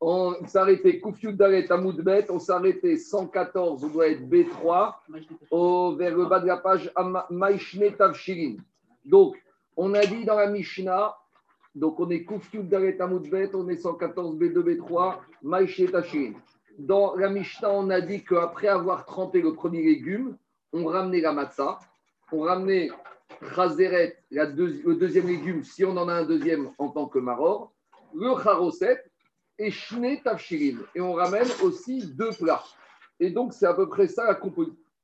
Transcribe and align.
On 0.00 0.34
s'arrêtait 0.46 1.00
Amoudbet, 1.70 2.30
on 2.30 2.38
s'arrêtait 2.38 2.96
114, 2.96 3.84
on 3.84 3.88
doit 3.88 4.08
être 4.08 4.22
B3, 4.22 4.94
au, 5.50 5.96
vers 5.96 6.16
le 6.16 6.26
bas 6.26 6.40
de 6.40 6.46
la 6.46 6.58
page 6.58 6.92
Maïshne 7.30 7.96
Tavshirin. 7.96 8.56
Donc, 9.04 9.42
on 9.76 9.94
a 9.94 10.04
dit 10.04 10.24
dans 10.24 10.36
la 10.36 10.48
Mishnah, 10.48 11.16
donc 11.74 11.98
on 11.98 12.10
est 12.10 12.26
Amoudbet, 13.00 13.54
on 13.54 13.68
est 13.68 13.76
114 13.76 14.36
B2, 14.36 14.76
B3, 14.76 15.16
Maïshne 15.42 15.90
Tavshirin. 15.90 16.34
Dans 16.78 17.16
la 17.16 17.30
Mishnah, 17.30 17.70
on 17.70 17.88
a 17.88 18.02
dit 18.02 18.22
qu'après 18.22 18.68
avoir 18.68 19.06
trempé 19.06 19.40
le 19.40 19.54
premier 19.54 19.82
légume, 19.82 20.36
on 20.74 20.84
ramenait 20.84 21.22
la 21.22 21.32
matzah, 21.32 21.78
on 22.32 22.40
ramenait 22.40 22.90
Chazeret, 23.54 24.18
le 24.30 24.94
deuxième 24.94 25.26
légume, 25.26 25.62
si 25.64 25.84
on 25.84 25.96
en 25.96 26.08
a 26.08 26.14
un 26.14 26.24
deuxième 26.24 26.70
en 26.78 26.88
tant 26.88 27.06
que 27.06 27.18
maror, 27.18 27.72
le 28.14 28.34
charoset 28.42 29.02
et 29.58 29.70
shne 29.70 30.20
tafshirin. 30.22 30.78
Et 30.94 31.00
on 31.00 31.12
ramène 31.12 31.48
aussi 31.62 32.06
deux 32.06 32.30
plats. 32.32 32.64
Et 33.18 33.30
donc, 33.30 33.52
c'est 33.52 33.66
à 33.66 33.74
peu 33.74 33.88
près 33.88 34.08
ça 34.08 34.38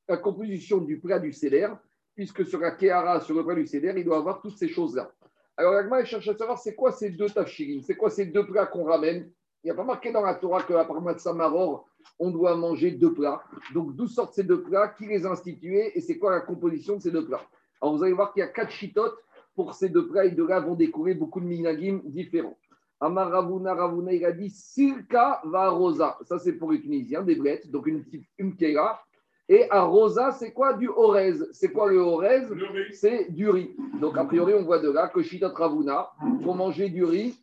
la, 0.09 0.17
composition 0.17 0.79
du 0.79 1.01
plat 1.01 1.19
du 1.19 1.33
cédère, 1.33 1.79
puisque 2.15 2.45
sur 2.47 2.61
la 2.61 2.73
kehara, 2.73 3.21
sur 3.21 3.35
le 3.35 3.45
plat 3.45 3.55
du 3.55 3.67
cédère, 3.67 3.97
il 3.97 4.05
doit 4.05 4.19
avoir 4.19 4.43
toutes 4.43 4.59
ces 4.59 4.69
choses-là. 4.69 5.11
Alors, 5.57 5.75
Agma 5.75 6.05
cherche 6.05 6.29
à 6.29 6.37
savoir 6.37 6.59
c'est 6.59 6.75
quoi 6.75 6.93
ces 6.93 7.11
deux 7.11 7.29
tafshirin, 7.29 7.81
c'est 7.83 7.97
quoi 7.97 8.11
ces 8.11 8.27
deux 8.27 8.47
plats 8.47 8.67
qu'on 8.67 8.85
ramène? 8.85 9.31
Il 9.63 9.69
n'y 9.69 9.71
a 9.71 9.75
pas 9.75 9.85
marqué 9.85 10.11
dans 10.11 10.23
la 10.23 10.35
Torah 10.35 10.63
qu'à 10.65 10.85
part 10.85 11.01
Matzah 11.01 11.33
Maror, 11.33 11.87
on 12.19 12.31
doit 12.31 12.57
manger 12.57 12.91
deux 12.91 13.15
plats. 13.15 13.43
Donc, 13.73 13.95
d'où 13.95 14.09
sortent 14.09 14.35
ces 14.35 14.43
deux 14.43 14.63
plats? 14.63 14.89
Qui 14.89 15.07
les 15.07 15.25
a 15.25 15.31
institués? 15.31 15.97
Et 15.97 16.01
c'est 16.01 16.19
quoi 16.19 16.33
la 16.33 16.41
composition 16.41 16.97
de 16.97 17.03
ces 17.03 17.13
deux 17.13 17.25
plats? 17.25 17.47
Alors, 17.81 17.97
vous 17.97 18.03
allez 18.03 18.13
voir 18.13 18.33
qu'il 18.33 18.41
y 18.41 18.43
a 18.43 18.49
quatre 18.49 18.73
chitotes 18.73 19.17
pour 19.55 19.75
ces 19.75 19.89
deux 19.89 20.09
plats 20.09 20.25
et 20.25 20.33
de 20.33 20.43
là 20.43 20.61
vont 20.61 20.75
découvrir 20.75 21.17
beaucoup 21.17 21.41
de 21.41 21.47
minagim 21.47 22.01
différents. 22.05 22.57
Amar 23.03 23.33
Ravuna, 23.33 23.75
Ravuna, 23.75 24.13
il 24.13 24.25
a 24.25 24.31
dit 24.31 24.49
Silka 24.49 25.41
va 25.45 25.71
rosa. 25.71 26.17
Ça, 26.23 26.39
c'est 26.39 26.53
pour 26.53 26.71
les 26.71 26.81
Tunisiens, 26.81 27.23
des 27.23 27.35
blettes, 27.35 27.69
donc 27.69 27.89
une 27.89 28.05
petite 28.05 28.29
une 28.39 28.55
Et 29.49 29.69
à 29.71 29.83
rosa, 29.83 30.31
c'est 30.31 30.53
quoi 30.53 30.75
du 30.75 30.89
orez? 30.89 31.35
C'est 31.53 31.73
quoi 31.73 31.91
le 31.91 31.99
orez? 31.99 32.47
C'est 32.93 33.33
du 33.33 33.51
riz. 33.51 33.75
Donc, 34.01 34.17
a 34.17 34.25
priori, 34.25 34.55
on 34.55 34.63
voit 34.63 34.79
de 34.79 34.89
là 34.89 35.09
que 35.09 35.21
Shitot 35.21 35.53
Ravuna, 35.53 36.11
pour 36.45 36.55
manger 36.55 36.91
du 36.91 37.03
riz 37.05 37.37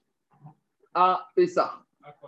à 0.93 1.27
Pessah. 1.35 1.73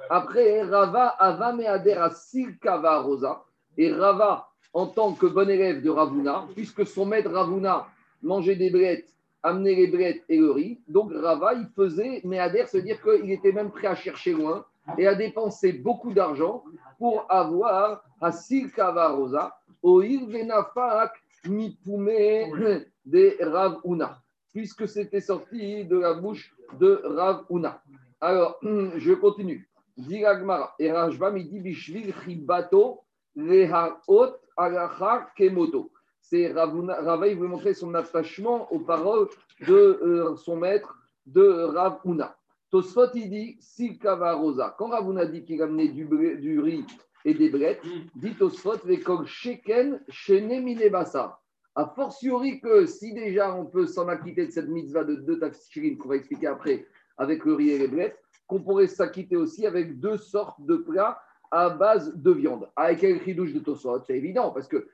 Après, 0.09 0.63
Rava 0.63 1.07
Ava 1.17 1.53
Meader 1.53 1.93
à 1.93 2.09
Silka 2.09 2.77
va 2.79 2.99
rosa. 2.99 3.45
Et 3.77 3.93
Rava, 3.93 4.49
en 4.73 4.88
tant 4.88 5.13
que 5.13 5.25
bon 5.25 5.49
élève 5.49 5.81
de 5.81 5.89
Ravuna, 5.89 6.47
puisque 6.53 6.85
son 6.85 7.05
maître 7.05 7.31
Ravuna 7.31 7.88
mangeait 8.21 8.57
des 8.57 8.69
blettes 8.69 9.07
amener 9.44 9.75
les 9.75 9.88
brettes 9.88 10.23
et 10.30 10.38
le 10.38 10.52
riz. 10.52 10.80
Donc 10.88 11.11
Rava, 11.14 11.53
il 11.53 11.67
faisait 11.75 12.22
Meader, 12.23 12.66
c'est-à-dire 12.67 13.02
qu'il 13.02 13.31
était 13.31 13.52
même 13.52 13.72
prêt 13.72 13.88
à 13.88 13.95
chercher 13.95 14.34
loin 14.34 14.66
et 14.97 15.08
à 15.08 15.16
dépenser 15.16 15.73
beaucoup 15.73 16.14
d'argent 16.14 16.64
pour 16.97 17.25
avoir 17.30 18.03
à 18.19 18.31
Silkava 18.31 19.09
Rosa, 19.09 19.56
au 19.81 20.02
Irvenafak 20.02 21.14
Mipume 21.47 22.86
de 23.06 23.38
Rav 23.44 23.80
Una, 23.84 24.22
puisque 24.53 24.88
c'était 24.88 25.22
sorti 25.22 25.86
de 25.86 25.97
la 25.97 26.14
bouche 26.14 26.53
de 26.80 27.02
Rav 27.03 27.45
Una. 27.50 27.81
Alors, 28.19 28.59
je 28.62 29.14
continue. 29.14 29.67
Diragmara, 29.97 30.73
et 30.80 30.92
Rajba 30.92 31.31
dit 31.31 31.59
Bishvil 31.59 32.14
Chibato 32.23 33.02
Lehaot 33.36 34.36
Alachar 34.56 35.34
Kemoto 35.36 35.92
c'est 36.22 36.52
Rava, 36.52 37.27
il 37.27 37.36
voulait 37.36 37.50
montrer 37.50 37.73
son 37.73 37.94
attachement 37.94 38.72
aux 38.72 38.80
paroles 38.80 39.27
de 39.67 39.73
euh, 39.73 40.36
son 40.36 40.55
maître, 40.55 40.97
de 41.25 41.41
Ravuna. 41.45 42.36
Tosfot, 42.69 43.11
il 43.16 43.30
dit 43.30 43.58
Silkava 43.59 44.33
Rosa. 44.33 44.73
Quand 44.78 44.89
Ravuna 44.89 45.25
dit 45.25 45.44
qu'il 45.44 45.61
a 45.61 45.66
amené 45.66 45.89
du, 45.89 46.05
du, 46.05 46.59
riz 46.59 46.86
et 47.25 47.33
des 47.33 47.50
brettes, 47.50 47.81
dit 48.16 48.33
Tosfot, 48.36 48.78
Vekol 48.86 49.25
Sheken, 49.25 50.02
Shene 50.08 50.89
Bassa. 50.89 51.38
A 51.75 51.86
fortiori 51.86 52.59
que 52.59 52.85
si 52.85 53.13
déjà 53.13 53.53
on 53.56 53.66
peut 53.66 53.88
s'en 53.88 54.07
acquitter 54.09 54.45
de 54.45 54.51
cette 54.51 54.68
mitzvah 54.68 55.06
de 55.06 55.16
deux 55.16 55.40
tafsirin 55.40 55.95
qu'on 55.95 56.09
va 56.09 56.18
expliquer 56.18 56.47
après 56.47 56.85
avec 57.18 57.45
le 57.45 57.53
riz 57.53 57.69
et 57.69 57.78
les 57.78 57.88
brettes, 57.88 58.18
qu'on 58.47 58.62
pourrait 58.62 58.88
s'acquitter 58.88 59.38
aussi 59.38 59.66
avec 59.66 60.00
deux 60.00 60.18
sortes 60.18 60.59
de 60.66 60.75
plats 60.75 61.22
à 61.50 61.69
base 61.69 62.13
de 62.16 62.31
viande. 62.31 62.69
Avec 62.75 63.03
un 63.03 63.18
ridouche 63.18 63.53
de 63.53 63.59
Tosfot, 63.59 64.01
c'est 64.06 64.18
évident 64.18 64.51
parce 64.51 64.68
que 64.68 64.88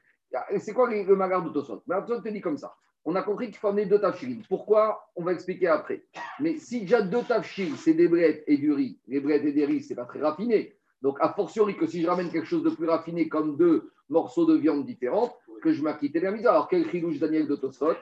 c'est 0.59 0.73
quoi 0.73 0.89
le 0.89 1.15
magar 1.15 1.43
de 1.43 1.49
Tosot? 1.49 1.83
Te 1.88 2.29
dit 2.29 2.41
comme 2.41 2.57
ça. 2.57 2.75
On 3.05 3.15
a 3.15 3.23
compris 3.23 3.47
qu'il 3.47 3.55
faut 3.55 3.69
amener 3.69 3.85
deux 3.85 4.01
tafchil. 4.01 4.43
Pourquoi? 4.49 5.09
On 5.15 5.23
va 5.23 5.31
expliquer 5.31 5.67
après. 5.67 6.03
Mais 6.41 6.57
si 6.57 6.81
déjà 6.81 7.01
deux 7.01 7.23
tafchil, 7.23 7.77
c'est 7.77 7.93
des 7.93 8.09
brettes 8.09 8.43
et 8.47 8.57
du 8.57 8.73
riz, 8.73 8.99
les 9.07 9.21
brettes 9.21 9.45
et 9.45 9.53
des 9.53 9.65
riz, 9.65 9.81
c'est 9.81 9.95
pas 9.95 10.05
très 10.05 10.19
raffiné. 10.19 10.75
Donc, 11.01 11.17
a 11.21 11.31
fortiori 11.31 11.77
que 11.77 11.85
si 11.85 12.01
je 12.01 12.07
ramène 12.07 12.29
quelque 12.29 12.47
chose 12.47 12.63
de 12.63 12.69
plus 12.69 12.88
raffiné 12.88 13.29
comme 13.29 13.55
deux 13.55 13.91
morceaux 14.09 14.45
de 14.45 14.55
viande 14.55 14.85
différentes, 14.85 15.33
que 15.61 15.71
je 15.71 15.81
m'acquitte 15.81 16.15
de 16.15 16.19
la 16.19 16.31
mise. 16.31 16.45
Alors, 16.45 16.67
quel 16.67 16.89
chilouche 16.89 17.19
Daniel 17.19 17.47
de 17.47 17.55
Tosot? 17.55 17.95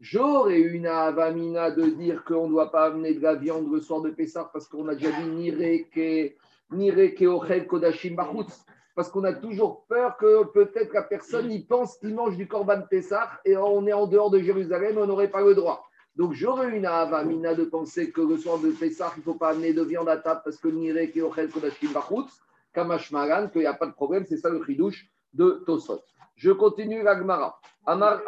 J'aurais 0.00 0.60
une 0.60 0.86
avamina 0.86 1.70
de 1.70 1.84
dire 1.86 2.24
qu'on 2.24 2.46
ne 2.46 2.52
doit 2.52 2.72
pas 2.72 2.86
amener 2.86 3.14
de 3.14 3.20
la 3.20 3.34
viande 3.34 3.72
le 3.72 3.80
soir 3.80 4.00
de 4.00 4.10
Pessah 4.10 4.50
parce 4.52 4.66
qu'on 4.68 4.88
a 4.88 4.94
déjà 4.94 5.10
dit 5.12 5.28
nire 5.28 7.14
ke 7.14 7.26
ochel 7.26 7.66
kodashim 7.66 8.16
bachutz 8.16 8.64
parce 8.94 9.10
qu'on 9.10 9.24
a 9.24 9.32
toujours 9.32 9.86
peur 9.86 10.16
que 10.16 10.44
peut-être 10.44 10.92
la 10.92 11.02
personne 11.02 11.50
y 11.50 11.64
pense 11.64 11.96
qu'il 11.98 12.14
mange 12.14 12.36
du 12.36 12.46
Corban 12.46 12.82
Pessah 12.88 13.40
et 13.44 13.56
on 13.56 13.86
est 13.86 13.92
en 13.92 14.06
dehors 14.06 14.30
de 14.30 14.38
Jérusalem, 14.40 14.98
on 14.98 15.06
n'aurait 15.06 15.30
pas 15.30 15.40
le 15.40 15.54
droit. 15.54 15.84
Donc 16.14 16.34
j'aurais 16.34 16.76
une 16.76 16.84
avamina 16.84 17.54
de 17.54 17.64
penser 17.64 18.10
que 18.10 18.20
le 18.20 18.36
soir 18.36 18.58
de 18.58 18.70
Pessah, 18.70 19.12
il 19.16 19.20
ne 19.20 19.24
faut 19.24 19.34
pas 19.34 19.50
amener 19.50 19.72
de 19.72 19.82
viande 19.82 20.08
à 20.08 20.18
table 20.18 20.42
parce 20.44 20.58
que 20.58 20.68
Nire 20.68 21.10
Keochel 21.10 21.50
Kodashim 21.50 21.92
Bachutz, 21.92 22.40
Kamash 22.74 23.10
Maran, 23.12 23.48
qu'il 23.48 23.62
n'y 23.62 23.66
a 23.66 23.74
pas 23.74 23.86
de 23.86 23.92
problème, 23.92 24.24
c'est 24.28 24.36
ça 24.36 24.50
le 24.50 24.62
chidouche 24.64 25.08
de 25.32 25.62
Tosot. 25.66 26.02
Je 26.36 26.50
continue 26.50 27.02
l'Agmara. 27.02 27.58
Amar. 27.86 28.20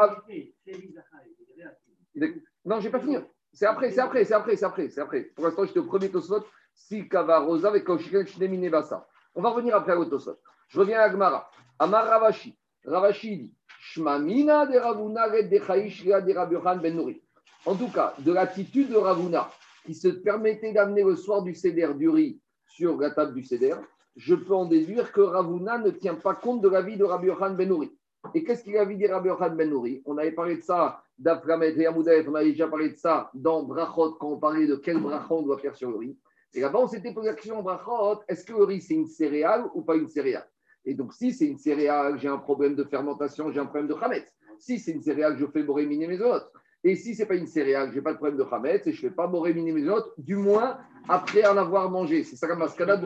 Non, 2.64 2.80
je 2.80 2.84
n'ai 2.84 2.90
pas 2.90 3.00
fini. 3.00 3.16
C'est 3.52 3.66
après, 3.66 3.90
c'est 3.90 4.00
après, 4.00 4.24
c'est 4.24 4.34
après, 4.34 4.56
c'est 4.56 4.64
après, 4.64 4.88
c'est 4.88 5.00
après. 5.00 5.22
Pour 5.34 5.44
l'instant, 5.44 5.64
j'étais 5.64 5.78
au 5.78 5.84
premier 5.84 6.10
Tosot, 6.10 6.44
si 6.74 7.08
Kava 7.08 7.38
Rosa 7.40 7.68
avec 7.68 7.84
Koshkel 7.84 8.26
Shnemine 8.26 8.70
Bassa. 8.70 9.06
On 9.34 9.42
va 9.42 9.50
revenir 9.50 9.76
après 9.76 9.94
au 9.94 10.04
Tosot. 10.06 10.38
Je 10.68 10.80
reviens 10.80 11.00
à 11.00 11.08
Gmara. 11.08 11.50
Amar 11.78 12.06
Ravashi. 12.06 12.56
Ravashi 12.84 13.36
dit 13.36 13.54
Shmamina 13.80 14.66
de 14.66 14.78
Ravuna 14.78 15.28
de 15.28 15.42
de 15.42 16.34
Rabuchan 16.34 16.76
Ben 16.76 16.96
Nouri. 16.96 17.22
En 17.66 17.74
tout 17.74 17.90
cas, 17.90 18.14
de 18.18 18.32
l'attitude 18.32 18.90
de 18.90 18.96
Ravuna 18.96 19.50
qui 19.84 19.94
se 19.94 20.08
permettait 20.08 20.72
d'amener 20.72 21.02
le 21.02 21.16
soir 21.16 21.42
du 21.42 21.54
Seder 21.54 21.94
du 21.94 22.08
riz 22.08 22.40
sur 22.66 22.96
la 22.98 23.10
table 23.10 23.34
du 23.34 23.42
Seder, 23.42 23.76
je 24.16 24.34
peux 24.34 24.54
en 24.54 24.66
déduire 24.66 25.12
que 25.12 25.20
Ravuna 25.20 25.78
ne 25.78 25.90
tient 25.90 26.14
pas 26.14 26.34
compte 26.34 26.62
de 26.62 26.68
la 26.68 26.82
vie 26.82 26.96
de 26.96 27.04
Rabbi 27.04 27.28
Ben 27.56 27.68
Nouri. 27.68 27.90
Et 28.32 28.42
qu'est-ce 28.42 28.64
qu'il 28.64 28.76
a 28.78 28.86
de 28.86 29.30
Rabbi 29.30 29.56
Ben 29.56 29.70
Nouri 29.70 30.02
On 30.06 30.16
avait 30.16 30.32
parlé 30.32 30.56
de 30.56 30.62
ça 30.62 31.02
d'Aframet 31.18 31.74
et 31.78 31.86
Amoudaef, 31.86 32.26
on 32.28 32.34
avait 32.34 32.50
déjà 32.50 32.68
parlé 32.68 32.90
de 32.90 32.96
ça 32.96 33.30
dans 33.34 33.62
Brachot, 33.62 34.14
quand 34.14 34.32
on 34.32 34.38
parlait 34.38 34.66
de 34.66 34.76
quel 34.76 34.98
brachot 34.98 35.38
on 35.38 35.42
doit 35.42 35.58
faire 35.58 35.76
sur 35.76 35.90
le 35.90 35.96
riz. 35.96 36.18
Et 36.54 36.60
là-bas, 36.60 36.80
on 36.80 36.88
s'était 36.88 37.12
posé 37.12 37.28
la 37.28 37.34
question 37.34 37.62
Brachot 37.62 38.22
est-ce 38.28 38.44
que 38.44 38.52
le 38.52 38.64
riz 38.64 38.80
c'est 38.80 38.94
une 38.94 39.06
céréale 39.06 39.64
ou 39.74 39.82
pas 39.82 39.96
une 39.96 40.08
céréale? 40.08 40.48
Et 40.84 40.94
donc, 40.94 41.12
si 41.14 41.32
c'est 41.32 41.46
une 41.46 41.58
céréale, 41.58 42.18
j'ai 42.18 42.28
un 42.28 42.38
problème 42.38 42.74
de 42.74 42.84
fermentation, 42.84 43.50
j'ai 43.50 43.60
un 43.60 43.66
problème 43.66 43.88
de 43.88 43.98
chametz. 43.98 44.32
Si 44.58 44.78
c'est 44.78 44.92
une 44.92 45.02
céréale, 45.02 45.36
je 45.38 45.46
fais 45.46 45.62
boréminer 45.62 46.06
mes 46.06 46.20
autres. 46.20 46.50
Et 46.82 46.96
si 46.96 47.14
ce 47.14 47.22
n'est 47.22 47.28
pas 47.28 47.36
une 47.36 47.46
céréale, 47.46 47.90
je 47.90 47.96
n'ai 47.96 48.02
pas 48.02 48.12
de 48.12 48.18
problème 48.18 48.38
de 48.38 48.44
chametz 48.44 48.86
et 48.86 48.92
je 48.92 49.04
ne 49.04 49.08
fais 49.08 49.14
pas 49.14 49.26
boréminer 49.26 49.72
mes 49.72 49.88
autres, 49.88 50.12
du 50.18 50.36
moins 50.36 50.76
après 51.08 51.46
en 51.46 51.56
avoir 51.56 51.90
mangé. 51.90 52.22
C'est 52.24 52.36
ça 52.36 52.46
la 52.46 52.56
mascada. 52.56 53.00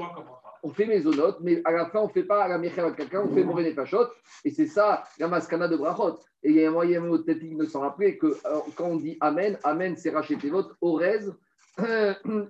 On 0.64 0.70
fait 0.70 0.86
mes 0.86 1.06
onotes, 1.06 1.38
mais 1.40 1.62
à 1.64 1.70
la 1.70 1.86
fin, 1.86 2.00
on 2.00 2.08
ne 2.08 2.12
fait 2.12 2.24
pas 2.24 2.42
à 2.42 2.48
la 2.48 2.56
à 2.56 2.90
quelqu'un, 2.90 3.22
on 3.24 3.32
fait 3.32 3.44
bourrer 3.44 3.62
les 3.62 3.74
fachotes. 3.74 4.10
Et 4.44 4.50
c'est 4.50 4.66
ça 4.66 5.04
la 5.20 5.28
mascana 5.28 5.68
de 5.68 5.76
brachot. 5.76 6.18
Et 6.42 6.50
il 6.50 6.56
y 6.56 6.64
a 6.64 6.68
un 6.68 6.72
moyen 6.72 7.00
technique 7.18 7.58
de 7.58 7.66
s'en 7.66 7.80
rappeler 7.80 8.18
que 8.18 8.26
euh, 8.26 8.58
quand 8.74 8.86
on 8.86 8.96
dit 8.96 9.16
Amen, 9.20 9.56
Amen, 9.62 9.96
c'est 9.96 10.10
racheter 10.10 10.50
votre 10.50 10.76
orez, 10.80 11.20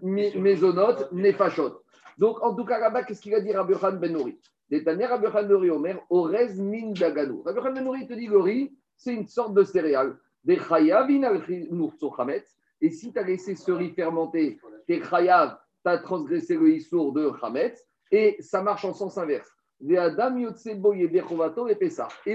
mésonote, 0.03 1.13
nefachot. 1.13 1.83
Donc, 2.17 2.43
en 2.43 2.55
tout 2.55 2.65
cas, 2.65 2.79
là-bas, 2.79 3.05
qu'est-ce 3.05 3.21
qu'il 3.21 3.35
a 3.35 3.41
dit 3.41 3.53
Rabbi 3.53 3.75
Ben 4.01 4.13
Nouri 4.13 4.41
Rabbi 4.71 5.27
Benouri 5.33 5.71
Omer, 5.71 5.99
Orez 6.11 6.55
min 6.59 6.93
dagano. 6.93 7.43
Ben 7.45 7.85
Nouri 7.85 8.07
te 8.07 8.15
dit 8.15 8.27
le 8.27 8.39
riz, 8.39 8.77
c'est 8.97 9.15
une 9.15 9.27
sorte 9.27 9.55
de 9.55 9.65
céréale. 9.65 10.19
Des 10.45 10.59
chayavin 10.59 11.23
Et 12.81 12.91
si 12.91 13.13
tu 13.13 13.19
as 13.19 13.23
laissé 13.23 13.55
ce 13.55 13.73
riz 13.73 13.91
fermenté, 13.91 14.59
tes 14.87 15.03
chayav, 15.03 15.59
tu 15.85 15.91
as 15.91 15.99
transgressé 15.99 16.57
le 16.57 16.71
issour 16.71 17.13
de 17.13 17.33
chametz, 17.41 17.85
et 18.11 18.37
ça 18.41 18.63
marche 18.63 18.85
en 18.85 18.95
sens 18.95 19.19
inverse. 19.19 19.51
Et 19.81 19.97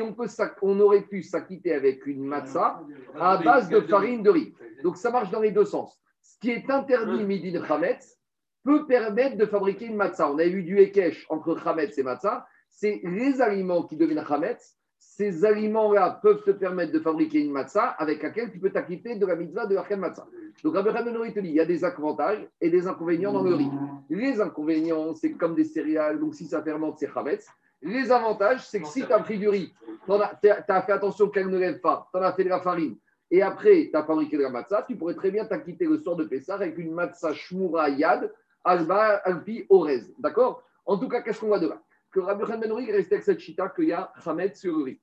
on, 0.01 0.13
peut, 0.13 0.27
on 0.61 0.79
aurait 0.79 1.01
pu 1.01 1.23
s'acquitter 1.23 1.73
avec 1.73 2.05
une 2.05 2.23
matzah 2.23 2.81
à 3.19 3.37
base 3.37 3.67
de 3.69 3.81
farine 3.81 4.23
de 4.23 4.29
riz. 4.29 4.53
Donc 4.81 4.95
ça 4.95 5.11
marche 5.11 5.29
dans 5.29 5.41
les 5.41 5.51
deux 5.51 5.65
sens. 5.65 5.99
Ce 6.21 6.39
qui 6.39 6.51
est 6.51 6.69
interdit 6.69 7.25
midi 7.25 7.51
de 7.51 7.61
chametz, 7.61 8.17
peut 8.63 8.85
permettre 8.85 9.37
de 9.37 9.45
fabriquer 9.45 9.85
une 9.85 9.95
matzah. 9.95 10.31
On 10.31 10.39
a 10.39 10.45
vu 10.45 10.63
du 10.63 10.79
Ekech 10.79 11.25
entre 11.29 11.67
Hametz 11.67 11.97
et 11.97 12.03
matzah. 12.03 12.45
C'est 12.69 13.01
les 13.03 13.41
aliments 13.41 13.83
qui 13.83 13.97
deviennent 13.97 14.25
Hametz. 14.27 14.77
ces 14.97 15.45
aliments-là 15.45 16.19
peuvent 16.23 16.43
te 16.43 16.51
permettre 16.51 16.91
de 16.91 16.99
fabriquer 16.99 17.41
une 17.41 17.51
matzah 17.51 17.89
avec 17.99 18.23
laquelle 18.23 18.51
tu 18.51 18.59
peux 18.59 18.71
t'acquitter 18.71 19.15
de 19.15 19.25
la 19.25 19.35
mitzvah 19.35 19.65
de 19.65 19.75
la 19.75 19.97
matzah. 19.97 20.25
Donc, 20.63 20.75
Hanori 20.75 21.33
te 21.33 21.39
dit 21.39 21.49
il 21.49 21.55
y 21.55 21.59
a 21.59 21.65
des 21.65 21.83
avantages 21.83 22.47
et 22.61 22.69
des 22.69 22.87
inconvénients 22.87 23.33
dans 23.33 23.43
le 23.43 23.53
riz. 23.53 23.69
Les 24.09 24.39
inconvénients, 24.39 25.13
c'est 25.13 25.33
comme 25.33 25.55
des 25.55 25.65
céréales, 25.65 26.19
donc 26.19 26.35
si 26.35 26.45
ça 26.45 26.63
fermente, 26.63 26.97
c'est 26.99 27.11
chametz. 27.11 27.47
Les 27.81 28.11
avantages, 28.11 28.65
c'est 28.65 28.79
que 28.79 28.87
si 28.87 29.05
tu 29.05 29.11
as 29.11 29.19
pris 29.19 29.37
du 29.37 29.49
riz, 29.49 29.73
tu 30.05 30.13
as, 30.13 30.81
fait 30.81 30.91
attention 30.93 31.29
qu'elle 31.29 31.49
ne 31.49 31.57
lève 31.57 31.81
pas, 31.81 32.07
tu 32.13 32.17
en 32.17 32.23
as 32.23 32.33
fait 32.33 32.45
de 32.45 32.49
la 32.49 32.61
farine, 32.61 32.95
et 33.29 33.41
après 33.41 33.89
tu 33.91 33.97
as 33.97 34.03
fabriqué 34.03 34.37
de 34.37 34.43
la 34.43 34.49
matzah, 34.49 34.85
tu 34.87 34.95
pourrais 34.95 35.15
très 35.15 35.31
bien 35.31 35.45
t'acquitter 35.45 35.85
le 35.85 35.97
soir 35.97 36.15
de 36.15 36.23
Pessah 36.23 36.55
avec 36.55 36.77
une 36.77 36.93
matzah 36.93 37.33
shmura 37.33 37.89
yad, 37.89 38.31
alba, 38.63 39.21
alpi, 39.25 39.65
orez. 39.69 40.03
D'accord? 40.19 40.63
En 40.85 40.97
tout 40.97 41.07
cas, 41.07 41.21
qu'est-ce 41.21 41.39
qu'on 41.39 41.47
voit 41.47 41.59
de 41.59 41.67
là? 41.67 41.81
Que 42.11 42.19
Rabbi 42.19 42.51
Hanori 42.51 42.91
restait 42.91 43.15
avec 43.15 43.25
cette 43.25 43.39
chita 43.39 43.69
qu'il 43.69 43.85
y 43.85 43.93
a 43.93 44.11
chametz 44.23 44.59
sur 44.59 44.77
le 44.77 44.83
riz. 44.83 44.99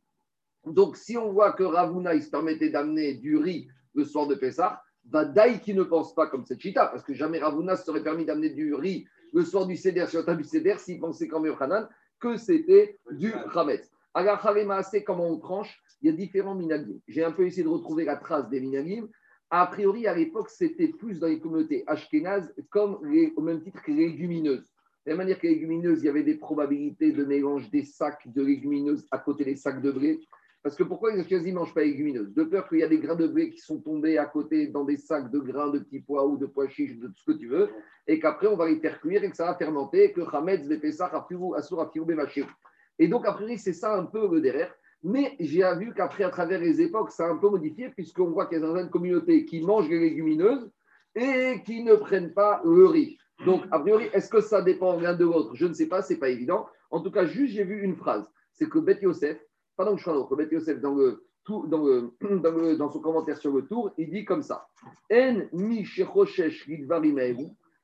Donc, 0.64 0.96
si 0.96 1.16
on 1.16 1.32
voit 1.32 1.52
que 1.52 1.62
Ravuna, 1.62 2.14
il 2.14 2.22
se 2.22 2.30
permettait 2.30 2.70
d'amener 2.70 3.14
du 3.14 3.36
riz 3.36 3.68
le 3.94 4.04
soir 4.04 4.26
de 4.26 4.34
Pessah, 4.34 4.82
Vadaï 5.08 5.60
qui 5.60 5.74
ne 5.74 5.82
pense 5.82 6.14
pas 6.14 6.26
comme 6.26 6.44
cette 6.44 6.60
chita, 6.60 6.86
parce 6.86 7.02
que 7.02 7.14
jamais 7.14 7.38
Ravuna 7.38 7.76
se 7.76 7.84
serait 7.84 8.02
permis 8.02 8.24
d'amener 8.24 8.50
du 8.50 8.74
riz 8.74 9.06
le 9.32 9.44
soir 9.44 9.66
du 9.66 9.76
Seder 9.76 10.06
sur 10.06 10.24
la 10.26 10.34
du 10.34 10.44
Seder 10.44 10.76
s'il 10.78 11.00
pensait 11.00 11.28
comme 11.28 11.46
Yochanan 11.46 11.88
que 12.20 12.36
c'était 12.36 12.98
du 13.10 13.32
Chametz. 13.54 13.90
Alors, 14.12 14.40
c'est 14.84 15.04
comment 15.04 15.28
on 15.28 15.38
tranche? 15.38 15.80
Il 16.02 16.10
y 16.10 16.12
a 16.12 16.16
différents 16.16 16.54
minagim. 16.54 16.98
J'ai 17.08 17.24
un 17.24 17.32
peu 17.32 17.46
essayé 17.46 17.62
de 17.62 17.68
retrouver 17.68 18.04
la 18.04 18.16
trace 18.16 18.48
des 18.48 18.60
minagim. 18.60 19.08
A 19.52 19.66
priori, 19.66 20.06
à 20.06 20.14
l'époque, 20.14 20.48
c'était 20.48 20.88
plus 20.88 21.18
dans 21.18 21.26
les 21.26 21.40
communautés 21.40 21.82
ashkénazes, 21.88 22.54
comme 22.70 23.00
au 23.36 23.42
même 23.42 23.60
titre 23.60 23.82
que 23.82 23.90
les 23.90 24.06
légumineuses. 24.06 24.70
De 25.04 25.10
la 25.10 25.16
manière 25.16 25.40
que 25.40 25.46
les 25.48 25.54
légumineuses, 25.54 26.02
il 26.02 26.06
y 26.06 26.08
avait 26.08 26.22
des 26.22 26.36
probabilités 26.36 27.10
de 27.10 27.24
mélange 27.24 27.68
des 27.70 27.82
sacs 27.82 28.32
de 28.32 28.42
légumineuses 28.42 29.06
à 29.10 29.18
côté 29.18 29.44
des 29.44 29.56
sacs 29.56 29.82
de 29.82 29.90
blé. 29.90 30.20
Parce 30.62 30.76
que 30.76 30.84
pourquoi 30.84 31.12
les 31.12 31.20
Ashkenazis 31.20 31.50
ne 31.50 31.58
mangent 31.58 31.74
pas 31.74 31.80
les 31.80 31.90
légumineuses? 31.92 32.32
De 32.32 32.44
peur 32.44 32.68
qu'il 32.68 32.78
y 32.78 32.82
a 32.84 32.88
des 32.88 32.98
grains 32.98 33.16
de 33.16 33.26
blé 33.26 33.50
qui 33.50 33.58
sont 33.58 33.80
tombés 33.80 34.18
à 34.18 34.26
côté 34.26 34.68
dans 34.68 34.84
des 34.84 34.98
sacs 34.98 35.30
de 35.32 35.40
grains 35.40 35.70
de 35.70 35.80
petits 35.80 36.00
pois 36.00 36.26
ou 36.26 36.36
de 36.36 36.46
pois 36.46 36.68
chiches, 36.68 36.98
de 36.98 37.08
tout 37.08 37.16
ce 37.16 37.32
que 37.32 37.36
tu 37.36 37.48
veux, 37.48 37.70
et 38.06 38.20
qu'après 38.20 38.46
on 38.46 38.56
va 38.56 38.68
les 38.68 38.78
faire 38.78 39.00
cuire 39.00 39.24
et 39.24 39.30
que 39.30 39.36
ça 39.36 39.46
va 39.46 39.56
fermenter, 39.56 40.04
et 40.04 40.12
que 40.12 40.20
Hametz, 40.20 40.68
Bepessah, 40.68 41.10
Asur, 41.56 41.80
Afiru, 41.80 42.14
Et 42.98 43.08
donc, 43.08 43.26
a 43.26 43.32
priori, 43.32 43.58
c'est 43.58 43.72
ça 43.72 43.96
un 43.96 44.04
peu 44.04 44.30
le 44.30 44.40
derrière. 44.40 44.72
Mais 45.02 45.34
j'ai 45.40 45.62
vu 45.76 45.94
qu'après, 45.94 46.24
à 46.24 46.30
travers 46.30 46.60
les 46.60 46.80
époques, 46.80 47.10
ça 47.10 47.26
a 47.26 47.30
un 47.30 47.36
peu 47.36 47.48
modifié, 47.48 47.88
puisqu'on 47.90 48.30
voit 48.30 48.46
qu'il 48.46 48.58
y 48.58 48.62
a 48.62 48.66
certaines 48.66 48.90
communautés 48.90 49.44
qui 49.46 49.62
mangent 49.62 49.88
les 49.88 49.98
légumineuses 49.98 50.70
et 51.14 51.62
qui 51.64 51.82
ne 51.82 51.94
prennent 51.94 52.34
pas 52.34 52.60
le 52.64 52.86
riz. 52.86 53.18
Donc, 53.46 53.62
a 53.70 53.78
priori, 53.80 54.10
est-ce 54.12 54.28
que 54.28 54.40
ça 54.40 54.60
dépend 54.60 55.00
l'un 55.00 55.14
de 55.14 55.24
l'autre? 55.24 55.54
Je 55.54 55.66
ne 55.66 55.72
sais 55.72 55.86
pas, 55.86 56.02
c'est 56.02 56.18
pas 56.18 56.28
évident. 56.28 56.66
En 56.90 57.00
tout 57.00 57.10
cas, 57.10 57.24
juste, 57.24 57.54
j'ai 57.54 57.64
vu 57.64 57.82
une 57.82 57.96
phrase. 57.96 58.30
C'est 58.52 58.68
que 58.68 58.78
Beth 58.78 59.00
Yosef, 59.00 59.38
pendant 59.76 59.96
que 59.96 60.02
je 60.02 60.10
suis 60.10 60.36
Beth 60.36 60.52
Yosef, 60.52 60.80
dans, 60.80 60.94
le, 60.94 61.24
dans, 61.48 61.82
le, 61.82 62.76
dans, 62.76 62.90
son 62.90 63.00
commentaire 63.00 63.38
sur 63.38 63.52
le 63.52 63.66
tour, 63.66 63.92
il 63.96 64.10
dit 64.10 64.26
comme 64.26 64.42
ça 64.42 64.68
En 65.10 65.42
mi 65.52 65.86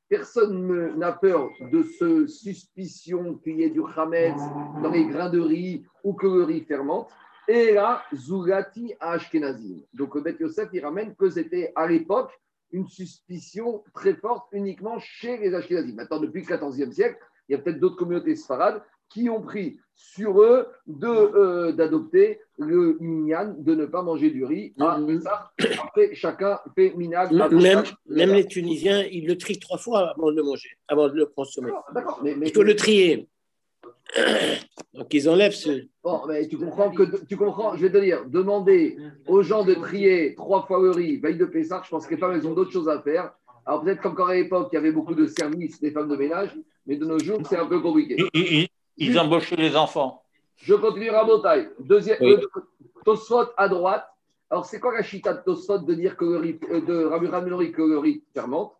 Personne 0.09 0.97
n'a 0.97 1.11
peur 1.11 1.49
de 1.71 1.83
ce 1.83 2.27
suspicion 2.27 3.35
qu'il 3.35 3.59
y 3.59 3.63
ait 3.63 3.69
du 3.69 3.81
chametz 3.93 4.39
dans 4.81 4.89
les 4.89 5.05
grains 5.05 5.29
de 5.29 5.39
riz 5.39 5.85
ou 6.03 6.13
que 6.13 6.27
le 6.27 6.43
riz 6.43 6.61
fermente. 6.61 7.09
Et 7.47 7.73
là, 7.73 8.03
Zugati 8.13 8.93
Ashkenazim. 8.99 9.81
Donc, 9.93 10.15
le 10.15 10.21
Beth 10.21 10.39
Yosef, 10.39 10.69
il 10.73 10.83
ramène 10.83 11.15
que 11.15 11.29
c'était 11.29 11.71
à 11.75 11.87
l'époque 11.87 12.31
une 12.71 12.87
suspicion 12.87 13.83
très 13.93 14.13
forte 14.15 14.47
uniquement 14.51 14.99
chez 14.99 15.37
les 15.37 15.53
Ashkenazim. 15.53 15.95
Maintenant, 15.95 16.19
depuis 16.19 16.45
le 16.45 16.57
XIVe 16.57 16.91
siècle, 16.91 17.19
il 17.47 17.53
y 17.53 17.55
a 17.55 17.59
peut-être 17.59 17.79
d'autres 17.79 17.95
communautés 17.95 18.35
sfarades 18.35 18.81
qui 19.09 19.29
ont 19.29 19.41
pris 19.41 19.79
sur 19.97 20.41
eux 20.41 20.67
euh, 21.03 21.71
d'adopter 21.71 22.39
le 22.59 22.97
minyan, 23.01 23.55
de 23.57 23.75
ne 23.75 23.85
pas 23.85 24.03
manger 24.03 24.29
du 24.29 24.45
riz. 24.45 24.73
Ah, 24.79 24.99
après, 25.83 26.13
chacun 26.13 26.59
fait 26.75 26.93
minag. 26.95 27.31
Même, 27.51 27.83
même 28.07 28.33
les 28.33 28.45
Tunisiens, 28.45 29.03
ils 29.11 29.27
le 29.27 29.37
trient 29.37 29.59
trois 29.59 29.77
fois 29.77 30.11
avant 30.11 30.31
de 30.31 30.37
le 30.37 30.43
manger, 30.43 30.69
avant 30.87 31.09
de 31.09 31.15
le 31.15 31.25
consommer. 31.25 31.71
mais, 32.23 32.35
Il 32.41 32.53
faut 32.53 32.63
le 32.63 32.75
trier. 32.75 33.27
Donc 34.93 35.13
ils 35.13 35.27
enlèvent 35.27 35.53
ce. 35.53 35.87
Bon, 36.03 36.21
mais 36.27 36.47
tu 36.47 36.57
comprends 36.57 36.91
que 36.91 37.25
tu 37.25 37.35
comprends. 37.35 37.75
Je 37.75 37.81
vais 37.85 37.91
te 37.91 37.97
dire, 37.97 38.23
demander 38.27 38.97
aux 39.27 39.41
gens 39.41 39.65
de 39.65 39.73
trier 39.73 40.35
trois 40.35 40.65
fois 40.65 40.79
le 40.79 40.91
riz 40.91 41.17
veille 41.17 41.37
de 41.37 41.45
Pessah, 41.45 41.81
je 41.83 41.89
pense 41.89 42.05
que 42.05 42.13
les 42.13 42.19
femmes 42.19 42.33
elles 42.33 42.47
ont 42.47 42.53
d'autres 42.53 42.71
choses 42.71 42.87
à 42.87 43.01
faire. 43.01 43.33
Alors 43.65 43.83
peut-être 43.83 44.01
qu'encore 44.01 44.29
à 44.29 44.35
l'époque 44.35 44.69
il 44.71 44.75
y 44.75 44.79
avait 44.79 44.93
beaucoup 44.93 45.15
de 45.15 45.27
services 45.27 45.81
des 45.81 45.91
femmes 45.91 46.07
de 46.07 46.15
ménage, 46.15 46.55
mais 46.85 46.95
de 46.95 47.05
nos 47.05 47.19
jours 47.19 47.39
c'est 47.49 47.57
un 47.57 47.65
peu 47.65 47.81
compliqué. 47.81 48.15
Ils 48.97 49.19
embauchaient 49.19 49.55
les 49.55 49.75
enfants. 49.75 50.23
Je 50.57 50.73
continue 50.73 51.09
à 51.09 51.23
Botaï. 51.23 51.69
Deuxième, 51.79 52.17
oui. 52.21 52.37
Euh, 53.07 53.45
à 53.55 53.69
droite. 53.69 54.07
Alors, 54.49 54.65
c'est 54.65 54.79
quoi 54.79 54.93
la 54.93 55.03
chita 55.03 55.33
de 55.33 55.43
Tosfot 55.43 55.79
de 55.79 55.93
dire 55.93 56.17
que 56.17 56.25
le 56.25 56.37
riz, 56.37 56.59
euh, 56.71 56.81
de 56.81 57.05
Rabbi 57.05 57.27
Raminori 57.27 57.71
que 57.71 57.81
le 57.81 57.99
riz 57.99 58.23
fermente? 58.33 58.73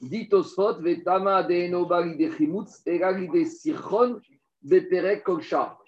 Dit 0.00 0.28
Tosfot, 0.28 0.80
Vetama 0.80 1.42
de 1.42 1.68
Enobali 1.68 2.16
de 2.16 2.30
Chimutz, 2.30 2.84
de 2.84 3.44
Sichon, 3.44 4.20
de 4.62 4.80
Perek 4.80 5.24
Kolchar. 5.24 5.78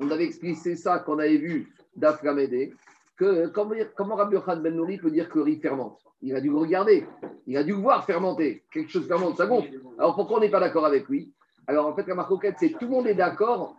On 0.00 0.10
avait 0.10 0.24
expliqué 0.24 0.76
ça 0.76 0.98
qu'on 1.00 1.18
avait 1.18 1.38
vu 1.38 1.72
d'Aframede, 1.96 2.72
que 3.16 3.48
comment, 3.48 3.74
comment 3.96 4.14
Rabbi 4.14 4.36
Khan 4.44 4.58
Ben 4.58 4.74
Nouri 4.74 4.98
peut 4.98 5.10
dire 5.10 5.28
que 5.28 5.38
le 5.38 5.44
riz 5.44 5.60
fermente? 5.60 5.98
Il 6.20 6.34
a 6.34 6.40
dû 6.40 6.50
le 6.50 6.56
regarder, 6.56 7.06
il 7.46 7.56
a 7.56 7.64
dû 7.64 7.72
le 7.72 7.78
voir 7.78 8.04
fermenter. 8.04 8.64
Quelque 8.72 8.90
chose 8.90 9.06
fermente, 9.06 9.36
ça 9.36 9.46
gonfle. 9.46 9.80
Alors 9.98 10.14
pourquoi 10.14 10.38
on 10.38 10.40
n'est 10.40 10.50
pas 10.50 10.60
d'accord 10.60 10.84
avec 10.84 11.08
lui? 11.08 11.32
Alors 11.68 11.86
en 11.86 11.94
fait, 11.94 12.06
la 12.06 12.14
marcoquette, 12.14 12.56
c'est 12.58 12.70
tout 12.70 12.86
le 12.86 12.88
monde 12.88 13.06
est 13.06 13.14
d'accord, 13.14 13.76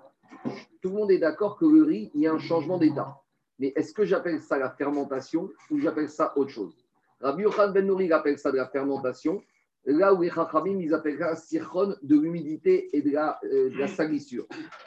tout 0.80 0.90
le 0.90 0.96
monde 0.96 1.12
est 1.12 1.18
d'accord 1.18 1.58
que 1.58 1.66
le 1.66 1.84
riz, 1.84 2.12
il 2.14 2.22
y 2.22 2.28
a 2.28 2.32
un 2.32 2.38
changement 2.38 2.78
d'état. 2.78 3.20
Mais 3.58 3.74
est-ce 3.76 3.94
que 3.94 4.06
j'appelle 4.06 4.40
ça 4.40 4.60
la 4.60 4.70
fermentation 4.70 5.50
ou 5.72 5.80
j'appelle 5.80 6.08
ça 6.08 6.32
autre 6.38 6.52
chose? 6.52 6.86
Rabbi 7.20 7.44
Yochan 7.44 7.72
Ben 7.72 7.86
Nouri 7.86 8.14
appelle 8.14 8.38
ça 8.38 8.52
de 8.52 8.58
la 8.58 8.68
fermentation. 8.68 9.42
Là 9.86 10.14
où 10.14 10.22
les 10.22 10.30
Chachamim, 10.30 10.80
ils 10.80 10.94
appellent 10.94 11.18
ça 11.18 11.36
sichon 11.36 11.96
de 12.02 12.16
l'humidité 12.16 12.96
et 12.96 13.02
de 13.02 13.12
la, 13.12 13.40
euh, 13.44 13.88
salissure. 13.88 14.46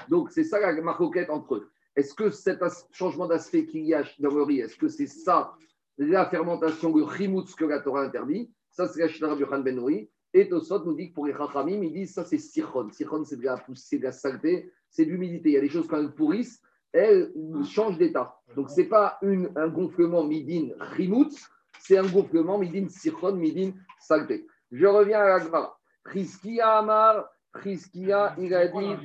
Donc 0.08 0.30
c'est 0.30 0.44
ça 0.44 0.60
la 0.60 0.80
marcoquette 0.80 1.28
entre 1.28 1.56
eux. 1.56 1.70
Est-ce 1.96 2.14
que 2.14 2.30
cet 2.30 2.62
changement 2.92 3.26
d'aspect 3.26 3.66
qu'il 3.66 3.84
y 3.84 3.94
a 3.94 4.04
dans 4.20 4.32
le 4.32 4.42
riz, 4.42 4.60
est-ce 4.60 4.76
que 4.76 4.88
c'est 4.88 5.08
ça 5.08 5.54
la 5.98 6.24
fermentation, 6.26 6.94
le 6.94 7.04
chimoutz 7.16 7.54
que 7.56 7.64
la 7.64 7.80
Torah 7.80 8.02
interdit? 8.02 8.50
Ça, 8.70 8.86
c'est 8.86 9.00
la 9.00 9.28
Rabbi 9.28 9.42
Yochan 9.42 9.58
Ben 9.58 9.74
Nouri. 9.74 10.08
Et 10.34 10.48
Tosot 10.48 10.84
nous 10.84 10.94
dit 10.94 11.10
que 11.10 11.14
pour 11.14 11.26
les 11.26 11.34
Chachamim, 11.34 11.82
ils 11.82 11.92
disent 11.92 12.14
ça 12.14 12.24
c'est 12.24 12.38
sichon. 12.38 12.88
Sichon, 12.90 13.24
c'est 13.24 13.36
de 13.36 13.44
la 13.44 13.56
poussée, 13.56 13.98
de 13.98 14.04
la 14.04 14.12
saleté, 14.12 14.72
c'est 14.88 15.04
de 15.04 15.10
l'humidité. 15.10 15.50
Il 15.50 15.52
y 15.52 15.58
a 15.58 15.60
des 15.60 15.68
choses 15.68 15.86
quand 15.86 15.98
elles 15.98 16.14
pourrissent, 16.14 16.62
elles 16.92 17.32
changent 17.64 17.98
d'état. 17.98 18.34
Donc 18.56 18.70
ce 18.70 18.80
n'est 18.80 18.88
pas 18.88 19.18
un 19.22 19.68
gonflement 19.68 20.24
midin 20.24 20.70
rimout, 20.78 21.32
c'est 21.78 21.98
un 21.98 22.06
gonflement 22.06 22.58
midin 22.58 22.88
sichon, 22.88 23.34
midin 23.34 23.72
saleté. 24.00 24.46
Je 24.70 24.86
reviens 24.86 25.20
à 25.20 25.28
la 25.28 25.38
Gemara. 25.38 25.78
Amar, 26.62 27.28
Priskia, 27.52 28.34
il 28.38 28.54
a 28.54 28.66
dit. 28.68 28.96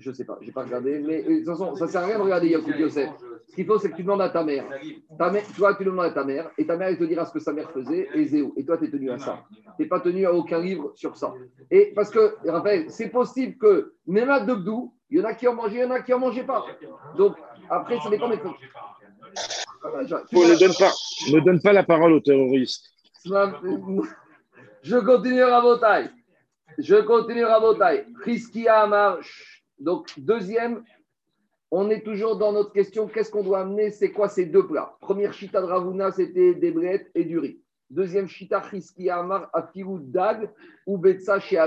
Je 0.00 0.10
ne 0.10 0.14
sais 0.14 0.24
pas, 0.24 0.38
je 0.40 0.46
n'ai 0.46 0.52
pas 0.52 0.62
regardé, 0.62 0.98
mais 0.98 1.22
de 1.22 1.36
toute 1.38 1.46
façon, 1.46 1.74
ça 1.76 1.84
ne 1.84 1.90
sert 1.90 2.02
à 2.02 2.06
rien 2.06 2.18
de 2.18 2.22
regarder 2.22 2.48
Yacoub 2.48 2.74
Yosef. 2.78 3.10
Ce 3.48 3.54
qu'il 3.54 3.66
faut, 3.66 3.78
c'est 3.78 3.90
que 3.90 3.96
tu 3.96 4.02
demandes 4.02 4.22
à 4.22 4.30
ta 4.30 4.42
mère. 4.42 4.64
Ta 5.18 5.30
mère 5.30 5.42
toi, 5.56 5.74
tu 5.74 5.84
demandes 5.84 6.06
à 6.06 6.10
ta 6.10 6.24
mère, 6.24 6.50
et 6.56 6.66
ta 6.66 6.76
mère, 6.76 6.88
elle 6.88 6.98
te 6.98 7.04
dira 7.04 7.24
ce 7.26 7.32
que 7.32 7.40
sa 7.40 7.52
mère 7.52 7.70
faisait, 7.70 8.08
et 8.14 8.24
Zéo. 8.24 8.54
Et 8.56 8.64
toi, 8.64 8.78
tu 8.78 8.86
es 8.86 8.90
tenu 8.90 9.10
à 9.10 9.18
ça. 9.18 9.44
Tu 9.76 9.82
n'es 9.82 9.88
pas 9.88 10.00
tenu 10.00 10.24
à 10.26 10.32
aucun 10.32 10.60
livre 10.60 10.92
sur 10.94 11.16
ça. 11.16 11.34
Et 11.70 11.92
parce 11.94 12.10
que, 12.10 12.36
Raphaël, 12.48 12.86
c'est 12.88 13.10
possible 13.10 13.58
que, 13.58 13.94
même 14.06 14.30
à 14.30 14.40
Dogdou, 14.40 14.94
il 15.10 15.18
y 15.18 15.20
en 15.20 15.24
a 15.24 15.34
qui 15.34 15.46
en 15.48 15.54
mangeaient, 15.54 15.78
il 15.78 15.82
y 15.82 15.84
en 15.84 15.90
a 15.90 16.00
qui 16.00 16.12
n'en 16.12 16.20
mangeaient 16.20 16.44
pas. 16.44 16.64
Donc, 17.16 17.36
après, 17.68 17.98
ça 18.00 18.08
dépend 18.08 18.28
des 18.28 18.38
ne 19.82 20.58
donne, 20.58 20.74
pas, 20.78 20.92
ne 21.32 21.40
donne 21.44 21.60
pas 21.60 21.72
la 21.72 21.82
parole 21.82 22.12
aux 22.12 22.20
terroristes. 22.20 22.86
Je 24.82 24.96
continue 24.98 25.42
à 25.42 25.60
Rabotai. 25.60 26.10
Je 26.78 26.96
continue 26.96 27.44
à 27.44 27.58
Rabotai. 27.58 28.06
Riskia 28.24 28.86
marche. 28.86 29.49
Donc, 29.80 30.12
deuxième, 30.18 30.84
on 31.70 31.88
est 31.88 32.04
toujours 32.04 32.36
dans 32.36 32.52
notre 32.52 32.72
question 32.72 33.08
qu'est-ce 33.08 33.30
qu'on 33.30 33.42
doit 33.42 33.60
amener 33.60 33.90
C'est 33.90 34.12
quoi 34.12 34.28
ces 34.28 34.44
deux 34.44 34.66
plats? 34.66 34.96
Première 35.00 35.32
chita 35.32 35.60
de 35.60 35.66
Ravuna, 35.66 36.12
c'était 36.12 36.54
des 36.54 36.70
brettes 36.70 37.10
et 37.14 37.24
du 37.24 37.38
riz. 37.38 37.62
Deuxième 37.88 38.28
chita, 38.28 38.62
chiski 38.62 39.08
amar, 39.08 39.48
afirou 39.52 39.98
dag 39.98 40.50
ou 40.86 40.98
betsa 40.98 41.40
chez. 41.40 41.64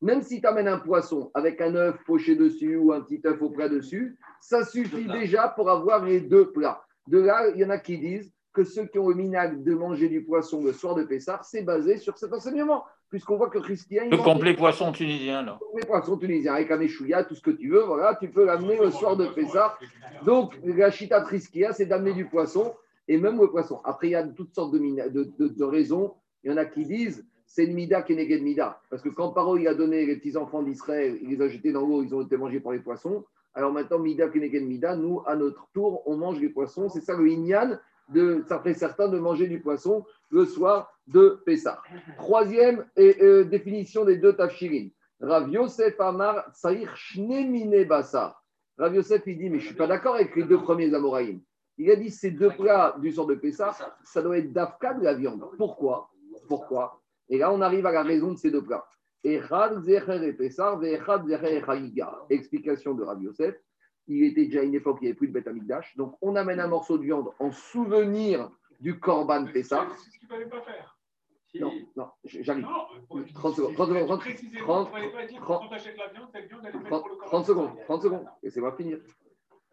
Même 0.00 0.22
si 0.22 0.40
tu 0.40 0.46
amènes 0.46 0.66
un 0.66 0.78
poisson 0.78 1.30
avec 1.34 1.60
un 1.60 1.74
œuf 1.76 1.96
poché 2.04 2.34
dessus 2.34 2.76
ou 2.76 2.92
un 2.92 3.02
petit 3.02 3.20
œuf 3.24 3.40
au 3.40 3.50
plat 3.50 3.68
dessus, 3.68 4.18
ça 4.40 4.64
suffit 4.64 5.06
déjà 5.06 5.48
pour 5.48 5.70
avoir 5.70 6.04
les 6.04 6.20
deux 6.20 6.50
plats. 6.50 6.82
De 7.06 7.20
là, 7.20 7.48
il 7.54 7.60
y 7.60 7.64
en 7.64 7.70
a 7.70 7.78
qui 7.78 7.98
disent 7.98 8.32
que 8.52 8.64
ceux 8.64 8.86
qui 8.86 8.98
ont 8.98 9.08
le 9.08 9.14
minag 9.14 9.62
de 9.62 9.74
manger 9.74 10.08
du 10.08 10.24
poisson 10.24 10.64
le 10.64 10.72
soir 10.72 10.94
de 10.94 11.04
Pessah, 11.04 11.40
c'est 11.44 11.62
basé 11.62 11.98
sur 11.98 12.18
cet 12.18 12.32
enseignement 12.32 12.84
puisqu'on 13.12 13.36
voit 13.36 13.50
que 13.50 13.58
Christian. 13.58 14.08
Le 14.10 14.16
complet 14.16 14.54
poisson 14.54 14.90
tunisien, 14.90 15.42
là. 15.42 15.58
Le 15.60 15.66
complet 15.66 15.86
poisson 15.86 16.16
tunisien, 16.16 16.54
avec 16.54 16.70
un 16.70 16.80
échouilla, 16.80 17.24
tout 17.24 17.34
ce 17.34 17.42
que 17.42 17.50
tu 17.50 17.68
veux, 17.68 17.82
voilà, 17.82 18.16
tu 18.18 18.28
peux 18.28 18.46
l'amener 18.46 18.78
le 18.78 18.90
soir 18.90 19.18
de 19.18 19.26
Pessah. 19.26 19.76
Donc, 20.24 20.58
la 20.64 20.90
chita 20.90 21.20
triskia, 21.20 21.74
c'est 21.74 21.84
d'amener 21.84 22.14
du 22.14 22.24
poisson, 22.24 22.74
et 23.06 23.18
même 23.18 23.38
le 23.38 23.50
poisson. 23.50 23.80
Après, 23.84 24.08
il 24.08 24.10
y 24.12 24.14
a 24.14 24.26
toutes 24.26 24.54
sortes 24.54 24.72
de, 24.72 25.30
de, 25.38 25.64
raisons. 25.64 26.14
Il 26.42 26.50
y 26.50 26.54
en 26.54 26.56
a 26.56 26.64
qui 26.64 26.86
disent 26.86 27.26
c'est 27.44 27.64
une 27.66 27.74
mida 27.74 28.00
qui 28.00 28.14
est 28.14 28.40
mida. 28.40 28.80
Parce 28.88 29.02
que 29.02 29.10
quand 29.10 29.32
Paro 29.32 29.58
il 29.58 29.68
a 29.68 29.74
donné 29.74 30.06
les 30.06 30.16
petits 30.16 30.38
enfants 30.38 30.62
d'Israël, 30.62 31.18
il 31.22 31.28
les 31.28 31.42
a 31.42 31.48
jetés 31.48 31.70
dans 31.70 31.82
l'eau, 31.82 32.02
ils 32.02 32.14
ont 32.14 32.22
été 32.22 32.38
mangés 32.38 32.60
par 32.60 32.72
les 32.72 32.78
poissons. 32.78 33.26
Alors 33.52 33.72
maintenant, 33.72 33.98
Mida 33.98 34.28
Kenegen 34.28 34.66
Mida, 34.66 34.96
nous, 34.96 35.20
à 35.26 35.36
notre 35.36 35.68
tour, 35.74 36.02
on 36.06 36.16
mange 36.16 36.40
les 36.40 36.48
poissons. 36.48 36.88
C'est 36.88 37.02
ça 37.02 37.14
le 37.14 37.28
Inyan, 37.28 37.76
de, 38.08 38.42
ça 38.48 38.58
fait 38.60 38.72
certains 38.72 39.08
de 39.08 39.18
manger 39.18 39.48
du 39.48 39.60
poisson 39.60 40.06
le 40.30 40.46
soir 40.46 40.91
de 41.06 41.42
Pessah. 41.44 41.80
Troisième 42.16 42.86
euh, 42.98 43.44
définition 43.44 44.04
des 44.04 44.16
deux 44.16 44.34
tafshirin. 44.34 44.88
Rav 45.20 45.48
Yosef 45.50 46.00
Amar 46.00 46.44
Saïr 46.52 46.96
Shnemine 46.96 47.84
Basa. 47.84 48.36
Rav 48.78 48.94
Yosef, 48.94 49.22
il 49.26 49.38
dit, 49.38 49.50
mais 49.50 49.58
je 49.58 49.64
ne 49.64 49.68
suis 49.68 49.76
pas 49.76 49.86
d'accord 49.86 50.16
avec 50.16 50.34
les 50.34 50.44
deux 50.44 50.60
premiers 50.60 50.92
Amoraïm. 50.94 51.40
Il 51.78 51.90
a 51.90 51.96
dit, 51.96 52.10
ces 52.10 52.30
deux 52.30 52.50
plats 52.50 52.96
du 53.00 53.12
sort 53.12 53.26
de 53.26 53.34
Pessah, 53.34 53.74
ça 54.04 54.22
doit 54.22 54.38
être 54.38 54.52
d'Afka 54.52 54.94
de 54.94 55.04
la 55.04 55.14
viande. 55.14 55.44
Pourquoi? 55.56 56.10
Pourquoi? 56.48 57.00
Et 57.28 57.38
là, 57.38 57.52
on 57.52 57.60
arrive 57.60 57.86
à 57.86 57.92
la 57.92 58.02
raison 58.02 58.32
de 58.32 58.38
ces 58.38 58.50
deux 58.50 58.62
plats. 58.62 58.84
Explication 62.30 62.94
de 62.94 63.02
Rav 63.04 63.22
Yosef. 63.22 63.54
Il 64.08 64.24
était 64.24 64.46
déjà 64.46 64.62
une 64.62 64.74
époque, 64.74 64.98
il 65.00 65.04
n'y 65.04 65.10
avait 65.10 65.16
plus 65.16 65.28
de 65.28 65.32
bête. 65.32 65.48
Donc, 65.96 66.16
on 66.20 66.34
amène 66.34 66.58
un 66.58 66.66
morceau 66.66 66.98
de 66.98 67.04
viande 67.04 67.30
en 67.38 67.52
souvenir 67.52 68.50
du 68.82 68.98
Korban 68.98 69.46
Pessah. 69.46 69.86
C'est 69.96 70.10
ce 70.10 70.18
qu'il 70.18 70.28
ne 70.28 70.34
fallait 70.34 70.48
pas 70.50 70.60
faire. 70.62 70.98
Non, 71.54 71.72
non, 71.96 72.08
j'arrive. 72.24 72.66
30 73.34 73.56
secondes. 73.56 73.74
30 73.74 73.88
secondes. 73.88 74.08
30, 74.58 74.90
30, 77.26 77.46
secondes. 77.46 77.70
30 77.84 78.02
secondes. 78.02 78.26
Laissez-moi 78.42 78.74
finir. 78.76 78.98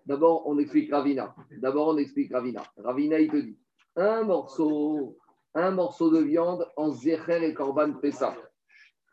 D'abord, 0.06 0.46
on 0.46 0.58
explique 0.60 0.92
Ravina. 0.92 1.36
D'abord, 1.58 1.88
on 1.88 1.98
explique 1.98 2.32
Ravina. 2.32 2.64
Ravina, 2.78 3.20
il 3.20 3.32
te 3.32 3.38
dit 3.38 3.58
un 3.96 4.24
morceau, 4.24 5.18
un 5.56 5.72
morceau 5.72 6.12
de 6.12 6.20
viande 6.20 6.68
en 6.76 6.92
Zecher 6.92 7.44
et 7.44 7.54
Korban 7.54 7.94
Pessah. 7.94 8.36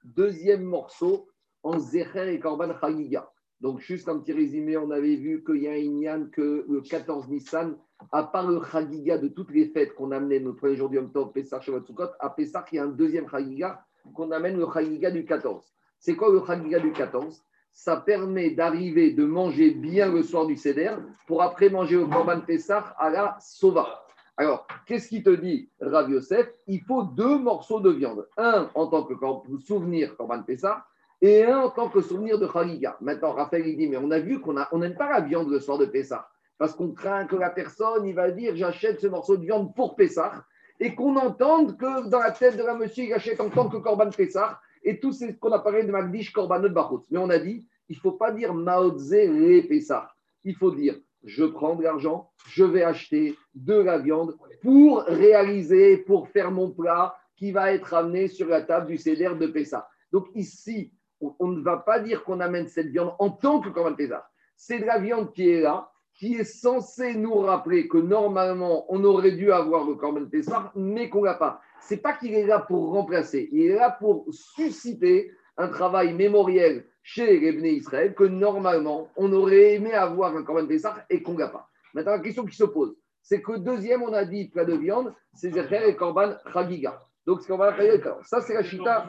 Deuxième 0.05 0.65
morceau 0.65 1.29
en 1.63 1.79
Zecher 1.79 2.35
et 2.35 2.41
Korban 2.41 2.79
Chagiga. 2.81 3.31
Donc, 3.61 3.81
juste 3.81 4.09
un 4.09 4.19
petit 4.19 4.33
résumé, 4.33 4.77
on 4.77 4.91
avait 4.91 5.17
vu 5.17 5.43
qu'il 5.45 5.63
y 5.63 5.69
a 5.69 5.73
un 5.73 5.77
Inyan 5.77 6.29
que 6.31 6.67
le 6.69 6.81
14 6.83 7.29
Nissan, 7.29 7.79
à 8.13 8.23
part 8.25 8.47
le 8.47 8.63
Chagiga 8.63 9.19
de 9.19 9.29
toutes 9.29 9.51
les 9.51 9.67
fêtes 9.67 9.95
qu'on 9.95 10.11
amenait 10.13 10.41
notre 10.41 10.59
premier 10.59 10.77
jour 10.77 10.89
du 10.89 10.97
Yom 10.97 11.11
Tov, 11.11 11.33
Pessah, 11.33 11.61
Shabbat, 11.61 11.87
Sukkot, 11.87 12.11
à 12.21 12.31
Pessah, 12.31 12.65
il 12.73 12.77
y 12.77 12.79
a 12.79 12.85
un 12.85 12.89
deuxième 12.89 13.29
Chagiga 13.29 13.85
qu'on 14.15 14.31
amène 14.31 14.59
le 14.59 14.67
Chagiga 14.73 15.11
du 15.11 15.25
14. 15.25 15.65
C'est 15.99 16.15
quoi 16.15 16.31
le 16.31 16.43
Chagiga 16.45 16.79
du 16.79 16.93
14 16.93 17.43
Ça 17.73 17.97
permet 17.97 18.51
d'arriver, 18.51 19.13
de 19.13 19.25
manger 19.25 19.73
bien 19.73 20.13
le 20.13 20.23
soir 20.23 20.47
du 20.47 20.57
Seder 20.57 20.95
pour 21.27 21.43
après 21.43 21.71
manger 21.71 21.97
le 21.97 22.07
Korban 22.07 22.41
Pessah 22.41 22.95
à 22.99 23.11
la 23.11 23.37
Sova. 23.41 24.03
Alors, 24.37 24.67
qu'est-ce 24.85 25.09
qu'il 25.09 25.23
te 25.23 25.31
dit, 25.31 25.71
Rav 25.81 26.11
Yosef? 26.11 26.53
Il 26.67 26.83
faut 26.83 27.03
deux 27.03 27.39
morceaux 27.39 27.81
de 27.81 27.91
viande. 27.91 28.29
Un 28.37 28.71
en 28.75 28.87
tant 28.87 29.05
que 29.05 29.15
souvenir 29.61 30.15
Korban 30.17 30.43
Pessah 30.43 30.85
et 31.23 31.45
un 31.45 31.61
en 31.61 31.71
tant 31.71 31.89
que 31.89 32.03
souvenir 32.03 32.39
de 32.39 32.47
Khaliga. 32.47 32.99
Maintenant, 33.01 33.33
Raphaël, 33.33 33.67
il 33.67 33.77
dit, 33.77 33.89
mais 33.89 33.97
on 33.97 34.11
a 34.11 34.19
vu 34.19 34.41
qu'on 34.41 34.79
n'aime 34.79 34.97
pas 34.97 35.11
la 35.11 35.21
viande 35.21 35.49
le 35.49 35.61
soir 35.61 35.79
de 35.79 35.87
Pessah, 35.87 36.29
parce 36.59 36.75
qu'on 36.75 36.93
craint 36.93 37.27
que 37.27 37.37
la 37.37 37.51
personne, 37.51 38.07
il 38.07 38.15
va 38.15 38.31
dire, 38.31 38.57
j'achète 38.57 39.01
ce 39.01 39.07
morceau 39.07 39.37
de 39.37 39.43
viande 39.43 39.75
pour 39.75 39.97
Pessah, 39.97 40.45
et 40.81 40.95
qu'on 40.95 41.17
entende 41.17 41.77
que 41.77 42.09
dans 42.09 42.19
la 42.19 42.31
tête 42.31 42.57
de 42.57 42.63
la 42.63 42.75
monsieur, 42.75 43.05
il 43.05 43.13
achète 43.13 43.41
en 43.41 43.51
tant 43.51 43.69
que 43.69 43.77
Korban 43.79 44.11
Pessah, 44.11 44.61
et 44.83 45.01
tout 45.01 45.13
ce 45.13 45.25
qu'on 45.33 45.53
a 45.53 45.59
parlé 45.59 45.85
de 45.85 45.91
Magdish 45.91 46.33
Korbanot 46.33 46.71
Bachot. 46.71 47.05
Mais 47.11 47.19
on 47.19 47.31
a 47.31 47.39
dit, 47.39 47.67
il 47.89 47.97
ne 47.97 48.01
faut 48.01 48.13
pas 48.13 48.31
dire 48.31 48.55
Maotze 48.55 49.11
les 49.11 49.63
Pessah. 49.63 50.11
Il 50.45 50.55
faut 50.55 50.71
dire, 50.71 50.97
je 51.25 51.45
prends 51.45 51.75
de 51.75 51.83
l'argent, 51.83 52.31
je 52.49 52.65
vais 52.65 52.85
acheter 52.85 53.37
de 53.55 53.75
la 53.75 53.99
viande 53.99 54.37
pour 54.63 55.03
réaliser, 55.03 55.99
pour 55.99 56.29
faire 56.29 56.51
mon 56.51 56.71
plat 56.71 57.17
qui 57.37 57.53
va 57.53 57.73
être 57.73 57.95
amené 57.95 58.29
sur 58.29 58.49
la 58.49 58.63
table 58.63 58.87
du 58.87 58.97
CDR 58.97 59.37
de 59.37 59.47
Pessah. 59.47 59.89
Donc 60.13 60.29
ici, 60.35 60.93
on 61.21 61.49
ne 61.49 61.63
va 61.63 61.79
pas 61.79 61.99
dire 61.99 62.23
qu'on 62.23 62.41
amène 62.41 62.69
cette 62.69 62.89
viande 62.89 63.15
en 63.19 63.31
tant 63.31 63.61
que 63.61 63.71
Korban 63.71 63.95
Pessah. 63.95 64.29
C'est 64.55 64.79
de 64.79 64.87
la 64.87 64.99
viande 64.99 65.33
qui 65.33 65.51
est 65.51 65.61
là, 65.61 65.91
qui 66.17 66.35
est 66.35 66.45
censée 66.45 67.15
nous 67.15 67.35
rappeler 67.35 67.89
que 67.89 67.99
normalement, 67.99 68.87
on 68.89 69.05
aurait 69.05 69.33
dû 69.33 69.53
avoir 69.53 69.87
le 69.87 69.95
Korban 69.95 70.27
Pessah, 70.27 70.73
mais 70.75 71.11
qu'on 71.11 71.25
l'a 71.25 71.35
pas. 71.35 71.61
C'est 71.81 71.99
pas 71.99 72.15
qu'il 72.15 72.35
est 72.35 72.47
là 72.47 72.61
pour 72.61 72.93
remplacer, 72.93 73.49
il 73.53 73.71
est 73.71 73.75
là 73.75 73.91
pour 73.91 74.27
susciter 74.31 75.31
un 75.59 75.69
travail 75.69 76.15
mémoriel 76.15 76.87
chez 77.03 77.39
les 77.39 77.53
Bnei 77.53 77.75
Israël 77.75 78.15
que 78.15 78.25
normalement, 78.25 79.09
on 79.17 79.33
aurait 79.33 79.75
aimé 79.75 79.93
avoir 79.93 80.37
un 80.37 80.43
Korban 80.43 80.67
Pessah 80.67 81.05
et 81.11 81.23
qu'on 81.23 81.37
l'a 81.37 81.49
pas. 81.49 81.69
Maintenant, 81.95 82.13
la 82.13 82.21
question 82.21 82.45
qui 82.45 82.57
se 82.57 82.65
pose, 82.65 82.97
c'est 83.23 83.43
que 83.43 83.59
deuxième, 83.59 84.03
on 84.03 84.13
a 84.13 84.25
dit 84.25 84.49
plat 84.49 84.65
de 84.65 84.75
viande, 84.75 85.15
c'est 85.35 85.53
Zecher 85.53 85.89
et 85.89 85.97
Korban 85.97 86.35
Chagiga. 86.53 87.07
Donc, 87.27 87.43
ce 87.43 87.49
qu'on 87.49 87.57
va 87.57 87.77
ça, 88.23 88.41
c'est 88.41 88.55
la 88.55 88.63
chita. 88.63 89.09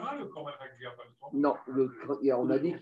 Non, 1.32 1.54
on 1.68 2.50
a 2.50 2.58
dit, 2.58 2.74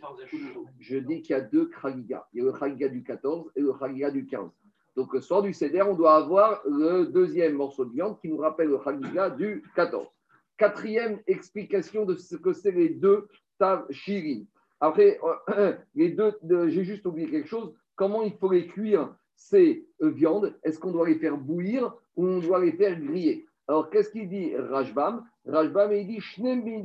je 0.81 0.97
dis 0.97 1.21
qu'il 1.21 1.37
y 1.37 1.39
a 1.39 1.43
deux 1.43 1.71
Khagiga. 1.83 2.27
Il 2.33 2.39
y 2.39 2.43
a 2.43 2.51
le 2.51 2.53
Khagiga 2.53 2.89
du 2.89 3.03
14 3.03 3.53
et 3.55 3.61
le 3.61 3.75
Khagiga 3.75 4.11
du 4.11 4.27
15. 4.27 4.51
Donc, 4.97 5.13
le 5.13 5.21
soir 5.21 5.43
du 5.43 5.53
Seder, 5.53 5.83
on 5.83 5.95
doit 5.95 6.17
avoir 6.17 6.63
le 6.67 7.05
deuxième 7.05 7.55
morceau 7.55 7.85
de 7.85 7.93
viande 7.93 8.19
qui 8.19 8.29
nous 8.29 8.39
rappelle 8.39 8.69
le 8.69 8.79
Khagiga 8.79 9.29
du 9.29 9.63
14. 9.75 10.09
Quatrième 10.57 11.21
explication 11.27 12.07
de 12.07 12.15
ce 12.15 12.37
que 12.37 12.55
c'est 12.55 12.71
les 12.71 12.89
deux 12.89 13.29
Tav 13.59 13.85
Shirin. 13.91 14.45
Après, 14.81 15.21
les 15.95 16.11
deux, 16.11 16.33
j'ai 16.69 16.85
juste 16.85 17.05
oublié 17.05 17.29
quelque 17.29 17.49
chose. 17.49 17.75
Comment 17.95 18.23
il 18.23 18.33
faut 18.39 18.51
les 18.51 18.67
cuire 18.67 19.15
ces 19.35 19.87
euh, 20.01 20.09
viandes? 20.09 20.55
Est-ce 20.63 20.79
qu'on 20.79 20.93
doit 20.93 21.09
les 21.09 21.19
faire 21.19 21.37
bouillir 21.37 21.95
ou 22.15 22.27
on 22.27 22.39
doit 22.39 22.65
les 22.65 22.73
faire 22.73 22.99
griller? 22.99 23.46
Alors, 23.69 23.91
qu'est-ce 23.91 24.11
qu'il 24.11 24.29
dit 24.29 24.57
Rajbam? 24.57 25.25
Rajbam, 25.45 25.93
il 25.93 26.07
dit 26.07 26.21
Shnem 26.21 26.63
bin 26.63 26.83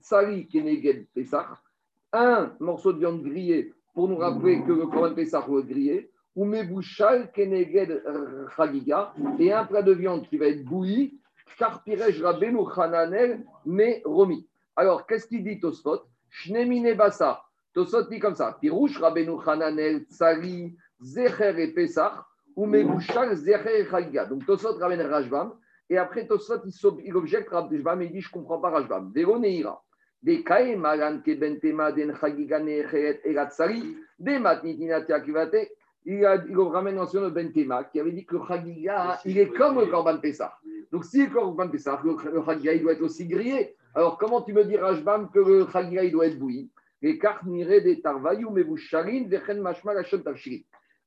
tsari 0.00 0.46
keneged 0.48 1.06
pesach, 1.14 1.46
un 2.12 2.52
morceau 2.58 2.92
de 2.92 3.00
viande 3.00 3.22
grillée 3.22 3.74
pour 3.94 4.08
nous 4.08 4.16
rappeler 4.16 4.62
que 4.62 4.72
le 4.72 4.86
Coran 4.86 5.14
Pesach 5.14 5.44
être 5.46 5.68
grillé, 5.68 6.10
ou 6.34 6.46
mebouchal 6.46 7.30
keneged 7.32 8.02
chagiga, 8.56 9.12
et 9.38 9.52
un 9.52 9.64
plat 9.66 9.82
de 9.82 9.92
viande 9.92 10.26
qui 10.28 10.38
va 10.38 10.46
être 10.46 10.64
bouilli, 10.64 11.18
car 11.58 11.82
pirej 11.82 12.22
rabenu 12.22 12.60
chananel 12.74 13.44
me 13.66 14.00
romi. 14.06 14.46
Alors, 14.74 15.06
qu'est-ce 15.06 15.26
qu'il 15.26 15.44
dit 15.44 15.60
Tosfot? 15.60 16.00
Shnemine 16.30 16.94
basa. 16.94 17.42
Tosfot 17.74 18.04
dit 18.04 18.20
comme 18.20 18.36
ça. 18.36 18.56
Pirouche 18.58 18.98
rabenu 18.98 19.32
chananel 19.44 20.06
tsari 20.06 20.74
zecher 21.00 21.58
et 21.58 21.74
pesach, 21.74 22.14
Donc 22.56 24.46
Tosot 24.46 24.78
ramène 24.78 25.02
Rajbam, 25.02 25.52
et 25.88 25.96
après 25.96 26.26
Tosot 26.26 26.62
il 27.04 27.16
objecte 27.16 27.48
Rajbam 27.50 28.02
et 28.02 28.06
il 28.06 28.12
dit 28.12 28.20
Je 28.20 28.28
ne 28.28 28.32
comprends 28.32 28.60
pas 28.60 28.70
Rajbam. 28.70 29.12
Véronéira. 29.14 29.82
Des 30.20 30.42
Kae 30.42 30.74
Malan 30.76 31.20
Kebentema 31.20 31.92
Den 31.92 32.12
Chagiga 32.20 32.58
Necheret 32.58 33.20
Eratsari, 33.24 33.96
des 34.18 34.38
Matnitinatia 34.38 35.20
Kivate. 35.20 35.68
Il, 36.04 36.24
a, 36.24 36.42
il 36.48 36.58
ramène 36.58 36.96
mention 36.96 37.20
de 37.20 37.28
Bentema 37.28 37.84
qui 37.84 38.00
avait 38.00 38.12
dit 38.12 38.24
que 38.24 38.36
le 38.36 38.42
Chagiga, 38.46 39.20
il 39.24 39.38
est 39.38 39.50
comme 39.50 39.78
le 39.78 39.86
Korban 39.86 40.18
Pessah. 40.18 40.54
Donc 40.90 41.04
si 41.04 41.24
le 41.26 41.32
Korban 41.32 41.68
Pessah, 41.68 42.00
le 42.02 42.42
Chagiga, 42.44 42.72
il 42.72 42.82
doit 42.82 42.92
être 42.92 43.02
aussi 43.02 43.26
grillé. 43.26 43.76
Alors 43.94 44.16
comment 44.18 44.42
tu 44.42 44.52
me 44.52 44.64
dis 44.64 44.76
Rajbam 44.76 45.30
que 45.30 45.38
le 45.38 45.66
Chagiga, 45.66 46.02
il 46.02 46.12
doit 46.12 46.26
être 46.26 46.38
bouilli? 46.38 46.70
Les 47.00 47.18
cartes 47.18 47.44
des 47.46 48.00
Tarvayou 48.00 48.50
Mebusharin, 48.50 49.28
Vechen 49.28 49.60
Mashma 49.60 49.94
Lachon 49.94 50.18
Tavshirin. 50.18 50.62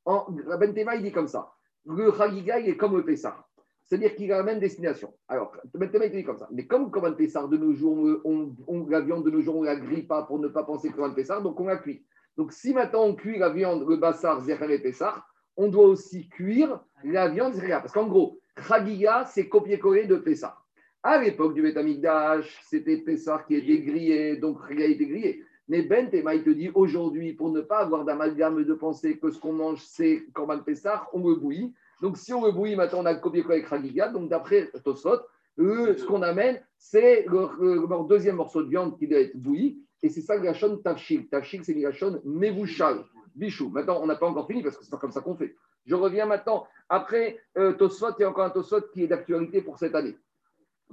Ben 0.06 0.74
Tema, 0.74 0.96
il 0.96 1.04
dit 1.04 1.12
comme 1.12 1.28
ça. 1.28 1.52
Le 1.86 2.12
Chagiga, 2.12 2.60
il 2.60 2.70
est 2.70 2.78
comme 2.78 2.96
le 2.96 3.04
Pessah. 3.04 3.46
C'est-à-dire 3.84 4.16
qu'il 4.16 4.32
a 4.32 4.38
la 4.38 4.44
même 4.44 4.60
destination. 4.60 5.14
Alors, 5.28 5.52
Ben 5.74 5.90
Tema, 5.90 6.06
il 6.06 6.12
dit 6.12 6.24
comme 6.24 6.38
ça. 6.38 6.48
Mais 6.52 6.66
comme 6.66 6.92
un 7.04 7.12
Pessah, 7.12 7.48
de 7.48 7.58
nos 7.58 7.74
jours, 7.74 8.22
on, 8.24 8.56
on, 8.68 8.88
la 8.88 9.02
viande 9.02 9.26
de 9.26 9.32
nos 9.32 9.42
jours, 9.42 9.58
on 9.58 9.62
ne 9.62 9.68
la 9.68 9.76
grille 9.76 10.04
pas 10.04 10.24
pour 10.24 10.40
ne 10.40 10.48
pas 10.48 10.64
penser 10.64 10.90
que 10.90 11.02
un 11.02 11.12
Pessah, 11.12 11.42
donc 11.42 11.60
on 11.60 11.66
la 11.66 11.78
cuit. 11.78 12.06
Donc, 12.38 12.54
si 12.54 12.74
maintenant 12.74 13.04
on 13.04 13.16
cuit 13.16 13.38
la 13.38 13.50
viande, 13.50 13.88
le 13.88 13.98
Bassar, 13.98 14.42
Zerel 14.42 14.72
et 14.72 14.80
Pessah, 14.80 15.26
on 15.58 15.68
doit 15.68 15.86
aussi 15.86 16.30
cuire 16.30 16.80
la 17.04 17.28
viande 17.28 17.54
Zerel. 17.54 17.82
Parce 17.82 17.92
qu'en 17.92 18.08
gros, 18.08 18.40
Chagiga, 18.68 19.26
c'est 19.26 19.50
copier-coller 19.50 20.06
de 20.06 20.16
Pessah. 20.16 20.58
À 21.04 21.22
l'époque 21.22 21.54
du 21.54 21.62
Betamikdash, 21.62 22.62
c'était 22.64 22.98
Pessah 22.98 23.44
qui 23.48 23.56
était 23.56 23.80
grillé, 23.80 24.38
donc 24.38 24.62
Chagiga 24.68 24.86
était 24.86 25.06
grillé. 25.06 25.44
Mais 25.72 25.84
Ben 25.84 26.10
Tema, 26.10 26.36
il 26.36 26.44
te 26.44 26.50
dit 26.50 26.70
aujourd'hui, 26.74 27.32
pour 27.32 27.50
ne 27.50 27.62
pas 27.62 27.78
avoir 27.78 28.04
d'amalgame 28.04 28.62
de 28.62 28.74
penser 28.74 29.18
que 29.18 29.32
ce 29.32 29.40
qu'on 29.40 29.54
mange, 29.54 29.82
c'est 29.82 30.26
Korban 30.34 30.60
Pessah, 30.60 31.08
on 31.14 31.26
le 31.26 31.36
bouillit. 31.36 31.74
Donc, 32.02 32.18
si 32.18 32.34
on 32.34 32.46
le 32.46 32.52
bouillit, 32.52 32.76
maintenant, 32.76 33.00
on 33.00 33.06
a 33.06 33.14
le 33.14 33.20
copier 33.20 33.42
avec 33.46 33.68
Ragiga. 33.68 34.10
Donc, 34.10 34.28
d'après 34.28 34.70
Tosot, 34.84 35.22
ce 35.58 36.04
qu'on 36.04 36.24
amène, 36.24 36.62
c'est 36.78 37.26
le, 37.26 38.06
deuxième 38.06 38.36
morceau 38.36 38.64
de 38.64 38.68
viande 38.68 39.00
qui 39.00 39.08
doit 39.08 39.20
être 39.20 39.38
bouilli. 39.38 39.82
Et 40.04 40.10
c'est 40.10 40.20
ça 40.20 40.36
le 40.36 40.42
gachon 40.42 40.76
tafshil. 40.76 41.30
Tafshil, 41.30 41.64
c'est 41.64 41.74
le 41.74 41.80
gachon 41.80 42.20
mevouchal, 42.26 43.06
bichou. 43.34 43.70
Maintenant, 43.70 44.02
on 44.04 44.08
n'a 44.08 44.18
pas 44.18 44.28
encore 44.28 44.48
fini 44.48 44.62
parce 44.62 44.76
que 44.76 44.84
c'est 44.84 44.92
pas 44.92 44.98
comme 44.98 45.14
ça 45.14 45.22
qu'on 45.22 45.38
fait. 45.38 45.56
Je 45.86 45.96
reviens 45.96 46.26
maintenant. 46.26 46.68
Après 46.90 47.40
euh, 47.58 47.72
Tosot, 47.72 48.12
il 48.20 48.24
y 48.24 48.26
a 48.26 48.30
encore 48.30 48.44
un 48.44 48.50
Tosot 48.50 48.82
qui 48.92 49.06
est 49.06 49.08
d'actualité 49.08 49.62
pour 49.62 49.80
cette 49.80 49.96
année. 49.96 50.18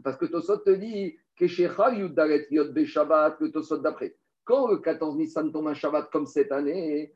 Parce 0.04 0.16
que 0.16 0.26
Tosot 0.26 0.58
te 0.58 0.70
dit 0.70 1.18
le 1.40 3.48
Tosot 3.48 3.78
d'après. 3.78 4.14
Quand 4.48 4.66
le 4.66 4.78
14 4.78 5.18
Nissan 5.18 5.52
tombe 5.52 5.68
un 5.68 5.74
Shabbat 5.74 6.08
comme 6.10 6.24
cette 6.24 6.50
année, 6.52 7.12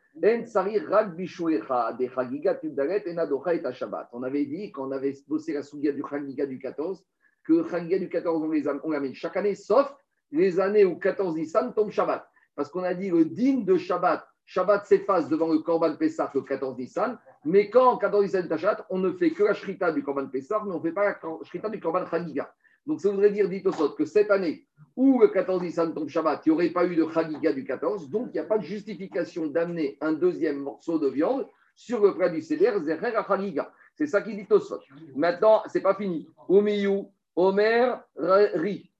on 4.13 4.23
avait 4.23 4.45
dit, 4.45 4.71
quand 4.71 4.87
on 4.87 4.93
avait 4.93 5.15
bossé 5.27 5.55
la 5.55 5.63
Sougia 5.63 5.93
du 5.93 6.03
Chagiga 6.11 6.45
du 6.45 6.59
14, 6.59 7.03
que 7.43 7.55
le 7.55 7.67
Chagiga 7.71 7.99
du 7.99 8.11
14, 8.11 8.43
on, 8.43 8.51
les 8.51 8.61
l'amène 8.61 9.15
chaque 9.15 9.39
année, 9.39 9.55
sauf 9.55 9.91
les 10.31 10.61
années 10.61 10.85
où 10.85 10.99
14 10.99 11.35
Nissan 11.35 11.73
tombe 11.73 11.91
Shabbat. 11.91 12.23
Parce 12.55 12.69
qu'on 12.69 12.83
a 12.83 12.93
dit 12.93 13.09
le 13.09 13.25
digne 13.25 13.65
de 13.65 13.79
Shabbat 13.79 14.29
Shabbat 14.45 14.85
s'efface 14.85 15.31
devant 15.31 15.51
le 15.51 15.61
Korban 15.61 15.97
Pessah 15.97 16.31
le 16.35 16.43
14 16.43 16.77
Nissan, 16.77 17.19
mais 17.47 17.71
quand 17.71 17.97
14 17.97 18.25
Nissan 18.25 18.47
Tachat, 18.47 18.85
on 18.91 18.99
ne 18.99 19.11
fait 19.11 19.31
que 19.31 19.45
la 19.45 19.55
Shrita 19.55 19.91
du 19.91 20.03
Korban 20.03 20.27
Pessah, 20.27 20.61
mais 20.67 20.73
on 20.73 20.81
ne 20.81 20.83
fait 20.83 20.93
pas 20.93 21.05
la 21.07 21.19
Shrita 21.45 21.71
du 21.71 21.81
Korban 21.81 22.05
Chagiga. 22.05 22.53
Donc 22.87 23.01
ça 23.01 23.11
voudrait 23.11 23.31
dire, 23.31 23.49
dit 23.49 23.63
Tosot, 23.63 23.91
que 23.91 24.05
cette 24.05 24.31
année, 24.31 24.67
où 24.97 25.21
le 25.21 25.29
14 25.29 25.63
Nissan 25.63 25.95
tombe 25.95 26.09
Shabbat, 26.09 26.43
il 26.45 26.51
n'y 26.51 26.55
aurait 26.55 26.71
pas 26.71 26.87
eu 26.87 26.97
de 26.97 27.07
Chagiga 27.09 27.53
du 27.53 27.65
14, 27.65 28.11
donc 28.11 28.29
il 28.31 28.33
n'y 28.33 28.41
a 28.41 28.45
pas 28.45 28.59
de 28.59 28.65
justification 28.65 29.47
d'amener 29.47 29.97
un 30.01 30.13
deuxième 30.13 30.59
morceau 30.59 30.99
de 30.99 31.09
viande 31.09 31.47
sur 31.75 32.05
le 32.05 32.15
plat 32.15 32.29
du 32.29 32.43
Seder, 32.43 32.73
Zerer 32.83 33.15
à. 33.15 33.73
C'est 33.95 34.07
ça 34.07 34.21
qui 34.23 34.35
dit 34.35 34.47
Tosot. 34.47 34.81
Maintenant, 35.15 35.63
c'est 35.67 35.81
pas 35.81 35.95
fini. 35.95 36.29
Omiyu, 36.49 37.05
Omer, 37.37 38.03
Ri. 38.17 38.92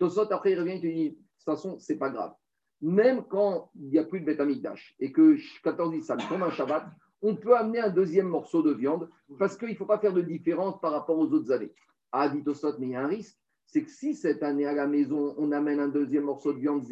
Tosot, 0.00 0.32
après, 0.32 0.50
il 0.50 0.58
revient 0.58 0.72
et 0.72 0.80
te 0.80 0.86
dit, 0.86 1.10
de 1.10 1.14
toute 1.14 1.44
façon, 1.44 1.78
c'est 1.78 1.96
pas 1.96 2.10
grave. 2.10 2.32
Même 2.80 3.24
quand 3.28 3.70
il 3.76 3.88
n'y 3.88 3.98
a 4.00 4.04
plus 4.04 4.20
de 4.20 4.26
bétamigdash 4.26 4.96
et 4.98 5.12
que 5.12 5.36
14 5.62 5.92
dit 5.92 6.02
ça 6.02 6.16
tombe 6.16 6.42
un 6.42 6.50
Shabbat, 6.50 6.86
on 7.22 7.36
peut 7.36 7.56
amener 7.56 7.78
un 7.78 7.90
deuxième 7.90 8.26
morceau 8.26 8.62
de 8.62 8.72
viande 8.72 9.08
parce 9.38 9.56
qu'il 9.56 9.68
ne 9.68 9.74
faut 9.74 9.86
pas 9.86 9.98
faire 9.98 10.12
de 10.12 10.22
différence 10.22 10.80
par 10.80 10.90
rapport 10.90 11.18
aux 11.18 11.26
autres 11.26 11.52
années. 11.52 11.72
Ah, 12.10 12.28
dit 12.28 12.42
Tosot, 12.42 12.78
mais 12.80 12.86
il 12.86 12.92
y 12.92 12.96
a 12.96 13.04
un 13.04 13.06
risque 13.06 13.38
c'est 13.68 13.82
que 13.82 13.90
si 13.90 14.14
cette 14.14 14.42
année 14.42 14.66
à 14.66 14.72
la 14.72 14.86
maison, 14.86 15.34
on 15.36 15.52
amène 15.52 15.78
un 15.78 15.88
deuxième 15.88 16.24
morceau 16.24 16.54
de 16.54 16.58
viande, 16.58 16.84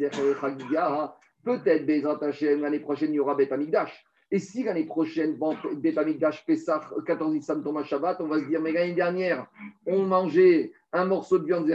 peut-être 1.43 2.61
l'année 2.61 2.79
prochaine, 2.79 3.11
il 3.11 3.15
y 3.15 3.19
aura 3.19 3.33
Betamikdash. 3.33 4.05
Et 4.29 4.39
si 4.39 4.63
l'année 4.63 4.83
prochaine, 4.83 5.39
Betamikdash, 5.75 6.45
Pessah, 6.45 6.81
14 7.05 7.33
Nissan 7.33 7.63
Thomas 7.63 7.83
Shabbat, 7.83 8.21
on 8.21 8.27
va 8.27 8.39
se 8.39 8.45
dire, 8.45 8.61
mais 8.61 8.73
l'année 8.73 8.93
dernière, 8.93 9.47
on 9.87 10.03
mangeait 10.03 10.73
un 10.93 11.05
morceau 11.05 11.39
de 11.39 11.45
viande 11.45 11.67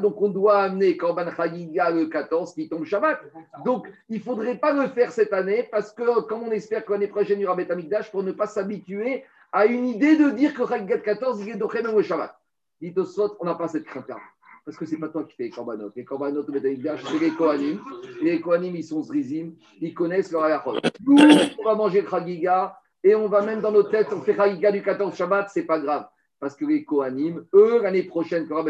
donc 0.00 0.20
on 0.20 0.28
doit 0.28 0.58
amener 0.58 0.96
Korban 0.96 1.30
Chagiga 1.34 1.90
le 1.90 2.06
14 2.06 2.54
qui 2.54 2.68
tombe 2.68 2.84
Shabbat. 2.84 3.20
Donc 3.64 3.88
il 4.08 4.18
ne 4.18 4.22
faudrait 4.22 4.58
pas 4.58 4.72
le 4.72 4.88
faire 4.88 5.10
cette 5.10 5.32
année 5.32 5.68
parce 5.70 5.92
que, 5.92 6.20
comme 6.22 6.42
on 6.42 6.50
espère 6.50 6.84
que 6.84 6.92
l'année 6.92 7.08
prochaine, 7.08 7.38
il 7.38 7.42
y 7.42 7.46
aura 7.46 7.56
Betamikdash, 7.56 8.10
pour 8.10 8.22
ne 8.22 8.32
pas 8.32 8.46
s'habituer 8.46 9.24
à 9.52 9.64
une 9.66 9.86
idée 9.86 10.16
de 10.16 10.30
dire 10.30 10.52
que 10.52 10.66
Chagiga 10.66 10.98
14, 10.98 11.40
il 11.42 11.50
est 11.50 11.56
Dochem 11.56 11.86
le 11.86 12.02
Shabbat. 12.02 12.36
Au 12.82 13.36
on 13.40 13.44
n'a 13.44 13.54
pas 13.54 13.68
cette 13.68 13.84
crainte-là 13.84 14.16
parce 14.64 14.76
que 14.76 14.86
ce 14.86 14.92
n'est 14.92 15.00
pas 15.00 15.08
toi 15.08 15.24
qui 15.24 15.34
fais 15.34 15.44
les 15.44 15.50
korbanot. 15.50 15.90
Les 15.96 16.04
korbanot, 16.04 16.44
c'est 16.44 17.18
les 17.18 17.30
Kohanim. 17.30 17.80
Les 18.22 18.40
Kohanim, 18.40 18.76
ils 18.76 18.84
sont 18.84 19.02
zrizim, 19.02 19.54
ils 19.80 19.94
connaissent 19.94 20.30
leur 20.30 20.44
ayachot. 20.44 20.76
Nous, 21.06 21.16
on 21.58 21.64
va 21.64 21.74
manger 21.74 22.02
le 22.02 22.08
Chagiga 22.08 22.78
et 23.02 23.14
on 23.14 23.28
va 23.28 23.42
même 23.42 23.60
dans 23.60 23.72
nos 23.72 23.84
têtes, 23.84 24.08
on 24.12 24.20
fait 24.20 24.34
Chagiga 24.34 24.70
du 24.72 24.82
14 24.82 25.14
Shabbat, 25.14 25.48
c'est 25.52 25.64
pas 25.64 25.78
grave. 25.78 26.06
Parce 26.38 26.54
que 26.54 26.64
les 26.64 26.84
Kohanim, 26.84 27.44
eux, 27.54 27.82
l'année 27.82 28.04
prochaine, 28.04 28.48
quand 28.48 28.64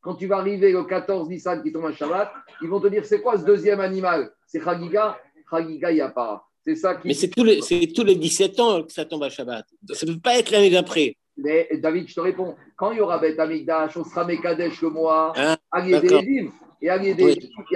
quand 0.00 0.14
tu 0.14 0.26
vas 0.26 0.36
arriver 0.38 0.74
au 0.74 0.84
14 0.84 1.28
Nissan 1.28 1.62
qui 1.62 1.72
tombe 1.72 1.86
un 1.86 1.92
Shabbat, 1.92 2.30
ils 2.62 2.68
vont 2.68 2.80
te 2.80 2.86
dire 2.86 3.04
c'est 3.04 3.20
quoi 3.20 3.36
ce 3.36 3.44
deuxième 3.44 3.80
animal? 3.80 4.32
C'est 4.46 4.62
Chagiga? 4.62 5.18
Chagiga, 5.50 5.90
il 5.90 5.96
n'y 5.96 6.00
a 6.00 6.10
pas. 6.10 6.44
C'est 6.64 6.76
ça 6.76 6.94
qui. 6.96 7.08
Mais 7.08 7.14
c'est 7.14 7.28
tous, 7.28 7.44
les, 7.44 7.60
tous 7.92 8.04
les 8.04 8.14
17 8.14 8.60
ans 8.60 8.82
que 8.82 8.92
ça 8.92 9.04
tombe 9.04 9.22
à 9.22 9.30
Shabbat. 9.30 9.64
Ça 9.92 10.06
ne 10.06 10.12
peut 10.12 10.20
pas 10.20 10.38
être 10.38 10.50
l'année 10.50 10.70
d'après. 10.70 11.16
Mais 11.38 11.68
David, 11.74 12.08
je 12.08 12.14
te 12.14 12.20
réponds. 12.20 12.56
Quand 12.76 12.90
il 12.90 12.98
y 12.98 13.00
aura 13.00 13.18
Beth 13.18 13.38
Amigdash, 13.38 13.96
on 13.96 14.04
sera 14.04 14.24
Mekadesh 14.24 14.82
le 14.82 14.90
mois, 14.90 15.32
hein? 15.36 15.56
Et 15.76 15.78
il 15.80 16.90
n'y 16.90 16.96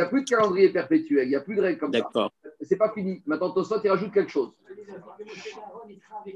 a 0.01 0.07
plus 0.07 0.23
de 0.25 0.29
calendrier 0.29 0.69
perpétuel, 0.71 1.27
il 1.27 1.31
n'y 1.31 1.37
a 1.37 1.41
plus 1.41 1.57
de 1.57 1.61
règles 1.61 1.79
comme 1.79 1.93
ça. 1.93 2.31
C'est 2.61 2.77
pas 2.77 2.91
fini. 2.91 3.23
Maintenant, 3.27 3.51
Tosot, 3.51 3.81
il 3.83 3.91
rajoute 3.91 4.13
quelque 4.13 4.31
chose. 4.31 4.53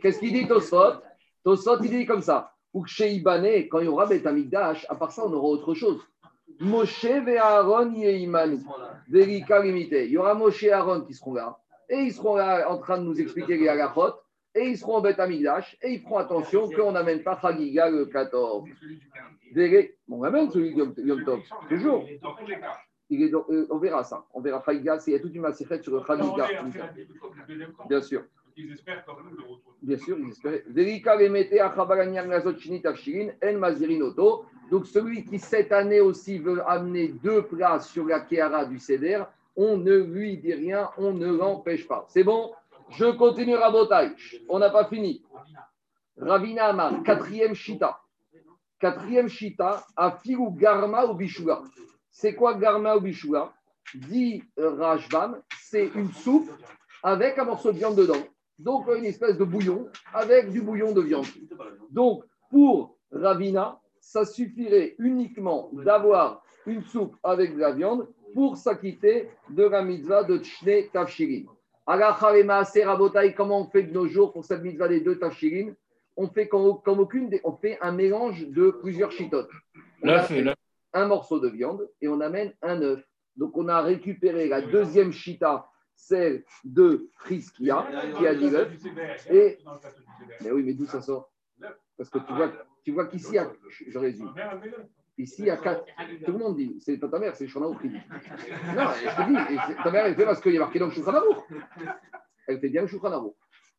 Qu'est-ce 0.00 0.18
qu'il 0.18 0.32
dit, 0.32 0.46
Tosot? 0.48 0.94
Tosot, 1.44 1.82
il 1.82 1.90
dit 1.90 2.06
comme 2.06 2.22
ça. 2.22 2.52
Ou 2.72 2.84
chez 2.86 3.12
Ibané, 3.12 3.68
quand 3.68 3.78
il 3.80 3.86
y 3.86 3.88
aura 3.88 4.06
Beth 4.06 4.26
Amigdash, 4.26 4.86
à 4.88 4.94
part 4.94 5.12
ça, 5.12 5.24
on 5.24 5.32
aura 5.32 5.48
autre 5.48 5.74
chose. 5.74 6.00
Moshe 6.60 7.04
et 7.04 7.38
Aaron. 7.38 7.92
Il 7.94 8.28
y 9.08 10.16
aura 10.16 10.34
Moshe 10.34 10.62
et 10.64 10.72
Aaron 10.72 11.02
qui 11.02 11.14
seront 11.14 11.34
là. 11.34 11.58
Et 11.88 11.96
ils 11.96 12.12
seront 12.12 12.36
là 12.36 12.70
en 12.70 12.78
train 12.78 12.98
de 12.98 13.04
nous 13.04 13.20
expliquer 13.20 13.56
les 13.56 13.68
halachot 13.68 14.14
et 14.56 14.70
ils 14.70 14.78
seront 14.78 14.96
en 14.96 15.00
bête 15.00 15.20
Amigdash, 15.20 15.76
et 15.82 15.92
ils 15.92 16.00
feront 16.00 16.16
attention 16.16 16.68
qu'on 16.70 16.92
n'amène 16.92 17.22
pas 17.22 17.38
Chagiga 17.40 17.90
le 17.90 18.06
14. 18.06 18.64
On 20.08 20.22
amène 20.22 20.50
celui 20.50 20.74
de 20.74 21.02
Yom 21.02 21.24
Tov, 21.24 21.42
toujours. 21.68 22.06
Il 23.08 23.22
est 23.22 23.32
euh, 23.32 23.66
on 23.70 23.78
verra 23.78 24.02
ça. 24.02 24.24
On 24.34 24.40
verra 24.40 24.62
Chagiga, 24.64 24.98
il 25.06 25.12
y 25.12 25.16
a 25.16 25.20
toute 25.20 25.34
une 25.34 25.42
massifette 25.42 25.84
sur 25.84 25.94
le 25.94 26.02
Chagiga. 26.04 26.48
Bien 27.88 28.00
sûr. 28.00 28.24
Ils 28.58 28.72
espèrent 28.72 29.04
quand 29.04 29.16
même 29.16 29.34
le 29.36 29.42
retour. 29.42 29.74
Bien 29.82 29.98
sûr, 29.98 30.16
ils 30.18 30.30
espèrent. 30.30 30.62
Donc, 34.70 34.86
celui 34.86 35.24
qui 35.24 35.38
cette 35.38 35.72
année 35.72 36.00
aussi 36.00 36.38
veut 36.38 36.66
amener 36.66 37.08
deux 37.08 37.42
plats 37.42 37.80
sur 37.80 38.06
la 38.06 38.20
Kéara 38.20 38.64
du 38.64 38.78
Seder, 38.78 39.24
on 39.56 39.76
ne 39.76 39.96
lui 39.96 40.38
dit 40.38 40.54
rien, 40.54 40.90
on 40.96 41.12
ne 41.12 41.30
l'empêche 41.30 41.86
pas. 41.86 42.06
C'est 42.08 42.24
bon? 42.24 42.52
Je 42.90 43.06
continue 43.06 43.56
Rabotai. 43.56 44.12
On 44.48 44.58
n'a 44.58 44.70
pas 44.70 44.86
fini. 44.86 45.22
Ravina 46.16 46.66
Amar, 46.66 47.02
quatrième 47.02 47.54
Shita. 47.54 48.00
Quatrième 48.78 49.28
Shita, 49.28 49.84
Afiru 49.96 50.52
Garma 50.54 51.06
ou 51.06 51.14
Bishua. 51.14 51.62
C'est 52.10 52.34
quoi 52.34 52.54
Garma 52.54 52.96
ou 52.96 53.00
Bishua? 53.00 53.52
Dit 53.94 54.42
Rajvan, 54.56 55.34
c'est 55.60 55.90
une 55.94 56.12
soupe 56.12 56.50
avec 57.02 57.38
un 57.38 57.44
morceau 57.44 57.72
de 57.72 57.78
viande 57.78 57.96
dedans. 57.96 58.24
Donc 58.58 58.86
une 58.88 59.04
espèce 59.04 59.36
de 59.36 59.44
bouillon 59.44 59.88
avec 60.14 60.50
du 60.50 60.62
bouillon 60.62 60.92
de 60.92 61.02
viande. 61.02 61.26
Donc 61.90 62.24
pour 62.50 62.96
Ravina, 63.12 63.78
ça 64.00 64.24
suffirait 64.24 64.94
uniquement 64.98 65.70
d'avoir 65.72 66.42
une 66.64 66.82
soupe 66.82 67.16
avec 67.22 67.54
de 67.54 67.60
la 67.60 67.72
viande 67.72 68.08
pour 68.34 68.56
s'acquitter 68.56 69.30
de 69.50 69.64
la 69.64 69.82
de 70.24 70.38
Tchne 70.38 70.90
Tafshirin. 70.92 71.44
Comment 73.36 73.60
on 73.60 73.70
fait 73.70 73.84
de 73.84 73.92
nos 73.92 74.06
jours 74.08 74.32
pour 74.32 74.44
cette 74.44 74.62
mitzvah 74.62 74.88
des 74.88 75.00
deux 75.00 75.18
tafshirin 75.18 75.72
On 76.16 76.28
fait 76.28 76.48
comme, 76.48 76.64
aucune, 76.64 77.30
on 77.44 77.52
fait 77.52 77.78
un 77.80 77.92
mélange 77.92 78.48
de 78.48 78.70
plusieurs 78.70 79.12
chitotes. 79.12 79.50
un 80.92 81.06
morceau 81.06 81.38
de 81.38 81.48
viande 81.48 81.88
et 82.00 82.08
on 82.08 82.20
amène 82.20 82.52
un 82.62 82.80
œuf. 82.82 83.04
Donc 83.36 83.56
on 83.56 83.68
a 83.68 83.82
récupéré 83.82 84.48
la 84.48 84.62
deuxième 84.62 85.12
chita, 85.12 85.68
celle 85.94 86.44
de 86.64 87.10
Friskia, 87.18 87.86
qui 88.16 88.26
a 88.26 88.34
dit 88.34 88.50
l'œuf. 88.50 88.72
Et... 89.30 89.58
Mais 90.40 90.50
oui, 90.50 90.62
mais 90.64 90.72
d'où 90.72 90.86
ça 90.86 91.02
sort? 91.02 91.30
Parce 91.96 92.10
que 92.10 92.18
tu 92.18 92.32
vois, 92.32 92.52
tu 92.82 92.92
vois 92.92 93.06
qu'ici, 93.06 93.36
je 93.86 93.98
résume. 93.98 94.32
Ici, 95.18 95.42
il 95.42 95.46
y 95.46 95.50
a 95.50 95.56
quatre. 95.56 95.84
Tout 96.24 96.32
le 96.32 96.38
monde 96.38 96.56
dit, 96.56 96.76
c'est 96.80 96.98
ta 96.98 97.18
mère, 97.18 97.34
c'est 97.34 97.48
Shanaouk 97.48 97.80
qui 97.80 97.88
dit. 97.88 97.94
Non, 97.94 98.84
je 98.92 99.16
te 99.16 99.28
dis, 99.28 99.82
ta 99.82 99.90
mère, 99.90 100.06
elle 100.06 100.14
fait 100.14 100.24
parce 100.24 100.40
qu'il 100.40 100.52
y 100.52 100.56
a 100.56 100.60
marqué 100.60 100.78
dans 100.78 100.86
le 100.86 100.92
Shulchan 100.92 101.12
Elle 102.46 102.60
fait 102.60 102.68
bien 102.68 102.82
le 102.82 102.86
Shulchan 102.86 103.34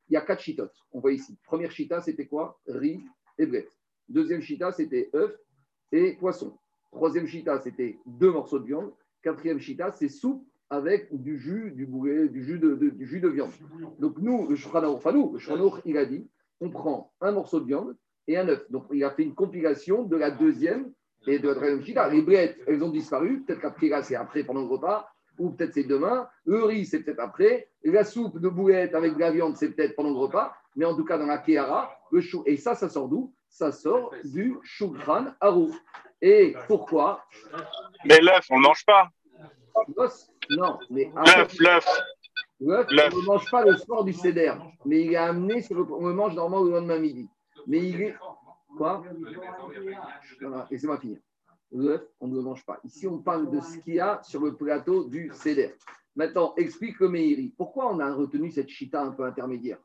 Il 0.09 0.13
y 0.13 0.17
a 0.17 0.21
quatre 0.21 0.41
chitotes. 0.41 0.75
On 0.91 0.99
voit 0.99 1.11
ici. 1.11 1.37
Première 1.43 1.71
chita, 1.71 2.01
c'était 2.01 2.25
quoi? 2.25 2.59
Riz 2.67 3.03
et 3.37 3.45
blette. 3.45 3.69
Deuxième 4.09 4.41
chita, 4.41 4.71
c'était 4.71 5.11
œuf 5.13 5.31
et 5.91 6.13
poisson. 6.13 6.57
Troisième 6.91 7.27
chita, 7.27 7.59
c'était 7.59 7.99
deux 8.07 8.31
morceaux 8.31 8.59
de 8.59 8.65
viande. 8.65 8.91
Quatrième 9.21 9.59
chita, 9.59 9.91
c'est 9.91 10.09
soupe 10.09 10.47
avec 10.69 11.15
du 11.15 11.37
jus, 11.37 11.71
du 11.71 11.85
boulet, 11.85 12.29
du 12.29 12.43
jus 12.43 12.57
de, 12.57 12.73
du 12.75 13.05
jus 13.05 13.19
de 13.19 13.27
viande. 13.27 13.51
Donc 13.99 14.17
nous, 14.17 14.47
le 14.47 14.55
Shulchan 14.55 14.83
enfin 14.85 15.11
nous, 15.11 15.33
le 15.33 15.81
il 15.85 15.97
a 15.97 16.05
dit, 16.05 16.27
on 16.61 16.71
prend 16.71 17.13
un 17.21 17.31
morceau 17.31 17.59
de 17.59 17.65
viande 17.65 17.95
et 18.27 18.37
un 18.37 18.47
œuf. 18.49 18.69
Donc 18.71 18.85
il 18.91 19.03
a 19.03 19.11
fait 19.11 19.23
une 19.23 19.35
compilation 19.35 20.03
de 20.03 20.15
la 20.15 20.31
deuxième 20.31 20.91
et 21.27 21.39
de 21.39 21.49
la 21.49 22.09
Les 22.09 22.21
blettes, 22.21 22.57
elles 22.67 22.83
ont 22.83 22.89
disparu. 22.89 23.41
Peut-être 23.41 23.61
qu'après, 23.61 23.89
là, 23.89 24.01
c'est 24.01 24.15
après 24.15 24.43
pendant 24.43 24.61
le 24.61 24.67
repas, 24.67 25.09
ou 25.37 25.51
peut-être 25.51 25.73
c'est 25.73 25.83
demain. 25.83 26.27
Le 26.45 26.63
riz, 26.63 26.85
c'est 26.85 27.03
peut-être 27.03 27.19
après. 27.19 27.69
Et 27.83 27.91
la 27.91 28.03
soupe 28.03 28.39
de 28.39 28.49
boulettes 28.49 28.95
avec 28.95 29.15
de 29.15 29.19
la 29.19 29.31
viande, 29.31 29.55
c'est 29.57 29.71
peut-être 29.71 29.95
pendant 29.95 30.11
le 30.11 30.17
repas. 30.17 30.55
Mais 30.75 30.85
en 30.85 30.95
tout 30.95 31.05
cas, 31.05 31.17
dans 31.17 31.25
la 31.25 31.37
kéhara, 31.37 31.91
le 32.11 32.21
chou. 32.21 32.43
Et 32.45 32.57
ça, 32.57 32.75
ça 32.75 32.89
sort 32.89 33.09
d'où? 33.09 33.33
Ça 33.49 33.71
sort 33.71 34.13
du 34.23 34.55
choukran 34.63 35.27
arou. 35.39 35.75
Et 36.21 36.55
pourquoi? 36.67 37.23
Mais 38.05 38.19
l'œuf, 38.19 38.45
on 38.49 38.57
ne 38.57 38.63
mange 38.63 38.85
pas. 38.85 39.09
Non, 40.49 40.79
mais. 40.89 41.11
L'œuf, 41.15 41.59
l'œuf. 41.59 41.85
L'œuf, 42.59 43.13
on 43.13 43.21
ne 43.21 43.25
mange 43.25 43.51
pas 43.51 43.63
le 43.65 43.75
soir 43.77 44.03
du 44.03 44.13
céder. 44.13 44.53
Mais 44.85 45.01
il 45.01 45.13
est 45.13 45.17
amené, 45.17 45.61
sur 45.61 45.75
le... 45.75 45.83
on 45.91 46.07
le 46.07 46.13
mange 46.13 46.33
normalement 46.33 46.65
le 46.65 46.71
lendemain 46.71 46.99
midi. 46.99 47.27
Mais 47.67 47.79
il 47.79 48.01
est. 48.01 48.15
Quoi 48.75 49.03
Laissez-moi 50.69 50.97
finir. 50.99 51.19
L'œuf, 51.71 52.01
on 52.19 52.27
ne 52.27 52.35
le 52.35 52.41
mange 52.41 52.65
pas. 52.65 52.79
Ici, 52.83 53.07
on 53.07 53.19
parle 53.19 53.49
de 53.49 53.59
ce 53.59 53.77
qu'il 53.79 53.95
y 53.95 53.99
a 53.99 54.21
sur 54.23 54.41
le 54.41 54.55
plateau 54.55 55.03
du 55.03 55.29
Seder. 55.33 55.75
Maintenant, 56.15 56.53
explique 56.57 56.99
le 56.99 57.09
Meiri. 57.09 57.53
Pourquoi 57.57 57.93
on 57.93 57.99
a 57.99 58.13
retenu 58.13 58.51
cette 58.51 58.69
chita 58.69 59.03
un 59.03 59.11
peu 59.11 59.23
intermédiaire? 59.23 59.79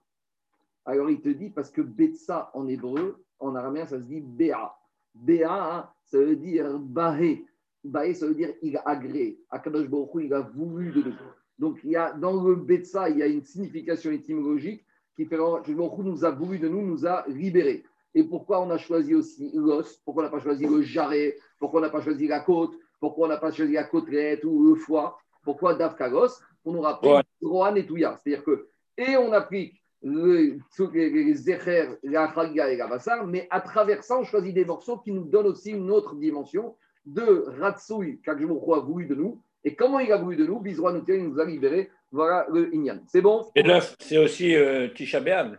Alors, 0.84 1.10
il 1.10 1.20
te 1.20 1.28
dit 1.28 1.50
parce 1.50 1.70
que 1.70 1.82
Betsa 1.82 2.50
en 2.54 2.66
hébreu, 2.68 3.24
en 3.38 3.54
araméen, 3.54 3.86
ça 3.86 3.98
se 3.98 4.04
dit 4.04 4.20
Béa. 4.20 4.74
Béa, 5.14 5.92
ça 6.04 6.18
veut 6.18 6.36
dire 6.36 6.78
Bahé. 6.78 7.44
Bahé, 7.84 8.14
ça 8.14 8.26
veut 8.26 8.34
dire 8.34 8.54
il 8.62 8.76
a 8.76 8.82
agréé. 8.86 9.40
Akadosh 9.50 9.88
Baruch 9.88 10.10
il 10.24 10.32
a 10.32 10.40
voulu 10.40 10.92
de 10.92 11.02
nous. 11.02 11.14
Donc, 11.58 11.80
il 11.84 11.90
y 11.90 11.96
a, 11.96 12.12
dans 12.12 12.42
le 12.42 12.54
Betsa, 12.56 13.10
il 13.10 13.18
y 13.18 13.22
a 13.22 13.26
une 13.26 13.42
signification 13.42 14.10
étymologique 14.10 14.84
qui 15.14 15.26
fait 15.26 15.36
que 15.36 16.02
nous 16.02 16.24
a 16.24 16.30
voulu 16.30 16.58
de 16.58 16.68
nous, 16.68 16.82
nous 16.82 17.06
a 17.06 17.24
libérés. 17.28 17.84
Et 18.14 18.24
pourquoi 18.24 18.60
on 18.60 18.70
a 18.70 18.78
choisi 18.78 19.14
aussi 19.14 19.50
l'os 19.54 19.96
Pourquoi 20.04 20.22
on 20.22 20.26
n'a 20.26 20.30
pas 20.30 20.40
choisi 20.40 20.66
le 20.66 20.82
jarret? 20.82 21.36
Pourquoi 21.58 21.80
on 21.80 21.82
n'a 21.82 21.90
pas 21.90 22.02
choisi 22.02 22.26
la 22.26 22.40
côte? 22.40 22.74
Pourquoi 23.00 23.26
on 23.26 23.28
n'a 23.28 23.38
pas 23.38 23.50
choisi 23.50 23.72
la 23.72 23.84
côtelette 23.84 24.44
ou 24.44 24.68
le 24.68 24.74
foie? 24.74 25.18
Pourquoi 25.42 25.74
Davkagos 25.74 26.40
Pour 26.62 26.72
nous 26.72 26.80
rappeler 26.80 27.20
Rohan 27.42 27.74
et 27.74 27.86
Touya. 27.86 28.18
C'est-à-dire 28.22 28.44
que, 28.44 28.68
et 28.96 29.16
on 29.16 29.32
applique 29.32 29.82
les, 30.02 30.58
les 30.88 31.34
Zecher, 31.34 31.88
la 32.02 32.32
Chaga 32.34 32.70
et 32.70 32.76
la 32.76 32.86
Bassar, 32.86 33.26
mais 33.26 33.46
à 33.50 33.60
travers 33.60 34.04
ça, 34.04 34.18
on 34.18 34.24
choisit 34.24 34.54
des 34.54 34.64
morceaux 34.64 34.98
qui 34.98 35.12
nous 35.12 35.24
donnent 35.24 35.46
aussi 35.46 35.70
une 35.70 35.90
autre 35.90 36.14
dimension 36.16 36.76
de 37.06 37.44
Ratsouille 37.60 38.20
qu'Akjmoukro 38.20 38.74
a 38.74 38.80
voulu 38.80 39.06
de 39.06 39.14
nous. 39.14 39.40
Et 39.64 39.74
comment 39.74 40.00
il 40.00 40.10
a 40.12 40.16
voulu 40.16 40.36
de 40.36 40.46
nous? 40.46 40.60
Bizroa 40.60 40.92
nous 40.92 41.04
il 41.06 41.28
nous 41.28 41.40
a 41.40 41.44
libérés. 41.44 41.90
Voilà 42.10 42.46
le 42.52 42.74
Inyan. 42.74 43.00
C'est 43.06 43.22
bon? 43.22 43.46
Et 43.54 43.62
l'œuf, 43.62 43.96
c'est 44.00 44.18
aussi 44.18 44.54
euh, 44.54 44.88
Tisha 44.88 45.20
B'Av. 45.20 45.56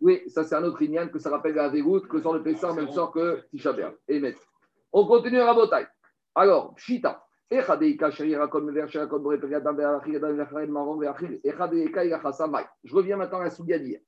Oui, 0.00 0.22
ça 0.28 0.44
c'est 0.44 0.54
un 0.54 0.64
autre 0.64 0.80
Inyan 0.82 1.08
que 1.08 1.18
ça 1.18 1.30
rappelle 1.30 1.54
la 1.54 1.68
Végout, 1.68 2.00
que 2.00 2.20
sans 2.20 2.32
le 2.32 2.42
Pessar, 2.42 2.74
même 2.74 2.90
sort 2.90 3.12
que 3.12 3.42
Tisha. 3.50 3.74
Et 4.08 4.22
On 4.92 5.06
continue 5.06 5.40
à 5.40 5.46
Rabotai. 5.46 5.86
Alors, 6.34 6.74
Shita. 6.78 7.24
Je 7.50 7.64
reviens 12.92 13.16
maintenant 13.16 13.40
à 13.40 13.44
la 13.44 13.50
Soudia 13.50 13.78
d'hier. 13.78 14.00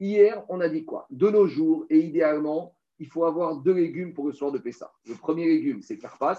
Hier, 0.00 0.44
on 0.48 0.60
a 0.60 0.68
dit 0.68 0.84
quoi? 0.84 1.06
De 1.10 1.30
nos 1.30 1.46
jours, 1.46 1.86
et 1.90 1.98
idéalement, 1.98 2.74
il 2.98 3.06
faut 3.06 3.24
avoir 3.24 3.56
deux 3.56 3.74
légumes 3.74 4.14
pour 4.14 4.26
le 4.26 4.32
soir 4.32 4.50
de 4.50 4.58
Pessah. 4.58 4.92
Le 5.06 5.14
premier 5.14 5.46
légume, 5.46 5.80
c'est 5.82 5.98
Carpas. 5.98 6.38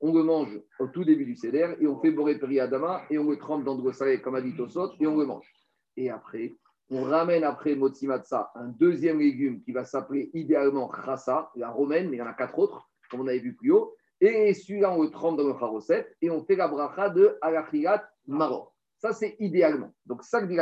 On 0.00 0.12
le 0.12 0.24
mange 0.24 0.60
au 0.80 0.88
tout 0.88 1.04
début 1.04 1.24
du 1.24 1.36
Seder 1.36 1.76
et 1.80 1.86
on 1.86 2.00
fait 2.00 2.10
Boré 2.10 2.36
Adama 2.58 3.02
et 3.08 3.18
on 3.18 3.30
le 3.30 3.38
trempe 3.38 3.62
dans 3.62 3.76
de 3.76 3.84
l'eau 3.84 3.92
salée 3.92 4.20
comme 4.20 4.34
a 4.34 4.40
dit 4.40 4.56
Tosot 4.56 4.94
et 4.98 5.06
on 5.06 5.16
le 5.16 5.26
mange. 5.26 5.48
Et 5.96 6.10
après, 6.10 6.56
on 6.90 7.04
ramène 7.04 7.44
après 7.44 7.74
Motsimatsa 7.74 8.52
un 8.54 8.68
deuxième 8.68 9.18
légume 9.18 9.60
qui 9.62 9.72
va 9.72 9.84
s'appeler 9.84 10.30
idéalement 10.34 10.90
Chassa, 10.92 11.50
la 11.56 11.70
romaine, 11.70 12.10
mais 12.10 12.16
il 12.16 12.20
y 12.20 12.22
en 12.22 12.26
a 12.26 12.34
quatre 12.34 12.58
autres, 12.58 12.90
comme 13.10 13.20
on 13.20 13.26
avait 13.26 13.38
vu 13.38 13.54
plus 13.54 13.72
haut. 13.72 13.94
Et 14.20 14.54
celui-là, 14.54 14.92
on 14.92 15.02
le 15.02 15.10
trempe 15.10 15.36
dans 15.36 15.48
le 15.48 15.58
charoset 15.58 16.14
et 16.20 16.30
on 16.30 16.44
fait 16.44 16.54
la 16.54 16.68
bracha 16.68 17.08
de 17.08 17.38
Alachirat 17.40 18.04
Maror. 18.26 18.74
Ça, 18.98 19.12
c'est 19.12 19.36
idéalement. 19.40 19.92
Donc, 20.06 20.22
ça, 20.22 20.40
dit 20.42 20.56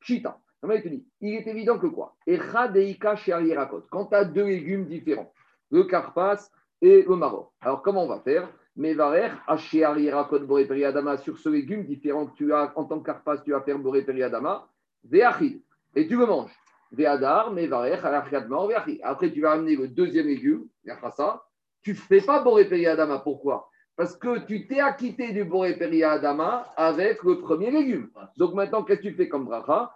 Chita. 0.00 0.40
Il 1.20 1.34
est 1.34 1.46
évident 1.46 1.78
que 1.78 1.86
quoi? 1.86 2.16
Quand 3.90 4.06
tu 4.06 4.14
as 4.16 4.24
deux 4.24 4.44
légumes 4.44 4.86
différents, 4.86 5.32
le 5.70 5.84
carpas 5.84 6.50
et 6.80 7.02
le 7.02 7.14
maror. 7.14 7.52
Alors, 7.60 7.82
comment 7.82 8.04
on 8.04 8.08
va 8.08 8.18
faire? 8.20 8.52
Mevarer, 8.74 9.30
Adama, 9.46 11.16
sur 11.18 11.38
ce 11.38 11.48
légume 11.48 11.84
différent 11.84 12.26
que 12.26 12.34
tu 12.34 12.52
as 12.52 12.72
en 12.76 12.84
tant 12.84 12.98
que 12.98 13.06
carpas, 13.06 13.38
tu 13.38 13.52
vas 13.52 13.60
faire 13.60 13.78
Boré 13.78 14.00
Veachid. 14.00 14.68
Et 15.94 16.06
tu 16.06 16.16
le 16.16 16.26
manges. 16.26 16.54
Après, 19.02 19.32
tu 19.32 19.40
vas 19.40 19.52
amener 19.52 19.76
le 19.76 19.88
deuxième 19.88 20.26
légume, 20.26 20.68
tu 21.82 21.90
ne 21.90 21.96
fais 21.96 22.20
pas 22.20 22.42
Boré 22.42 22.86
Adama. 22.86 23.18
Pourquoi? 23.18 23.68
Parce 23.94 24.16
que 24.16 24.38
tu 24.46 24.66
t'es 24.66 24.80
acquitté 24.80 25.32
du 25.32 25.44
Boré 25.44 26.02
Adama 26.02 26.72
avec 26.76 27.22
le 27.22 27.40
premier 27.40 27.70
légume. 27.70 28.10
Donc 28.36 28.54
maintenant, 28.54 28.82
qu'est-ce 28.82 29.00
que 29.00 29.08
tu 29.08 29.14
fais 29.14 29.28
comme 29.28 29.44
bracha? 29.44 29.92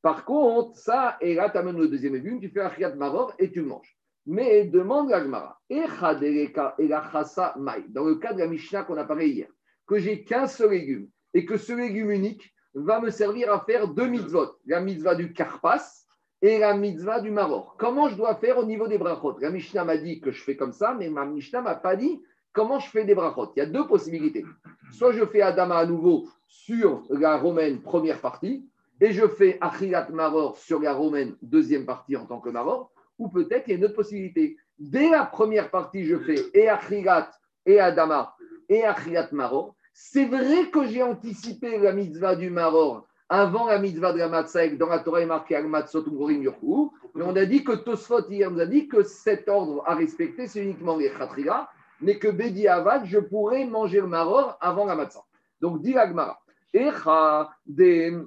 Par 0.00 0.24
contre, 0.24 0.76
ça, 0.76 1.16
et 1.20 1.34
là, 1.34 1.50
tu 1.50 1.58
amènes 1.58 1.78
le 1.78 1.88
deuxième 1.88 2.14
légume, 2.14 2.40
tu 2.40 2.48
fais 2.48 2.62
un 2.62 2.94
maror 2.94 3.34
et 3.38 3.50
tu 3.50 3.62
manges. 3.62 3.96
Mais 4.26 4.64
demande 4.64 5.10
la 5.10 5.22
Gemara, 5.22 5.60
dans 5.70 8.04
le 8.04 8.14
cas 8.16 8.32
de 8.32 8.38
la 8.38 8.46
Mishnah 8.46 8.84
qu'on 8.84 8.96
a 8.96 9.04
parlé 9.04 9.28
hier, 9.28 9.48
que 9.86 9.98
j'ai 9.98 10.22
qu'un 10.22 10.46
seul 10.46 10.70
légume 10.70 11.08
et 11.34 11.44
que 11.44 11.56
ce 11.56 11.72
légume 11.72 12.10
unique 12.10 12.52
va 12.74 13.00
me 13.00 13.10
servir 13.10 13.52
à 13.52 13.60
faire 13.60 13.88
deux 13.88 14.06
mitzvot, 14.06 14.58
la 14.66 14.80
mitzvah 14.80 15.14
du 15.14 15.32
karpas 15.32 16.06
et 16.42 16.58
la 16.58 16.74
mitzvah 16.74 17.20
du 17.20 17.30
maror. 17.30 17.76
Comment 17.78 18.08
je 18.08 18.16
dois 18.16 18.34
faire 18.36 18.58
au 18.58 18.64
niveau 18.64 18.86
des 18.86 18.98
brachot? 18.98 19.38
La 19.40 19.50
Mishnah 19.50 19.84
m'a 19.84 19.96
dit 19.96 20.20
que 20.20 20.30
je 20.30 20.42
fais 20.42 20.56
comme 20.56 20.72
ça, 20.72 20.94
mais 20.94 21.08
ma 21.08 21.24
Mishnah 21.24 21.62
m'a 21.62 21.74
pas 21.74 21.96
dit 21.96 22.22
comment 22.52 22.78
je 22.78 22.88
fais 22.88 23.04
des 23.04 23.14
brachot. 23.14 23.52
Il 23.56 23.58
y 23.58 23.62
a 23.62 23.66
deux 23.66 23.86
possibilités. 23.86 24.44
Soit 24.92 25.12
je 25.12 25.24
fais 25.24 25.40
Adama 25.40 25.76
à 25.78 25.86
nouveau 25.86 26.28
sur 26.46 27.02
la 27.10 27.36
romaine 27.36 27.82
première 27.82 28.20
partie, 28.20 28.68
et 29.00 29.12
je 29.12 29.26
fais 29.26 29.58
Achilat 29.60 30.08
Maror 30.10 30.56
sur 30.56 30.80
la 30.80 30.92
romaine 30.92 31.36
deuxième 31.42 31.86
partie 31.86 32.16
en 32.16 32.26
tant 32.26 32.40
que 32.40 32.50
Maror, 32.50 32.90
ou 33.18 33.28
peut-être 33.28 33.66
il 33.66 33.70
y 33.70 33.74
a 33.74 33.78
une 33.78 33.84
autre 33.84 33.94
possibilité. 33.94 34.56
Dès 34.78 35.10
la 35.10 35.24
première 35.24 35.70
partie, 35.70 36.04
je 36.04 36.16
fais 36.18 36.36
et 36.54 36.68
Achilat 36.68 37.30
et 37.66 37.80
Adama 37.80 38.34
et 38.68 38.84
Achilat 38.84 39.28
Maror. 39.32 39.74
C'est 40.00 40.26
vrai 40.26 40.70
que 40.70 40.86
j'ai 40.86 41.02
anticipé 41.02 41.76
la 41.76 41.92
mitzvah 41.92 42.36
du 42.36 42.50
Maror 42.50 43.04
avant 43.28 43.66
la 43.66 43.80
mitzvah 43.80 44.12
de 44.12 44.18
la 44.18 44.28
matzah, 44.28 44.68
dans 44.68 44.86
la 44.86 45.00
Torah 45.00 45.22
est 45.22 45.26
marqué 45.26 45.56
al 45.56 45.66
matzot 45.66 46.04
ou 46.06 46.92
mais 47.14 47.24
on 47.24 47.34
a 47.34 47.44
dit 47.44 47.64
que 47.64 47.72
Tosfot 47.72 48.30
hier 48.30 48.48
nous 48.48 48.60
a 48.60 48.66
dit 48.66 48.86
que 48.86 49.02
cet 49.02 49.48
ordre 49.48 49.82
à 49.86 49.96
respecter, 49.96 50.46
c'est 50.46 50.62
uniquement 50.62 50.96
les 50.96 51.10
Khatriga, 51.10 51.68
mais 52.00 52.16
que 52.16 52.28
Bedi 52.28 52.68
Avad, 52.68 53.06
je 53.06 53.18
pourrais 53.18 53.66
manger 53.66 54.00
le 54.00 54.06
maror 54.06 54.56
avant 54.60 54.86
la 54.86 54.94
matzah. 54.94 55.24
Donc, 55.60 55.82
dit 55.82 55.94
l'agmara, 55.94 56.38
Echa 56.72 57.50
de 57.66 58.24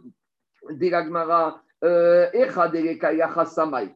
l'agmara, 0.69 1.63
euh. 1.85 2.27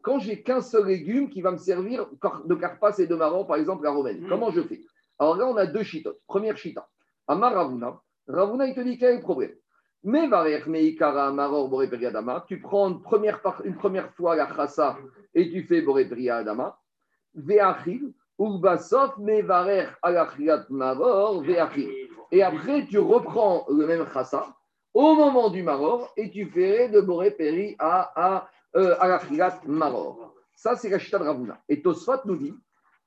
Quand 0.01 0.19
j'ai 0.19 0.41
qu'un 0.41 0.61
seul 0.61 0.85
légume 0.85 1.29
qui 1.29 1.41
va 1.41 1.51
me 1.51 1.57
servir 1.57 2.07
de 2.45 2.55
carpas 2.55 2.97
et 2.97 3.05
de 3.05 3.15
maror, 3.15 3.45
par 3.45 3.57
exemple 3.57 3.83
la 3.83 3.91
romaine, 3.91 4.21
mm. 4.21 4.29
comment 4.29 4.49
je 4.49 4.61
fais? 4.61 4.81
Alors 5.19 5.35
là, 5.35 5.45
on 5.45 5.57
a 5.57 5.65
deux 5.65 5.83
chitotes. 5.83 6.19
Première 6.25 6.57
chita, 6.57 6.87
Amar 7.27 7.53
Ravuna. 7.53 7.99
Ravuna, 8.27 8.67
il 8.67 8.75
te 8.75 8.81
dit 8.81 8.97
quel 8.97 9.13
est 9.13 9.15
le 9.17 9.21
problème? 9.21 9.55
Mais 10.03 10.27
Maror 10.27 10.45
tu 12.47 12.61
prends 12.61 12.89
une 12.89 13.01
première, 13.01 13.41
fois 14.13 14.35
la 14.35 14.53
chassa 14.53 14.97
et 15.33 15.49
tu 15.49 15.63
fais 15.63 15.81
Boré 15.81 16.07
Adama. 16.29 16.77
Veachil, 17.33 18.13
Mevarer 18.37 19.87
Alachiat 20.03 20.65
Maror 20.69 21.41
Veachil. 21.41 21.89
Et 22.31 22.43
après, 22.43 22.85
tu 22.85 22.99
reprends 22.99 23.65
le 23.69 23.87
même 23.87 24.05
chassa 24.13 24.55
au 24.93 25.15
moment 25.15 25.49
du 25.49 25.63
Maror 25.63 26.13
et 26.17 26.29
tu 26.29 26.45
fais 26.45 26.89
de 26.89 27.01
Boré 27.01 27.75
à, 27.79 28.11
à, 28.15 28.49
euh, 28.75 28.95
Maror. 29.65 30.35
Ça, 30.53 30.75
c'est 30.75 30.89
la 30.89 30.99
chita 30.99 31.17
de 31.17 31.23
Ravuna. 31.23 31.59
Et 31.67 31.81
Tosfat 31.81 32.21
nous 32.25 32.37
dit 32.37 32.53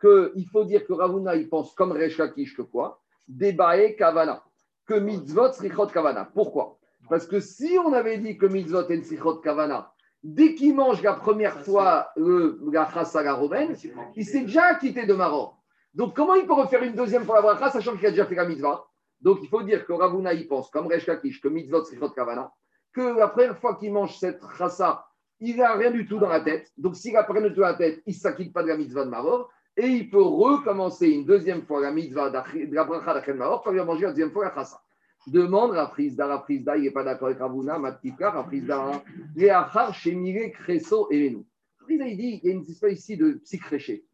qu'il 0.01 0.49
faut 0.51 0.65
dire 0.65 0.85
que 0.85 0.95
Ravuna, 0.95 1.37
il 1.37 1.49
pense 1.49 1.73
comme 1.75 1.93
Rechakish 1.93 2.57
que 2.57 2.63
quoi? 2.63 3.01
Débae 3.29 3.95
Kavana. 3.97 4.43
Que 4.87 4.95
mitzvot 4.95 5.53
srichot 5.53 5.89
Kavana. 5.89 6.25
Pourquoi? 6.25 6.79
Parce 7.09 7.27
que 7.27 7.41
si 7.41 7.79
on 7.85 7.93
avait 7.93 8.19
dit 8.19 8.37
que 8.37 8.47
mitzvot 8.47 8.89
et 8.89 9.03
sichot 9.03 9.37
kavana, 9.37 9.93
dès 10.23 10.55
qu'il 10.55 10.75
mange 10.75 11.03
la 11.03 11.15
première 11.15 11.59
fois 11.61 12.11
le, 12.17 12.61
la 12.71 12.89
la 13.23 13.35
romaine, 13.35 13.75
il 14.15 14.27
s'est 14.27 14.43
déjà 14.43 14.75
quitté 14.75 15.07
de 15.07 15.15
Maroc. 15.15 15.55
Donc 15.95 16.15
comment 16.15 16.35
il 16.35 16.47
peut 16.47 16.53
refaire 16.53 16.83
une 16.83 16.95
deuxième 16.95 17.25
fois 17.25 17.37
la 17.37 17.43
bracha, 17.43 17.71
sachant 17.71 17.97
qu'il 17.97 18.07
a 18.07 18.11
déjà 18.11 18.27
fait 18.27 18.35
la 18.35 18.47
mitzvah? 18.47 18.85
Donc 19.21 19.39
il 19.43 19.49
faut 19.49 19.63
dire 19.63 19.85
que 19.87 19.93
Ravuna, 19.93 20.33
il 20.33 20.47
pense, 20.47 20.71
comme 20.71 20.87
Resh 20.87 21.07
Kakish, 21.07 21.41
que 21.41 21.49
mitzvot 21.49 21.85
sichot 21.85 22.11
kavana, 22.11 22.53
que 22.93 23.19
la 23.19 23.29
première 23.29 23.59
fois 23.59 23.77
qu'il 23.77 23.93
mange 23.93 24.17
cette 24.19 24.43
chassa, 24.59 25.07
il 25.41 25.57
n'a 25.57 25.73
rien 25.75 25.91
du 25.91 26.07
tout 26.07 26.19
dans 26.19 26.29
la 26.29 26.41
tête. 26.41 26.71
Donc 26.77 26.95
s'il 26.95 27.15
n'a 27.15 27.23
rien 27.23 27.43
du 27.43 27.55
tout 27.55 27.61
dans 27.61 27.69
la 27.69 27.75
tête, 27.75 28.03
il 28.07 28.15
ne 28.15 28.19
s'acquitte 28.19 28.53
pas 28.53 28.63
de 28.63 28.69
la 28.69 28.77
mitzvah 28.77 29.05
de 29.05 29.11
Maror. 29.11 29.51
Et 29.81 29.87
il 29.87 30.11
peut 30.11 30.21
recommencer 30.21 31.09
une 31.09 31.25
deuxième 31.25 31.63
fois 31.63 31.81
la 31.81 31.93
mitzvah 31.93 32.31
de 32.31 32.75
la 32.75 32.85
bracha 32.85 33.15
d'Achel 33.15 33.37
Maror 33.37 33.63
quand 33.63 33.71
il 33.71 33.79
va 33.79 33.85
manger 33.85 34.07
la 34.07 34.11
deuxième 34.11 34.33
fois 34.33 34.47
la 34.47 34.55
chassa. 34.55 34.83
Demande 35.29 35.77
à 35.77 35.87
Frisda, 35.87 36.27
Rafrizda, 36.27 36.77
il 36.77 36.83
n'est 36.83 36.91
pas 36.91 37.05
d'accord 37.05 37.29
avec 37.29 37.39
Ravuna, 37.39 37.79
ma 37.79 37.93
petite 37.93 38.17
frère, 38.17 38.33
Rafrizda, 38.33 38.91
les 39.37 39.51
Achar, 39.51 39.95
Shemire, 39.95 40.51
Cresso 40.51 41.07
et 41.13 41.31
nous. 41.31 41.47
Frisda, 41.77 42.09
il 42.09 42.17
dit, 42.17 42.41
il 42.43 42.49
y 42.49 42.51
a 42.51 42.55
une 42.55 42.63
histoire 42.63 42.91
ici 42.91 43.17
de 43.17 43.35
psychréché. 43.45 44.05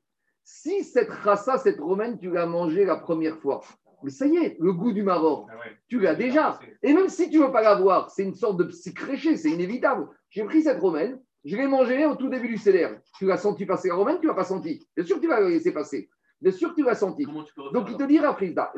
Si 0.43 0.85
cette 0.85 1.09
rasa, 1.09 1.57
cette 1.57 1.81
romaine, 1.81 2.19
tu 2.19 2.31
l'as 2.31 2.47
mangée 2.47 2.85
la 2.85 2.97
première 2.97 3.39
fois, 3.39 3.63
mais 4.03 4.11
ça 4.11 4.27
y 4.27 4.37
est, 4.37 4.59
le 4.61 4.75
goût 4.75 4.93
du 4.93 5.03
maror, 5.03 5.47
ah 5.51 5.55
tu 5.89 5.99
l'as 5.99 6.15
déjà. 6.15 6.59
Et 6.83 6.93
même 6.93 7.09
si 7.09 7.31
tu 7.31 7.39
ne 7.39 7.47
veux 7.47 7.53
pas 7.53 7.63
l'avoir, 7.63 8.11
c'est 8.11 8.25
une 8.25 8.35
sorte 8.35 8.59
de 8.59 8.65
psychréché, 8.65 9.39
c'est 9.39 9.51
inévitable. 9.51 10.09
J'ai 10.29 10.45
pris 10.45 10.63
cette 10.63 10.81
romaine, 10.81 11.19
je 11.45 11.57
l'ai 11.57 11.67
mangée 11.67 12.07
au 12.07 12.17
tout 12.17 12.29
début 12.29 12.49
du 12.49 12.57
CDR. 12.57 12.97
Tu 13.19 13.27
l'as 13.27 13.37
senti 13.37 13.67
passer 13.67 13.89
la 13.89 13.95
romaine, 13.95 14.19
tu 14.21 14.27
l'as 14.27 14.35
pas 14.35 14.45
senti? 14.45 14.87
Bien 14.97 15.05
sûr 15.05 15.17
que 15.17 15.21
tu 15.21 15.29
vas 15.29 15.41
la 15.41 15.49
laisser 15.49 15.73
passer. 15.73 16.09
Bien 16.41 16.53
sûr 16.53 16.71
que 16.71 16.77
tu 16.77 16.85
l'as 16.85 16.95
senti. 16.95 17.27
Donc 17.73 17.89
il 17.91 17.97
te 17.97 18.05
dira, 18.05 18.35
Frisda, 18.35 18.73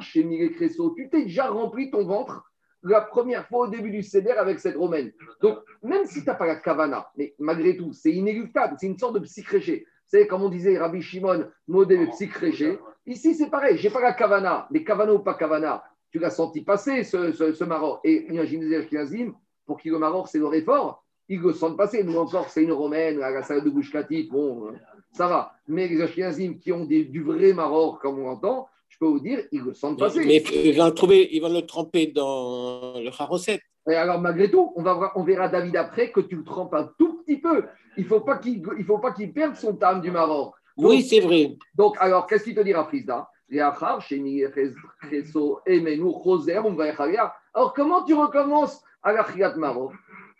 chez 0.00 0.22
tu 0.26 1.08
t'es 1.10 1.22
déjà 1.22 1.48
rempli 1.48 1.90
ton 1.90 2.04
ventre 2.06 2.44
la 2.82 3.00
première 3.00 3.46
fois 3.48 3.66
au 3.66 3.68
début 3.68 3.90
du 3.90 4.02
CEDER 4.02 4.32
avec 4.32 4.60
cette 4.60 4.76
romaine. 4.76 5.12
Donc 5.40 5.58
même 5.82 6.04
si 6.04 6.20
tu 6.20 6.26
n'as 6.26 6.34
pas 6.34 6.46
la 6.46 6.56
kavana, 6.56 7.08
mais 7.16 7.34
malgré 7.38 7.76
tout, 7.76 7.92
c'est 7.92 8.12
inéluctable, 8.12 8.76
c'est 8.78 8.86
une 8.86 8.98
sorte 8.98 9.14
de 9.14 9.20
psychréché. 9.20 9.86
Vous 9.86 10.18
savez, 10.18 10.26
comme 10.26 10.42
on 10.42 10.50
disait 10.50 10.78
Rabbi 10.78 11.00
Shimon, 11.00 11.46
modèle 11.66 12.08
psychréché. 12.10 12.78
Ici, 13.06 13.34
c'est 13.34 13.48
pareil, 13.50 13.78
j'ai 13.78 13.90
pas 13.90 14.00
la 14.00 14.12
kavana, 14.12 14.68
mais 14.70 14.84
kavana 14.84 15.14
ou 15.14 15.20
pas 15.20 15.34
kavana, 15.34 15.82
tu 16.10 16.18
l'as 16.18 16.30
senti 16.30 16.62
passer 16.62 17.04
ce, 17.04 17.32
ce, 17.32 17.52
ce 17.52 17.64
maror. 17.64 18.00
Et 18.04 18.26
imaginez 18.30 18.82
pour 19.66 19.80
qui 19.80 19.88
le 19.88 19.98
maror, 19.98 20.28
c'est 20.28 20.38
le 20.38 20.46
réfort, 20.46 21.03
ils 21.28 21.40
le 21.40 21.52
sentent 21.52 21.76
passer. 21.76 22.02
Nous 22.04 22.16
encore, 22.16 22.48
c'est 22.48 22.62
une 22.62 22.72
romaine, 22.72 23.18
la 23.18 23.42
salade 23.42 23.64
de 23.64 23.70
bouche 23.70 23.92
bon 24.30 24.72
ça 25.12 25.28
va. 25.28 25.52
Mais 25.68 25.86
les 25.88 26.02
Ashkenazim 26.02 26.58
qui 26.58 26.72
ont 26.72 26.84
du 26.84 27.22
vrai 27.22 27.52
maror, 27.52 27.98
comme 28.00 28.18
on 28.18 28.28
entend, 28.28 28.68
je 28.88 28.98
peux 28.98 29.06
vous 29.06 29.20
dire, 29.20 29.40
ils 29.52 29.62
le 29.62 29.72
sentent 29.74 29.98
passer. 29.98 30.24
Mais, 30.24 30.38
ils, 30.38 30.76
vont 30.76 30.90
trouver, 30.90 31.28
ils 31.32 31.40
vont 31.40 31.52
le 31.52 31.62
tremper 31.62 32.08
dans 32.08 32.98
le 33.00 33.10
charosset. 33.10 33.60
Et 33.88 33.94
alors, 33.94 34.20
malgré 34.20 34.50
tout, 34.50 34.72
on, 34.76 34.82
va 34.82 35.12
on 35.14 35.24
verra 35.24 35.48
David 35.48 35.76
après 35.76 36.10
que 36.10 36.20
tu 36.20 36.36
le 36.36 36.44
trempes 36.44 36.74
un 36.74 36.90
tout 36.98 37.18
petit 37.18 37.36
peu. 37.36 37.64
Il 37.96 38.04
ne 38.04 38.08
faut 38.08 38.20
pas 38.20 38.38
qu'il 38.38 39.32
perde 39.32 39.56
son 39.56 39.74
tam 39.74 40.00
du 40.00 40.10
Maroc. 40.10 40.54
oui, 40.76 41.02
c'est 41.02 41.20
vrai. 41.20 41.56
Donc, 41.74 41.96
alors, 42.00 42.26
qu'est-ce 42.26 42.44
qu'il 42.44 42.54
te 42.54 42.60
dira, 42.60 42.84
Frisda 42.84 43.28
alors, 47.54 47.74
comment 47.74 48.02
tu 48.04 48.14
recommences 48.14 48.82
à 49.02 49.12
la 49.12 49.54
Maroc 49.56 49.92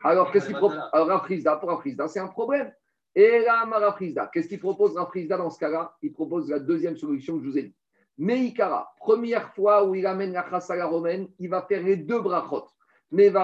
Alors, 0.04 0.30
qu'est-ce 0.30 0.46
qu'il 0.46 0.56
propose 0.56 0.78
Alors, 0.92 1.08
Rafrizda, 1.08 1.56
pour 1.56 1.70
Rafrizda, 1.70 2.06
c'est 2.08 2.20
un 2.20 2.28
problème. 2.28 2.70
Et 3.14 3.38
là, 3.40 3.64
Rafrizda, 3.64 4.30
qu'est-ce 4.32 4.48
qu'il 4.48 4.60
propose 4.60 4.94
Rafrizda 4.96 5.38
dans 5.38 5.48
ce 5.48 5.58
cas-là? 5.58 5.96
Il 6.02 6.12
propose 6.12 6.50
la 6.50 6.58
deuxième 6.58 6.96
solution 6.96 7.38
que 7.38 7.44
je 7.44 7.48
vous 7.48 7.58
ai 7.58 7.62
dit. 7.62 7.74
Meikara, 8.18 8.94
première 8.98 9.54
fois 9.54 9.84
où 9.84 9.94
il 9.94 10.06
amène 10.06 10.32
la 10.32 10.46
la 10.76 10.86
romaine, 10.86 11.28
il 11.38 11.48
va 11.48 11.62
faire 11.62 11.82
les 11.82 11.96
deux 11.96 12.20
brachot. 12.20 12.66
Il 13.10 13.36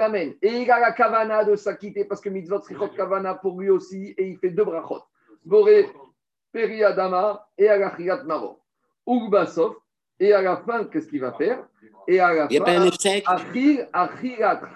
amène. 0.00 0.34
Et 0.40 0.62
il 0.62 0.70
a 0.70 0.80
la 0.80 0.92
kavana 0.92 1.44
de 1.44 1.56
s'acquitter 1.56 2.04
parce 2.06 2.20
que 2.20 2.30
mitzvot 2.30 2.62
srichot 2.62 2.88
kavana 2.88 3.34
pour 3.34 3.60
lui 3.60 3.68
aussi 3.70 4.14
et 4.16 4.28
il 4.28 4.38
fait 4.38 4.50
deux 4.50 4.64
brachot. 4.64 5.02
Boré 5.44 5.88
periadama 6.52 7.46
et 7.58 7.66
la 7.66 8.24
maro. 8.24 8.60
Ugbasov. 9.06 9.74
Et 10.20 10.32
à 10.32 10.42
la 10.42 10.58
fin, 10.58 10.84
qu'est-ce 10.84 11.08
qu'il 11.08 11.20
va 11.20 11.32
faire? 11.32 11.64
Et 12.06 12.20
à 12.20 12.32
la 12.32 12.48
fin, 12.48 12.90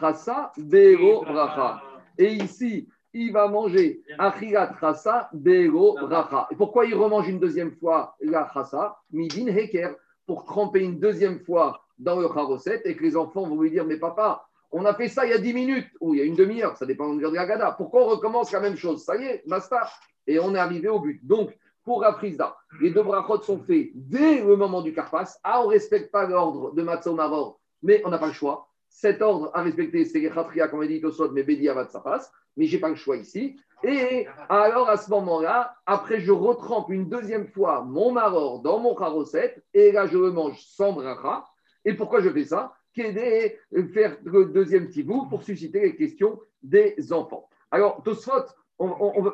chasa 0.00 0.52
bero 0.56 1.22
bracha. 1.24 1.82
Et 2.16 2.32
ici, 2.32 2.88
il 3.12 3.32
va 3.32 3.48
manger 3.48 4.02
achirat 4.18 4.74
chasa 4.80 5.28
bero 5.32 5.96
bracha. 6.06 6.48
Et 6.50 6.56
pourquoi 6.56 6.86
il 6.86 6.94
remange 6.94 7.28
une 7.28 7.38
deuxième 7.38 7.72
fois 7.72 8.16
la 8.20 8.50
chasa 8.52 8.96
Midin 9.12 9.46
heker 9.46 9.94
pour 10.26 10.44
tremper 10.44 10.80
une 10.80 10.98
deuxième 10.98 11.40
fois 11.40 11.80
dans 11.98 12.20
le 12.20 12.28
charoset 12.28 12.82
et 12.84 12.96
que 12.96 13.02
les 13.02 13.16
enfants 13.16 13.46
vont 13.46 13.60
lui 13.60 13.70
dire 13.70 13.84
Mais 13.84 13.98
papa, 13.98 14.44
on 14.70 14.84
a 14.84 14.94
fait 14.94 15.08
ça 15.08 15.24
il 15.24 15.30
y 15.30 15.34
a 15.34 15.38
10 15.38 15.54
minutes 15.54 15.88
ou 16.00 16.14
il 16.14 16.18
y 16.18 16.22
a 16.22 16.24
une 16.24 16.34
demi-heure, 16.34 16.76
ça 16.76 16.86
dépend 16.86 17.14
de 17.14 17.22
la 17.22 17.46
gada. 17.46 17.72
Pourquoi 17.72 18.04
on 18.04 18.08
recommence 18.08 18.52
la 18.52 18.60
même 18.60 18.76
chose? 18.76 19.04
Ça 19.04 19.16
y 19.16 19.24
est, 19.24 19.42
basta. 19.46 19.88
Et 20.26 20.38
on 20.38 20.54
est 20.54 20.58
arrivé 20.58 20.88
au 20.88 21.00
but. 21.00 21.20
Donc, 21.26 21.56
pour 21.88 22.02
Rafrizda, 22.02 22.54
les 22.82 22.90
deux 22.90 23.02
brachot 23.02 23.40
sont 23.40 23.60
faits 23.60 23.92
dès 23.94 24.42
le 24.42 24.56
moment 24.56 24.82
du 24.82 24.92
carpas. 24.92 25.24
Ah, 25.42 25.62
on 25.62 25.68
ne 25.68 25.70
respecte 25.70 26.12
pas 26.12 26.26
l'ordre 26.26 26.74
de 26.74 26.82
Matzah 26.82 27.12
Maror, 27.12 27.58
mais 27.82 28.02
on 28.04 28.10
n'a 28.10 28.18
pas 28.18 28.26
le 28.26 28.34
choix. 28.34 28.68
Cet 28.90 29.22
ordre 29.22 29.50
à 29.54 29.62
respecter, 29.62 30.04
c'est 30.04 30.20
les 30.20 30.28
Khatria, 30.28 30.68
comme 30.68 30.82
a 30.82 30.86
dit 30.86 31.00
Tosot, 31.00 31.30
mais 31.32 31.44
Bedi 31.44 31.66
Avad 31.66 31.88
ça 31.88 32.00
passe. 32.00 32.30
Mais 32.58 32.66
je 32.66 32.76
n'ai 32.76 32.80
pas 32.82 32.90
le 32.90 32.94
choix 32.94 33.16
ici. 33.16 33.58
Et 33.82 34.26
alors, 34.50 34.90
à 34.90 34.98
ce 34.98 35.08
moment-là, 35.12 35.76
après, 35.86 36.20
je 36.20 36.30
retrempe 36.30 36.90
une 36.90 37.08
deuxième 37.08 37.46
fois 37.46 37.82
mon 37.84 38.12
maror 38.12 38.60
dans 38.60 38.80
mon 38.80 38.94
charoset, 38.94 39.64
et 39.72 39.90
là, 39.90 40.06
je 40.06 40.18
le 40.18 40.30
mange 40.30 40.60
sans 40.60 40.92
bracha. 40.92 41.46
Et 41.86 41.94
pourquoi 41.94 42.20
je 42.20 42.28
fais 42.28 42.44
ça? 42.44 42.74
Qu'aider, 42.92 43.58
faire 43.94 44.18
le 44.24 44.44
deuxième 44.44 44.88
petit 44.88 45.04
bout 45.04 45.24
pour 45.30 45.42
susciter 45.42 45.80
les 45.80 45.96
questions 45.96 46.38
des 46.62 47.14
enfants. 47.14 47.48
Alors, 47.70 48.02
Tosfot, 48.02 48.44
on, 48.78 48.94
on, 49.00 49.22
veut. 49.22 49.32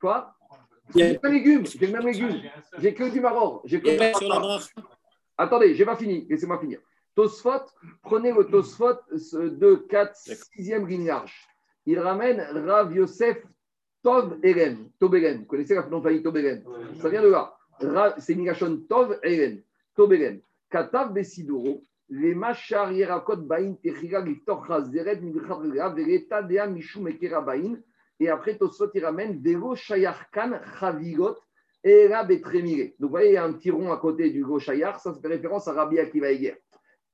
Quoi? 0.00 0.32
J'ai 0.94 1.18
pas 1.18 1.28
légumes, 1.28 1.66
j'ai 1.66 1.86
le 1.86 1.92
même 1.92 2.06
légume. 2.06 2.40
J'ai 2.78 2.94
que 2.94 3.10
du 3.10 3.20
maror. 3.20 3.62
J'ai 3.64 3.80
que 3.80 4.70
Attendez, 5.38 5.74
j'ai 5.74 5.84
pas 5.84 5.96
fini. 5.96 6.26
Laissez-moi 6.28 6.58
finir. 6.58 6.80
Tosfot, 7.14 7.64
prenez 8.02 8.32
le 8.32 8.44
Tosfot 8.44 8.98
de 9.12 9.74
4, 9.88 10.14
6e 10.56 10.86
lignage 10.86 11.48
il 11.86 11.98
ramène 11.98 12.40
Rav 12.40 12.94
Yosef 12.94 13.38
Tov 14.02 14.38
Eren, 14.42 14.88
Tov 14.98 15.14
Eren. 15.16 15.38
Vous 15.38 15.44
connaissez 15.44 15.74
la 15.74 15.82
famille 15.82 16.22
Tov 16.22 16.36
Eren? 16.36 16.62
Ça 17.00 17.08
vient 17.08 17.22
de 17.22 17.28
là. 17.28 17.54
C'est 18.18 18.34
Migashon 18.34 18.82
Tov 18.88 19.18
Eren, 19.22 19.62
Tov 19.96 20.12
Eren. 20.12 20.40
Katav 20.70 21.12
Besidoro, 21.12 21.84
les 22.08 22.34
machar 22.34 22.92
yerakot 22.92 23.36
bain 23.36 23.74
techira 23.82 24.22
giftor 24.22 24.66
chazeret 24.66 25.20
mibichat 25.20 25.94
vereta 25.94 26.42
dea 26.42 26.66
mishum 26.66 27.08
ekera 27.08 27.40
bain. 27.40 27.76
Et 28.20 28.28
après, 28.28 28.56
Tosfot, 28.56 28.90
il 28.94 29.04
ramène 29.04 29.40
Vero 29.42 29.74
Shayarkan 29.74 30.60
Chavigot 30.78 31.36
et 31.84 32.08
Betremire. 32.28 32.92
Donc, 32.98 33.08
vous 33.08 33.08
voyez, 33.08 33.30
il 33.30 33.34
y 33.34 33.36
a 33.36 33.44
un 33.44 33.52
petit 33.52 33.70
rond 33.70 33.92
à 33.92 33.96
côté 33.96 34.30
du 34.30 34.44
Shayar, 34.58 35.00
ça, 35.00 35.12
fait 35.14 35.28
référence 35.28 35.68
à 35.68 35.72
Rabbi 35.72 35.98
Akiva 35.98 36.30
Eger. 36.30 36.56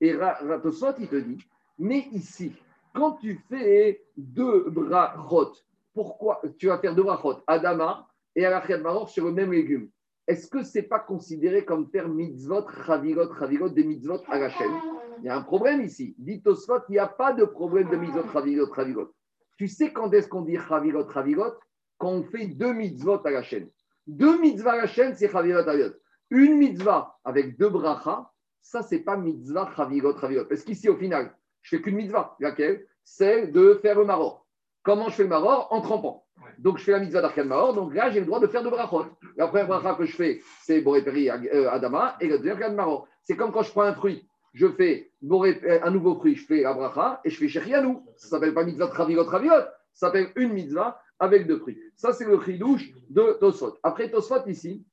Et 0.00 0.14
Tosfot, 0.62 0.92
il 0.98 1.08
te 1.08 1.16
dit, 1.16 1.38
mais 1.78 2.06
ici, 2.12 2.52
quand 2.94 3.12
tu 3.12 3.40
fais 3.48 4.02
deux 4.16 4.68
brachot, 4.70 5.52
pourquoi 5.94 6.40
tu 6.58 6.66
vas 6.66 6.78
faire 6.78 6.94
deux 6.94 7.02
brachot 7.02 7.38
Adama 7.46 8.06
et 8.34 8.44
Alachet 8.44 8.78
Maror 8.78 9.08
sur 9.08 9.24
le 9.24 9.32
même 9.32 9.52
légume? 9.52 9.88
Est-ce 10.26 10.46
que 10.46 10.62
ce 10.62 10.78
n'est 10.78 10.84
pas 10.84 11.00
considéré 11.00 11.64
comme 11.64 11.88
faire 11.88 12.08
mitzvot, 12.08 12.66
chavirot, 12.86 13.34
chavirot, 13.34 13.70
des 13.70 13.84
mitzvot 13.84 14.20
à 14.28 14.38
la 14.38 14.50
chaîne? 14.50 14.74
Il 15.20 15.24
y 15.24 15.28
a 15.28 15.36
un 15.36 15.42
problème 15.42 15.80
ici. 15.80 16.14
Dit 16.18 16.42
Tosfot, 16.42 16.80
il 16.88 16.92
n'y 16.92 16.98
a 16.98 17.06
pas 17.06 17.32
de 17.32 17.44
problème 17.44 17.88
de 17.88 17.96
mitzvot, 17.96 18.28
chavirot, 18.32 18.74
chavirot. 18.74 19.14
Tu 19.58 19.68
sais 19.68 19.92
quand 19.92 20.10
est-ce 20.12 20.28
qu'on 20.28 20.42
dit 20.42 20.56
chavirot, 20.56 21.10
chavirot? 21.12 21.52
Quand 21.98 22.10
on 22.10 22.22
fait 22.22 22.46
deux 22.46 22.72
mitzvot 22.72 23.20
à 23.26 23.30
la 23.30 23.42
chaîne. 23.42 23.68
Deux 24.06 24.40
mitzvot 24.40 24.70
à 24.70 24.76
la 24.76 24.86
chaîne, 24.86 25.14
c'est 25.16 25.30
chavirot, 25.30 25.64
chavirot. 25.64 25.94
Une 26.30 26.56
mitzvah 26.58 27.18
avec 27.24 27.58
deux 27.58 27.68
brachas, 27.68 28.30
ça, 28.62 28.82
c'est 28.82 29.00
pas 29.00 29.16
mitzvah, 29.16 29.70
chavirot, 29.76 30.16
chavirot. 30.18 30.44
Parce 30.44 30.62
qu'ici, 30.62 30.88
au 30.88 30.96
final, 30.96 31.34
je 31.62 31.76
fais 31.76 31.82
qu'une 31.82 31.96
mitzvah. 31.96 32.36
Laquelle? 32.38 32.86
C'est 33.02 33.48
de 33.48 33.78
faire 33.82 33.98
le 33.98 34.04
maror. 34.04 34.46
Comment 34.84 35.08
je 35.08 35.16
fais 35.16 35.22
le 35.24 35.28
maror? 35.28 35.66
En 35.72 35.80
trempant. 35.80 36.24
Donc 36.58 36.78
je 36.78 36.84
fais 36.84 36.92
la 36.92 37.00
mitzvah 37.00 37.20
d'Arkan 37.20 37.44
Maror, 37.44 37.74
donc 37.74 37.94
là 37.94 38.10
j'ai 38.10 38.20
le 38.20 38.26
droit 38.26 38.40
de 38.40 38.46
faire 38.46 38.62
de 38.62 38.70
brachot. 38.70 39.06
La 39.36 39.48
première 39.48 39.66
bracha 39.66 39.94
que 39.94 40.04
je 40.04 40.14
fais, 40.14 40.40
c'est 40.62 40.80
Boréperi 40.80 41.30
euh, 41.30 41.70
Adama, 41.70 42.16
et 42.20 42.28
la 42.28 42.38
deuxième 42.38 42.62
Arkan 42.62 42.74
Maror. 42.74 43.08
C'est 43.24 43.36
comme 43.36 43.52
quand 43.52 43.62
je 43.62 43.70
prends 43.70 43.82
un 43.82 43.94
fruit, 43.94 44.26
je 44.52 44.66
fais 44.68 45.12
euh, 45.24 45.80
un 45.82 45.90
nouveau 45.90 46.14
fruit, 46.16 46.36
je 46.36 46.46
fais 46.46 46.62
la 46.62 46.74
bracha, 46.74 47.20
et 47.24 47.30
je 47.30 47.38
fais 47.38 47.48
Shechianou. 47.48 48.04
Ça 48.16 48.28
s'appelle 48.28 48.54
pas 48.54 48.64
mitzvah 48.64 48.88
Traviot 48.88 49.24
Traviot, 49.24 49.52
ça 49.92 50.06
s'appelle 50.06 50.30
une 50.36 50.52
mitzvah 50.52 51.00
avec 51.18 51.46
deux 51.46 51.58
fruits. 51.58 51.78
Ça 51.96 52.12
c'est 52.12 52.24
le 52.24 52.40
chidouche 52.40 52.90
de 53.10 53.36
Tosfot. 53.40 53.76
Après 53.82 54.10
Tosfot 54.10 54.46
ici, 54.46 54.84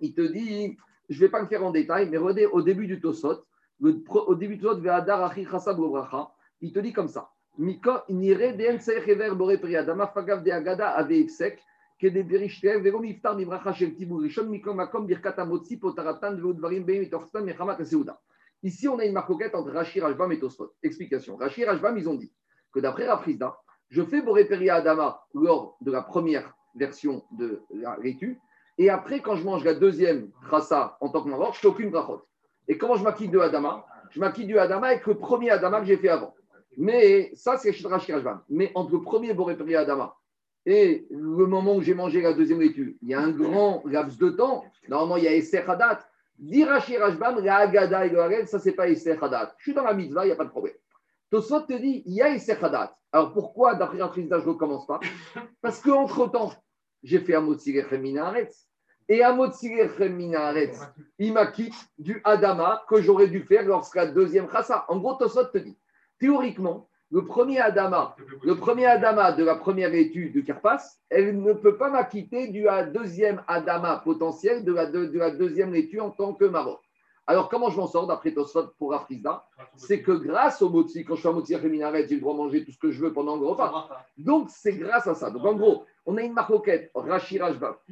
il 0.00 0.14
te 0.14 0.20
dit, 0.20 0.76
je 1.08 1.16
ne 1.16 1.20
vais 1.20 1.30
pas 1.30 1.40
le 1.40 1.46
faire 1.46 1.64
en 1.64 1.70
détail, 1.70 2.08
mais 2.10 2.18
regardez 2.18 2.46
au 2.46 2.62
début 2.62 2.86
du 2.86 3.00
Tosfot, 3.00 3.44
au 3.80 4.34
début 4.34 4.56
de 4.56 4.68
il 6.60 6.72
te 6.72 6.78
dit 6.80 6.92
comme 6.92 7.08
ça. 7.08 7.30
Ici, 18.62 18.88
on 18.88 18.98
a 18.98 19.04
une 19.04 19.12
marcoquette 19.12 19.54
entre 19.54 19.70
Rachir 19.70 20.04
Rajbam 20.04 20.32
et 20.32 20.38
Tosfot. 20.38 20.72
Explication. 20.82 21.36
Rachir 21.36 21.68
Rajbam, 21.68 21.96
ils 21.96 22.08
ont 22.08 22.14
dit 22.14 22.32
que 22.72 22.80
d'après 22.80 23.06
Rafrizda, 23.06 23.56
je 23.88 24.02
fais 24.02 24.20
Boré 24.20 24.46
Adama 24.68 25.22
lors 25.34 25.76
de 25.80 25.90
la 25.90 26.02
première 26.02 26.54
version 26.74 27.24
de 27.32 27.60
la 27.70 27.94
rétu, 27.94 28.38
et 28.78 28.90
après, 28.90 29.20
quand 29.20 29.34
je 29.34 29.44
mange 29.44 29.64
la 29.64 29.74
deuxième 29.74 30.30
rasa 30.40 30.96
en 31.00 31.08
tant 31.08 31.22
que 31.22 31.28
mort, 31.28 31.52
je 31.54 31.58
fais 31.58 31.66
aucune 31.66 31.90
brachot. 31.90 32.22
Et 32.68 32.78
comment 32.78 32.94
je 32.94 33.02
m'acquitte 33.02 33.32
de 33.32 33.40
Adama? 33.40 33.84
Je 34.10 34.20
m'acquitte 34.20 34.46
du 34.46 34.58
Adama 34.58 34.88
avec 34.88 35.06
le 35.06 35.16
premier 35.16 35.50
Adama 35.50 35.80
que 35.80 35.86
j'ai 35.86 35.96
fait 35.96 36.08
avant. 36.08 36.34
Mais 36.76 37.32
ça, 37.34 37.56
c'est 37.56 37.72
Shidra 37.72 37.98
Shirajvan. 37.98 38.38
Mais 38.48 38.70
entre 38.76 38.92
le 38.92 39.02
premier 39.02 39.34
Borépri 39.34 39.74
Adama 39.74 40.14
et 40.64 41.06
le 41.10 41.46
moment 41.46 41.74
où 41.76 41.82
j'ai 41.82 41.94
mangé 41.94 42.20
la 42.20 42.32
deuxième 42.32 42.60
laitue, 42.60 42.98
il 43.02 43.08
y 43.08 43.14
a 43.14 43.20
un 43.20 43.30
grand 43.30 43.82
laps 43.84 44.16
de 44.18 44.30
temps. 44.30 44.64
Normalement, 44.88 45.16
il 45.16 45.24
y 45.24 45.28
a 45.28 45.34
Esther 45.34 45.68
Hadat. 45.68 46.00
Dirachi 46.38 46.96
Rajban, 46.96 47.36
la 47.40 47.56
Agada 47.56 48.06
et 48.06 48.10
le 48.10 48.46
ça, 48.46 48.58
c'est 48.58 48.72
pas 48.72 48.88
Esther 48.88 49.22
Hadat. 49.22 49.54
Je 49.58 49.64
suis 49.64 49.74
dans 49.74 49.82
la 49.82 49.94
mitzvah, 49.94 50.24
il 50.24 50.28
n'y 50.28 50.32
a 50.32 50.36
pas 50.36 50.44
de 50.44 50.50
problème. 50.50 50.76
Tosot 51.30 51.62
te 51.62 51.72
dit, 51.74 52.02
il 52.06 52.14
y 52.14 52.22
a 52.22 52.28
Esther 52.28 52.62
Hadat. 52.64 52.96
Alors 53.12 53.32
pourquoi, 53.32 53.74
d'après 53.74 53.98
la 53.98 54.10
je 54.14 54.20
ne 54.20 54.38
recommence 54.38 54.86
pas? 54.86 55.00
Parce 55.60 55.80
qu'entre-temps, 55.80 56.52
j'ai 57.02 57.20
fait 57.20 57.34
un 57.34 57.40
mot 57.40 57.54
de 57.54 57.96
Minaretz. 57.96 58.66
Et 59.08 59.22
à 59.22 59.32
Minaretz, 59.32 60.78
il 61.18 61.32
m'acquitte 61.32 61.74
du 61.96 62.20
Adama 62.24 62.84
que 62.88 63.00
j'aurais 63.00 63.28
dû 63.28 63.42
faire 63.42 63.64
lorsqu'à 63.64 64.06
deuxième 64.06 64.50
chassa. 64.50 64.84
En 64.88 64.98
gros, 64.98 65.14
Tosot 65.14 65.46
te 65.46 65.58
dit, 65.58 65.78
théoriquement, 66.18 66.88
le 67.10 67.24
premier 67.24 67.58
Adama, 67.58 68.16
le 68.42 68.56
premier 68.56 68.86
Adama 68.86 69.32
de 69.32 69.42
la 69.42 69.54
première 69.54 69.94
étude 69.94 70.34
de 70.34 70.40
Carpas, 70.40 70.82
elle 71.08 71.40
ne 71.40 71.52
peut 71.54 71.76
pas 71.76 71.90
m'acquitter 71.90 72.48
du 72.48 72.66
deuxième 72.92 73.42
Adama 73.48 74.02
potentiel 74.04 74.64
de 74.64 74.72
la, 74.72 74.86
de, 74.86 75.18
la 75.18 75.30
deuxième 75.30 75.74
étude 75.74 76.00
en 76.00 76.10
tant 76.10 76.34
que 76.34 76.44
Maroc. 76.44 76.80
Alors, 77.26 77.50
comment 77.50 77.68
je 77.68 77.76
m'en 77.76 77.86
sors 77.86 78.06
d'après 78.06 78.32
Tosot 78.32 78.68
pour 78.78 78.94
Afrizda 78.94 79.44
C'est 79.76 80.00
que 80.00 80.12
grâce 80.12 80.62
au 80.62 80.70
motzi, 80.70 81.04
quand 81.04 81.14
je 81.14 81.20
suis 81.20 81.28
à 81.28 81.32
Motzi 81.32 81.56
Minaret, 81.56 82.08
j'ai 82.08 82.14
le 82.14 82.22
droit 82.22 82.32
de 82.32 82.38
manger 82.38 82.64
tout 82.64 82.72
ce 82.72 82.78
que 82.78 82.90
je 82.90 83.02
veux 83.02 83.12
pendant 83.12 83.36
le 83.36 83.44
repas. 83.44 84.06
Donc, 84.16 84.48
c'est 84.50 84.72
grâce 84.72 85.06
à 85.06 85.14
ça. 85.14 85.30
Donc, 85.30 85.44
en 85.44 85.54
gros, 85.54 85.84
on 86.06 86.16
a 86.16 86.22
une 86.22 86.32
marquette, 86.32 86.90
Rashi 86.94 87.38
Rajba. 87.38 87.82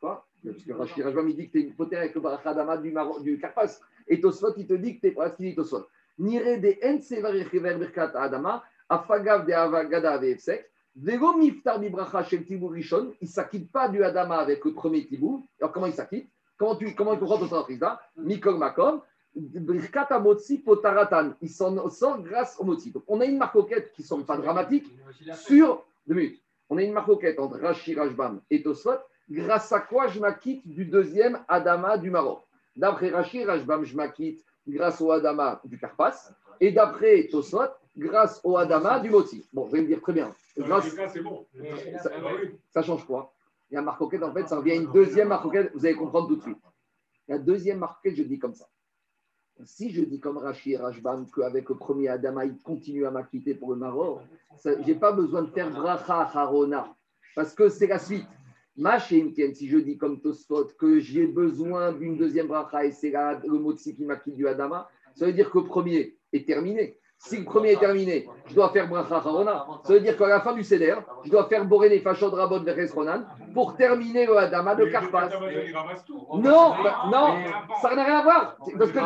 Quoi? 0.00 0.26
Parce 0.44 0.64
que 0.64 0.72
Rashi 0.72 1.02
Rajbam, 1.02 1.28
il 1.28 1.36
dit 1.36 1.46
que 1.46 1.52
tu 1.52 1.58
es 1.58 1.62
une 1.62 1.68
hypothèse 1.70 2.00
avec 2.00 2.14
le 2.16 2.20
Barachadama 2.20 2.78
du, 2.78 2.92
du 3.22 3.38
Karpas. 3.38 3.78
Et 4.08 4.20
Tosfot, 4.20 4.54
il 4.56 4.66
te 4.66 4.74
dit 4.74 4.96
que 4.96 5.02
tu 5.02 5.06
es. 5.08 5.10
Voilà 5.10 5.30
ce 5.30 5.36
qu'il 5.36 5.46
dit 5.46 5.54
Tosfot. 5.54 5.86
Nire 6.18 6.60
de 6.60 6.76
Entsevar 6.84 7.32
Birkat 7.32 8.12
Adama, 8.14 8.62
Afagav 8.88 9.46
de 9.46 9.52
Avagada 9.52 10.12
Avefsek, 10.12 10.68
Vego 11.00 11.32
miftar 11.34 11.78
bibracha 11.78 12.24
shel 12.24 12.44
tibou 12.44 12.68
rishon, 12.68 13.12
il 13.20 13.26
ne 13.26 13.30
s'acquitte 13.30 13.70
pas 13.70 13.88
du 13.88 14.02
Adama 14.02 14.38
avec 14.38 14.64
le 14.64 14.74
premier 14.74 15.06
tibou. 15.06 15.46
Alors 15.60 15.70
comment 15.70 15.86
il 15.86 15.92
s'acquitte 15.92 16.28
Comment 16.56 16.74
tu 16.74 16.92
comment 16.94 17.12
il 17.12 17.20
comprend 17.20 17.38
ton 17.38 17.64
là 17.80 18.00
Mikol 18.16 18.58
makom, 18.58 19.00
birkat 19.36 20.08
amotzi 20.10 20.58
potaratan. 20.58 21.34
Il 21.40 21.50
s'en 21.50 21.88
sort 21.88 22.20
grâce 22.20 22.58
au 22.58 22.64
motzi. 22.64 22.90
Donc 22.90 23.04
on 23.06 23.20
a 23.20 23.26
une 23.26 23.38
marcoquette 23.38 23.92
qui 23.92 24.02
ne 24.02 24.06
sont 24.08 24.24
pas 24.24 24.36
dramatiques 24.38 24.92
sur 25.36 25.84
deux 26.08 26.14
minutes. 26.16 26.42
On 26.68 26.78
a 26.78 26.82
une 26.82 26.92
marcoquette 26.92 27.38
entre 27.38 27.60
Rashi, 27.60 27.94
Rajbam 27.94 28.40
et 28.50 28.62
Tosfot. 28.62 28.98
Grâce 29.30 29.70
à 29.72 29.80
quoi 29.80 30.08
je 30.08 30.18
m'acquitte 30.18 30.66
du 30.66 30.84
deuxième 30.84 31.38
Adama 31.46 31.96
du 31.96 32.10
Maroc 32.10 32.42
D'après 32.74 33.10
Rashi, 33.10 33.44
Rajbam, 33.44 33.84
je 33.84 33.94
m'acquitte 33.94 34.44
grâce 34.68 35.00
au 35.00 35.10
Adama 35.10 35.60
du 35.64 35.78
Karpas. 35.78 36.32
Et 36.60 36.72
d'après 36.72 37.28
Tosfot, 37.28 37.70
grâce 37.96 38.40
au 38.44 38.56
Adama 38.56 39.00
du 39.00 39.10
Moti. 39.10 39.48
Bon, 39.52 39.64
vous 39.64 39.74
allez 39.74 39.82
me 39.82 39.88
dire 39.88 40.00
très 40.00 40.12
bien. 40.12 40.34
Grâce... 40.56 40.94
Ça, 42.70 42.82
change 42.82 43.06
quoi? 43.06 43.32
Il 43.70 43.74
y 43.74 43.76
a 43.76 43.80
un 43.80 43.84
marcoquette, 43.84 44.22
en 44.22 44.32
fait, 44.32 44.48
ça 44.48 44.56
revient 44.56 44.72
à 44.72 44.76
une 44.76 44.90
deuxième 44.90 45.28
marcoquette, 45.28 45.72
vous 45.74 45.84
allez 45.84 45.94
comprendre 45.94 46.28
tout 46.28 46.36
de 46.36 46.42
suite. 46.42 46.58
La 47.28 47.38
deuxième 47.38 47.78
marcoquette, 47.78 48.16
je 48.16 48.22
dis 48.22 48.38
comme 48.38 48.54
ça. 48.54 48.66
Si 49.64 49.90
je 49.90 50.02
dis 50.02 50.20
comme 50.20 50.38
Rashi 50.38 50.72
et 50.72 50.76
Rajban 50.76 51.24
qu'avec 51.34 51.68
le 51.68 51.74
premier 51.76 52.08
Adama, 52.08 52.44
il 52.44 52.56
continue 52.62 53.04
à 53.06 53.10
m'acquitter 53.10 53.54
pour 53.54 53.70
le 53.70 53.76
Maroc, 53.76 54.20
je 54.64 54.70
n'ai 54.70 54.94
pas 54.94 55.12
besoin 55.12 55.42
de 55.42 55.50
faire 55.50 55.68
bracha 55.70 56.30
harona, 56.32 56.94
parce 57.34 57.54
que 57.54 57.68
c'est 57.68 57.88
la 57.88 57.98
suite. 57.98 58.26
Ma 58.78 59.00
si 59.00 59.68
je 59.68 59.78
dis 59.78 59.98
comme 59.98 60.20
Tosfot 60.20 60.68
que 60.78 61.00
j'ai 61.00 61.26
besoin 61.26 61.90
d'une 61.90 62.16
deuxième 62.16 62.46
bracha 62.46 62.84
et 62.84 62.92
c'est 62.92 63.10
le 63.10 63.92
qui 63.92 64.04
m'acquitte 64.04 64.36
du 64.36 64.46
Adama, 64.46 64.88
ça 65.16 65.26
veut 65.26 65.32
dire 65.32 65.50
que 65.50 65.58
le 65.58 65.64
premier 65.64 66.16
est 66.32 66.46
terminé. 66.46 66.96
Si 67.18 67.38
le 67.38 67.44
premier 67.44 67.72
est 67.72 67.80
terminé, 67.80 68.28
je 68.46 68.54
dois 68.54 68.70
faire 68.70 68.88
Bracha 68.88 69.16
Harona. 69.16 69.66
Ça 69.82 69.92
veut 69.92 70.00
dire 70.00 70.16
qu'à 70.16 70.28
la 70.28 70.40
fin 70.40 70.52
du 70.52 70.62
Seder, 70.62 70.94
je 71.24 71.30
dois 71.30 71.48
faire 71.48 71.64
Boré 71.64 71.98
Fachod 71.98 72.32
Rabot 72.32 72.60
Veres 72.60 72.94
Ronan 72.94 73.24
pour 73.52 73.76
terminer 73.76 74.24
le 74.24 74.36
Adama 74.36 74.76
de 74.76 74.84
Karpas. 74.84 75.28
Non, 76.34 76.74
bah, 76.80 77.02
non, 77.10 77.34
ça 77.82 77.96
n'a 77.96 78.04
rien 78.04 78.18
à 78.18 78.22
voir. 78.22 78.56
Parce 78.78 78.92
que 78.92 79.00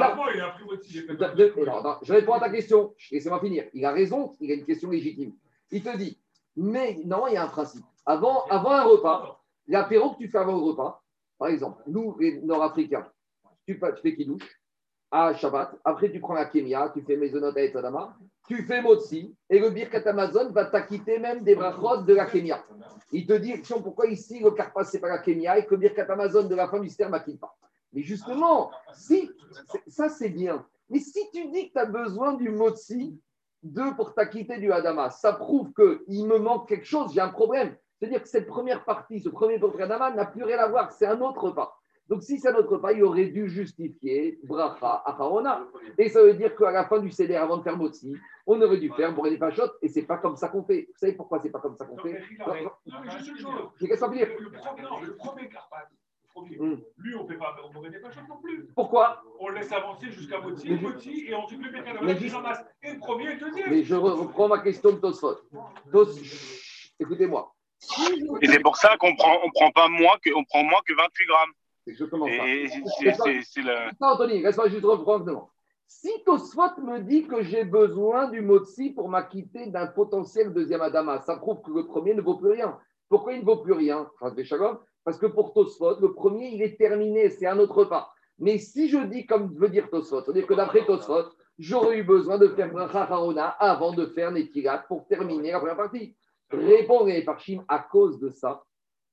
je 2.03 2.13
réponds 2.13 2.35
à 2.35 2.41
ta 2.41 2.51
question. 2.51 2.95
Laissez-moi 3.11 3.41
finir. 3.41 3.65
Il 3.73 3.87
a 3.87 3.93
raison, 3.93 4.33
il 4.41 4.51
a 4.51 4.55
une 4.55 4.67
question 4.67 4.91
légitime. 4.91 5.33
Il 5.71 5.83
te 5.83 5.97
dit, 5.97 6.19
mais 6.55 7.01
non, 7.07 7.27
il 7.29 7.33
y 7.33 7.37
a 7.39 7.45
un 7.45 7.49
principe. 7.49 7.85
Avant, 8.05 8.45
avant 8.51 8.73
un 8.73 8.83
repas, 8.83 9.42
l'apéro 9.67 10.11
que 10.13 10.19
tu 10.19 10.29
fais 10.29 10.39
avant 10.39 10.53
le 10.53 10.63
repas, 10.63 11.03
par 11.39 11.49
exemple, 11.49 11.83
nous, 11.87 12.17
les 12.19 12.41
Nord-Africains, 12.41 13.09
tu, 13.67 13.79
tu 13.79 14.03
fais 14.03 14.15
qui 14.15 14.27
douche 14.27 14.61
à 15.11 15.35
Shabbat. 15.35 15.77
Après, 15.85 16.11
tu 16.11 16.21
prends 16.21 16.35
la 16.35 16.47
Kémia, 16.47 16.91
tu 16.95 17.03
fais 17.03 17.17
Maisonot 17.17 17.55
et 17.57 17.71
Tadama, 17.71 18.17
tu 18.49 18.63
fais 18.65 18.81
Motsi, 18.81 19.37
et 19.51 19.59
le 19.59 19.71
Birkat 19.71 20.09
Amazon 20.09 20.51
va 20.51 20.65
t'acquitter 20.65 21.19
même 21.19 21.45
des 21.45 21.55
brachot 21.55 22.03
de 22.03 22.15
la 22.15 22.27
Kémia. 22.27 22.65
Il 23.13 23.27
te 23.27 23.35
dit, 23.35 23.55
pourquoi 23.83 24.07
ici 24.07 24.41
le 24.41 24.51
Karpas, 24.53 24.85
c'est 24.85 25.01
pas 25.01 25.09
la 25.09 25.19
Kémia, 25.19 25.59
et 25.59 25.67
que 25.67 25.75
le 25.75 25.81
Birkat 25.81 26.11
Amazon 26.11 26.49
de 26.49 26.55
la 26.55 26.69
fin 26.69 26.81
du 26.81 26.89
ne 26.89 27.09
m'acquitte 27.09 27.41
pas? 27.41 27.55
Mais 27.93 28.03
justement, 28.03 28.71
si, 28.95 29.31
ça 29.87 30.09
c'est 30.09 30.31
bien. 30.31 30.67
Mais 30.89 30.99
si 30.99 31.21
tu 31.33 31.51
dis 31.51 31.69
que 31.69 31.73
tu 31.73 31.79
as 31.79 31.87
besoin 31.87 32.35
du 32.35 32.49
Motsi, 32.49 33.21
deux 33.63 33.95
pour 33.97 34.15
t'acquitter 34.15 34.59
du 34.59 34.73
Adama, 34.73 35.11
ça 35.11 35.35
prouve 35.35 35.73
qu'il 35.75 36.27
me 36.27 36.39
manque 36.39 36.69
quelque 36.69 36.87
chose, 36.87 37.13
j'ai 37.13 37.21
un 37.21 37.29
problème. 37.29 37.77
C'est-à-dire 38.03 38.21
que 38.21 38.29
cette 38.29 38.49
première 38.49 38.85
partie, 38.85 39.21
ce 39.21 39.29
premier 39.29 39.61
portrait 39.61 39.85
Adama 39.85 40.11
n'a 40.11 40.27
plus 40.27 40.43
rien 40.43 40.59
à 40.59 40.67
voir, 40.67 40.91
c'est 40.91 41.07
un 41.07 41.21
autre 41.21 41.51
pas. 41.51 41.79
Donc, 42.09 42.25
si 42.25 42.37
c'est 42.37 42.53
notre 42.53 42.79
pas, 42.79 42.93
il 42.93 43.05
aurait 43.05 43.27
dû 43.27 43.49
justifier 43.49 44.41
bracha 44.43 45.05
achaona. 45.07 45.65
Et 45.97 46.09
ça 46.09 46.21
veut 46.21 46.35
dire 46.35 46.57
qu'à 46.57 46.73
la 46.73 46.85
fin 46.87 46.99
du 46.99 47.13
CD, 47.13 47.37
avant 47.37 47.59
de 47.59 47.63
faire 47.63 47.77
motzi, 47.77 48.17
on 48.45 48.61
aurait 48.61 48.79
dû 48.79 48.91
faire 48.91 49.15
boré 49.15 49.31
des 49.31 49.39
pachotes, 49.39 49.79
et 49.83 49.89
c'est 49.89 50.03
pas 50.03 50.19
comme 50.19 50.35
ça 50.35 50.49
qu'on 50.49 50.65
fait. 50.65 50.89
Vous 50.89 50.99
savez 50.99 51.13
pourquoi 51.13 51.39
c'est 51.39 51.51
pas 51.51 51.61
comme 51.61 51.77
ça 51.77 51.85
qu'on 51.85 51.97
fait. 51.99 52.21
Le 52.29 52.39
premier, 54.01 54.83
non, 54.83 55.01
le 55.01 55.15
premier 55.15 55.49
Carpath, 55.49 55.91
hmm. 56.35 56.75
Lui, 56.99 57.15
on 57.15 57.23
ne 57.23 57.29
fait 57.29 57.39
pas 57.39 57.57
boré 57.73 57.89
des 57.89 58.01
pachotes 58.01 58.29
non 58.29 58.39
plus. 58.43 58.67
Pourquoi? 58.75 59.23
On 59.39 59.49
le 59.49 59.61
laisse 59.61 59.71
avancer 59.71 60.11
jusqu'à 60.11 60.41
Motsi, 60.41 60.73
Motsi, 60.73 61.27
et 61.29 61.35
ensuite 61.37 61.63
le 61.63 61.71
Bécana 61.71 62.15
qui 62.17 62.29
ramasse 62.31 62.65
et 62.83 62.95
le 62.95 62.99
premier 62.99 63.27
et 63.27 63.35
le 63.35 63.41
deuxième. 63.41 63.71
Mais 63.71 63.85
je 63.85 63.95
reprends 63.95 64.49
ma 64.49 64.59
question 64.59 64.91
de 64.91 64.97
Tosfot. 64.97 65.37
Tos... 65.93 66.19
Écoutez-moi. 66.99 67.52
Et 68.41 68.47
c'est 68.47 68.61
pour 68.61 68.77
ça 68.77 68.97
qu'on 68.99 69.15
prend, 69.17 69.39
on 69.45 69.51
prend 69.51 69.71
pas 69.73 69.89
moins 69.89 70.17
que, 70.25 70.31
on 70.35 70.45
prend 70.45 70.63
moins 70.63 70.81
que 70.87 70.95
28 70.95 71.27
grammes. 71.27 71.53
Exactement 71.87 72.27
ça. 72.27 72.33
C'est 72.39 73.63
le... 73.63 73.91
Anthony, 74.01 74.45
reste 74.45 74.69
juste 74.69 74.85
reprendre. 74.85 75.51
Si 75.87 76.11
Tosfot 76.25 76.81
me 76.81 77.01
dit 77.01 77.27
que 77.27 77.43
j'ai 77.43 77.65
besoin 77.65 78.29
du 78.29 78.41
Motsi 78.41 78.91
pour 78.91 79.09
m'acquitter 79.09 79.67
d'un 79.67 79.87
potentiel 79.87 80.53
deuxième 80.53 80.81
Adama, 80.81 81.21
ça 81.21 81.37
prouve 81.37 81.61
que 81.61 81.71
le 81.71 81.87
premier 81.87 82.15
ne 82.15 82.23
vaut 82.23 82.37
plus 82.37 82.53
rien. 82.53 82.79
Pourquoi 83.09 83.35
il 83.35 83.41
ne 83.41 83.45
vaut 83.45 83.59
plus 83.59 83.75
rien 83.75 84.09
Parce 85.05 85.19
que 85.19 85.27
pour 85.27 85.53
Tosfot, 85.53 86.01
le 86.01 86.15
premier, 86.15 86.49
il 86.49 86.63
est 86.63 86.79
terminé, 86.79 87.29
c'est 87.29 87.47
un 87.47 87.59
autre 87.59 87.85
pas. 87.85 88.11
Mais 88.39 88.59
si 88.59 88.89
je 88.89 88.99
dis 88.99 89.27
comme 89.27 89.55
veut 89.55 89.69
dire 89.69 89.91
Tosfot, 89.91 90.23
c'est-à-dire 90.23 90.47
que 90.47 90.55
d'après 90.55 90.87
Tosfot, 90.87 91.27
j'aurais 91.59 91.99
eu 91.99 92.05
besoin 92.05 92.39
de 92.39 92.49
faire 92.49 92.71
Bracha 92.71 93.05
avant 93.05 93.93
de 93.93 94.07
faire 94.07 94.31
Netilat 94.33 94.85
pour 94.89 95.07
terminer 95.07 95.53
la 95.53 95.59
première 95.59 95.77
partie. 95.77 96.17
Répond 96.53 97.05
les 97.05 97.25
Parchim 97.25 97.65
à 97.69 97.79
cause 97.79 98.21
de 98.21 98.31
ça 98.31 98.63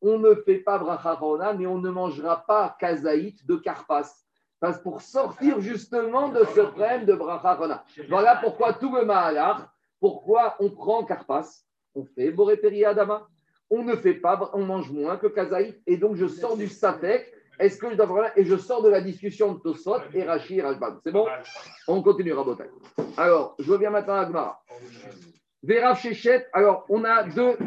on 0.02 0.17
ne 0.17 0.36
fait 0.36 0.60
pas 0.60 0.78
bracha 0.78 1.19
mais 1.58 1.67
on 1.67 1.78
ne 1.78 1.89
mangera 1.89 2.43
pas 2.45 2.75
kazaït 2.80 3.45
de 3.45 3.56
karpas. 3.56 4.10
Parce 4.60 4.82
pour 4.82 5.02
sortir 5.02 5.62
justement 5.62 6.30
de 6.30 6.43
ce 6.56 6.62
problème 6.62 7.06
de 7.06 7.13
bracha 7.13 7.58
Voilà 8.10 8.36
pourquoi 8.41 8.73
tout 8.73 8.93
le 8.93 9.06
mahalach, 9.06 9.62
pourquoi 9.99 10.56
on 10.60 10.69
prend 10.69 11.04
karpas, 11.04 11.47
on 11.95 12.06
fait 12.06 12.32
boréperi 12.32 12.86
adama, 12.86 13.28
on 13.69 13.84
ne 13.84 13.95
fait 13.95 14.15
pas, 14.15 14.49
on 14.54 14.65
mange 14.65 14.91
moins 14.91 15.17
que 15.17 15.28
kazaït, 15.28 15.82
et 15.86 15.97
donc 15.97 16.15
je 16.15 16.28
sors 16.28 16.58
du 16.58 16.67
safek. 16.67 17.34
Est-ce 17.60 17.78
que 17.78 17.89
je 17.89 17.95
dois 17.95 18.06
voir 18.06 18.32
Et 18.38 18.45
je 18.45 18.56
sors 18.56 18.82
de 18.82 18.88
la 18.88 19.02
discussion 19.02 19.54
de 19.54 19.60
Tosot 19.60 19.99
et 20.13 20.23
Rashi 20.23 20.60
et 20.60 20.63
C'est 21.04 21.12
bon? 21.12 21.28
On 21.89 22.02
continue, 22.02 22.32
Rabotai. 22.32 22.63
Alors, 23.17 23.56
je 23.60 23.69
reviens 23.69 23.89
maintenant 23.89 24.15
à 24.15 24.25
Gmara. 24.25 24.63
Vérav 25.63 25.98
Shechet, 26.00 26.48
alors 26.54 26.86
on 26.89 27.04
a 27.04 27.24
deux 27.24 27.58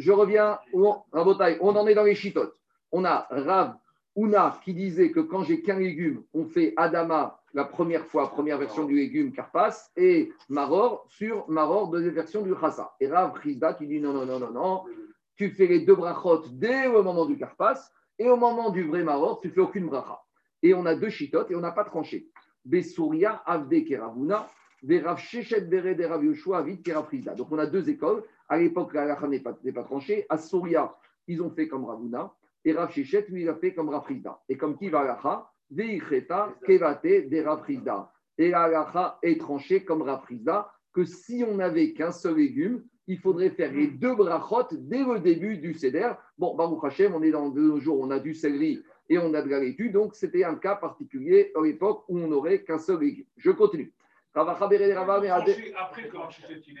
je 0.00 0.12
reviens, 0.12 0.58
on, 0.72 0.96
on 1.12 1.76
en 1.76 1.86
est 1.86 1.94
dans 1.94 2.04
les 2.04 2.14
chitotes. 2.14 2.56
On 2.90 3.04
a 3.04 3.26
Rav 3.30 3.76
Una 4.16 4.58
qui 4.64 4.74
disait 4.74 5.10
que 5.10 5.20
quand 5.20 5.44
j'ai 5.44 5.62
qu'un 5.62 5.78
légume, 5.78 6.24
on 6.32 6.46
fait 6.46 6.72
Adama 6.76 7.40
la 7.52 7.64
première 7.64 8.06
fois, 8.06 8.30
première 8.30 8.58
version 8.58 8.84
du 8.84 8.96
légume 8.96 9.32
Carpas, 9.32 9.90
et 9.96 10.32
Maror 10.48 11.04
sur 11.08 11.48
Maror, 11.48 11.88
deuxième 11.90 12.14
version 12.14 12.42
du 12.42 12.54
Chassa. 12.58 12.94
Et 12.98 13.08
Rav 13.08 13.34
Rizda 13.34 13.74
qui 13.74 13.86
dit 13.86 14.00
non, 14.00 14.12
non, 14.12 14.24
non, 14.24 14.38
non, 14.38 14.50
non, 14.50 14.84
tu 15.36 15.50
fais 15.50 15.66
les 15.66 15.80
deux 15.80 15.94
brachot 15.94 16.44
dès 16.52 16.88
le 16.88 17.02
moment 17.02 17.26
du 17.26 17.36
Carpas, 17.36 17.90
et 18.18 18.28
au 18.28 18.36
moment 18.36 18.70
du 18.70 18.84
vrai 18.84 19.02
Maror, 19.02 19.40
tu 19.40 19.50
fais 19.50 19.60
aucune 19.60 19.86
bracha. 19.86 20.20
Et 20.62 20.74
on 20.74 20.86
a 20.86 20.94
deux 20.94 21.10
chitotes 21.10 21.50
et 21.50 21.56
on 21.56 21.60
n'a 21.60 21.72
pas 21.72 21.84
tranché. 21.84 22.28
Besouria, 22.64 23.42
Avde 23.46 23.84
Keravuna, 23.84 24.46
Verav 24.82 25.18
Shechet 25.18 25.62
Bere 25.62 25.94
de 25.94 26.04
Rav 26.04 26.24
Yoshua, 26.24 26.58
Avid 26.58 26.82
Donc 27.36 27.48
on 27.50 27.58
a 27.58 27.66
deux 27.66 27.88
écoles. 27.88 28.22
À 28.48 28.58
l'époque, 28.58 28.94
la 28.94 29.02
halakha 29.02 29.28
n'est 29.28 29.40
pas, 29.40 29.82
tranchée. 29.82 30.26
À 30.28 30.38
Souria, 30.38 30.94
ils 31.26 31.42
ont 31.42 31.50
fait 31.50 31.68
comme 31.68 31.84
Ravuna. 31.84 32.32
Et 32.64 32.72
Rav 32.72 32.90
Shechet, 32.90 33.26
lui, 33.28 33.42
il 33.42 33.48
a 33.48 33.54
fait 33.54 33.74
comme 33.74 33.88
Rav 33.88 34.06
Et 34.48 34.56
comme 34.56 34.76
qui 34.76 34.88
va 34.88 35.00
halakha 35.00 35.50
Veicheta, 35.70 36.54
Kevate, 36.66 37.04
de 37.04 37.42
Rav 37.42 37.64
Et 38.38 38.50
la 38.50 38.62
halakha 38.62 39.18
est 39.22 39.40
tranchée 39.40 39.84
comme 39.84 40.02
Rav 40.02 40.24
que 40.92 41.04
si 41.04 41.44
on 41.46 41.56
n'avait 41.56 41.92
qu'un 41.92 42.10
seul 42.10 42.36
légume, 42.36 42.82
il 43.06 43.18
faudrait 43.18 43.50
faire 43.50 43.72
les 43.72 43.88
deux 43.88 44.14
brachot 44.14 44.68
dès 44.72 45.02
le 45.02 45.18
début 45.18 45.58
du 45.58 45.74
Seder. 45.74 46.12
Bon, 46.38 46.54
Baruch 46.54 47.02
on 47.12 47.22
est 47.22 47.30
dans 47.30 47.48
deux 47.48 47.80
jours, 47.80 47.98
on 48.00 48.10
a 48.10 48.18
du 48.18 48.34
céleri 48.34 48.82
et 49.08 49.18
on 49.18 49.34
a 49.34 49.42
de 49.42 49.48
la 49.48 49.58
laitue, 49.58 49.90
donc 49.90 50.14
c'était 50.14 50.44
un 50.44 50.54
cas 50.54 50.76
particulier 50.76 51.50
à 51.56 51.62
l'époque 51.62 52.04
où 52.08 52.18
on 52.18 52.28
n'aurait 52.28 52.62
qu'un 52.62 52.78
seul 52.78 53.00
légume. 53.00 53.24
Je 53.36 53.50
continue. 53.50 53.92
Après 54.32 56.08
que 56.08 56.16
il 56.68 56.72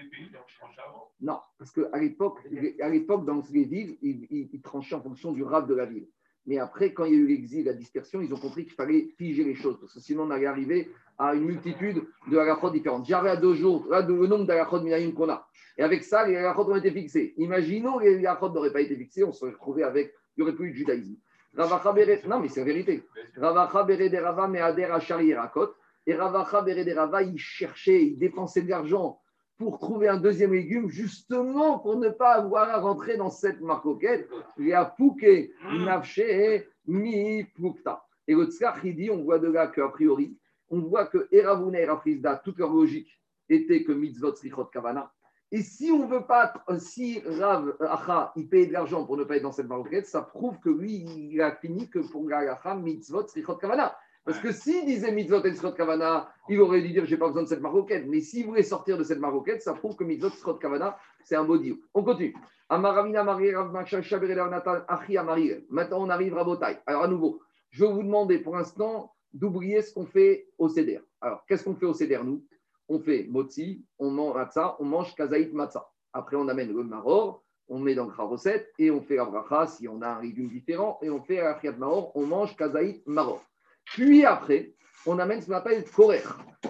avant? 0.86 1.10
Non, 1.20 1.40
parce 1.58 1.72
qu'à 1.72 1.98
l'époque, 1.98 2.38
à 2.80 2.88
l'époque, 2.88 3.24
dans 3.24 3.42
les 3.52 3.64
villes, 3.64 3.98
ils, 4.02 4.60
tranchaient 4.62 4.94
en 4.94 5.02
fonction 5.02 5.32
du 5.32 5.42
rave 5.42 5.66
de 5.66 5.74
la 5.74 5.86
ville. 5.86 6.06
Mais 6.46 6.58
après, 6.58 6.92
quand 6.92 7.04
il 7.04 7.12
y 7.12 7.16
a 7.16 7.18
eu 7.18 7.26
l'exil, 7.26 7.64
la 7.64 7.72
dispersion, 7.72 8.20
ils 8.20 8.32
ont 8.32 8.38
compris 8.38 8.64
qu'il 8.64 8.74
fallait 8.74 9.08
figer 9.18 9.44
les 9.44 9.54
choses, 9.54 9.78
parce 9.80 9.92
que 9.92 10.00
sinon 10.00 10.24
on 10.24 10.30
allait 10.30 10.46
arriver 10.46 10.90
à 11.18 11.34
une 11.34 11.44
multitude 11.44 12.02
de 12.30 12.38
halakhot 12.38 12.70
différentes. 12.70 13.06
J'avais 13.06 13.30
à 13.30 13.36
deux 13.36 13.54
jours 13.54 13.86
le 13.90 14.26
nombre 14.26 14.46
d'halakhot 14.46 14.80
minaïm 14.80 15.12
qu'on 15.12 15.28
a. 15.28 15.46
Et 15.76 15.82
avec 15.82 16.04
ça, 16.04 16.26
les 16.26 16.36
halakhot 16.36 16.70
ont 16.70 16.76
été 16.76 16.92
fixés. 16.92 17.34
Imaginons 17.36 17.98
que 17.98 18.04
les 18.04 18.26
halakhot 18.26 18.50
n'auraient 18.50 18.72
pas 18.72 18.80
été 18.80 18.96
fixés, 18.96 19.24
on 19.24 19.32
se 19.32 19.40
serait 19.40 19.52
retrouvé 19.52 19.82
avec, 19.82 20.14
il 20.36 20.42
n'y 20.42 20.48
aurait 20.48 20.56
plus 20.56 20.68
eu 20.68 20.70
de 20.70 20.76
judaïsme. 20.76 21.16
Non, 21.54 22.40
mais 22.40 22.48
c'est 22.48 22.60
la 22.60 22.66
vérité. 22.66 23.02
Ravacha 23.36 23.82
Bere 23.82 24.08
de 24.08 24.16
Rava 24.16 24.46
Meader 24.46 24.84
Achari 24.84 25.34
Rakot. 25.34 25.74
Et 26.10 26.14
Ravacha 26.16 26.64
Rava, 26.96 27.22
il 27.22 27.38
cherchait, 27.38 28.04
il 28.04 28.18
dépensait 28.18 28.62
de 28.62 28.70
l'argent 28.70 29.20
pour 29.58 29.78
trouver 29.78 30.08
un 30.08 30.16
deuxième 30.16 30.52
légume, 30.52 30.88
justement 30.88 31.78
pour 31.78 31.96
ne 31.98 32.08
pas 32.08 32.32
avoir 32.32 32.68
à 32.68 32.80
rentrer 32.80 33.16
dans 33.16 33.30
cette 33.30 33.60
marcoquette. 33.60 34.28
Il 34.58 34.74
a 34.74 34.86
pouké, 34.86 35.52
nafché, 35.62 36.66
mi 36.88 37.44
pukta. 37.54 38.04
Et 38.26 38.34
le 38.34 38.46
tzkach, 38.46 38.80
il 38.82 38.96
dit, 38.96 39.08
on 39.08 39.22
voit 39.22 39.38
de 39.38 39.46
là 39.46 39.68
qu'a 39.68 39.86
priori, 39.86 40.36
on 40.68 40.80
voit 40.80 41.06
que 41.06 41.28
Eravuna 41.30 41.78
et 41.78 41.86
Rafrizda, 41.86 42.38
toute 42.38 42.58
leur 42.58 42.74
logique 42.74 43.22
était 43.48 43.84
que 43.84 43.92
mitzvot 43.92 44.34
srichot 44.34 44.64
kavana. 44.64 45.12
Et 45.52 45.62
si 45.62 45.92
on 45.92 46.08
veut 46.08 46.26
pas, 46.26 46.52
si 46.78 47.22
Rav 47.24 47.76
Acha, 47.78 48.32
il 48.34 48.48
paye 48.48 48.66
de 48.66 48.72
l'argent 48.72 49.04
pour 49.04 49.16
ne 49.16 49.22
pas 49.22 49.36
être 49.36 49.44
dans 49.44 49.52
cette 49.52 49.68
maroquette, 49.68 50.08
ça 50.08 50.22
prouve 50.22 50.58
que 50.58 50.70
lui, 50.70 51.04
il 51.30 51.40
a 51.40 51.54
fini 51.54 51.88
que 51.88 52.00
pour 52.00 52.28
Acha, 52.32 52.74
mitzvot, 52.74 53.28
srichot 53.28 53.54
kavana. 53.54 53.96
Parce 54.30 54.42
que 54.42 54.52
s'il 54.52 54.86
disait 54.86 55.10
mitzvot 55.10 55.42
et 55.44 55.52
srichot 55.52 55.72
kavana, 55.72 56.32
il 56.48 56.60
aurait 56.60 56.80
dû 56.82 56.90
dire 56.90 57.04
j'ai 57.04 57.16
pas 57.16 57.26
besoin 57.26 57.42
de 57.42 57.48
cette 57.48 57.60
maroquette. 57.60 58.06
Mais 58.06 58.20
s'il 58.20 58.46
voulait 58.46 58.62
sortir 58.62 58.96
de 58.96 59.02
cette 59.02 59.18
maroquette, 59.18 59.60
ça 59.60 59.74
prouve 59.74 59.96
que 59.96 60.04
mitzvot, 60.04 60.30
srichot 60.30 60.54
kavana, 60.54 60.96
c'est 61.24 61.34
un 61.34 61.42
body. 61.42 61.76
On 61.94 62.04
continue. 62.04 62.36
Maintenant, 62.70 63.02
on 65.98 66.08
arrive 66.10 66.38
à 66.38 66.44
Botaï. 66.44 66.78
Alors, 66.86 67.02
à 67.02 67.08
nouveau, 67.08 67.40
je 67.70 67.84
vais 67.84 67.92
vous 67.92 68.04
demander 68.04 68.38
pour 68.38 68.54
l'instant 68.54 69.12
d'oublier 69.32 69.82
ce 69.82 69.92
qu'on 69.92 70.06
fait 70.06 70.46
au 70.58 70.68
CDR. 70.68 71.00
Alors, 71.20 71.44
qu'est-ce 71.48 71.64
qu'on 71.64 71.74
fait 71.74 71.86
au 71.86 71.94
CDR, 71.94 72.22
nous? 72.22 72.44
On 72.88 73.00
fait 73.00 73.26
motzi, 73.28 73.84
on 73.98 74.12
mange 74.12 74.36
matzah, 74.36 74.76
on 74.78 74.84
mange 74.84 75.12
kazaït 75.16 75.52
matzah. 75.52 75.90
Après, 76.12 76.36
on 76.36 76.46
amène 76.46 76.72
le 76.72 76.84
maror, 76.84 77.42
on 77.66 77.80
met 77.80 77.96
dans 77.96 78.06
le 78.06 78.12
recette 78.12 78.72
et 78.78 78.92
on 78.92 79.00
fait 79.00 79.16
la 79.16 79.66
si 79.66 79.88
on 79.88 80.00
a 80.02 80.08
un 80.08 80.18
régime 80.18 80.48
différent 80.48 81.00
et 81.02 81.10
on 81.10 81.20
fait 81.20 81.40
la 81.40 81.58
maror, 81.72 82.12
on 82.14 82.26
mange 82.26 82.54
kazaït 82.54 83.04
maror. 83.08 83.44
Puis 83.84 84.24
après, 84.24 84.74
on 85.06 85.18
amène 85.18 85.40
ce 85.40 85.46
qu'on 85.46 85.54
appelle 85.54 85.84
korer. 85.90 86.22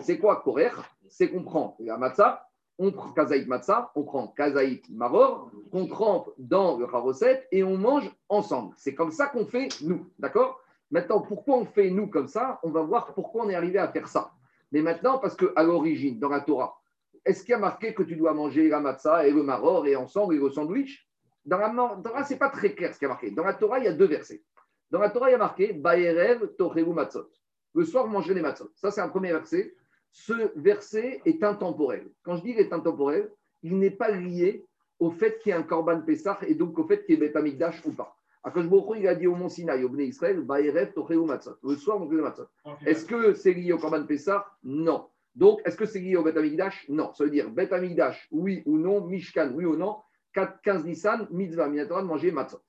C'est 0.03 0.19
quoi 0.19 0.43
korer? 0.43 0.71
C'est 1.09 1.31
qu'on 1.31 1.43
prend 1.43 1.77
la 1.81 1.99
matzah, 1.99 2.47
on 2.79 2.93
prend 2.93 3.13
kazaït 3.13 3.47
matzah, 3.47 3.91
on 3.95 4.05
prend 4.05 4.29
kazaït 4.29 4.89
maror, 4.91 5.51
qu'on 5.71 5.87
trempe 5.87 6.31
dans 6.39 6.79
le 6.79 6.87
recette 6.87 7.47
et 7.53 7.63
on 7.63 7.77
mange 7.77 8.11
ensemble. 8.29 8.75
C'est 8.77 8.95
comme 8.95 9.11
ça 9.11 9.27
qu'on 9.27 9.47
fait 9.47 9.69
nous, 9.83 10.09
d'accord? 10.19 10.61
Maintenant, 10.91 11.21
pourquoi 11.21 11.57
on 11.57 11.67
fait 11.67 11.91
nous 11.91 12.09
comme 12.09 12.27
ça? 12.27 12.59
On 12.63 12.71
va 12.71 12.83
voir 12.83 13.13
pourquoi 13.15 13.45
on 13.45 13.51
est 13.51 13.55
arrivé 13.55 13.79
à 13.79 13.89
faire 13.89 14.09
ça. 14.09 14.33
Mais 14.73 14.83
maintenant, 14.83 15.19
parce 15.19 15.37
qu'à 15.37 15.63
l'origine, 15.63 16.19
dans 16.19 16.29
la 16.29 16.41
Torah, 16.41 16.77
est-ce 17.25 17.43
qu'il 17.43 17.51
y 17.51 17.55
a 17.55 17.59
marqué 17.59 17.93
que 17.93 18.03
tu 18.03 18.17
dois 18.17 18.33
manger 18.33 18.69
la 18.69 18.81
matzah 18.81 19.27
et 19.27 19.31
le 19.31 19.43
maror 19.43 19.87
et 19.87 19.95
ensemble 19.95 20.35
et 20.35 20.39
le 20.39 20.51
sandwich? 20.51 21.07
Dans 21.45 21.59
la 21.59 21.71
Torah, 22.03 22.25
ce 22.25 22.33
n'est 22.33 22.39
pas 22.39 22.51
très 22.51 22.75
clair 22.75 22.95
ce 22.95 22.99
qu'il 22.99 23.07
y 23.07 23.11
a 23.11 23.15
marqué. 23.15 23.31
Dans 23.31 23.45
la 23.45 23.55
Torah, 23.55 23.79
il 23.79 23.85
y 23.85 23.89
a 23.89 23.93
deux 23.93 24.07
versets. 24.07 24.43
Dans 24.91 24.99
la 24.99 25.11
Torah, 25.11 25.29
il 25.29 25.33
y 25.33 25.35
a 25.35 25.39
marqué 25.39 25.73
Baerev 25.73 26.55
Tocheru 26.57 26.93
Matzot. 26.93 27.29
Le 27.75 27.85
soir, 27.85 28.07
vous 28.07 28.13
mangez 28.13 28.35
les 28.35 28.43
matzot. 28.43 28.71
Ça, 28.75 28.91
c'est 28.91 29.01
un 29.01 29.09
premier 29.09 29.33
verset. 29.33 29.75
Ce 30.11 30.33
verset 30.57 31.21
est 31.25 31.43
intemporel. 31.45 32.11
Quand 32.25 32.37
je 32.37 32.43
dis 32.43 32.53
qu'il 32.53 32.61
est 32.61 32.73
intemporel, 32.73 33.31
il 33.63 33.79
n'est 33.79 33.93
pas 33.93 34.11
lié 34.11 34.67
au 34.99 35.11
fait 35.11 35.39
qu'il 35.39 35.51
y 35.51 35.53
ait 35.53 35.59
un 35.59 35.63
Korban 35.63 36.01
Pessah 36.01 36.39
et 36.47 36.55
donc 36.55 36.79
au 36.79 36.85
fait 36.85 37.05
qu'il 37.05 37.15
y 37.15 37.19
ait 37.19 37.29
Betamikdash 37.29 37.85
ou 37.87 37.93
pas. 37.93 38.17
Akash 38.43 38.65
il 38.97 39.07
a 39.07 39.15
dit 39.15 39.27
au 39.27 39.37
Mont 39.37 39.49
Sinaï, 39.49 39.85
au 39.85 39.89
Bnei 39.89 40.09
Israël, 40.09 40.43
Matzot. 40.45 41.59
Le 41.63 41.77
soir, 41.77 42.01
on 42.01 42.09
le 42.09 42.23
Matzot. 42.23 42.49
Est-ce 42.85 43.05
que 43.05 43.35
c'est 43.35 43.53
lié 43.53 43.73
au 43.73 43.79
Korban 43.79 44.05
Pessah 44.05 44.47
Non. 44.65 45.07
Donc, 45.37 45.61
est-ce 45.65 45.77
que 45.77 45.85
c'est 45.85 46.01
lié 46.01 46.17
au 46.17 46.25
Bet 46.25 46.37
Amigdash 46.37 46.89
Non. 46.89 47.13
Ça 47.15 47.25
veut 47.25 47.31
dire 47.31 47.51
Bet 47.51 47.73
Amigdash, 47.73 48.27
oui 48.33 48.63
ou 48.67 48.79
non, 48.79 49.07
Mishkan, 49.07 49.53
oui 49.55 49.65
ou 49.65 49.77
non, 49.77 49.99
4, 50.33 50.61
15 50.63 50.85
Nissan, 50.85 51.29
Mitzvah, 51.31 51.69
Minatora, 51.69 52.03
de 52.03 52.07
manger 52.07 52.33
Matzot. 52.33 52.61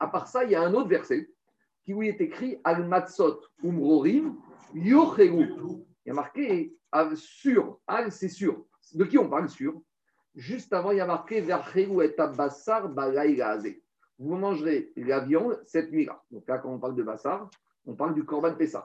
À 0.00 0.08
part 0.08 0.26
ça, 0.26 0.44
il 0.44 0.50
y 0.50 0.54
a 0.56 0.62
un 0.62 0.74
autre 0.74 0.88
verset 0.88 1.30
qui 1.88 1.94
lui 1.94 2.08
est 2.08 2.20
écrit 2.20 2.60
Al 2.64 2.86
Matzot 2.86 3.40
Umrorim, 3.64 4.36
Yochegu. 4.74 5.54
Il 6.04 6.08
y 6.08 6.10
a 6.10 6.12
marqué 6.12 6.76
sur, 7.14 7.80
Al, 7.86 8.12
c'est 8.12 8.28
sûr. 8.28 8.66
De 8.92 9.04
qui 9.04 9.16
on 9.16 9.30
parle 9.30 9.48
sur 9.48 9.80
Juste 10.34 10.74
avant, 10.74 10.90
il 10.90 10.98
y 10.98 11.00
a 11.00 11.06
marqué 11.06 11.40
Verchegu 11.40 12.02
et 12.02 12.14
Abassar 12.20 12.92
vous 14.18 14.36
mangerez 14.36 14.92
la 14.96 15.20
viande 15.20 15.62
cette 15.64 15.90
nuit-là. 15.90 16.22
Donc 16.30 16.46
là, 16.46 16.58
quand 16.58 16.70
on 16.70 16.78
parle 16.78 16.94
de 16.94 17.02
Bassar, 17.02 17.48
on 17.86 17.94
parle 17.94 18.12
du 18.12 18.22
Korban 18.22 18.54
Pessah. 18.54 18.84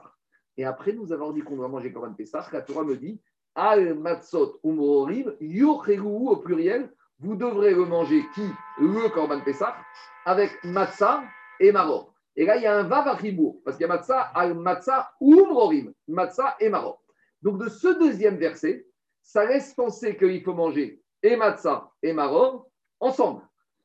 Et 0.56 0.64
après 0.64 0.94
nous 0.94 1.12
avons 1.12 1.32
dit 1.32 1.42
qu'on 1.42 1.56
doit 1.56 1.68
manger 1.68 1.92
Korban 1.92 2.14
Pessah, 2.14 2.48
la 2.52 2.62
Torah 2.62 2.84
me 2.84 2.96
dit 2.96 3.20
Al 3.54 3.98
Matzot 3.98 4.60
Umrorim, 4.64 5.34
au 5.60 6.36
pluriel, 6.36 6.90
vous 7.18 7.36
devrez 7.36 7.74
manger 7.74 8.22
qui? 8.34 8.48
Le 8.80 9.10
Korban 9.10 9.42
Pessah, 9.42 9.76
avec 10.24 10.52
Matzah 10.64 11.22
et 11.60 11.70
Maror. 11.70 12.13
Et 12.36 12.44
là, 12.44 12.56
il 12.56 12.62
y 12.62 12.66
a 12.66 12.76
un 12.76 12.82
Vav 12.82 13.04
parce 13.04 13.76
qu'il 13.76 13.82
y 13.82 13.84
a 13.84 13.88
Matzah, 13.88 14.20
Al 14.34 14.54
Matzah 14.54 15.12
Umrorim, 15.20 15.92
Matzah 16.08 16.56
et 16.60 16.68
Maror. 16.68 17.00
Donc 17.42 17.58
de 17.58 17.68
ce 17.68 17.98
deuxième 17.98 18.36
verset, 18.36 18.86
ça 19.22 19.44
laisse 19.44 19.74
penser 19.74 20.16
qu'il 20.16 20.42
faut 20.42 20.54
manger 20.54 21.00
et 21.22 21.36
Matzah 21.36 21.90
et 22.02 22.12
Maror 22.12 22.68
ensemble. 23.00 23.42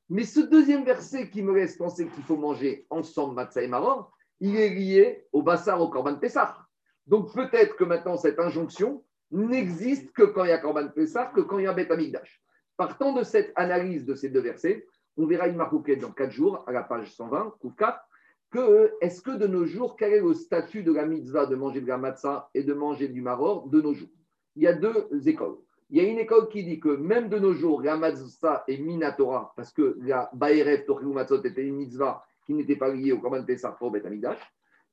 Mais 0.09 0.23
ce 0.23 0.39
deuxième 0.39 0.83
verset 0.83 1.29
qui 1.29 1.43
me 1.43 1.53
laisse 1.53 1.77
penser 1.77 2.07
qu'il 2.07 2.23
faut 2.23 2.37
manger 2.37 2.87
ensemble 2.89 3.35
matzah 3.35 3.61
et 3.61 3.67
maror, 3.67 4.11
il 4.39 4.55
est 4.55 4.69
lié 4.69 5.27
au 5.31 5.43
bassar 5.43 5.79
au 5.79 5.89
korban 5.89 6.15
Pessah. 6.15 6.57
Donc 7.05 7.33
peut-être 7.33 7.75
que 7.75 7.83
maintenant 7.83 8.17
cette 8.17 8.39
injonction 8.39 9.03
n'existe 9.29 10.11
que 10.13 10.23
quand 10.23 10.45
il 10.45 10.49
y 10.49 10.53
a 10.53 10.57
korban 10.57 10.87
Pessah, 10.87 11.27
que 11.27 11.41
quand 11.41 11.59
il 11.59 11.65
y 11.65 11.67
a 11.67 11.73
Bet 11.73 11.91
Amigdash. 11.91 12.41
Partant 12.75 13.13
de 13.13 13.23
cette 13.23 13.51
analyse 13.55 14.05
de 14.05 14.15
ces 14.15 14.29
deux 14.29 14.39
versets, 14.39 14.87
on 15.15 15.27
verra 15.27 15.47
une 15.47 15.57
marque 15.57 15.75
dans 15.99 16.11
quatre 16.11 16.31
jours, 16.31 16.63
à 16.65 16.71
la 16.71 16.83
page 16.83 17.13
120, 17.13 17.57
Koufka, 17.59 18.03
que 18.49 18.91
est-ce 19.01 19.21
que 19.21 19.31
de 19.31 19.47
nos 19.47 19.65
jours, 19.65 19.95
quel 19.95 20.13
est 20.13 20.21
le 20.21 20.33
statut 20.33 20.83
de 20.83 20.91
la 20.91 21.05
mitzvah 21.05 21.45
de 21.45 21.55
manger 21.55 21.81
de 21.81 21.87
la 21.87 22.49
et 22.53 22.63
de 22.63 22.73
manger 22.73 23.07
du 23.07 23.21
maror 23.21 23.67
de 23.67 23.81
nos 23.81 23.93
jours? 23.93 24.09
Il 24.55 24.63
y 24.63 24.67
a 24.67 24.73
deux 24.73 25.07
écoles. 25.25 25.57
Il 25.91 25.97
y 25.97 26.05
a 26.05 26.07
une 26.07 26.19
école 26.19 26.49
qui 26.49 26.63
dit 26.63 26.79
que 26.79 26.89
même 26.89 27.29
de 27.29 27.39
nos 27.39 27.53
jours, 27.53 27.81
la 27.81 27.97
matzah 27.97 28.63
est 28.67 28.77
minatora, 28.77 29.53
parce 29.55 29.71
que 29.71 29.97
la 30.01 30.29
Baerev 30.33 30.85
Toriou 30.85 31.13
Matzot 31.13 31.43
était 31.43 31.65
une 31.65 31.77
mitzvah 31.77 32.23
qui 32.45 32.53
n'était 32.53 32.75
pas 32.75 32.89
liée 32.89 33.11
au 33.11 33.19
Korban 33.19 33.43
Pessah 33.43 33.71
pour 33.71 33.91
Beth 33.91 34.05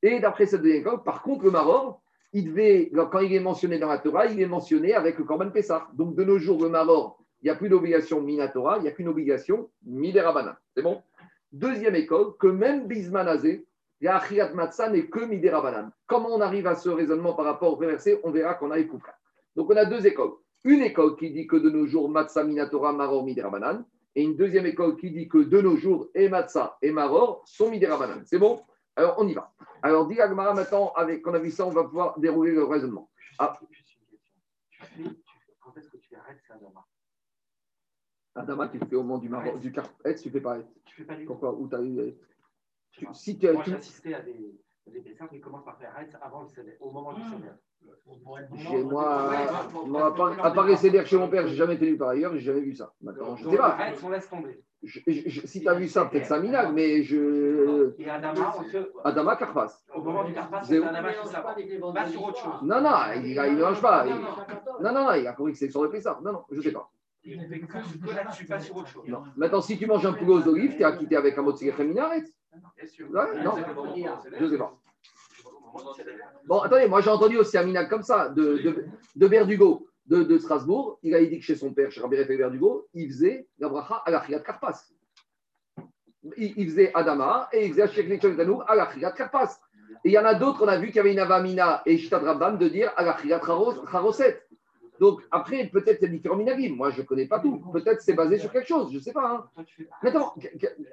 Et 0.03 0.21
d'après 0.21 0.47
cette 0.47 0.63
deuxième 0.63 0.81
école, 0.81 1.03
par 1.03 1.23
contre, 1.23 1.45
le 1.45 1.51
maror, 1.51 2.01
il 2.33 2.47
devait, 2.47 2.91
quand 3.11 3.21
il 3.21 3.35
est 3.35 3.41
mentionné 3.41 3.79
dans 3.79 3.89
la 3.89 3.99
Torah, 3.99 4.27
il 4.27 4.41
est 4.41 4.47
mentionné 4.47 4.95
avec 4.95 5.19
le 5.19 5.25
Korban 5.25 5.51
Pessah. 5.51 5.89
Donc 5.95 6.15
de 6.15 6.25
nos 6.25 6.39
jours, 6.39 6.63
le 6.63 6.71
maror, 6.71 7.19
il 7.43 7.47
n'y 7.47 7.51
a 7.51 7.55
plus 7.55 7.69
d'obligation 7.69 8.21
minatora, 8.21 8.79
il 8.79 8.83
n'y 8.83 8.89
a 8.89 8.93
qu'une 8.93 9.09
obligation 9.09 9.71
midérabana. 9.85 10.59
C'est 10.75 10.83
bon? 10.83 11.03
Deuxième 11.53 11.95
école, 11.95 12.37
que 12.39 12.49
même 12.49 12.87
Bismanazé, 12.87 13.67
la 14.01 14.17
Achiat 14.17 14.53
Matzah 14.53 14.91
n'est 14.91 15.07
que 15.07 15.21
midérabanan. 15.21 15.91
Comment 16.07 16.35
on 16.35 16.41
arrive 16.41 16.67
à 16.67 16.75
ce 16.75 16.89
raisonnement 16.89 17.35
par 17.35 17.47
rapport 17.47 17.73
au 17.73 17.77
verset 17.77 18.21
On 18.25 18.31
verra 18.31 18.55
qu'on 18.55 18.71
a 18.71 18.79
écouté. 18.79 19.11
Donc 19.55 19.71
on 19.71 19.77
a 19.77 19.85
deux 19.85 20.07
écoles. 20.07 20.33
Une 20.65 20.83
école 20.83 21.17
qui 21.17 21.31
dit 21.31 21.47
que 21.47 21.57
de 21.57 21.71
nos 21.71 21.87
jours, 21.87 22.11
Matzah 22.11 22.45
Minatora 22.45 22.93
Maror 22.93 23.25
Miderabanan, 23.25 23.85
et 24.15 24.23
une 24.23 24.37
deuxième 24.37 24.67
école 24.67 24.97
qui 24.97 25.11
dit 25.11 25.29
que 25.29 25.39
de 25.39 25.61
nos 25.61 25.77
jours, 25.77 26.09
et 26.15 26.29
Matzah 26.29 26.77
et 26.83 26.91
Maror 26.91 27.43
sont 27.47 27.71
Miderabanan. 27.71 28.23
C'est 28.25 28.39
bon? 28.39 28.61
Alors, 28.97 29.15
on 29.19 29.29
y 29.29 29.35
va. 29.35 29.53
Alors, 29.83 30.07
dit 30.09 30.21
Agmara, 30.21 30.55
maintenant, 30.55 30.93
avec, 30.97 31.23
qu'on 31.23 31.35
a 31.35 31.39
vu 31.39 31.51
ça, 31.51 31.67
on 31.67 31.71
va 31.71 31.85
pouvoir 31.85 32.19
dérouler 32.19 32.53
le 32.53 32.65
raisonnement. 32.65 33.11
Ah. 33.39 33.59
Quand 35.61 35.77
est-ce 35.77 35.91
que 35.91 35.99
tu 35.99 36.17
arrêtes 36.17 36.41
Adama 36.49 36.85
Adama, 38.37 38.69
tu 38.69 38.79
le 38.79 38.87
fais 38.87 38.97
au 38.97 39.03
moment 39.03 39.19
du 39.19 39.29
Maror, 39.29 39.59
du 39.59 39.73
Carpet, 39.73 40.15
tu 40.15 40.31
fais 40.31 40.41
pas 40.41 40.59
Tu 40.85 40.95
fais 40.97 41.05
pas 41.05 41.15
du 41.17 41.25
Pourquoi 41.25 41.55
Où 41.55 41.69
as 41.73 41.83
eu. 41.83 42.15
si 43.13 43.39
tu, 43.39 43.51
Moi, 43.51 43.63
j'ai 43.67 43.75
assisté 43.75 44.15
à 44.15 44.21
des, 44.21 44.55
des 44.87 45.01
dessins 45.01 45.27
qui 45.27 45.41
commencent 45.41 45.65
par 45.65 45.79
faire 45.79 45.95
avant 46.21 46.43
le 46.43 46.77
au 46.81 46.91
moment 46.91 47.13
du 47.15 47.23
CDR. 47.23 47.55
Chez 48.57 48.83
moi, 48.83 49.33
moi 49.87 50.15
à 50.43 50.51
part 50.51 50.67
les 50.67 50.77
CDR 50.77 51.07
chez 51.07 51.17
mon 51.19 51.29
père, 51.29 51.47
j'ai 51.47 51.55
jamais 51.57 51.75
été 51.75 51.87
vu 51.87 51.97
par 51.97 52.11
ailleurs, 52.11 52.33
j'ai 52.35 52.41
jamais 52.41 52.61
vu 52.61 52.75
ça. 52.75 52.93
Maintenant, 53.01 53.37
je 53.37 53.49
sais 53.49 53.57
pas. 53.57 53.79
On 54.03 54.09
laisse 54.09 54.29
tomber. 54.29 54.63
si 54.83 55.61
tu 55.61 55.69
as 55.69 55.75
vu 55.75 55.89
ça, 55.89 56.07
peut-être 56.07 56.27
ça 56.27 56.41
minag, 56.41 56.73
mais 56.73 57.03
je. 57.03 57.95
Et 57.99 58.09
Adama, 58.09 58.55
Adama 59.05 59.37
Carpas. 59.37 59.73
Au 59.95 60.03
moment 60.03 60.25
du 60.25 60.33
Carpas, 60.33 60.63
c'est 60.63 60.83
Adama 60.83 61.13
qui. 61.13 61.79
Pas 61.95 62.07
sur 62.07 62.25
autre 62.25 62.39
chose. 62.39 62.63
Non, 62.63 62.81
non, 62.81 62.97
il 63.17 63.35
ne 63.35 63.63
mange 63.63 63.81
pas. 63.81 64.05
Non, 64.05 64.93
non, 64.93 65.05
non, 65.05 65.13
il 65.15 65.27
a 65.27 65.33
compris 65.33 65.53
que 65.53 65.59
c'est 65.59 65.71
sur 65.71 65.83
le 65.83 65.91
Pessar. 65.91 66.21
Non, 66.23 66.33
non, 66.33 66.45
je 66.51 66.57
ne 66.57 66.63
sais 66.63 66.73
pas. 66.73 66.91
Il 67.27 67.41
ne 67.41 67.47
fait 67.49 67.61
que 67.61 68.15
là-dessus, 68.15 68.47
pas 68.47 68.61
sur 68.61 68.77
autre 68.77 68.89
chose. 68.89 69.09
Non. 69.09 69.25
Maintenant, 69.37 69.61
si 69.61 69.77
tu 69.77 69.87
manges 69.87 70.07
un 70.07 70.13
poulet 70.13 70.35
aux 70.35 70.49
olives, 70.49 70.77
tu 70.77 70.83
es 70.83 70.85
acquitté 70.85 71.17
avec 71.17 71.37
un 71.37 71.43
mot 71.43 71.53
de. 71.53 71.59
Bien 71.59 72.87
sûr. 72.87 73.11
Non, 73.11 73.57
je 74.39 74.49
sais 74.49 74.59
pas. 74.59 74.79
Bon, 76.47 76.61
attendez, 76.61 76.87
moi 76.87 77.01
j'ai 77.01 77.11
entendu 77.11 77.37
aussi 77.37 77.59
un 77.59 77.65
minag 77.65 77.89
comme 77.89 78.03
ça, 78.03 78.31
de, 78.31 78.59
de, 78.59 78.87
de 79.15 79.29
Berdugo, 79.29 79.89
de, 80.07 80.23
de, 80.23 80.39
Strasbourg. 80.39 80.99
Il 81.03 81.15
a 81.15 81.23
dit 81.23 81.39
que 81.39 81.45
chez 81.45 81.57
son 81.57 81.75
père, 81.75 81.91
chez 81.91 82.01
Rabbi 82.01 82.17
Raphaël 82.17 82.39
Berdugo, 82.39 82.89
il 82.95 83.09
faisait 83.09 83.47
la 83.59 83.69
bracha 83.69 84.03
à 84.07 84.11
la 84.11 84.21
Khiyat 84.21 84.41
Karpas. 84.41 84.87
Il, 86.37 86.55
il, 86.57 86.71
faisait 86.71 86.93
Adama 86.95 87.49
et 87.53 87.67
il 87.67 87.75
faisait 87.75 87.89
Sheikh 87.89 88.25
à 88.25 88.75
la 88.75 88.87
Khiyat 88.87 89.13
Karpas. 89.13 89.59
Et 90.05 90.09
il 90.09 90.13
y 90.13 90.19
en 90.19 90.25
a 90.25 90.35
d'autres, 90.35 90.65
on 90.65 90.69
a 90.69 90.79
vu 90.79 90.87
qu'il 90.87 90.97
y 90.97 91.01
avait 91.01 91.13
une 91.13 91.19
Avamina 91.19 91.83
et 91.85 91.99
Shtad 91.99 92.23
Rabban 92.23 92.53
de 92.53 92.69
dire 92.69 92.93
à 92.97 93.05
la 93.05 93.13
Khiyat 93.15 93.41
Charoset. 93.41 94.43
Donc, 95.01 95.21
après, 95.31 95.67
peut-être 95.67 95.99
c'est 96.01 96.09
différent 96.09 96.37
minagim. 96.37 96.75
Moi, 96.75 96.91
je 96.91 97.01
ne 97.01 97.07
connais 97.07 97.27
pas 97.27 97.41
tout. 97.41 97.63
Peut-être 97.73 98.01
c'est 98.01 98.15
basé 98.15 98.39
sur 98.39 98.51
quelque 98.51 98.69
chose. 98.69 98.91
Je 98.93 98.99
ne 98.99 99.03
sais 99.03 99.13
pas. 99.13 99.47
Hein. 99.57 99.65
Maintenant, 100.03 100.35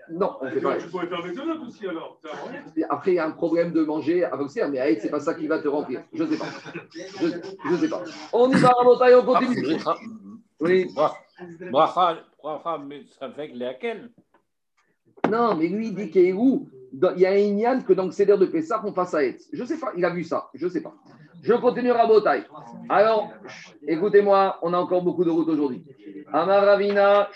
non, 0.10 0.38
on 0.42 0.50
fait 0.50 0.62
pas. 0.62 0.78
Tu 0.78 0.88
pourrais 0.88 1.08
faire 1.08 1.22
des 1.24 1.40
aussi, 1.68 1.88
alors. 1.88 2.20
Après, 2.90 3.12
il 3.12 3.16
y 3.16 3.20
a 3.20 3.26
un 3.26 3.32
problème 3.32 3.72
de 3.72 3.84
manger 3.84 4.24
avec 4.26 4.50
ça, 4.50 4.68
mais 4.68 5.00
ce 5.00 5.06
n'est 5.06 5.12
pas 5.12 5.20
ça 5.20 5.34
qui 5.34 5.48
va 5.48 5.60
te 5.60 5.68
remplir. 5.68 6.04
Je 6.14 6.24
ne 6.24 6.30
sais 6.32 6.38
pas. 6.38 6.46
Je 6.92 7.72
ne 7.72 7.78
sais 7.78 7.90
pas. 7.90 8.04
On 8.32 8.50
y 8.50 8.56
va, 8.56 8.70
Rabotaï, 8.70 9.16
on 9.16 9.24
continue. 9.24 9.78
Oui. 10.60 10.88
Bracha, 11.72 12.24
mais 12.86 13.04
ça 13.20 13.30
fait 13.32 13.52
que 13.52 13.58
laquelle 13.58 14.12
Non, 15.30 15.56
mais 15.56 15.68
lui, 15.68 15.88
il 15.88 15.96
dit 15.96 16.10
qu'il 16.10 16.36
y 17.18 17.26
a 17.26 17.30
un 17.32 17.38
Inyan 17.38 17.82
que 17.82 17.94
dans 17.94 18.06
le 18.06 18.12
CDR 18.12 18.38
de 18.38 18.46
Pessah, 18.46 18.82
on 18.86 18.94
passe 18.94 19.14
à 19.14 19.24
être. 19.26 19.44
Je 19.52 19.62
ne 19.62 19.68
sais 19.68 19.78
pas. 19.78 19.92
Il 19.98 20.06
a 20.06 20.10
vu 20.10 20.24
ça. 20.24 20.50
Je 20.54 20.66
ne 20.66 20.72
sais 20.72 20.82
pas. 20.82 20.94
Je 21.44 21.54
continue 21.56 21.92
à 21.92 22.08
Botaï. 22.08 22.46
Alors, 22.88 23.34
écoutez-moi, 23.86 24.60
on 24.62 24.74
a 24.74 24.78
encore 24.78 25.04
beaucoup 25.04 25.26
de 25.26 25.30
routes 25.30 25.50
aujourd'hui. 25.50 25.84
Amaravina, 26.32 27.30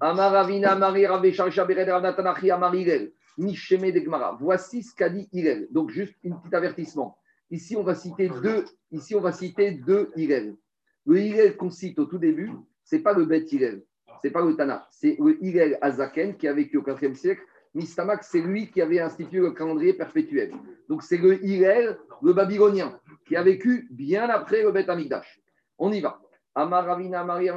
Amaravina, 0.00 0.74
Marie 0.74 1.06
Raveshar 1.06 1.52
Shabered 1.52 1.86
Ravnatanachi, 1.86 2.50
Amarirel, 2.50 3.12
Nisheme 3.36 3.92
de 3.92 4.00
Gmara. 4.00 4.38
Voici 4.40 4.82
ce 4.82 4.94
qu'a 4.94 5.10
dit 5.10 5.28
Irel. 5.34 5.68
Donc, 5.70 5.90
juste 5.90 6.14
un 6.24 6.30
petit 6.36 6.54
avertissement. 6.54 7.18
Ici, 7.50 7.76
on 7.76 7.82
va 7.82 7.94
citer 7.94 8.30
deux, 8.30 8.64
ici, 8.90 9.14
on 9.14 9.20
va 9.20 9.32
citer 9.32 9.72
deux 9.72 10.10
Irel. 10.16 10.56
Le 11.04 11.20
Irel 11.20 11.58
qu'on 11.58 11.70
cite 11.70 11.98
au 11.98 12.06
tout 12.06 12.18
début, 12.18 12.52
c'est 12.84 13.00
pas 13.00 13.12
le 13.12 13.26
Bet 13.26 13.44
Irel, 13.52 13.82
c'est 14.22 14.30
pas 14.30 14.40
le 14.40 14.56
Tana, 14.56 14.88
c'est 14.90 15.18
le 15.20 15.44
Irel 15.44 15.76
Azaken 15.82 16.38
qui 16.38 16.48
a 16.48 16.54
vécu 16.54 16.78
au 16.78 16.82
4e 16.82 17.14
siècle. 17.14 17.42
Mistamak, 17.76 18.24
c'est 18.24 18.40
lui 18.40 18.70
qui 18.70 18.80
avait 18.80 19.00
institué 19.00 19.38
le 19.38 19.50
calendrier 19.50 19.92
perpétuel. 19.92 20.52
Donc, 20.88 21.02
c'est 21.02 21.18
le 21.18 21.44
Irel, 21.44 21.98
le 22.22 22.32
babylonien, 22.32 22.98
qui 23.26 23.36
a 23.36 23.42
vécu 23.42 23.86
bien 23.90 24.30
après 24.30 24.62
le 24.62 24.72
Bet 24.72 24.88
Amigdash. 24.88 25.40
On 25.76 25.92
y 25.92 26.00
va. 26.00 26.18
Amaravina 26.54 27.22
Maria 27.22 27.54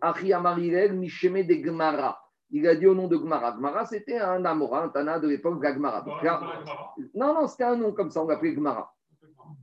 Achi 0.00 0.32
Amarirel 0.32 0.94
Misheme 0.94 1.42
de 1.42 1.54
Gmara. 1.56 2.18
Il 2.50 2.66
a 2.66 2.74
dit 2.74 2.86
au 2.86 2.94
nom 2.94 3.06
de 3.06 3.18
Gmara. 3.18 3.52
Gmara, 3.52 3.84
c'était 3.84 4.18
un 4.18 4.42
Amora, 4.46 4.84
un 4.84 4.88
Tana 4.88 5.18
de 5.18 5.28
l'époque 5.28 5.60
Gmara. 5.62 6.06
Non, 7.14 7.34
non, 7.34 7.46
c'était 7.46 7.64
un 7.64 7.76
nom 7.76 7.92
comme 7.92 8.10
ça, 8.10 8.22
on 8.22 8.28
l'appelait 8.28 8.54
Gmara. 8.54 8.94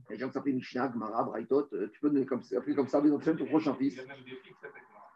Les 0.08 0.16
gens 0.16 0.28
qui 0.28 0.34
s'appellent 0.34 0.54
Mishnah, 0.54 0.88
Gmara, 0.88 1.24
Braithot, 1.24 1.68
euh, 1.72 1.88
tu 1.92 1.98
peux 1.98 2.10
donner 2.10 2.24
comme 2.24 2.42
ça, 2.42 2.58
appeler 2.58 2.76
comme 2.76 2.86
ça, 2.86 3.00
mais 3.00 3.10
ton 3.10 3.46
prochain 3.46 3.74
fils. 3.74 4.00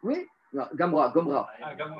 Oui, 0.02 0.26
Gamra, 0.74 1.10
Gomra, 1.10 1.48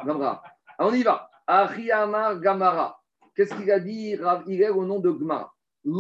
Gamra. 0.05 0.43
Ah, 0.79 0.87
On 0.87 0.93
y 0.93 1.05
va. 1.05 1.30
Ariamar 1.51 2.39
Gamara. 2.39 3.03
Qu'est-ce 3.35 3.53
qu'il 3.57 3.69
a 3.73 3.81
dit 3.81 4.15
Rav 4.15 4.45
Hillel 4.47 4.71
au 4.71 4.85
nom 4.85 5.01
de 5.01 5.11
Gmara. 5.11 5.53
Il 5.85 5.93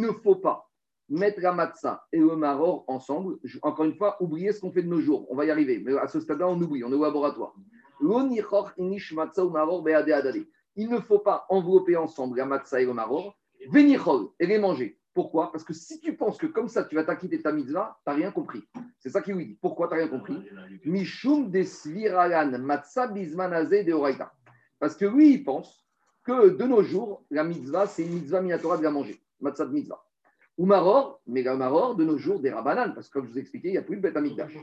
ne 0.00 0.10
faut 0.10 0.34
pas 0.34 0.68
mettre 1.08 1.40
la 1.40 1.52
matzah 1.52 2.04
et 2.12 2.18
le 2.18 2.34
maror 2.34 2.84
ensemble. 2.88 3.38
Encore 3.62 3.84
une 3.84 3.94
fois, 3.94 4.20
oubliez 4.20 4.50
ce 4.50 4.60
qu'on 4.60 4.72
fait 4.72 4.82
de 4.82 4.88
nos 4.88 5.00
jours. 5.00 5.28
On 5.30 5.36
va 5.36 5.44
y 5.44 5.50
arriver. 5.52 5.78
Mais 5.78 5.96
à 5.96 6.08
ce 6.08 6.18
stade-là, 6.18 6.48
on 6.48 6.60
oublie. 6.60 6.82
On 6.82 6.90
est 6.90 6.96
au 6.96 7.04
laboratoire. 7.04 7.54
Il 8.00 8.08
ne 10.88 10.98
faut 10.98 11.20
pas 11.20 11.46
envelopper 11.50 11.96
ensemble 11.96 12.38
la 12.38 12.46
matzah 12.46 12.80
et 12.80 12.84
le 12.84 12.94
maror. 12.94 13.38
Et 13.60 14.46
les 14.46 14.58
manger. 14.58 14.99
Pourquoi? 15.20 15.52
Parce 15.52 15.64
que 15.64 15.74
si 15.74 16.00
tu 16.00 16.16
penses 16.16 16.38
que 16.38 16.46
comme 16.46 16.68
ça, 16.68 16.82
tu 16.82 16.94
vas 16.94 17.04
t'acquitter 17.04 17.36
de 17.36 17.42
ta 17.42 17.52
mitzvah, 17.52 17.98
tu 18.06 18.10
n'as 18.10 18.16
rien 18.16 18.30
compris. 18.30 18.66
C'est 18.98 19.10
ça 19.10 19.20
qu'il 19.20 19.34
lui 19.34 19.48
dit. 19.48 19.58
Pourquoi 19.60 19.86
tu 19.86 19.92
n'as 19.92 20.00
rien 20.00 20.08
compris? 20.08 20.48
Mishum 20.86 21.50
des 21.50 21.66
sviralan 21.66 22.58
matzah 22.58 23.06
bismanazé 23.06 23.84
de 23.84 23.92
oraita. 23.92 24.32
Parce 24.78 24.96
que 24.96 25.04
lui, 25.04 25.34
il 25.34 25.44
pense 25.44 25.86
que 26.24 26.48
de 26.48 26.64
nos 26.64 26.82
jours, 26.82 27.26
la 27.30 27.44
mitzvah, 27.44 27.86
c'est 27.86 28.02
une 28.02 28.14
mitzvah 28.14 28.40
minatora 28.40 28.78
de 28.78 28.82
la 28.82 28.90
manger. 28.90 29.22
Matzah 29.40 29.66
de 29.66 29.72
mitzvah. 29.72 30.02
Ou 30.56 30.64
maror, 30.64 31.20
mais 31.26 31.42
la 31.42 31.54
maror, 31.54 31.96
de 31.96 32.04
nos 32.04 32.16
jours, 32.16 32.40
des 32.40 32.50
rabanan. 32.50 32.94
Parce 32.94 33.08
que 33.10 33.18
comme 33.18 33.26
je 33.26 33.32
vous 33.32 33.38
ai 33.40 33.46
il 33.52 33.72
n'y 33.72 33.76
a 33.76 33.82
plus 33.82 33.96
de 33.96 34.00
bête 34.00 34.16
amigdash. 34.16 34.56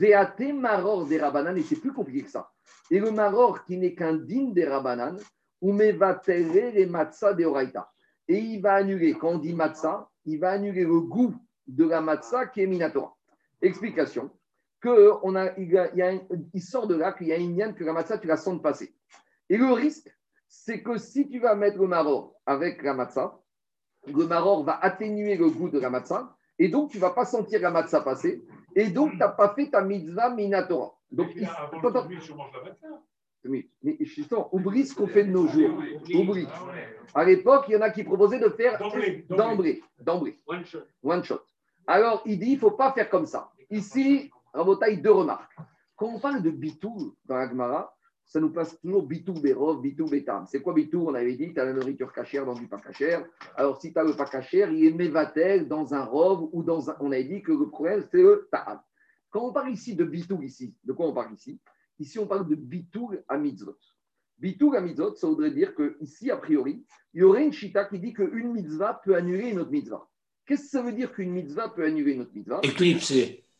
Veate 0.00 0.52
maror 0.52 1.06
des 1.06 1.20
rabanan, 1.20 1.56
et 1.56 1.62
c'est 1.62 1.76
plus 1.76 1.92
compliqué 1.92 2.24
que 2.24 2.30
ça. 2.30 2.50
Et 2.90 2.98
le 2.98 3.12
maror 3.12 3.62
qui 3.62 3.76
n'est 3.76 3.94
qu'un 3.94 4.14
digne 4.14 4.52
des 4.52 4.66
rabanan, 4.66 5.16
ou 5.60 5.72
mevatere 5.72 6.72
les 6.72 6.86
matzah 6.86 7.32
de 7.32 7.44
oraita. 7.44 7.88
Et 8.28 8.38
il 8.38 8.60
va 8.60 8.74
annuler, 8.74 9.14
quand 9.14 9.30
on 9.30 9.38
dit 9.38 9.54
matzah, 9.54 10.08
il 10.26 10.38
va 10.38 10.50
annuler 10.50 10.84
le 10.84 11.00
goût 11.00 11.34
de 11.66 11.84
la 11.84 12.00
matzah 12.00 12.46
qui 12.46 12.62
est 12.62 12.66
minatora. 12.66 13.16
Explication 13.62 14.30
que 14.80 15.12
on 15.22 15.34
a, 15.34 15.58
il, 15.58 15.76
a- 15.76 15.92
il 15.94 16.02
a 16.02 16.60
sort 16.60 16.86
de 16.86 16.94
là 16.94 17.12
qu'il 17.12 17.26
y 17.28 17.32
a 17.32 17.36
une 17.36 17.56
liane 17.56 17.74
que 17.74 17.82
la 17.84 17.92
matzah, 17.92 18.18
tu 18.18 18.26
la 18.28 18.36
sens 18.36 18.60
passer. 18.62 18.94
Et 19.48 19.56
le 19.56 19.72
risque, 19.72 20.08
c'est 20.46 20.82
que 20.82 20.96
si 20.98 21.28
tu 21.28 21.40
vas 21.40 21.54
mettre 21.54 21.78
le 21.78 21.86
maror 21.88 22.34
avec 22.46 22.82
la 22.82 22.94
matzah, 22.94 23.38
le 24.06 24.26
maror 24.26 24.62
va 24.64 24.78
atténuer 24.78 25.36
le 25.36 25.50
goût 25.50 25.68
de 25.68 25.78
la 25.80 25.90
matzah, 25.90 26.34
et 26.58 26.68
donc 26.68 26.90
tu 26.90 26.98
ne 26.98 27.02
vas 27.02 27.10
pas 27.10 27.24
sentir 27.24 27.60
la 27.60 27.70
matzah 27.70 28.02
passer, 28.02 28.44
et 28.76 28.88
donc 28.90 29.12
tu 29.12 29.16
n'as 29.16 29.28
pas 29.28 29.54
fait 29.54 29.70
ta 29.70 29.82
mitzvah 29.82 30.30
minatora. 30.30 30.94
Donc, 31.10 31.30
il- 31.34 31.44
avant 31.46 31.80
la. 31.90 32.02
Mais, 33.44 33.68
mais 33.82 33.96
justement, 34.00 34.48
oublie 34.54 34.86
ce 34.86 34.94
qu'on 34.94 35.06
fait 35.06 35.24
de 35.24 35.30
nos 35.30 35.46
jours. 35.46 35.82
Oublie. 36.14 36.46
À 37.14 37.24
l'époque, 37.24 37.66
il 37.68 37.74
y 37.74 37.76
en 37.76 37.80
a 37.82 37.90
qui 37.90 38.04
proposaient 38.04 38.40
de 38.40 38.48
faire 38.50 38.78
D'emblée, 39.28 39.82
d'emblée. 40.00 40.40
One 41.02 41.24
shot. 41.24 41.40
Alors, 41.86 42.22
il 42.26 42.38
dit, 42.38 42.50
il 42.50 42.54
ne 42.54 42.60
faut 42.60 42.72
pas 42.72 42.92
faire 42.92 43.08
comme 43.08 43.26
ça. 43.26 43.50
Ici, 43.70 44.30
Rabotaï, 44.52 45.00
deux 45.00 45.12
remarques. 45.12 45.56
Quand 45.96 46.06
on 46.06 46.20
parle 46.20 46.42
de 46.42 46.50
bitou 46.50 47.16
dans 47.24 47.36
la 47.36 47.48
Gemara, 47.48 47.94
ça 48.24 48.40
nous 48.40 48.52
passe 48.52 48.78
toujours 48.80 49.04
bitou 49.04 49.32
berov, 49.32 49.80
bitou 49.80 50.04
betam. 50.04 50.46
C'est 50.46 50.60
quoi 50.60 50.74
bitou 50.74 51.08
On 51.08 51.14
avait 51.14 51.34
dit, 51.34 51.52
tu 51.52 51.58
as 51.58 51.64
la 51.64 51.72
nourriture 51.72 52.12
cachère 52.12 52.44
dans 52.44 52.52
du 52.52 52.68
pas 52.68 52.78
cachère. 52.78 53.24
Alors, 53.56 53.80
si 53.80 53.92
tu 53.92 53.98
as 53.98 54.04
le 54.04 54.14
pas 54.14 54.26
cachère, 54.26 54.70
il 54.70 54.84
est 54.84 54.92
mévatel 54.92 55.66
dans 55.66 55.94
un 55.94 56.04
rov 56.04 56.48
ou 56.52 56.62
dans 56.62 56.90
un. 56.90 56.96
On 57.00 57.10
avait 57.10 57.24
dit 57.24 57.42
que 57.42 57.52
le 57.52 57.68
problème, 57.70 58.04
c'est 58.10 58.22
le 58.22 58.46
ta'am. 58.52 58.80
Quand 59.30 59.46
on 59.46 59.52
parle 59.52 59.70
ici 59.70 59.96
de 59.96 60.04
bitou, 60.04 60.42
ici, 60.42 60.74
de 60.84 60.92
quoi 60.92 61.06
on 61.06 61.14
parle 61.14 61.32
ici? 61.32 61.58
Ici, 61.98 62.18
on 62.18 62.26
parle 62.26 62.48
de 62.48 62.54
bitou 62.54 63.10
à 63.28 63.36
mitzvot. 63.36 63.76
Bitou 64.38 64.72
à 64.74 64.80
mitzvot, 64.80 65.16
ça 65.16 65.26
voudrait 65.26 65.50
dire 65.50 65.74
que 65.74 65.96
ici, 66.00 66.30
a 66.30 66.36
priori, 66.36 66.84
il 67.12 67.20
y 67.20 67.22
aurait 67.24 67.44
une 67.44 67.52
chita 67.52 67.84
qui 67.84 67.98
dit 67.98 68.12
qu'une 68.12 68.52
mitzvah 68.52 69.00
peut 69.04 69.16
annuler 69.16 69.50
une 69.50 69.60
autre 69.60 69.72
mitzvah. 69.72 70.06
Qu'est-ce 70.46 70.62
que 70.62 70.68
ça 70.68 70.82
veut 70.82 70.92
dire 70.92 71.12
qu'une 71.12 71.32
mitzvah 71.32 71.68
peut 71.68 71.84
annuler 71.84 72.12
une 72.12 72.22
autre 72.22 72.30
mitzvah? 72.34 72.60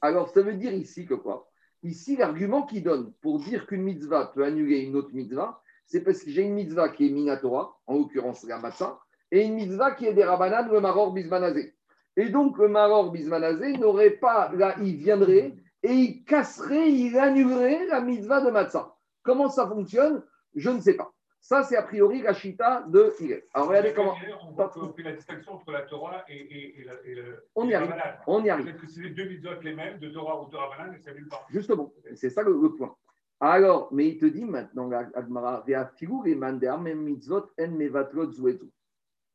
Alors, 0.01 0.31
ça 0.31 0.43
veut 0.43 0.55
dire 0.55 0.73
ici 0.73 1.05
que 1.05 1.15
quoi? 1.15 1.51
Ici, 1.83 2.17
l'argument 2.17 2.63
qu'il 2.63 2.83
donne 2.83 3.13
pour 3.21 3.41
dire 3.41 3.67
qu'une 3.67 3.83
mitzvah 3.83 4.33
peut 4.35 4.45
annuler 4.45 4.79
une 4.81 4.97
autre 4.97 5.13
mitzvah, 5.13 5.61
c'est 5.87 6.03
parce 6.03 6.23
que 6.23 6.31
j'ai 6.31 6.43
une 6.43 6.55
mitzvah 6.55 6.89
qui 6.91 7.07
est 7.07 7.11
minatora, 7.11 7.79
en 7.87 7.99
l'occurrence 7.99 8.45
la 8.45 8.59
matzah, 8.59 9.01
et 9.31 9.45
une 9.45 9.55
mitzvah 9.55 9.93
qui 9.93 10.07
est 10.07 10.15
des 10.15 10.25
rabanan, 10.25 10.71
le 10.71 10.81
maror 10.81 11.13
bismanazé. 11.13 11.75
Et 12.17 12.29
donc, 12.31 12.59
le 12.59 12.69
maror 12.69 13.11
bismanazé 13.11 13.73
n'aurait 13.79 14.13
pas, 14.13 14.53
là, 14.55 14.77
il 14.83 14.97
viendrait 14.97 15.57
et 15.83 15.93
il 15.93 16.25
casserait, 16.25 16.91
il 16.91 17.17
annulerait 17.19 17.87
la 17.87 18.01
mitzvah 18.01 18.41
de 18.41 18.51
matzah. 18.51 18.95
Comment 19.23 19.49
ça 19.49 19.67
fonctionne 19.69 20.25
Je 20.55 20.71
ne 20.71 20.81
sais 20.81 20.95
pas. 20.95 21.13
Ça, 21.41 21.63
c'est 21.63 21.77
a 21.77 21.83
priori 21.83 22.21
la 22.21 22.35
chita 22.35 22.85
de 22.89 23.15
Hillel. 23.21 23.45
Alors, 23.55 23.69
regardez 23.69 23.95
comment. 23.95 24.15
On 24.43 24.51
voit 24.53 24.69
qu'on 24.71 24.93
fait 24.93 25.05
la 25.05 25.13
distinction 25.13 25.53
entre 25.53 25.71
la 25.71 25.83
Torah 25.83 26.25
et, 26.29 26.35
et, 26.37 26.81
et, 26.81 26.85
la- 26.85 27.01
et 27.05 27.15
le. 27.15 27.47
On 27.55 27.67
y 27.69 27.71
et 27.71 27.75
arrive. 27.77 27.95
On 28.27 28.43
y 28.45 28.51
arrive. 28.51 28.65
Peut-être 28.67 28.81
que 28.81 28.89
c'est 28.89 29.03
les 29.03 29.11
deux 29.11 29.29
mitzvot 29.29 29.61
les 29.63 29.75
mêmes, 29.75 29.99
de 29.99 30.09
Torah 30.11 30.43
ou 30.43 30.51
de 30.51 30.57
Ramadan, 30.57 30.93
et 30.93 30.99
ça 31.01 31.15
nulle 31.15 31.29
part. 31.29 31.47
Justement, 31.49 31.93
c'est 32.15 32.31
ça 32.31 32.43
le, 32.43 32.53
le 32.61 32.75
point. 32.75 32.95
Alors, 33.41 33.89
mais 33.93 34.09
il 34.09 34.19
te 34.19 34.27
dit 34.27 34.45
maintenant, 34.45 34.91
Agmara, 35.15 35.65
Amem 35.65 37.01
mitzvot 37.03 37.45
en 37.61 37.69
mevatlot. 37.69 38.33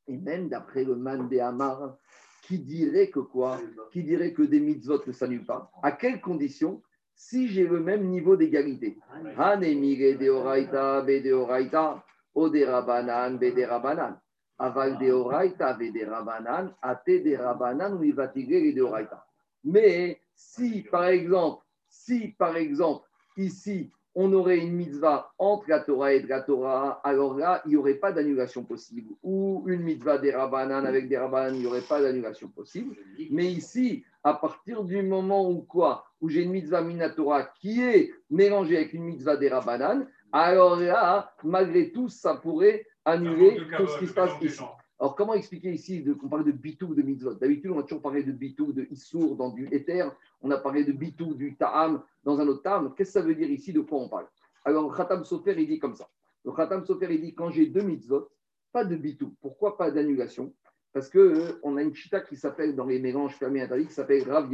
Et 0.07 0.17
même 0.17 0.49
d'après 0.49 0.83
le 0.83 0.95
man 0.97 1.29
de 1.29 1.39
Amar, 1.39 1.95
qui 2.43 2.59
dirait 2.59 3.09
que 3.09 3.19
quoi 3.19 3.59
Qui 3.91 4.03
dirait 4.03 4.33
que 4.33 4.43
des 4.43 4.59
mitzvot 4.59 5.01
ne 5.07 5.11
s'annulent 5.11 5.45
pas 5.45 5.71
À 5.81 5.93
quelles 5.93 6.21
conditions 6.21 6.81
Si 7.15 7.47
j'ai 7.47 7.67
le 7.67 7.79
même 7.79 8.07
niveau 8.07 8.35
d'égalité. 8.35 8.97
Hanemire 9.37 10.17
de 10.17 10.29
oraita, 10.29 11.01
be 11.01 11.23
de 11.23 11.31
oraita, 11.31 12.03
o 12.35 12.49
de 12.49 12.63
rabanan, 12.65 13.37
be 13.37 13.53
de 13.55 13.63
rabanan. 13.63 14.19
Aval 14.59 14.97
de 14.99 15.11
oraita, 15.11 15.73
be 15.73 15.91
de 15.91 16.05
rabanan, 16.05 16.75
ate 16.81 17.23
de 17.23 17.35
rabanan, 17.35 17.93
ou 17.93 18.03
de 18.03 18.81
oraita. 18.81 19.25
Mais 19.63 20.19
si, 20.35 20.83
par 20.91 21.05
exemple, 21.05 21.63
si, 21.87 22.29
par 22.37 22.57
exemple, 22.57 23.07
ici, 23.37 23.91
on 24.15 24.31
aurait 24.33 24.59
une 24.59 24.73
mitzvah 24.73 25.31
entre 25.37 25.69
la 25.69 25.79
Torah 25.79 26.13
et 26.13 26.19
de 26.21 26.27
la 26.27 26.41
Torah, 26.41 27.01
alors 27.03 27.35
là, 27.35 27.61
il 27.65 27.69
n'y 27.69 27.75
aurait 27.75 27.95
pas 27.95 28.11
d'annulation 28.11 28.63
possible. 28.63 29.09
Ou 29.23 29.63
une 29.67 29.81
mitzvah 29.81 30.17
des 30.17 30.31
Rabbanan 30.31 30.85
avec 30.85 31.07
des 31.07 31.17
Rabbanan, 31.17 31.55
il 31.55 31.61
n'y 31.61 31.67
aurait 31.67 31.81
pas 31.81 32.01
d'annulation 32.01 32.47
possible. 32.49 32.95
Mais 33.31 33.51
ici, 33.51 34.03
à 34.23 34.33
partir 34.33 34.83
du 34.83 35.01
moment 35.01 35.49
où 35.49 35.61
quoi 35.61 36.05
Où 36.21 36.29
j'ai 36.29 36.43
une 36.43 36.51
mitzvah 36.51 36.81
minatora 36.81 37.43
qui 37.59 37.81
est 37.81 38.11
mélangée 38.29 38.77
avec 38.77 38.93
une 38.93 39.03
mitzvah 39.03 39.35
des 39.35 39.49
Rabbanan, 39.49 40.07
alors 40.31 40.77
là, 40.79 41.33
malgré 41.43 41.91
tout, 41.91 42.09
ça 42.09 42.35
pourrait 42.35 42.85
annuler 43.05 43.57
tout 43.77 43.87
ce 43.87 43.99
qui 43.99 44.07
se 44.07 44.13
passe 44.13 44.31
ici. 44.41 44.61
Alors, 44.99 45.15
comment 45.15 45.33
expliquer 45.33 45.71
ici 45.73 46.05
qu'on 46.19 46.29
parle 46.29 46.45
de 46.45 46.51
bitou, 46.51 46.95
de 46.95 47.01
mitzvot? 47.01 47.33
D'habitude, 47.33 47.71
on 47.71 47.79
a 47.79 47.83
toujours 47.83 48.01
parlé 48.01 48.23
de 48.23 48.31
bitou, 48.31 48.71
de 48.71 48.87
issour 48.89 49.35
dans 49.35 49.49
du 49.49 49.67
éther. 49.71 50.09
On 50.43 50.51
a 50.51 50.57
parlé 50.57 50.83
de 50.83 50.91
bitou, 50.91 51.33
du 51.33 51.55
ta'am 51.55 52.03
dans 52.23 52.39
un 52.39 52.47
autre 52.47 52.61
ta'am. 52.61 52.93
Qu'est-ce 52.95 53.13
que 53.13 53.19
ça 53.19 53.25
veut 53.25 53.33
dire 53.33 53.49
ici? 53.49 53.71
De 53.73 53.79
quoi 53.79 53.99
on 53.99 54.09
parle? 54.09 54.27
Alors, 54.65 54.95
Khatam 54.95 55.23
Sofer, 55.23 55.55
il 55.57 55.67
dit 55.67 55.79
comme 55.79 55.95
ça. 55.95 56.09
Khatam 56.45 56.85
Sofer, 56.85 57.07
il 57.09 57.21
dit 57.21 57.33
quand 57.33 57.49
j'ai 57.49 57.67
deux 57.67 57.81
mitzvot, 57.81 58.29
pas 58.71 58.83
de 58.83 58.95
bitou. 58.95 59.33
Pourquoi 59.41 59.77
pas 59.77 59.89
d'annulation? 59.89 60.53
Parce 60.91 61.09
qu'on 61.09 61.77
a 61.77 61.81
une 61.81 61.95
chita 61.95 62.19
qui 62.19 62.35
s'appelle, 62.35 62.75
dans 62.75 62.85
les 62.85 62.99
mélanges 62.99 63.35
fermés 63.35 63.61
interdits, 63.61 63.87
qui 63.87 63.93
s'appelle 63.93 64.29
Rav. 64.29 64.49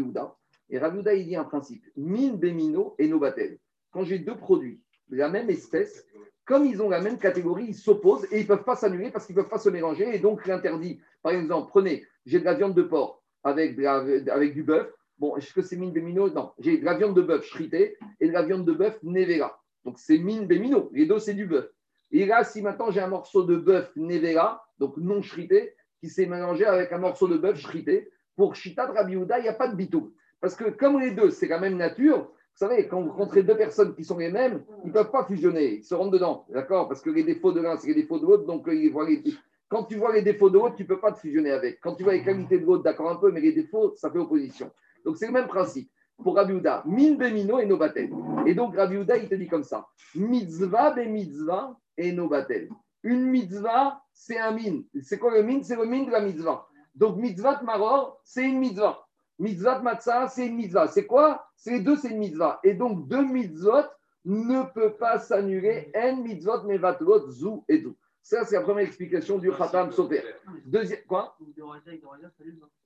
Et 0.70 0.78
Rav 0.78 0.96
Yehuda, 0.96 1.14
il 1.16 1.26
dit 1.26 1.36
un 1.36 1.44
principe 1.44 1.84
min 1.98 2.34
bemino 2.34 2.96
et 3.00 3.08
nobatel. 3.08 3.58
Quand 3.92 4.04
j'ai 4.04 4.20
deux 4.20 4.38
produits 4.38 4.80
de 5.10 5.18
la 5.18 5.30
même 5.30 5.50
espèce, 5.50 6.06
comme 6.46 6.66
ils 6.66 6.82
ont 6.82 6.90
la 6.90 7.02
même 7.02 7.18
catégorie, 7.18 7.66
ils 7.70 7.76
s'opposent 7.76 8.26
et 8.32 8.40
ils 8.40 8.44
ne 8.44 8.48
peuvent 8.48 8.64
pas 8.64 8.76
s'annuler 8.76 9.10
parce 9.10 9.26
qu'ils 9.26 9.36
ne 9.36 9.42
peuvent 9.42 9.50
pas 9.50 9.58
se 9.58 9.70
mélanger. 9.70 10.16
Et 10.16 10.20
donc, 10.20 10.46
l'interdit, 10.46 11.00
par 11.24 11.32
exemple, 11.32 11.70
prenez, 11.70 12.06
j'ai 12.26 12.40
de 12.40 12.46
la 12.46 12.54
viande 12.54 12.76
de 12.76 12.84
porc 12.84 13.24
avec, 13.44 13.80
avec 13.80 14.54
du 14.54 14.64
bœuf. 14.64 14.94
Bon, 15.20 15.36
est-ce 15.36 15.54
que 15.54 15.62
c'est 15.62 15.76
mine 15.76 15.92
bémino 15.92 16.30
Non, 16.30 16.52
j'ai 16.60 16.78
de 16.78 16.86
la 16.86 16.96
viande 16.96 17.16
de 17.16 17.22
bœuf 17.22 17.46
shritée 17.46 17.98
et 18.20 18.28
de 18.28 18.34
la 18.34 18.44
viande 18.44 18.66
de 18.66 18.72
bœuf 18.72 18.98
nevera. 19.04 19.62
Donc, 19.86 20.00
c'est 20.00 20.18
mine 20.18 20.48
bémino. 20.48 20.90
Les 20.94 21.06
deux, 21.06 21.20
c'est 21.20 21.34
du 21.34 21.46
bœuf. 21.46 21.70
Et 22.12 22.26
là, 22.26 22.44
si 22.44 22.62
maintenant 22.62 22.90
j'ai 22.90 23.02
un 23.02 23.08
morceau 23.08 23.44
de 23.44 23.56
bœuf 23.56 23.92
nevera, 23.96 24.66
donc 24.80 24.98
non 24.98 25.22
shrité, 25.22 25.76
qui 26.00 26.10
s'est 26.10 26.26
mélangé 26.26 26.66
avec 26.66 26.92
un 26.92 26.98
morceau 26.98 27.28
de 27.28 27.38
bœuf 27.38 27.60
shrité, 27.60 28.10
pour 28.36 28.56
Shita 28.56 28.88
de 28.88 29.10
il 29.12 29.42
n'y 29.42 29.48
a 29.50 29.54
pas 29.54 29.68
de 29.68 29.76
bitou. 29.76 30.14
Parce 30.40 30.56
que 30.56 30.70
comme 30.70 31.00
les 31.02 31.12
deux, 31.12 31.30
c'est 31.30 31.48
la 31.48 31.60
même 31.60 31.76
nature, 31.76 32.20
vous 32.20 32.68
savez, 32.68 32.88
quand 32.88 33.02
vous 33.02 33.10
rencontrez 33.10 33.44
deux 33.44 33.58
personnes 33.58 33.94
qui 33.94 34.06
sont 34.06 34.18
les 34.18 34.32
mêmes, 34.32 34.64
ils 34.84 34.88
ne 34.88 34.94
peuvent 34.94 35.12
pas 35.12 35.26
fusionner, 35.26 35.76
ils 35.76 35.84
se 35.84 35.94
rentrent 35.94 36.12
dedans, 36.12 36.46
d'accord? 36.50 36.88
Parce 36.88 37.02
que 37.02 37.10
les 37.10 37.24
défauts 37.24 37.52
de 37.52 37.62
l'un, 37.62 37.78
c'est 37.78 37.88
les 37.90 37.96
défauts 37.96 38.20
de 38.20 38.26
l'autre, 38.26 38.46
donc 38.46 38.68
euh, 38.68 38.74
ils 38.74 38.92
voient 38.92 39.08
les... 39.08 39.22
quand 39.68 39.84
tu 39.84 39.96
vois 39.96 40.14
les 40.14 40.22
défauts 40.22 40.50
de 40.50 40.56
l'autre, 40.58 40.76
tu 40.76 40.84
ne 40.84 40.88
peux 40.88 41.00
pas 41.00 41.12
te 41.12 41.20
fusionner 41.20 41.52
avec. 41.52 41.80
Quand 41.82 41.96
tu 41.96 42.04
vois 42.04 42.14
les 42.14 42.24
qualités 42.24 42.60
de 42.60 42.66
l'autre, 42.66 42.84
d'accord 42.84 43.10
un 43.10 43.18
peu, 43.18 43.32
mais 43.32 43.42
les 43.42 43.52
défauts, 43.52 43.94
ça 43.96 44.10
fait 44.10 44.20
opposition. 44.20 44.72
Donc 45.06 45.18
c'est 45.18 45.28
le 45.28 45.34
même 45.34 45.48
principe. 45.48 45.90
Pour 46.22 46.36
Rabbi 46.36 46.52
Houda, 46.54 46.84
min 46.86 47.16
bemino 47.16 47.60
et 47.60 47.66
no 47.66 47.78
batel. 47.78 48.10
Et 48.46 48.54
donc 48.54 48.76
Rabbi 48.76 48.98
Houda, 48.98 49.16
il 49.18 49.30
te 49.30 49.36
dit 49.36 49.48
comme 49.48 49.64
ça 49.64 49.88
mitzvah 50.16 50.92
be 50.92 51.08
mitzvah 51.08 51.78
et 51.98 52.12
no 52.12 52.28
batel. 52.28 52.70
Une 53.04 53.28
mitzvah, 53.28 54.02
c'est 54.14 54.38
un 54.38 54.52
min. 54.52 54.82
C'est 55.02 55.18
quoi 55.18 55.34
le 55.34 55.44
min? 55.44 55.64
C'est 55.64 55.78
le 55.78 55.86
min 55.86 56.04
de 56.04 56.12
la 56.12 56.20
mitzvah. 56.20 56.68
Donc 56.94 57.18
mitzvah 57.18 57.62
maror, 57.64 58.20
c'est 58.26 58.44
une 58.44 58.60
mitzvah. 58.60 59.00
Mitzvah 59.38 59.80
matzah, 59.80 60.28
c'est 60.28 60.48
une 60.48 60.56
mitzvah. 60.56 60.88
C'est 60.88 61.06
quoi? 61.06 61.46
C'est 61.56 61.72
les 61.72 61.80
deux, 61.80 61.96
c'est 61.96 62.10
une 62.10 62.20
mitzvah. 62.20 62.60
Et 62.64 62.74
donc 62.74 63.08
deux 63.08 63.24
mitzvot 63.24 63.86
ne 64.26 64.64
peut 64.74 64.96
pas 64.96 65.20
s'annuler. 65.20 65.90
En 65.96 66.18
mitzvot 66.18 66.64
mevatlot 66.64 67.32
zu 67.32 67.64
et 67.70 67.82
zu. 67.82 67.96
Ça, 68.30 68.46
c'est 68.46 68.54
la 68.54 68.62
première 68.62 68.86
explication 68.86 69.40
du 69.40 69.52
Khatam 69.52 69.92
Sofer. 69.92 70.22
Deuxième, 70.64 71.02
quoi? 71.08 71.36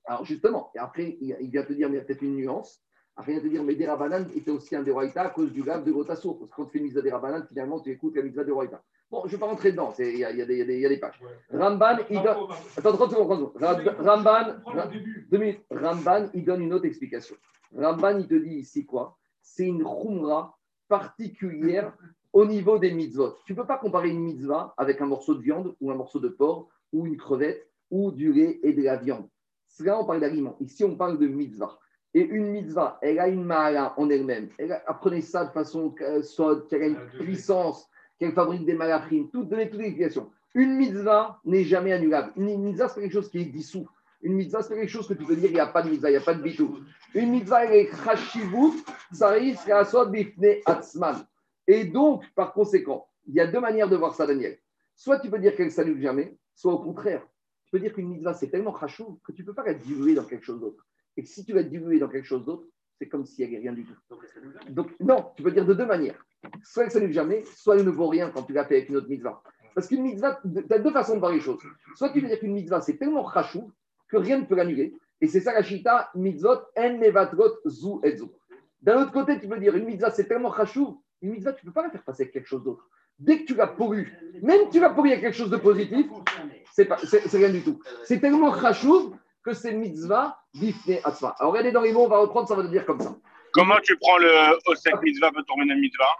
Alors 0.06 0.24
justement, 0.24 0.70
et 0.74 0.78
après, 0.78 1.18
il 1.20 1.50
vient 1.50 1.62
te 1.62 1.74
dire, 1.74 1.90
mais 1.90 1.96
il 1.96 1.98
y 1.98 2.00
a 2.00 2.04
peut-être 2.06 2.22
une 2.22 2.36
nuance. 2.36 2.82
Après, 3.14 3.32
il 3.32 3.40
vient 3.40 3.42
te 3.42 3.48
dire, 3.48 3.62
mais 3.62 3.74
Derabanan 3.74 4.26
était 4.34 4.50
aussi 4.50 4.74
un 4.74 4.82
Deroïta 4.82 5.20
à 5.20 5.28
cause 5.28 5.52
du 5.52 5.62
gab 5.62 5.84
de 5.84 5.92
Gotasso. 5.92 6.32
Parce 6.32 6.50
que 6.50 6.56
quand 6.56 6.64
tu 6.64 6.78
fais 6.78 6.82
mitzvah 6.82 7.02
Derabanan, 7.02 7.44
finalement, 7.46 7.78
tu 7.78 7.90
écoutes 7.90 8.16
la 8.16 8.22
mitzvah 8.22 8.42
Deroïta. 8.42 8.82
Bon, 9.10 9.20
je 9.24 9.26
ne 9.26 9.32
vais 9.32 9.38
pas 9.38 9.46
rentrer 9.46 9.72
dedans, 9.72 9.92
il 9.98 10.16
y, 10.16 10.24
a, 10.24 10.32
y, 10.32 10.40
a 10.40 10.44
y, 10.46 10.80
y 10.80 10.86
a 10.86 10.88
des 10.88 10.98
pages. 10.98 11.20
Ramban, 11.52 11.98
il 12.08 12.22
donne. 12.22 12.48
Attends, 12.78 12.92
30 12.94 13.10
secondes, 13.10 13.52
Ramban, 14.00 14.54
Ramban, 15.70 16.30
il 16.32 16.44
donne 16.46 16.62
une 16.62 16.72
autre 16.72 16.86
explication. 16.86 17.36
Ramban, 17.76 18.16
il 18.16 18.26
te 18.26 18.34
dit 18.34 18.54
ici 18.54 18.86
quoi? 18.86 19.18
C'est 19.42 19.66
une 19.66 19.84
khumra 19.84 20.56
particulière 20.88 21.94
au 22.34 22.44
niveau 22.44 22.78
des 22.78 22.92
mitzvot. 22.92 23.36
Tu 23.46 23.52
ne 23.52 23.56
peux 23.56 23.66
pas 23.66 23.78
comparer 23.78 24.10
une 24.10 24.20
mitzvah 24.20 24.74
avec 24.76 25.00
un 25.00 25.06
morceau 25.06 25.34
de 25.34 25.40
viande 25.40 25.74
ou 25.80 25.90
un 25.90 25.94
morceau 25.94 26.18
de 26.18 26.28
porc 26.28 26.68
ou 26.92 27.06
une 27.06 27.16
crevette 27.16 27.66
ou 27.90 28.10
du 28.10 28.32
lait 28.32 28.58
et 28.62 28.72
de 28.72 28.82
la 28.82 28.96
viande. 28.96 29.26
Là, 29.80 29.98
on 29.98 30.04
parle 30.04 30.20
d'aliments. 30.20 30.56
Ici, 30.60 30.84
on 30.84 30.96
parle 30.96 31.18
de 31.18 31.26
mitzvah. 31.26 31.78
Et 32.12 32.22
une 32.22 32.48
mitzvah, 32.48 32.98
elle 33.02 33.18
a 33.18 33.28
une 33.28 33.44
mala 33.44 33.94
en 33.96 34.10
elle-même. 34.10 34.48
apprenez 34.86 35.20
ça 35.20 35.44
de 35.46 35.50
façon 35.50 35.94
soit 36.22 36.68
qu'elle 36.68 36.82
a 36.82 36.86
une 36.86 37.06
puissance, 37.18 37.88
qu'elle 38.18 38.32
fabrique 38.32 38.66
des 38.66 38.74
malachim, 38.74 39.28
toutes, 39.32 39.48
donner 39.48 39.70
toutes 39.70 39.80
les 39.80 39.86
explications. 39.86 40.30
Une 40.54 40.76
mitzvah 40.76 41.40
n'est 41.44 41.64
jamais 41.64 41.92
annulable. 41.92 42.32
Une 42.36 42.62
mitzvah, 42.62 42.88
c'est 42.88 43.00
quelque 43.00 43.12
chose 43.12 43.30
qui 43.30 43.38
est 43.38 43.46
dissous. 43.46 43.88
Une 44.22 44.34
mitzvah, 44.34 44.62
c'est 44.62 44.74
quelque 44.74 44.90
chose 44.90 45.08
que 45.08 45.14
tu 45.14 45.24
peux 45.24 45.36
dire, 45.36 45.50
il 45.50 45.54
n'y 45.54 45.60
a 45.60 45.66
pas 45.66 45.82
de 45.82 45.90
mitzvah, 45.90 46.10
il 46.10 46.14
n'y 46.14 46.18
a 46.18 46.24
pas 46.24 46.34
de 46.34 46.42
bitou. 46.42 46.78
Une 47.14 47.30
mitzvah, 47.30 47.64
elle 47.64 47.74
est 47.74 47.90
khashivut, 47.90 48.84
ça 49.12 49.30
risque 49.30 49.68
à 49.68 49.84
soit 49.84 50.06
bifne 50.06 50.46
atzman. 50.66 51.26
Et 51.66 51.84
donc, 51.84 52.24
par 52.34 52.52
conséquent, 52.52 53.08
il 53.26 53.34
y 53.34 53.40
a 53.40 53.46
deux 53.46 53.60
manières 53.60 53.88
de 53.88 53.96
voir 53.96 54.14
ça, 54.14 54.26
Daniel. 54.26 54.58
Soit 54.94 55.20
tu 55.20 55.30
peux 55.30 55.38
dire 55.38 55.56
qu'elle 55.56 55.66
ne 55.66 55.70
s'annule 55.70 56.00
jamais, 56.00 56.36
soit 56.54 56.72
au 56.72 56.78
contraire. 56.78 57.26
Tu 57.64 57.70
peux 57.72 57.80
dire 57.80 57.92
qu'une 57.92 58.08
mitzvah, 58.08 58.34
c'est 58.34 58.48
tellement 58.48 58.72
khashou 58.72 59.20
que 59.24 59.32
tu 59.32 59.42
ne 59.42 59.46
peux 59.46 59.54
pas 59.54 59.64
la 59.64 59.74
diluer 59.74 60.14
dans 60.14 60.24
quelque 60.24 60.44
chose 60.44 60.60
d'autre. 60.60 60.86
Et 61.16 61.24
si 61.24 61.44
tu 61.44 61.52
la 61.52 61.62
diluer 61.62 61.98
dans 61.98 62.08
quelque 62.08 62.26
chose 62.26 62.44
d'autre, 62.44 62.66
c'est 62.98 63.08
comme 63.08 63.24
s'il 63.24 63.48
n'y 63.48 63.56
avait 63.56 63.62
rien 63.62 63.72
du 63.72 63.84
tout. 63.84 63.94
Donc, 64.70 64.94
non, 65.00 65.32
tu 65.36 65.42
peux 65.42 65.50
dire 65.50 65.66
de 65.66 65.74
deux 65.74 65.86
manières. 65.86 66.24
Soit 66.62 66.84
elle 66.84 66.88
ne 66.88 66.92
s'annule 66.92 67.12
jamais, 67.12 67.42
soit 67.56 67.76
elle 67.76 67.84
ne 67.84 67.90
vaut 67.90 68.08
rien 68.08 68.30
quand 68.30 68.42
tu 68.42 68.52
l'as 68.52 68.64
fait 68.64 68.76
avec 68.76 68.88
une 68.88 68.96
autre 68.96 69.08
mitzvah. 69.08 69.42
Parce 69.74 69.88
qu'une 69.88 70.02
mitzvah, 70.02 70.40
tu 70.42 70.72
as 70.72 70.78
deux 70.78 70.92
façons 70.92 71.14
de 71.14 71.18
voir 71.18 71.32
les 71.32 71.40
choses. 71.40 71.60
Soit 71.96 72.10
tu 72.10 72.20
veux 72.20 72.28
dire 72.28 72.38
qu'une 72.38 72.52
mitzvah, 72.52 72.80
c'est 72.80 72.96
tellement 72.96 73.28
khashou 73.28 73.72
que 74.08 74.16
rien 74.16 74.38
ne 74.38 74.44
peut 74.44 74.54
l'annuler. 74.54 74.96
Et 75.20 75.26
c'est 75.26 75.40
ça 75.40 75.52
la 75.52 75.62
shita, 75.62 76.10
mitzvot, 76.14 76.58
en 76.76 76.98
nevatrot, 76.98 77.58
zu 77.66 78.00
et 78.04 78.16
zu. 78.16 78.26
D'un 78.80 79.02
autre 79.02 79.12
côté, 79.12 79.40
tu 79.40 79.48
peux 79.48 79.58
dire 79.58 79.74
une 79.74 79.86
mitzvah, 79.86 80.10
c'est 80.10 80.28
tellement 80.28 80.52
khashou, 80.52 81.02
une 81.24 81.32
mitzvah, 81.32 81.52
tu 81.52 81.64
ne 81.64 81.70
peux 81.70 81.74
pas 81.74 81.82
la 81.82 81.90
faire 81.90 82.02
passer 82.02 82.22
avec 82.22 82.32
quelque 82.32 82.46
chose 82.46 82.62
d'autre. 82.62 82.88
Dès 83.18 83.40
que 83.40 83.44
tu 83.44 83.54
l'as 83.54 83.66
pourru, 83.66 84.12
même 84.42 84.66
que 84.66 84.72
tu 84.72 84.80
l'as 84.80 84.90
pourru 84.90 85.10
avec 85.10 85.22
quelque 85.22 85.36
chose 85.36 85.50
de 85.50 85.56
positif, 85.56 86.06
c'est 86.72 86.88
rien 87.32 87.50
du 87.50 87.62
tout. 87.62 87.80
C'est 88.04 88.20
tellement 88.20 88.52
khashou 88.52 89.14
que 89.42 89.52
c'est 89.52 89.72
mitzvah 89.72 90.38
bifne 90.54 90.98
atzva. 91.04 91.34
Alors 91.38 91.52
regardez 91.52 91.72
dans 91.72 91.82
les 91.82 91.92
mots, 91.92 92.04
on 92.04 92.08
va 92.08 92.18
reprendre, 92.18 92.48
ça 92.48 92.54
va 92.54 92.62
te 92.62 92.68
dire 92.68 92.84
comme 92.84 93.00
ça. 93.00 93.16
Comment 93.52 93.76
tu 93.82 93.96
prends 93.98 94.18
le 94.18 94.58
osek 94.66 95.00
mitzvah, 95.02 95.30
pas 95.32 95.42
tourner 95.44 95.74
mitzvah? 95.76 96.16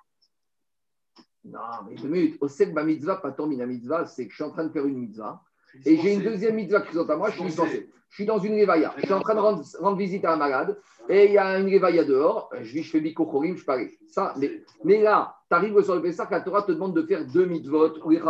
Non, 1.44 1.60
mais 1.88 1.96
deux 1.96 2.08
minutes. 2.08 2.38
Osek 2.40 2.72
ba 2.72 2.84
mitzvah, 2.84 3.16
pas 3.16 3.32
tourner 3.32 3.66
mitzvah, 3.66 4.06
c'est 4.06 4.24
que 4.24 4.30
je 4.30 4.36
suis 4.36 4.44
en 4.44 4.50
train 4.50 4.64
de 4.64 4.72
faire 4.72 4.86
une 4.86 4.98
mitzvah. 4.98 5.42
Et 5.84 5.96
j'ai 5.96 6.14
une 6.14 6.22
deuxième 6.22 6.54
mitzvah 6.54 6.80
qui 6.82 6.94
sont 6.94 7.08
à 7.08 7.16
moi, 7.16 7.30
je 7.30 7.36
suis 7.36 7.44
dispensé. 7.44 7.90
Je 8.10 8.14
suis 8.14 8.26
dans 8.26 8.38
une 8.38 8.54
révaïa. 8.54 8.94
Je 8.96 9.06
suis 9.06 9.12
en 9.12 9.20
train 9.20 9.34
de 9.34 9.40
rendre, 9.40 9.96
visite 9.96 10.24
à 10.24 10.32
un 10.32 10.36
malade. 10.36 10.78
Et 11.08 11.26
il 11.26 11.32
y 11.32 11.38
a 11.38 11.58
une 11.58 11.68
révaïa 11.68 12.04
dehors. 12.04 12.48
Je 12.60 12.72
vis, 12.72 12.82
je 12.82 12.90
fais 12.90 13.00
bikochorim, 13.00 13.56
je 13.56 13.64
parie. 13.64 13.90
Ça, 14.08 14.34
mais, 14.36 14.62
mais 14.84 15.02
là, 15.02 15.36
tu 15.50 15.56
arrives 15.56 15.82
sur 15.82 15.96
le 15.96 16.02
Pessah, 16.02 16.28
la 16.30 16.40
Torah 16.40 16.62
te 16.62 16.72
demande 16.72 16.94
de 16.94 17.02
faire 17.02 17.24
deux 17.26 17.46
mitzvot 17.46 17.98
ou 18.04 18.10
les. 18.10 18.20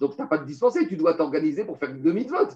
Donc, 0.00 0.16
tu 0.16 0.22
n'as 0.22 0.26
pas 0.26 0.38
de 0.38 0.46
dispensé. 0.46 0.88
Tu 0.88 0.96
dois 0.96 1.14
t'organiser 1.14 1.64
pour 1.64 1.78
faire 1.78 1.92
deux 1.92 2.12
mitzvot 2.12 2.48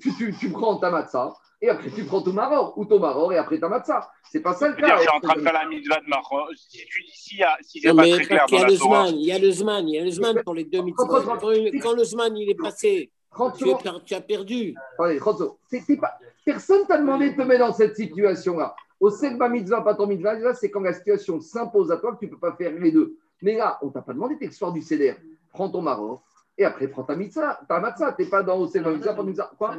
tu, 0.00 0.14
tu, 0.14 0.34
tu 0.38 0.50
prends 0.50 0.76
ta 0.76 0.90
matzah, 0.90 1.34
et 1.60 1.68
après 1.68 1.90
tu 1.90 2.04
prends 2.04 2.22
ton 2.22 2.32
maror, 2.32 2.76
ou 2.76 2.84
ton 2.84 2.98
maror, 2.98 3.32
et 3.32 3.38
après 3.38 3.58
ta 3.58 3.68
matzah. 3.68 4.08
C'est 4.30 4.40
pas 4.40 4.54
ça 4.54 4.68
le 4.68 4.74
cas. 4.74 4.96
Je 4.96 5.02
suis 5.02 5.10
en 5.10 5.20
train 5.20 5.34
de 5.34 5.40
faire 5.40 5.52
la 5.52 5.66
mitzvah 5.66 6.00
de 6.00 6.08
maror. 6.08 6.48
Si 6.56 6.78
tu 6.86 7.02
dis 7.02 7.42
a, 7.42 7.56
si 7.62 7.80
c'est 7.80 7.94
pas 7.94 8.02
très 8.02 8.24
clair. 8.24 8.46
Il 8.48 8.56
y 8.56 9.32
a 9.32 9.38
le 9.38 9.50
zman, 9.50 9.88
il 9.88 9.94
y 9.94 9.98
a 9.98 10.04
le 10.04 10.10
zman 10.10 10.42
pour 10.44 10.54
les 10.54 10.64
deux 10.64 10.82
mitzvahs. 10.82 11.36
Quand 11.82 11.92
le 11.94 12.04
zman 12.04 12.36
il 12.36 12.50
est 12.50 12.54
passé, 12.54 13.10
tu, 13.56 13.64
tu, 14.04 14.14
as 14.14 14.20
perdu. 14.20 14.74
Allez, 14.98 15.18
pas, 15.18 16.18
personne 16.44 16.86
t'a 16.86 16.98
demandé 16.98 17.30
de 17.30 17.36
te 17.36 17.42
mettre 17.42 17.66
dans 17.66 17.72
cette 17.72 17.96
situation-là. 17.96 18.74
Au 19.00 19.10
Sekba 19.10 19.48
mitzvah, 19.48 19.82
pas 19.82 19.94
ton 19.94 20.06
mitzvah, 20.06 20.54
c'est 20.54 20.70
quand 20.70 20.80
la 20.80 20.92
situation 20.92 21.40
s'impose 21.40 21.92
à 21.92 21.98
toi 21.98 22.14
que 22.14 22.18
tu 22.18 22.26
ne 22.26 22.30
peux 22.32 22.38
pas 22.38 22.52
faire 22.52 22.72
les 22.72 22.90
deux. 22.90 23.16
Mais 23.42 23.56
là, 23.56 23.78
on 23.82 23.86
ne 23.86 23.92
t'a 23.92 24.02
pas 24.02 24.12
demandé 24.12 24.36
tes 24.36 24.50
soir 24.50 24.72
du 24.72 24.82
CDR. 24.82 25.14
Prends 25.52 25.68
ton 25.70 25.82
maror, 25.82 26.22
et 26.56 26.64
après, 26.64 26.88
prends 26.88 27.04
ta 27.04 27.14
mitzvah, 27.14 27.60
ta 27.68 27.78
matzah, 27.78 28.12
tu 28.12 28.22
n'es 28.22 28.28
pas 28.28 28.42
dans 28.42 28.58
Osé 28.58 28.80
mitzvah, 28.80 29.14
pour 29.14 29.24
mitzvah. 29.24 29.52
Quoi? 29.56 29.76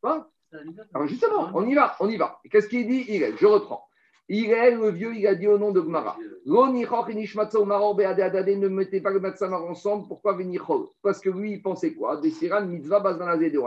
Quoi? 0.00 0.30
Alors 0.94 1.06
justement, 1.06 1.50
on 1.54 1.66
y 1.66 1.74
va, 1.74 1.96
on 2.00 2.08
y 2.08 2.16
va. 2.16 2.40
Qu'est-ce 2.50 2.68
qu'il 2.68 2.86
dit? 2.86 3.04
Il 3.08 3.22
est, 3.22 3.36
je 3.36 3.46
reprends. 3.46 3.86
Est, 4.32 4.70
le 4.70 4.90
vieux, 4.90 5.14
il 5.14 5.26
a 5.26 5.34
dit 5.34 5.46
au 5.46 5.58
nom 5.58 5.72
de 5.72 5.80
Gmara. 5.80 6.16
Ne 6.46 6.68
mettez 8.68 9.00
pas 9.00 9.10
le 9.10 9.20
matzah 9.20 9.50
ensemble, 9.50 10.08
pourquoi 10.08 10.32
venir 10.32 10.66
Parce 11.02 11.20
que 11.20 11.30
lui, 11.30 11.52
il 11.52 11.62
pensait 11.62 11.92
quoi? 11.92 12.16
Des 12.16 12.30
siran 12.30 12.64
mitzvah 12.66 13.00
bazanazé 13.00 13.50
de 13.50 13.60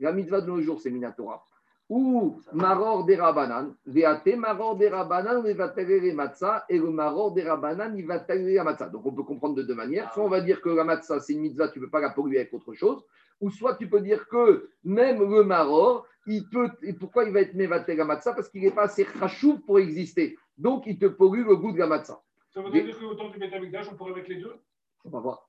La 0.00 0.12
mitzvah 0.12 0.40
de 0.42 0.46
nos 0.46 0.60
jours, 0.60 0.80
c'est 0.80 0.90
Minatora 0.90 1.44
ou 1.88 2.40
maror 2.52 3.04
des 3.04 3.16
rabanan, 3.16 3.74
veate 3.86 4.36
maror 4.36 4.76
des 4.76 4.88
rabanan, 4.88 5.44
il 5.46 5.56
va 5.56 5.72
les 5.76 6.12
matzah, 6.12 6.64
et 6.68 6.78
le 6.78 6.90
maror 6.90 7.32
des 7.32 7.42
rabanan, 7.42 7.96
il 7.96 8.06
va 8.06 8.24
la 8.28 8.64
matzah. 8.64 8.88
Donc 8.88 9.06
on 9.06 9.12
peut 9.12 9.22
comprendre 9.22 9.54
de 9.54 9.62
deux 9.62 9.74
manières. 9.74 10.12
Soit 10.12 10.24
on 10.24 10.28
va 10.28 10.40
dire 10.40 10.60
que 10.60 10.68
la 10.68 10.84
matzah, 10.84 11.20
c'est 11.20 11.34
une 11.34 11.40
mitzvah, 11.40 11.68
tu 11.68 11.78
ne 11.78 11.84
peux 11.84 11.90
pas 11.90 12.00
la 12.00 12.10
polluer 12.10 12.38
avec 12.38 12.52
autre 12.52 12.74
chose, 12.74 13.04
ou 13.40 13.50
soit 13.50 13.76
tu 13.76 13.88
peux 13.88 14.00
dire 14.00 14.26
que 14.28 14.68
même 14.84 15.20
le 15.20 15.44
maror, 15.44 16.06
il 16.26 16.48
peut, 16.48 16.70
et 16.82 16.92
pourquoi 16.92 17.24
il 17.24 17.32
va 17.32 17.40
être 17.40 17.54
mevaté 17.54 17.94
la 17.94 18.04
matzah 18.04 18.32
Parce 18.32 18.48
qu'il 18.48 18.62
n'est 18.62 18.72
pas 18.72 18.84
assez 18.84 19.04
rachou 19.04 19.60
pour 19.60 19.78
exister. 19.78 20.36
Donc 20.58 20.86
il 20.86 20.98
te 20.98 21.06
pollue 21.06 21.46
le 21.46 21.56
goût 21.56 21.72
de 21.72 21.78
la 21.78 21.86
matzah. 21.86 22.20
Ça 22.52 22.62
veut 22.62 22.70
dire 22.70 22.98
qu'autant 22.98 23.28
du 23.28 23.70
d'âge, 23.70 23.88
on 23.92 23.96
pourrait 23.96 24.14
mettre 24.14 24.30
les 24.30 24.40
deux? 24.40 24.56
On 25.04 25.10
va 25.10 25.20
voir. 25.20 25.45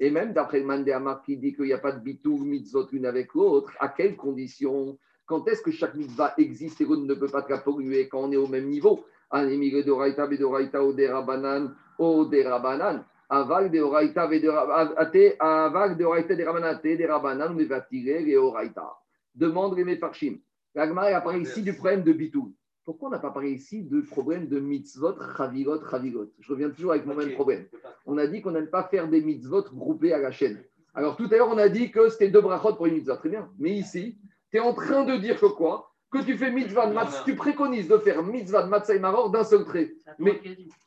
Et 0.00 0.10
même 0.10 0.32
d'après 0.32 0.60
le 0.60 0.66
Mandéamar 0.66 1.22
qui 1.22 1.36
dit 1.36 1.54
qu'il 1.54 1.64
n'y 1.64 1.72
a 1.72 1.78
pas 1.78 1.92
de 1.92 2.00
bitou 2.00 2.38
mitzvot 2.38 2.86
une 2.92 3.06
avec 3.06 3.34
l'autre, 3.34 3.72
à 3.80 3.88
quelles 3.88 4.16
conditions? 4.16 4.96
Quand 5.26 5.46
est-ce 5.48 5.62
que 5.62 5.70
chaque 5.70 5.94
mitzvah 5.94 6.34
existe 6.38 6.80
et 6.80 6.84
qu'on 6.84 6.98
ne 6.98 7.14
peut 7.14 7.28
pas 7.28 7.42
te 7.42 7.50
la 7.50 7.58
polluer 7.58 8.08
quand 8.08 8.20
on 8.20 8.32
est 8.32 8.36
au 8.36 8.46
même 8.46 8.68
niveau? 8.68 9.04
Animire 9.30 9.84
de 9.84 9.90
Raita, 9.90 10.26
de 10.26 10.44
Raita, 10.44 10.84
ou 10.84 10.92
des 10.92 11.08
Rabanan, 11.08 11.74
ou 11.98 12.24
des 12.24 12.42
Rabanan. 12.44 13.04
Aval 13.28 13.70
de 13.70 13.80
Raita, 13.80 14.22
aval 14.22 15.98
de 15.98 16.04
Raita, 16.04 16.34
des 16.34 16.44
Rabanan, 16.44 16.80
des 16.82 17.06
Rabanan, 17.06 17.54
mais 17.54 17.64
va 17.64 17.80
tirer 17.82 18.22
les 18.22 18.36
Oraita. 18.36 18.96
Demande 19.34 19.76
les 19.76 19.84
Mefarshim. 19.84 20.38
L'agma 20.74 21.02
apparaît 21.02 21.40
ici 21.40 21.62
du 21.62 21.74
problème 21.74 22.02
de 22.02 22.12
bitou. 22.12 22.54
Pourquoi 22.88 23.10
on 23.10 23.12
n'a 23.12 23.18
pas 23.18 23.32
parlé 23.32 23.50
ici 23.50 23.82
de 23.82 24.00
problème 24.00 24.48
de 24.48 24.58
mitzvot, 24.58 25.14
chavirot, 25.36 25.84
chavirot? 25.90 26.32
Je 26.40 26.50
reviens 26.50 26.70
toujours 26.70 26.92
avec 26.92 27.04
mon 27.04 27.14
même 27.14 27.32
problème. 27.32 27.66
On 28.06 28.16
a 28.16 28.26
dit 28.26 28.40
qu'on 28.40 28.52
n'aime 28.52 28.70
pas 28.70 28.84
faire 28.84 29.08
des 29.08 29.20
mitzvot 29.20 29.64
groupés 29.74 30.14
à 30.14 30.18
la 30.18 30.30
chaîne. 30.30 30.58
Alors 30.94 31.14
tout 31.14 31.28
à 31.30 31.36
l'heure, 31.36 31.50
on 31.50 31.58
a 31.58 31.68
dit 31.68 31.90
que 31.90 32.08
c'était 32.08 32.30
deux 32.30 32.40
brachot 32.40 32.76
pour 32.76 32.86
une 32.86 32.94
mitzvah. 32.94 33.18
Très 33.18 33.28
bien. 33.28 33.50
Mais 33.58 33.72
ici, 33.72 34.16
tu 34.50 34.56
es 34.56 34.60
en 34.60 34.72
train 34.72 35.04
de 35.04 35.16
dire 35.18 35.38
que 35.38 35.44
quoi? 35.44 35.92
Que 36.10 36.24
tu 36.24 36.38
fais 36.38 36.50
mitzvah 36.50 36.86
de 36.86 36.94
matzah, 36.94 37.24
tu 37.26 37.36
préconises 37.36 37.88
de 37.88 37.98
faire 37.98 38.22
mitzvah 38.22 38.62
de 38.62 38.70
matzah 38.70 38.94
et 38.94 38.98
maror 38.98 39.28
d'un 39.28 39.44
seul 39.44 39.66
trait. 39.66 39.92
Mais 40.18 40.40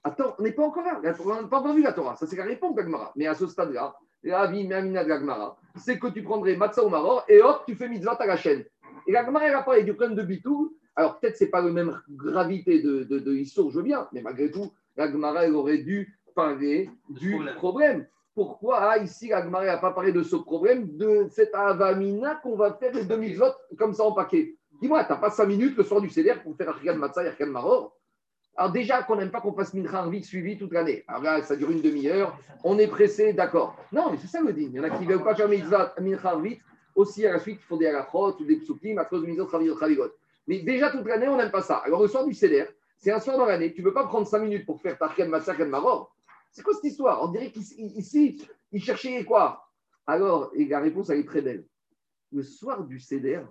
attends, 0.04 0.34
on 0.40 0.42
n'est 0.42 0.54
pas 0.54 0.64
encore 0.64 0.84
là. 0.84 1.00
On 1.24 1.36
n'a 1.36 1.44
pas 1.44 1.60
encore 1.60 1.76
vu 1.76 1.84
la 1.84 1.94
Torah. 1.94 2.16
Ça, 2.16 2.26
c'est 2.26 2.36
la 2.36 2.46
réponse 2.46 2.74
d'Agmara. 2.74 3.12
Mais 3.16 3.28
à 3.28 3.36
ce 3.36 3.46
stade-là, 3.46 3.96
la 4.24 4.48
vie, 4.48 4.68
Mamina 4.68 5.04
de 5.04 5.10
l'Agmara, 5.10 5.56
c'est 5.76 6.00
que 6.00 6.08
tu 6.08 6.24
prendrais 6.24 6.56
matzah 6.56 6.84
ou 6.84 6.90
maror 6.90 7.26
et 7.30 7.44
hop, 7.44 7.62
tu 7.68 7.76
fais 7.76 7.88
mitzvah 7.88 8.14
à 8.14 8.26
la 8.26 8.38
chaîne. 8.38 8.66
Et 9.06 9.12
l'Agmara, 9.12 9.46
elle 9.46 9.54
a 9.54 9.62
parlé 9.62 9.84
du 9.84 9.94
problème 9.94 10.18
de 10.18 10.24
bitou 10.24 10.76
alors 10.96 11.20
peut-être 11.20 11.38
ce 11.38 11.46
n'est 11.46 11.50
pas 11.50 11.62
la 11.62 11.72
même 11.72 12.00
gravité 12.10 12.82
de, 12.82 13.04
de, 13.04 13.20
de 13.20 13.44
je 13.44 13.62
veux 13.62 13.84
bien, 13.84 14.08
mais 14.12 14.22
malgré 14.22 14.52
tout, 14.52 14.72
la 14.96 15.12
Gemara 15.12 15.46
elle 15.46 15.56
aurait 15.56 15.80
dû 15.80 16.18
parler 16.36 16.90
du 17.10 17.38
problème. 17.56 18.06
Pourquoi 18.34 18.80
ah, 18.82 18.98
ici 18.98 19.30
la 19.30 19.44
Gemara 19.44 19.66
n'a 19.66 19.78
pas 19.78 19.92
parlé 19.92 20.12
de 20.12 20.24
ce 20.24 20.36
problème, 20.36 20.96
de 20.98 21.28
cette 21.30 21.54
avamina 21.54 22.36
qu'on 22.36 22.56
va 22.56 22.74
faire 22.74 22.94
les 22.94 23.06
demi-votes 23.06 23.58
comme 23.78 23.94
ça 23.94 24.04
en 24.04 24.14
paquet? 24.14 24.56
Dis-moi, 24.82 25.04
tu 25.04 25.12
n'as 25.12 25.18
pas 25.18 25.30
cinq 25.30 25.46
minutes 25.46 25.78
le 25.78 25.84
soir 25.84 26.02
du 26.02 26.10
CDR 26.10 26.42
pour 26.42 26.56
faire 26.56 26.70
Arigan 26.70 26.96
Matzah 26.96 27.24
et 27.24 27.28
Arigan 27.28 27.48
Maror? 27.48 27.96
Alors 28.56 28.72
déjà 28.72 29.04
qu'on 29.04 29.16
n'aime 29.16 29.32
pas 29.32 29.42
qu'on 29.42 29.54
fasse 29.54 29.74
Mincha 29.74 30.08
vite 30.08 30.26
suivi 30.26 30.58
toute 30.58 30.74
l'année. 30.74 31.04
Alors 31.08 31.24
là, 31.24 31.42
ça 31.42 31.56
dure 31.56 31.72
une 31.72 31.82
demi-heure, 31.82 32.38
on 32.64 32.78
est 32.80 32.88
pressé, 32.88 33.34
d'accord. 33.34 33.78
Non, 33.92 34.12
mais 34.12 34.18
c'est 34.18 34.28
ça 34.28 34.42
le 34.42 34.54
dit. 34.54 34.64
Il 34.66 34.74
y 34.74 34.80
en 34.80 34.84
a 34.84 34.90
qui 34.90 35.06
ne 35.06 35.14
veulent 35.14 35.24
pas 35.24 35.36
faire 35.36 35.48
Mincha 35.48 36.36
vite. 36.38 36.62
Aussi, 36.96 37.26
à 37.26 37.34
la 37.34 37.40
suite, 37.40 37.60
il 37.62 37.64
faut 37.64 37.78
des 37.78 37.88
halachot 37.88 38.36
ou 38.40 38.44
des 38.44 38.58
psukim, 38.58 38.98
à 38.98 39.06
cause 39.06 39.22
de 39.22 39.28
misot, 39.28 39.48
chavigot. 39.48 40.12
Mais 40.48 40.60
déjà 40.60 40.92
toute 40.92 41.06
l'année, 41.06 41.28
on 41.28 41.38
n'aime 41.38 41.52
pas 41.52 41.62
ça. 41.62 41.78
Alors 41.78 42.02
le 42.02 42.08
soir 42.08 42.26
du 42.26 42.34
CDR, 42.34 42.68
c'est 42.98 43.12
un 43.12 43.20
soir 43.20 43.38
dans 43.38 43.46
l'année. 43.46 43.74
Tu 43.74 43.82
ne 43.82 43.88
peux 43.88 43.94
pas 43.94 44.08
prendre 44.08 44.28
cinq 44.28 44.40
minutes 44.40 44.66
pour 44.66 44.82
faire 44.82 44.98
Tarkem 44.98 45.30
Matzah 45.30 45.54
Maror. 45.66 46.16
C'est 46.52 46.64
quoi 46.64 46.74
cette 46.74 46.84
histoire? 46.84 47.24
On 47.24 47.32
dirait 47.32 47.52
qu'ici, 47.52 48.46
il 48.72 48.84
cherchait 48.84 49.24
quoi? 49.24 49.66
Alors, 50.06 50.52
et 50.54 50.66
la 50.66 50.80
réponse, 50.80 51.10
elle 51.10 51.20
est 51.20 51.28
très 51.28 51.42
belle. 51.42 51.66
Le 52.32 52.44
soir 52.44 52.84
du 52.84 53.00
CDR, 53.00 53.48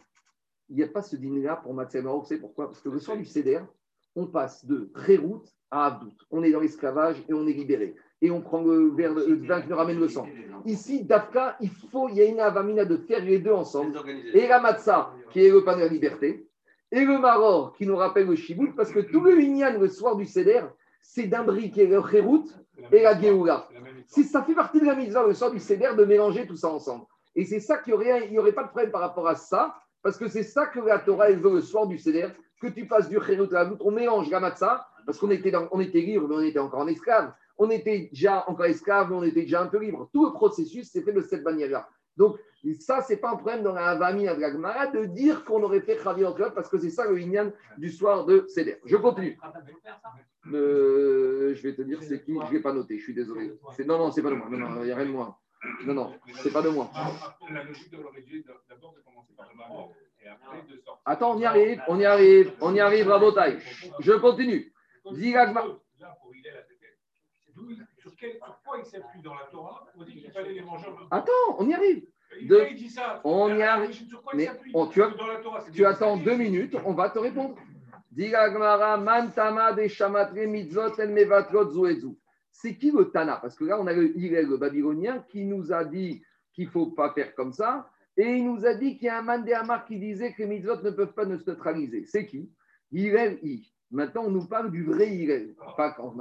il 0.68 0.76
n'y 0.76 0.82
a 0.82 0.88
pas 0.88 1.03
ce 1.03 1.16
dîner-là 1.16 1.57
pour 1.57 1.74
Matzah 1.74 2.03
Maror. 2.03 2.26
C'est 2.26 2.38
pourquoi? 2.38 2.66
Parce 2.66 2.80
que 2.80 2.88
le 2.88 2.99
soir 2.99 3.16
du 3.16 3.24
CDR, 3.24 3.66
on 4.14 4.26
passe 4.26 4.64
de 4.64 4.91
route 5.16 5.49
à 5.70 5.86
Abdout. 5.86 6.12
On 6.30 6.43
est 6.43 6.51
dans 6.51 6.61
l'esclavage 6.61 7.22
et 7.28 7.32
on 7.32 7.47
est 7.47 7.53
libéré. 7.53 7.95
Et 8.22 8.30
on 8.30 8.43
prend 8.43 8.62
le 8.62 8.91
verre, 8.91 9.14
le 9.14 9.34
vin 9.47 9.62
qui 9.62 9.68
nous 9.68 9.76
ramène 9.76 9.99
le 9.99 10.09
sang. 10.09 10.26
Ici, 10.66 11.05
Dafka, 11.05 11.57
il 11.61 11.70
faut, 11.70 12.09
il 12.09 12.16
y 12.16 12.20
a 12.20 12.26
une 12.26 12.41
avamina 12.41 12.84
de 12.84 12.99
faire 12.99 13.24
les 13.24 13.38
deux 13.38 13.53
ensemble. 13.53 13.99
Et 14.34 14.47
la 14.47 14.61
matzah, 14.61 15.14
qui 15.30 15.45
est 15.45 15.51
le 15.51 15.64
pain 15.64 15.76
de 15.76 15.80
la 15.80 15.88
liberté, 15.88 16.47
et 16.93 17.05
le 17.05 17.18
maror, 17.18 17.72
qui 17.74 17.86
nous 17.86 17.97
rappelle 17.97 18.26
le 18.26 18.36
shibout, 18.36 18.74
parce 18.76 18.91
que 18.91 19.01
tout 19.01 19.20
le 19.20 19.34
lignan, 19.34 19.78
le 19.78 19.88
soir 19.88 20.16
du 20.16 20.26
seder, 20.26 20.62
c'est 21.03 21.26
d'imbriquer 21.26 21.86
le 21.86 22.03
chérout 22.09 22.47
et 22.93 23.03
la 23.03 23.18
géoula. 23.20 23.68
Si 24.07 24.24
ça 24.24 24.43
fait 24.43 24.55
partie 24.55 24.80
de 24.80 24.86
la 24.86 24.95
mitzvah, 24.95 25.26
le 25.26 25.34
soir 25.34 25.51
du 25.51 25.61
seder, 25.61 25.91
de 25.97 26.05
mélanger 26.05 26.47
tout 26.47 26.57
ça 26.57 26.68
ensemble. 26.68 27.05
Et 27.36 27.45
c'est 27.45 27.61
ça 27.61 27.78
qu'il 27.78 27.95
n'y 27.95 27.99
aurait, 27.99 28.38
aurait 28.38 28.53
pas 28.53 28.64
de 28.64 28.68
problème 28.68 28.91
par 28.91 29.01
rapport 29.01 29.28
à 29.28 29.36
ça, 29.36 29.76
parce 30.03 30.16
que 30.16 30.28
c'est 30.28 30.43
ça 30.43 30.66
que 30.66 30.80
la 30.80 30.99
Torah 30.99 31.30
veut 31.30 31.53
le 31.53 31.61
soir 31.61 31.86
du 31.86 31.99
seder, 31.99 32.28
que 32.61 32.66
tu 32.66 32.86
passes 32.86 33.09
du 33.09 33.18
chérout 33.24 33.53
à 33.55 33.64
la 33.64 33.72
on 33.80 33.91
mélange 33.93 34.28
la 34.30 34.41
matzah, 34.41 34.86
parce 35.07 35.18
qu'on 35.18 35.30
était, 35.30 35.53
on 35.70 35.80
était 35.80 36.01
libre, 36.01 36.26
mais 36.28 36.34
on 36.34 36.41
était 36.41 36.59
encore 36.59 36.80
en 36.80 36.88
esclave. 36.88 37.32
On 37.57 37.70
était 37.70 38.09
déjà 38.11 38.45
encore 38.49 38.66
esclave, 38.66 39.11
mais 39.11 39.16
on 39.16 39.22
était 39.22 39.43
déjà 39.43 39.62
un 39.62 39.66
peu 39.66 39.78
libre. 39.78 40.09
Tout 40.12 40.26
le 40.26 40.32
processus 40.32 40.91
s'est 40.91 41.03
fait 41.03 41.12
de 41.12 41.20
cette 41.20 41.45
manière-là. 41.45 41.88
Donc, 42.21 42.37
ça, 42.81 43.01
ce 43.01 43.14
n'est 43.14 43.18
pas 43.18 43.31
un 43.31 43.37
problème 43.37 43.62
dans 43.62 43.73
la 43.73 43.87
Havami 43.87 44.29
à 44.29 44.35
de 44.35 45.07
dire 45.07 45.43
qu'on 45.47 45.62
aurait 45.62 45.81
fait 45.81 45.99
Chavi 45.99 46.23
en 46.27 46.35
club, 46.35 46.53
parce 46.53 46.68
que 46.68 46.79
c'est 46.79 46.91
ça 46.91 47.11
le 47.11 47.18
Inyan 47.18 47.51
du 47.79 47.91
soir 47.91 48.27
de 48.27 48.45
Seder. 48.47 48.77
Je 48.85 48.97
continue. 48.97 49.39
Euh, 50.53 51.55
je 51.55 51.62
vais 51.62 51.75
te 51.75 51.81
dire 51.81 52.03
c'est 52.03 52.23
qui, 52.23 52.35
je 52.35 52.39
ne 52.39 52.51
vais 52.51 52.61
pas 52.61 52.75
noter, 52.75 52.99
je 52.99 53.05
suis 53.05 53.14
désolé. 53.14 53.59
Non, 53.87 53.97
non, 53.97 54.11
c'est 54.11 54.23
pas 54.23 54.29
de 54.29 54.35
moi. 54.35 54.49
Non, 54.51 54.59
non, 54.59 54.83
il 54.83 54.87
n'y 54.87 54.93
a 54.93 54.97
rien 54.97 55.07
de 55.07 55.11
moi. 55.11 55.41
Non, 55.87 55.95
non, 55.95 56.12
c'est 56.43 56.53
pas 56.53 56.61
de 56.61 56.68
moi. 56.68 56.91
La 57.51 57.64
logique 57.64 57.91
de 57.91 57.97
d'abord 58.68 58.95
de 58.95 59.01
commencer 59.01 59.33
par 59.35 59.49
le 59.51 59.57
Maroc. 59.57 59.93
Attends, 61.07 61.37
on 61.37 61.39
y 61.39 61.47
arrive, 61.47 61.83
on 61.89 61.99
y 61.99 62.05
arrive, 62.05 62.53
on 62.61 62.75
y 62.75 62.81
arrive, 62.81 63.07
bravo 63.07 63.33
taille. 63.33 63.59
Je 64.01 64.12
continue. 64.12 64.71
Il 65.07 65.37
s'appuie 68.85 69.23
dans 69.23 69.35
la 69.35 69.47
Torah 69.51 69.87
On 69.97 70.05
dit 70.05 70.14
qu'il 70.14 70.31
fallait 70.31 70.53
les 70.53 70.62
manger 70.62 70.87
Attends, 71.11 71.57
on 71.59 71.68
y 71.68 71.75
arrive. 71.75 72.05
De, 72.43 72.64
on 73.25 73.57
y 73.57 73.62
arrive. 73.62 74.07
Mais 74.35 74.49
on, 74.73 74.87
tu, 74.87 75.03
as, 75.03 75.12
tu 75.73 75.85
attends 75.85 76.16
deux 76.16 76.37
minutes, 76.37 76.77
on 76.85 76.93
va 76.93 77.11
te 77.11 77.18
répondre. 77.18 77.57
C'est 82.53 82.77
qui 82.77 82.91
le 82.91 83.11
Tana? 83.11 83.37
Parce 83.37 83.57
que 83.57 83.64
là, 83.64 83.81
on 83.81 83.87
a 83.87 83.93
le 83.93 84.12
le 84.14 84.57
babylonien, 84.57 85.25
qui 85.29 85.45
nous 85.45 85.73
a 85.73 85.85
dit 85.85 86.23
qu'il 86.53 86.66
ne 86.66 86.71
faut 86.71 86.87
pas 86.87 87.12
faire 87.12 87.35
comme 87.35 87.53
ça. 87.53 87.89
Et 88.16 88.37
il 88.37 88.45
nous 88.45 88.66
a 88.66 88.75
dit 88.75 88.97
qu'il 88.97 89.07
y 89.07 89.09
a 89.09 89.18
un 89.18 89.23
Mandéamar 89.23 89.85
qui 89.85 89.99
disait 89.99 90.33
que 90.33 90.43
les 90.43 90.49
mitzvot 90.49 90.83
ne 90.83 90.91
peuvent 90.91 91.14
pas 91.14 91.25
nous 91.25 91.39
neutraliser. 91.47 92.05
C'est 92.05 92.27
qui? 92.27 92.51
Hirel 92.93 93.39
I. 93.43 93.73
Maintenant, 93.91 94.25
on 94.25 94.31
nous 94.31 94.47
parle 94.47 94.71
du 94.71 94.85
vrai 94.85 95.09
Hirel. 95.09 95.55
Pas 95.77 95.93
quand, 95.93 96.14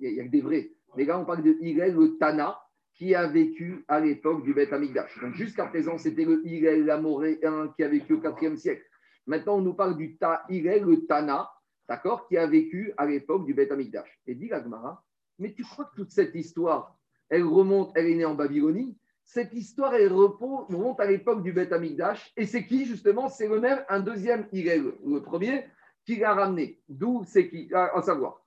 il 0.00 0.10
y 0.10 0.20
a 0.20 0.24
que 0.24 0.30
des 0.30 0.40
vrais. 0.40 0.70
Mais 0.96 1.04
là, 1.04 1.18
on 1.18 1.24
parle 1.24 1.42
de 1.42 1.56
Hirel, 1.60 1.94
le 1.94 2.16
Tana, 2.16 2.58
qui 2.94 3.14
a 3.14 3.26
vécu 3.26 3.84
à 3.88 4.00
l'époque 4.00 4.44
du 4.44 4.54
Beth 4.54 4.72
Amigdash. 4.72 5.18
Donc, 5.20 5.34
jusqu'à 5.34 5.66
présent, 5.66 5.98
c'était 5.98 6.24
le 6.24 6.46
Hirel, 6.46 6.84
l'Amoréen, 6.84 7.72
qui 7.76 7.82
a 7.82 7.88
vécu 7.88 8.14
au 8.14 8.22
IVe 8.22 8.56
siècle. 8.56 8.84
Maintenant, 9.26 9.56
on 9.56 9.62
nous 9.62 9.74
parle 9.74 9.96
du 9.96 10.16
Ta, 10.16 10.44
Hirel, 10.48 10.84
le 10.84 11.06
Tana, 11.06 11.50
d'accord, 11.88 12.28
qui 12.28 12.36
a 12.36 12.46
vécu 12.46 12.92
à 12.96 13.06
l'époque 13.06 13.46
du 13.46 13.54
Beth 13.54 13.72
Amigdash. 13.72 14.20
Et 14.26 14.34
dit 14.34 14.48
Gagmara, 14.48 15.02
mais 15.38 15.52
tu 15.52 15.64
crois 15.64 15.86
que 15.86 15.96
toute 15.96 16.12
cette 16.12 16.34
histoire, 16.34 16.96
elle 17.28 17.44
remonte, 17.44 17.92
elle 17.96 18.06
est 18.06 18.14
née 18.14 18.24
en 18.24 18.34
Babylonie? 18.34 18.96
Cette 19.24 19.54
histoire 19.54 19.94
elle 19.94 20.12
remonte 20.12 21.00
à 21.00 21.06
l'époque 21.06 21.42
du 21.42 21.52
Beth 21.52 21.72
Amikdash. 21.72 22.32
Et 22.36 22.46
c'est 22.46 22.66
qui, 22.66 22.84
justement? 22.84 23.28
C'est 23.28 23.48
le 23.48 23.58
même, 23.58 23.82
un 23.88 24.00
deuxième 24.00 24.46
Irel, 24.52 24.92
le 25.04 25.20
premier, 25.20 25.64
qui 26.04 26.16
l'a 26.16 26.34
ramené. 26.34 26.78
D'où 26.88 27.24
c'est 27.24 27.48
qui? 27.48 27.70
À 27.72 28.00
savoir. 28.02 28.43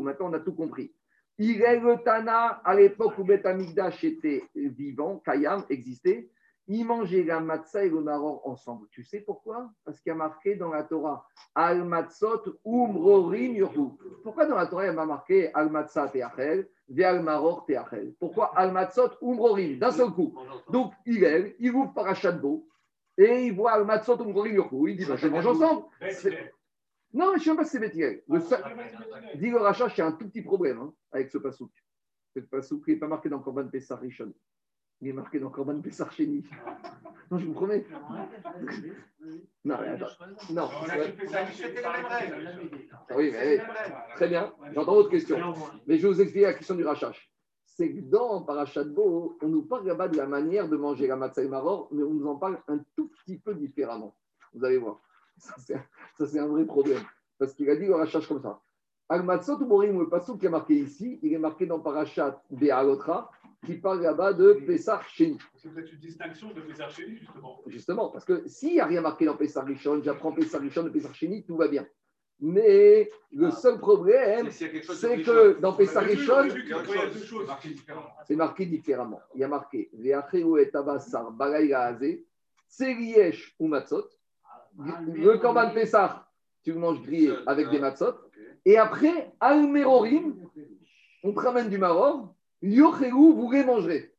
Maintenant, 0.00 0.26
on 0.28 0.32
a 0.32 0.40
tout 0.40 0.54
compris. 0.54 0.92
Irel 1.38 2.02
Tana, 2.04 2.60
à 2.64 2.74
l'époque 2.74 3.16
où 3.18 3.24
Beth 3.24 3.46
Amikdash 3.46 4.02
était 4.02 4.42
vivant, 4.56 5.22
Kayam 5.24 5.64
existait, 5.70 6.28
ils 6.66 6.84
mangeaient 6.84 7.22
la 7.22 7.40
matzah 7.40 7.84
et 7.84 7.88
le 7.88 8.00
maror 8.00 8.46
ensemble. 8.46 8.88
Tu 8.90 9.02
sais 9.02 9.20
pourquoi? 9.20 9.70
Parce 9.84 10.00
qu'il 10.00 10.10
y 10.10 10.12
a 10.12 10.16
marqué 10.16 10.54
dans 10.54 10.70
la 10.70 10.82
Torah 10.82 11.26
Al 11.54 11.84
matzot 11.84 12.42
umrorim 12.66 13.54
yurhu. 13.54 13.92
Pourquoi 14.22 14.46
dans 14.46 14.56
la 14.56 14.66
Torah 14.66 14.84
il 14.84 14.94
y 14.94 14.98
a 14.98 15.06
marqué 15.06 15.50
Al 15.54 15.70
matzah 15.70 16.08
teachel 16.08 16.68
ve 16.88 17.04
al 17.04 17.22
maror 17.22 17.64
teachel? 17.64 18.14
Pourquoi 18.18 18.52
Al 18.54 18.72
matzot 18.72 19.12
umrorim? 19.22 19.78
D'un 19.78 19.92
seul 19.92 20.10
coup. 20.10 20.34
Donc 20.70 20.92
il 21.06 21.24
est, 21.24 21.56
il 21.58 21.72
ouvre 21.72 21.94
parachat 21.94 22.32
beau 22.32 22.68
et 23.18 23.46
il 23.46 23.54
voit 23.54 23.72
Al 23.72 23.84
matzot 23.84 24.16
umrorim 24.22 24.54
yurhu. 24.54 24.90
Il 24.90 24.96
dit 24.96 25.04
bah, 25.04 25.16
je 25.16 25.28
mange 25.28 25.46
ensemble. 25.46 25.84
Non, 27.12 27.32
je 27.32 27.38
ne 27.38 27.38
sais 27.38 27.56
pas 27.56 27.64
si 27.64 27.70
c'est 27.70 27.80
Bethiel. 27.80 28.22
Dit 29.34 29.50
le 29.50 29.58
rachat, 29.58 29.88
il 29.88 29.98
y 29.98 30.00
a 30.02 30.06
un 30.06 30.12
tout 30.12 30.28
petit 30.28 30.42
problème 30.42 30.78
hein, 30.80 30.94
avec 31.12 31.30
ce 31.30 31.38
pasouk. 31.38 31.72
Ce 32.34 32.40
pasouk 32.40 32.86
n'est 32.86 32.96
pas 32.96 33.08
marqué 33.08 33.28
dans 33.28 33.40
Korban 33.40 33.66
Pessah 33.68 33.96
Rishon. 33.96 34.32
Il 35.00 35.08
est 35.08 35.12
marqué 35.12 35.38
dans 35.38 35.50
Corban 35.50 35.80
Pessar 35.80 36.10
Chéni. 36.12 36.44
Non, 37.30 37.38
je 37.38 37.46
vous 37.46 37.52
promets. 37.52 37.86
Non, 39.64 39.76
attends. 39.76 40.06
Non. 40.50 40.68
Oui, 43.14 43.30
mais 43.32 43.58
très 44.16 44.28
bien. 44.28 44.52
J'entends 44.74 44.94
votre 44.94 45.10
question. 45.10 45.54
Mais 45.86 45.98
je 45.98 46.02
vais 46.02 46.14
vous 46.14 46.20
expliquer 46.20 46.46
la 46.46 46.54
question 46.54 46.74
du 46.74 46.84
rachach. 46.84 47.30
C'est 47.78 47.92
que 47.92 48.00
dans 48.00 48.42
Parachat 48.42 48.82
Bo, 48.82 49.38
on 49.40 49.46
nous 49.46 49.62
parle 49.62 49.86
là-bas 49.86 50.08
de 50.08 50.16
la 50.16 50.26
manière 50.26 50.68
de 50.68 50.76
manger 50.76 51.06
la 51.06 51.14
matzah 51.14 51.44
et 51.44 51.48
maror, 51.48 51.86
mais 51.92 52.02
on 52.02 52.12
nous 52.12 52.26
en 52.26 52.34
parle 52.34 52.58
un 52.66 52.78
tout 52.96 53.06
petit 53.06 53.38
peu 53.38 53.54
différemment. 53.54 54.16
Vous 54.52 54.64
allez 54.64 54.78
voir. 54.78 55.00
Ça, 55.36 55.54
c'est 56.26 56.40
un 56.40 56.48
vrai 56.48 56.64
problème. 56.64 57.04
Parce 57.38 57.54
qu'il 57.54 57.70
a 57.70 57.76
dit 57.76 57.86
le 57.86 57.94
rachach 57.94 58.26
comme 58.26 58.42
ça. 58.42 58.60
Al-Matzot 59.08 59.60
Morim, 59.60 59.96
le 59.96 60.08
passage 60.08 60.38
qui 60.38 60.46
est 60.46 60.50
marqué 60.50 60.74
ici, 60.74 61.20
il 61.22 61.32
est 61.32 61.38
marqué 61.38 61.66
dans 61.66 61.78
Parachat 61.78 62.42
Be'alotra, 62.50 63.30
qui 63.64 63.74
parle 63.74 64.02
là-bas 64.02 64.32
de 64.32 64.54
Pessar 64.66 65.04
Chéni. 65.04 65.38
C'est 65.54 65.72
peut-être 65.72 65.92
une 65.92 66.00
distinction 66.00 66.52
de 66.52 66.60
Pessar 66.62 66.90
Chéni, 66.90 67.16
justement. 67.18 67.60
Justement, 67.68 68.08
parce 68.08 68.24
que 68.24 68.42
s'il 68.48 68.72
n'y 68.72 68.80
a 68.80 68.86
rien 68.86 69.02
marqué 69.02 69.24
dans 69.24 69.36
Pessar 69.36 69.64
Richon, 69.64 70.02
j'apprends 70.02 70.32
Pessar 70.32 70.60
Richon 70.60 70.82
de 70.82 70.90
Pessar 70.90 71.14
Chéni, 71.14 71.44
tout 71.44 71.56
va 71.56 71.68
bien. 71.68 71.86
Mais 72.40 73.10
le 73.32 73.48
ah. 73.48 73.50
seul 73.50 73.78
problème, 73.78 74.50
c'est 74.50 74.70
que 75.22 75.58
dans 75.60 75.72
Pessar 75.72 76.04
Richon, 76.04 76.48
c'est 78.26 78.36
marqué 78.36 78.66
différemment. 78.66 79.20
Il 79.34 79.40
y 79.40 79.44
a 79.44 79.48
marqué 79.48 79.90
et 79.92 80.70
Tabassar, 80.70 81.32
Balaïla 81.32 81.98
Tseriyesh 82.70 83.56
ou 83.58 83.66
Matzot. 83.66 84.08
Ah, 84.78 85.00
le 85.12 85.36
Korban 85.38 85.70
Pessar, 85.70 86.30
tu 86.62 86.72
le 86.72 86.78
manges 86.78 87.02
grillé 87.02 87.32
avec 87.46 87.70
des 87.70 87.80
Matzot. 87.80 88.14
Et 88.64 88.78
après, 88.78 89.32
Al-Merorim, 89.40 90.36
on 91.24 91.32
te 91.32 91.40
ramène 91.40 91.68
du 91.68 91.78
Maroc, 91.78 92.30
Yochelu, 92.62 93.10
vous 93.10 93.50
les 93.50 93.64
mangerez. 93.64 94.14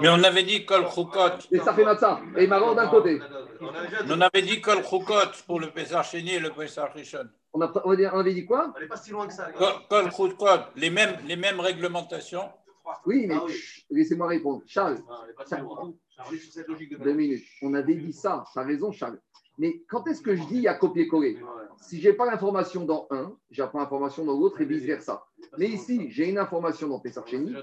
Mais 0.00 0.08
on 0.08 0.22
avait 0.22 0.42
dit 0.42 0.64
Kol 0.64 0.86
Choukot. 0.90 1.48
Et 1.50 1.58
ça 1.58 1.72
fait 1.74 1.84
matzah. 1.84 2.20
Et 2.36 2.46
Maroc 2.46 2.76
d'un 2.76 2.88
côté. 2.88 3.20
On 4.08 4.20
avait 4.20 4.42
dit 4.42 4.60
Kol 4.60 4.82
Choukot 4.84 5.42
pour 5.46 5.60
le 5.60 5.70
Pesach 5.70 6.06
Chéni 6.10 6.34
et 6.34 6.40
le 6.40 6.50
Pesach 6.50 6.92
Rishon. 6.94 7.28
On, 7.52 7.60
avait 7.60 8.34
dit 8.34 8.44
quoi? 8.44 8.72
On 8.76 8.80
n'est 8.80 8.86
pas 8.86 8.96
si 8.96 9.10
loin 9.10 9.26
que 9.26 9.32
ça. 9.32 9.50
Kol 9.88 10.10
Choukot, 10.10 10.46
les 10.76 10.90
mêmes, 10.90 11.16
les 11.26 11.36
mêmes 11.36 11.60
réglementations. 11.60 12.50
Oui, 13.06 13.26
mais 13.26 13.34
ah 13.34 13.46
laissez-moi 13.90 14.28
répondre. 14.28 14.62
Charles, 14.66 14.98
deux 17.00 17.12
minutes. 17.12 17.44
On 17.62 17.74
avait 17.74 17.94
dit 17.94 18.12
ça. 18.12 18.44
Tu 18.52 18.58
as 18.58 18.62
raison, 18.62 18.92
Charles. 18.92 19.18
Mais 19.58 19.82
quand 19.88 20.06
est-ce 20.08 20.20
que 20.20 20.34
je 20.34 20.44
dis 20.44 20.66
à 20.68 20.74
copier-coller? 20.74 21.38
Si 21.80 22.00
je 22.00 22.08
n'ai 22.08 22.14
pas 22.14 22.26
l'information 22.26 22.84
dans 22.84 23.06
un, 23.10 23.36
j'apprends 23.50 23.80
l'information 23.80 24.24
dans 24.24 24.38
l'autre 24.38 24.60
et 24.60 24.64
vice-versa. 24.64 25.24
Mais 25.58 25.68
ici, 25.68 26.10
j'ai 26.10 26.28
une 26.28 26.38
information 26.38 26.88
dans 26.88 26.98
Pessarcheni 26.98 27.54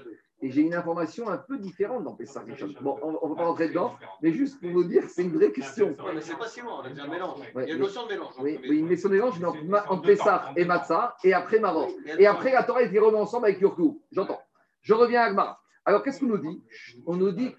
Et 0.42 0.50
j'ai 0.50 0.62
une 0.62 0.74
information 0.74 1.28
un 1.28 1.38
peu 1.38 1.56
différente 1.56 2.02
dans 2.02 2.14
Pessah 2.14 2.44
Bon, 2.80 2.98
on 3.00 3.28
ne 3.28 3.34
va 3.34 3.36
pas 3.36 3.46
rentrer 3.46 3.68
dedans, 3.68 3.94
mais 4.22 4.32
juste 4.32 4.60
pour 4.60 4.70
vous 4.70 4.82
dire, 4.82 5.04
c'est 5.08 5.22
une 5.22 5.32
vraie 5.32 5.52
question. 5.52 5.96
mais 6.12 6.20
c'est 6.20 6.36
pas 6.36 6.48
si 6.48 6.60
loin, 6.60 6.80
on 6.80 6.84
a 6.84 6.88
déjà 6.88 7.04
un 7.04 7.08
mélange. 7.08 7.38
Il 7.54 7.68
y 7.68 7.70
a 7.70 7.74
une 7.74 7.78
notion 7.78 8.04
de 8.04 8.08
mélange. 8.08 8.34
Oui, 8.40 8.58
oui 8.68 8.78
une 8.78 8.88
notion 8.88 9.08
de 9.08 9.14
mélange 9.14 9.42
entre, 9.42 9.90
entre 9.90 10.02
Pessah 10.02 10.52
et 10.56 10.64
Matzah, 10.64 11.16
et 11.22 11.32
après 11.32 11.60
Maror. 11.60 11.90
Et 12.18 12.26
après, 12.26 12.52
la 12.52 12.64
Torah 12.64 12.82
est 12.82 12.98
remis 12.98 13.16
ensemble 13.16 13.46
avec 13.46 13.60
Yurkou. 13.60 14.02
J'entends. 14.10 14.40
Je 14.80 14.94
reviens 14.94 15.20
à 15.20 15.24
Agmara. 15.26 15.60
Alors, 15.84 16.02
qu'est-ce 16.02 16.20
qu'on 16.20 16.26
nous 16.26 16.38
dit? 16.38 16.62
On 17.06 17.16
nous 17.16 17.32
dit, 17.32 17.54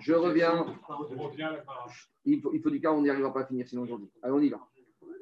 je 0.00 0.14
reviens. 0.14 0.66
Il 2.24 2.40
faut, 2.40 2.52
il 2.52 2.60
faut 2.60 2.70
du 2.70 2.80
cas, 2.80 2.92
on 2.92 3.02
n'y 3.02 3.10
arrivera 3.10 3.32
pas 3.32 3.40
à 3.40 3.46
finir 3.46 3.68
sinon 3.68 3.82
aujourd'hui. 3.82 4.08
Allez, 4.22 4.32
on 4.32 4.40
y 4.40 4.48
va. 4.48 4.58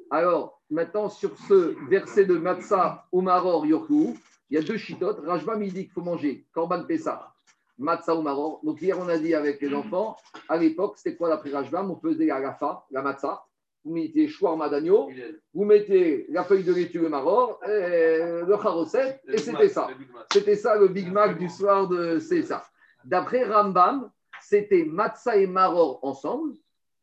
Alors, 0.09 0.61
maintenant, 0.69 1.09
sur 1.09 1.35
ce 1.37 1.75
verset 1.87 2.25
de 2.25 2.37
Matzah, 2.37 3.07
Maror 3.13 3.65
Yorkou, 3.65 4.15
il 4.49 4.55
y 4.55 4.57
a 4.57 4.61
deux 4.61 4.77
chitotes. 4.77 5.19
Rajba 5.25 5.55
me 5.55 5.65
dit 5.65 5.83
qu'il 5.83 5.91
faut 5.91 6.01
manger 6.01 6.45
Korban 6.53 6.83
Pessah, 6.83 7.33
Matzah 7.77 8.15
ou 8.15 8.21
Maror. 8.21 8.59
Donc, 8.63 8.81
hier, 8.81 8.97
on 8.99 9.09
a 9.09 9.17
dit 9.17 9.33
avec 9.33 9.61
les 9.61 9.73
enfants, 9.73 10.15
à 10.47 10.57
l'époque, 10.57 10.95
c'était 10.97 11.15
quoi 11.15 11.29
l'après 11.29 11.51
Rajbam 11.51 11.91
On 11.91 11.95
faisait 11.95 12.25
la 12.25 12.41
gafa, 12.41 12.85
la 12.91 13.01
Matzah. 13.01 13.43
Vous 13.85 13.93
mettez 13.93 14.29
shawarma 14.29 14.69
d'agneau, 14.69 15.09
vous 15.53 15.65
mettez 15.65 16.25
la 16.29 16.45
feuille 16.45 16.63
de 16.63 16.73
laitue, 16.73 16.99
le 16.99 17.09
maror, 17.09 17.59
le 17.67 18.55
charoset, 18.61 19.19
et 19.27 19.37
c'était 19.37 19.67
ça. 19.67 19.89
C'était 20.31 20.55
ça 20.55 20.77
le 20.77 20.87
Big 20.87 21.11
Mac 21.11 21.37
du 21.37 21.49
soir 21.49 21.89
de 21.89 22.17
ça. 22.17 22.63
D'après 23.03 23.43
Rambam, 23.43 24.09
c'était 24.41 24.85
matzah 24.85 25.35
et 25.35 25.47
maror 25.47 25.99
ensemble 26.01 26.53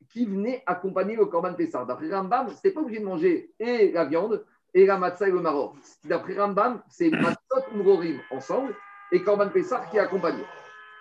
qui 0.08 0.24
venaient 0.24 0.62
accompagner 0.64 1.16
le 1.16 1.26
korban 1.26 1.52
Pessah. 1.52 1.84
D'après 1.84 2.10
Rambam, 2.10 2.48
ce 2.48 2.54
n'était 2.54 2.70
pas 2.70 2.80
obligé 2.80 3.00
de 3.00 3.04
manger 3.04 3.52
et 3.58 3.92
la 3.92 4.06
viande 4.06 4.44
et 4.74 4.86
la 4.86 4.98
matzah 4.98 5.28
et 5.28 5.32
le 5.32 5.40
maror. 5.40 5.76
D'après 6.04 6.38
Rambam, 6.38 6.82
c'est 6.88 7.10
matzot 7.10 7.64
ou 7.74 8.34
ensemble 8.34 8.74
et 9.12 9.22
korban 9.22 9.48
Pessah 9.48 9.86
qui 9.90 9.98
accompagnait. 9.98 10.46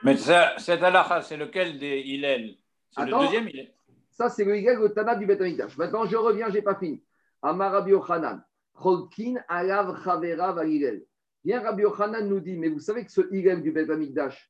Mais 0.04 0.18
ça, 0.18 0.54
cet 0.58 0.82
halakha, 0.82 1.22
c'est 1.22 1.38
lequel 1.38 1.78
des 1.78 2.00
Hillel? 2.00 2.56
C'est 2.92 3.06
le 3.06 3.12
deuxième 3.12 3.48
Hillel? 3.48 3.74
Ça, 4.10 4.30
c'est 4.30 4.44
le 4.44 4.58
Hillel, 4.58 4.80
le 4.80 4.90
Tana 4.90 5.16
du 5.16 5.26
Beth 5.26 5.42
Maintenant, 5.78 6.06
je 6.06 6.16
reviens, 6.16 6.48
je 6.50 6.56
n'ai 6.56 6.62
pas 6.62 6.76
fini. 6.76 7.04
Amar 7.42 7.72
Rabbi 7.72 7.92
Yochanan. 7.92 8.44
Cholkin 8.74 9.36
alav 9.48 10.02
chavera 10.04 10.54
valilel. 10.54 11.06
Bien, 11.44 11.62
Rabbi 11.62 11.84
Yochanan 11.84 12.28
nous 12.28 12.40
dit, 12.40 12.58
mais 12.58 12.70
vous 12.70 12.80
savez 12.80 13.06
que 13.06 13.12
ce 13.12 13.22
Hillel 13.32 13.62
du 13.62 13.72
Beth 13.72 13.88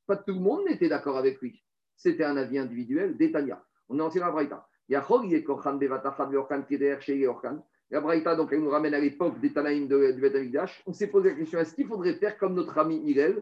pas 0.05 0.17
tout 0.17 0.33
le 0.33 0.39
monde 0.39 0.65
n'était 0.67 0.89
d'accord 0.89 1.17
avec 1.17 1.39
lui. 1.41 1.63
C'était 1.95 2.23
un 2.23 2.37
avis 2.37 2.57
individuel 2.57 3.17
d'Etania. 3.17 3.61
On 3.89 3.99
est 3.99 4.01
ancien 4.01 4.21
la 4.21 4.31
Braïta. 4.31 4.65
Yachol, 4.87 5.25
il 5.25 5.33
est 5.33 5.43
Kochan 5.43 5.75
Bevatachad 5.75 6.31
Yorkan 6.31 6.63
Keder 6.63 6.97
Shei 6.99 7.17
Yorkan. 7.17 7.63
La 7.91 8.01
Braïta, 8.01 8.35
donc, 8.35 8.49
elle 8.51 8.61
nous 8.61 8.69
ramène 8.69 8.93
à 8.93 8.99
l'époque 8.99 9.39
des 9.39 9.51
Tanaïm 9.51 9.87
du 9.87 10.21
Beth 10.21 10.35
Amikdash. 10.35 10.83
On 10.85 10.93
s'est 10.93 11.07
posé 11.07 11.29
la 11.29 11.35
question 11.35 11.59
est-ce 11.59 11.73
qu'il 11.73 11.87
faudrait 11.87 12.13
faire 12.13 12.37
comme 12.37 12.53
notre 12.53 12.77
ami 12.77 12.97
Hillel? 12.97 13.41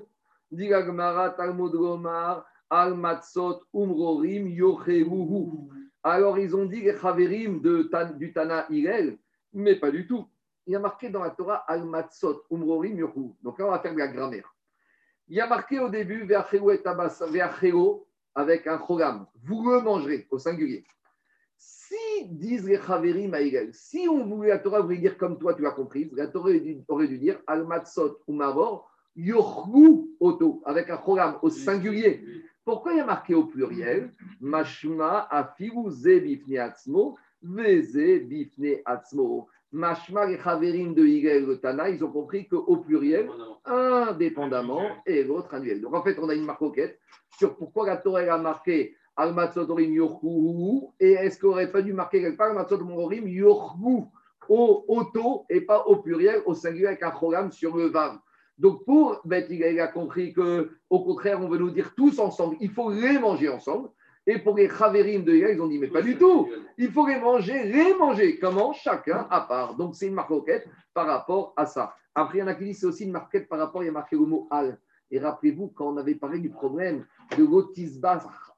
Yocheruhu. 4.48 5.70
Alors 6.04 6.40
ils 6.40 6.56
ont 6.56 6.66
dit 6.66 6.82
les 6.82 6.98
Chaverim 6.98 7.62
de, 7.62 7.90
du 8.18 8.32
Tana 8.32 8.66
Hillel, 8.70 9.18
mais 9.54 9.76
pas 9.76 9.92
du 9.92 10.08
tout. 10.08 10.26
Il 10.66 10.74
y 10.74 10.76
a 10.76 10.80
marqué 10.80 11.10
dans 11.10 11.24
la 11.24 11.32
Torah 11.32 11.64
Al-Matzot, 11.68 12.44
Umrorim 12.52 12.98
Yohu. 12.98 13.34
Donc 13.42 13.60
là, 13.60 13.68
on 13.68 13.72
va 13.72 13.80
faire 13.80 13.94
de 13.94 14.00
la 14.00 14.08
grammaire. 14.08 14.54
Il 15.28 15.36
y 15.36 15.42
a 15.42 15.48
marqué 15.48 15.80
au 15.80 15.90
début 15.90 16.28
avec 18.36 18.68
un 18.68 18.80
chogam. 18.86 19.28
Vous 19.44 19.70
le 19.70 19.82
mangerez 19.82 20.28
au 20.30 20.38
singulier. 20.38 20.86
Si 21.58 22.26
disent 22.26 22.68
les 22.68 22.80
Chaverim 22.80 23.34
si 23.72 24.08
on 24.08 24.26
voulait 24.26 24.50
la 24.50 24.60
Torah 24.60 24.82
voulait 24.82 24.98
dire 24.98 25.18
comme 25.18 25.40
toi, 25.40 25.54
tu 25.54 25.66
as 25.66 25.72
compris, 25.72 26.10
la 26.14 26.28
Torah 26.28 26.52
aurait 26.88 27.08
dû, 27.08 27.18
dire 27.18 27.40
Al-Matzot 27.48 28.20
Umavor 28.28 28.92
Yohu 29.16 30.16
Oto, 30.20 30.62
avec 30.66 30.90
un 30.90 31.00
chogam 31.04 31.40
au 31.42 31.50
singulier. 31.50 32.24
Pourquoi 32.64 32.92
il 32.92 32.98
y 32.98 33.00
a 33.00 33.06
marqué 33.06 33.34
au 33.34 33.46
pluriel 33.46 34.12
Mashma 34.42 35.28
afiru 35.32 35.90
ze 35.90 36.20
bifne 36.20 36.58
atzmo, 36.58 37.18
veze 37.42 38.20
bifne 38.28 38.82
atzmo? 38.86 39.48
Mashma 39.72 40.26
les 40.26 40.38
chaverim 40.38 40.94
de 40.94 41.06
Higel 41.06 41.46
le 41.46 41.58
Tana, 41.60 41.90
ils 41.90 42.04
ont 42.04 42.12
compris 42.12 42.48
qu'au 42.48 42.78
pluriel, 42.78 43.30
indépendamment, 43.64 44.84
et 45.06 45.24
l'autre 45.24 45.54
annuel. 45.54 45.80
Donc 45.80 45.96
en 45.96 46.04
fait, 46.04 46.20
on 46.20 46.28
a 46.28 46.36
une 46.36 46.46
marcoquette 46.46 47.00
sur 47.38 47.56
pourquoi 47.56 47.88
la 47.88 47.96
Torah 47.96 48.20
a 48.22 48.38
marqué 48.38 48.97
Al-Matzotorim 49.18 49.92
Yorhu, 49.92 50.88
et 51.00 51.14
est-ce 51.14 51.40
qu'on 51.40 51.48
n'aurait 51.48 51.72
pas 51.72 51.82
dû 51.82 51.92
marquer 51.92 52.22
quelque 52.22 52.38
part 52.38 52.50
Al-Matzotorim 52.50 53.28
Yorhu 53.28 54.04
au 54.48 54.86
auto 54.88 55.46
et 55.50 55.62
pas 55.62 55.84
au 55.88 55.98
pluriel, 55.98 56.42
au 56.46 56.54
singulier 56.54 56.88
avec 56.88 57.04
un 57.04 57.12
programme 57.12 57.52
sur 57.52 57.76
le 57.76 57.88
Vav. 57.88 58.18
Donc 58.58 58.86
pour 58.86 59.22
Beth 59.26 59.48
il 59.50 59.80
a 59.80 59.88
compris 59.88 60.34
que 60.34 60.72
au 60.90 61.04
contraire, 61.04 61.42
on 61.42 61.50
veut 61.50 61.58
nous 61.58 61.70
dire 61.70 61.94
tous 61.96 62.20
ensemble, 62.20 62.56
il 62.60 62.72
faut 62.72 62.92
les 62.92 63.20
manger 63.20 63.50
ensemble. 63.50 63.90
Et 64.30 64.40
pour 64.40 64.58
les 64.58 64.68
Chaverim 64.68 65.24
de 65.24 65.34
Hillel, 65.34 65.56
ils 65.56 65.62
ont 65.62 65.68
dit, 65.68 65.80
mais 65.80 65.88
pas 65.88 66.02
du 66.02 66.18
tout. 66.18 66.50
Il 66.78 66.92
faut 66.92 67.08
les 67.08 67.18
manger, 67.18 67.64
les 67.64 67.94
manger. 67.94 68.38
Comment? 68.38 68.74
Chacun 68.74 69.26
à 69.30 69.40
part. 69.42 69.76
Donc 69.76 69.96
c'est 69.96 70.08
une 70.08 70.16
marquette 70.16 70.68
par 70.94 71.08
rapport 71.08 71.54
à 71.56 71.66
ça. 71.66 71.96
Après, 72.14 72.40
il 72.40 72.42
y 72.42 72.44
en 72.44 72.48
a 72.48 72.56
qui 72.56 72.66
disent, 72.66 72.82
c'est 72.82 72.88
aussi 72.88 73.06
une 73.06 73.12
marquette 73.12 73.48
par 73.48 73.58
rapport, 73.60 73.84
il 73.84 73.86
y 73.86 73.90
a 73.90 73.94
marqué 73.94 74.18
le 74.18 74.26
mot 74.26 74.48
al. 74.52 74.80
Et 75.12 75.20
rappelez-vous, 75.20 75.70
quand 75.70 75.88
on 75.94 75.98
avait 75.98 76.16
parlé 76.16 76.40
du 76.40 76.50
problème 76.50 77.06
de 77.38 77.46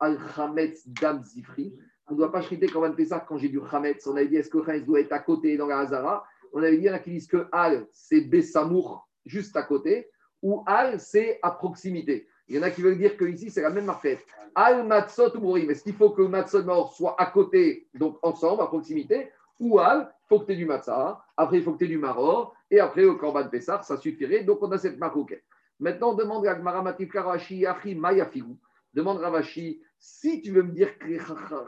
l'otisbas 0.01 0.35
al-Hametz 0.35 0.87
dam 0.87 1.23
zifri, 1.23 1.73
on 2.07 2.13
ne 2.13 2.17
doit 2.17 2.31
pas 2.31 2.41
chriter 2.41 2.67
on 2.75 2.93
fait 2.93 3.05
ça 3.05 3.19
quand 3.19 3.37
j'ai 3.37 3.49
du 3.49 3.59
Hametz. 3.71 4.05
On 4.07 4.15
avait 4.15 4.27
dit, 4.27 4.37
est-ce 4.37 4.49
que 4.49 4.57
Hametz 4.57 4.85
doit 4.85 4.99
être 4.99 5.13
à 5.13 5.19
côté 5.19 5.57
dans 5.57 5.67
la 5.67 5.79
Hazara? 5.79 6.25
On 6.53 6.63
avait 6.63 6.77
dit, 6.77 6.83
il 6.83 6.87
y 6.87 6.89
en 6.89 6.95
a 6.95 6.99
qui 6.99 7.11
disent 7.11 7.27
que 7.27 7.47
al, 7.51 7.87
c'est 7.91 8.21
Bessamour 8.21 9.07
juste 9.25 9.55
à 9.55 9.63
côté, 9.63 10.09
ou 10.41 10.63
al, 10.65 10.99
c'est 10.99 11.39
à 11.43 11.51
proximité. 11.51 12.27
Il 12.47 12.55
y 12.55 12.59
en 12.59 12.63
a 12.63 12.71
qui 12.71 12.81
veulent 12.81 12.97
dire 12.97 13.15
que 13.15 13.25
ici 13.25 13.51
c'est 13.51 13.61
la 13.61 13.69
même 13.69 13.85
marquette. 13.85 14.25
Al 14.55 14.87
matzot 14.87 15.37
ou 15.37 15.57
Est-ce 15.57 15.83
qu'il 15.83 15.93
faut 15.93 16.09
que 16.09 16.23
matzot 16.23 16.63
soit 16.87 17.15
à 17.21 17.27
côté, 17.27 17.87
donc 17.93 18.17
ensemble, 18.23 18.63
à 18.63 18.67
proximité, 18.67 19.29
ou 19.59 19.77
al, 19.77 20.11
il 20.11 20.27
faut 20.27 20.39
que 20.39 20.45
tu 20.45 20.53
aies 20.53 20.55
du 20.55 20.65
matzah, 20.65 21.23
après 21.37 21.57
il 21.57 21.63
faut 21.63 21.73
que 21.73 21.77
tu 21.77 21.85
aies 21.85 21.89
du 21.89 21.99
maror, 21.99 22.55
et 22.71 22.79
après 22.79 23.05
au 23.05 23.15
korban 23.15 23.47
Pessar, 23.49 23.83
ça 23.83 23.97
suffirait. 23.97 24.43
Donc 24.43 24.63
on 24.63 24.71
a 24.71 24.77
cette 24.79 24.97
marquette. 24.97 25.43
Maintenant, 25.79 26.13
demande 26.13 26.45
à 26.45 26.55
Gmaramatif 26.55 27.09
Karashi, 27.09 27.65
Achri 27.65 27.95
Mayafigu. 27.95 28.57
Demande 28.93 29.19
Ravashi, 29.19 29.81
si 29.97 30.41
tu 30.41 30.51
veux 30.51 30.63
me 30.63 30.71
dire 30.71 30.97
que 30.97 31.07
les 31.07 31.19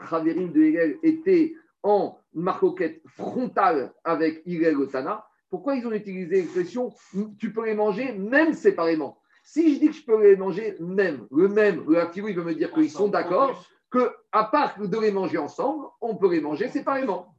Chaverim 0.08 0.52
de 0.52 0.62
Hegel 0.62 0.98
étaient 1.02 1.54
en 1.82 2.18
marcoquette 2.34 3.02
frontale 3.06 3.92
avec 4.04 4.42
Hegel 4.46 4.76
Otana, 4.76 5.26
pourquoi 5.50 5.74
ils 5.74 5.86
ont 5.86 5.92
utilisé 5.92 6.36
l'expression 6.36 6.92
tu 7.38 7.52
peux 7.52 7.66
les 7.66 7.74
manger 7.74 8.12
même 8.12 8.54
séparément? 8.54 9.18
Si 9.44 9.74
je 9.74 9.80
dis 9.80 9.88
que 9.88 9.94
je 9.94 10.04
peux 10.04 10.22
les 10.22 10.36
manger 10.36 10.76
même, 10.80 11.26
le 11.30 11.48
même, 11.48 11.84
le 11.88 11.98
activo, 11.98 12.28
il 12.28 12.36
veut 12.36 12.44
me 12.44 12.54
dire 12.54 12.72
qu'ils 12.72 12.90
sont 12.90 13.08
d'accord 13.08 13.64
que 13.90 14.10
à 14.30 14.44
part 14.44 14.80
de 14.80 14.98
les 14.98 15.12
manger 15.12 15.38
ensemble, 15.38 15.86
on 16.00 16.16
peut 16.16 16.30
les 16.30 16.40
manger 16.40 16.68
séparément. 16.68 17.34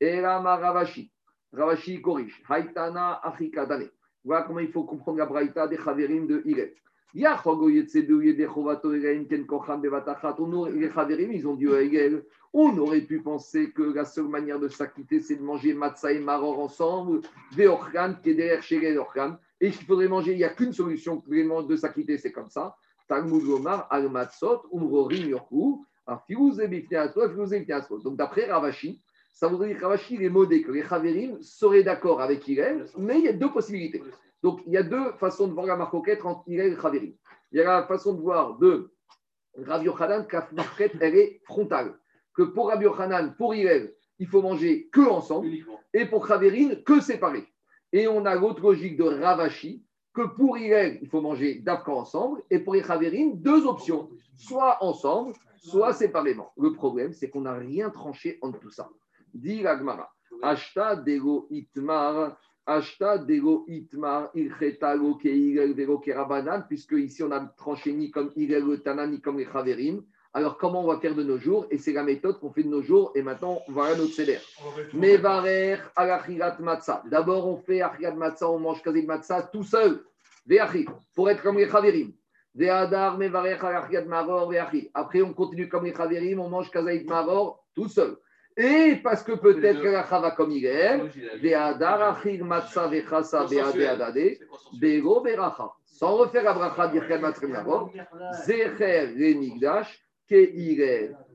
Et 0.00 0.20
là, 0.20 0.38
ma 0.40 0.56
Ravashi, 0.56 1.10
Ravashi 1.52 2.00
corrige. 2.00 2.40
Afrikadane. 2.48 3.88
Voilà 4.24 4.44
comment 4.44 4.60
il 4.60 4.70
faut 4.70 4.84
comprendre 4.84 5.18
la 5.18 5.26
braïta 5.26 5.66
des 5.66 5.76
Chaverim 5.76 6.26
de 6.26 6.42
Hilet. 6.44 6.74
Ils 7.14 7.26
ont 11.46 11.54
dit 11.54 11.66
on 12.52 12.76
aurait 12.78 13.00
pu 13.00 13.20
penser 13.20 13.70
que 13.70 13.82
la 13.82 14.04
seule 14.04 14.28
manière 14.28 14.58
de 14.58 14.68
s'acquitter, 14.68 15.20
c'est 15.20 15.36
de 15.36 15.42
manger 15.42 15.74
matzah 15.74 16.12
et 16.12 16.18
maror 16.18 16.58
ensemble, 16.58 17.20
et 17.58 17.66
qu'il 19.70 19.86
faudrait 19.86 20.08
manger, 20.08 20.32
il 20.32 20.38
n'y 20.38 20.44
a 20.44 20.50
qu'une 20.50 20.72
solution 20.72 21.22
de 21.26 21.76
s'acquitter, 21.76 22.18
c'est 22.18 22.32
comme 22.32 22.50
ça. 22.50 22.76
Talmud 23.08 23.44
Gomar, 23.44 23.86
al 23.90 24.10
matzot, 24.10 24.62
donc 28.02 28.16
d'après 28.16 28.50
Ravashi, 28.50 29.00
ça 29.32 29.48
voudrait 29.48 29.68
dire 29.68 29.78
que 29.78 29.84
Ravashi 29.84 30.22
est 30.22 30.30
modé 30.30 30.62
les 30.72 30.82
seraient 31.42 31.82
d'accord 31.82 32.20
avec 32.20 32.46
Hillel, 32.48 32.86
mais 32.96 33.18
il 33.18 33.24
y 33.24 33.28
a 33.28 33.32
deux 33.32 33.50
possibilités. 33.50 34.02
Donc 34.42 34.60
il 34.66 34.72
y 34.72 34.76
a 34.76 34.82
deux 34.82 35.12
façons 35.12 35.48
de 35.48 35.52
voir 35.52 35.66
la 35.66 35.76
marcoquette 35.76 36.24
entre 36.24 36.42
Hillel 36.46 36.72
et 36.72 36.76
Chaverim. 36.76 37.14
Il 37.52 37.58
y 37.58 37.60
a 37.60 37.64
la 37.64 37.86
façon 37.86 38.14
de 38.14 38.20
voir 38.20 38.58
de 38.58 38.92
Rav 39.64 39.82
Yochanan, 39.82 40.26
que 40.26 40.36
la 40.36 40.48
marquette, 40.52 40.92
elle 41.00 41.16
est 41.16 41.40
frontale 41.44 41.98
que 42.36 42.42
pour 42.42 42.68
Rabbi 42.68 42.84
Yochanan, 42.84 43.34
pour 43.36 43.54
Hillel, 43.54 43.94
il 44.18 44.28
faut 44.28 44.42
manger 44.42 44.88
que 44.92 45.00
ensemble, 45.00 45.48
et 45.92 46.04
pour 46.04 46.28
Khaverine, 46.28 46.82
que 46.84 47.00
séparé. 47.00 47.46
Et 47.92 48.06
on 48.06 48.26
a 48.26 48.34
l'autre 48.34 48.60
logique 48.60 48.96
de 48.96 49.04
Ravashi, 49.04 49.84
que 50.12 50.22
pour 50.22 50.58
Hillel, 50.58 50.98
il 51.02 51.08
faut 51.08 51.20
manger 51.20 51.56
d'abord 51.56 51.98
ensemble, 51.98 52.42
et 52.50 52.58
pour 52.58 52.74
les 52.74 52.82
deux 53.34 53.66
options, 53.66 54.10
soit 54.36 54.82
ensemble, 54.82 55.32
soit 55.56 55.94
séparément. 55.94 56.52
Le 56.58 56.72
problème, 56.72 57.12
c'est 57.12 57.30
qu'on 57.30 57.42
n'a 57.42 57.54
rien 57.54 57.90
tranché 57.90 58.38
entre 58.42 58.60
tout 58.60 58.70
ça. 58.70 58.88
Dit 59.32 59.62
l'Agmara, 59.62 60.10
Ashta 60.42 60.96
dego 60.96 61.46
itmar, 61.50 62.38
Ashta 62.66 63.18
dego 63.18 63.64
itmar, 63.68 64.30
ilchetalo 64.34 65.14
ke 65.18 65.28
Hillel 65.28 65.74
vero 65.74 65.98
ke 65.98 66.12
puisque 66.68 66.92
ici 66.92 67.22
on 67.22 67.30
a 67.30 67.40
tranché 67.56 67.92
ni 67.92 68.10
comme 68.10 68.32
Tana, 68.84 69.06
ni 69.06 69.20
comme 69.20 69.38
les. 69.38 70.02
Alors, 70.34 70.58
comment 70.58 70.82
on 70.84 70.86
va 70.88 70.98
faire 71.00 71.14
de 71.14 71.22
nos 71.22 71.38
jours? 71.38 71.66
Et 71.70 71.78
c'est 71.78 71.92
la 71.94 72.02
méthode 72.02 72.38
qu'on 72.40 72.52
fait 72.52 72.64
de 72.64 72.68
nos 72.68 72.82
jours. 72.82 73.12
Et 73.14 73.22
maintenant, 73.22 73.62
voilà 73.68 73.96
notre 73.96 74.12
céder. 74.12 74.38
Mevarer 74.92 75.78
alachirat 75.94 76.58
matzah. 76.58 77.02
D'abord, 77.10 77.48
on 77.48 77.56
fait 77.56 77.80
achirat 77.80 78.14
matzah, 78.14 78.50
on 78.50 78.58
mange 78.58 78.82
kazik 78.82 79.06
matzah 79.06 79.44
tout 79.44 79.62
seul. 79.62 80.04
Pour 81.14 81.30
être 81.30 81.42
comme 81.42 81.56
les 81.56 81.70
chaverim. 81.70 82.12
Après, 84.94 85.22
on 85.22 85.34
continue 85.34 85.68
comme 85.68 85.84
les 85.84 85.94
Chaverim, 85.94 86.40
on 86.40 86.48
mange 86.48 86.70
Kazaït 86.70 87.06
Maror 87.06 87.66
tout 87.74 87.88
seul. 87.88 88.16
Et 88.56 88.96
parce 89.02 89.22
que 89.22 89.32
peut-être 89.32 89.82
que 89.82 89.88
la 89.88 90.02
va 90.02 90.30
comme 90.30 90.50
il 90.50 90.64
est, 90.64 90.98
sans 95.84 96.16
refaire 96.16 96.44
la 96.44 96.52
bracha 96.54 96.88
d'Irkan 96.88 97.20
Matzah 97.20 97.46
Maror, 97.46 97.92
Zecher 98.44 99.14
Remigdash, 99.14 100.02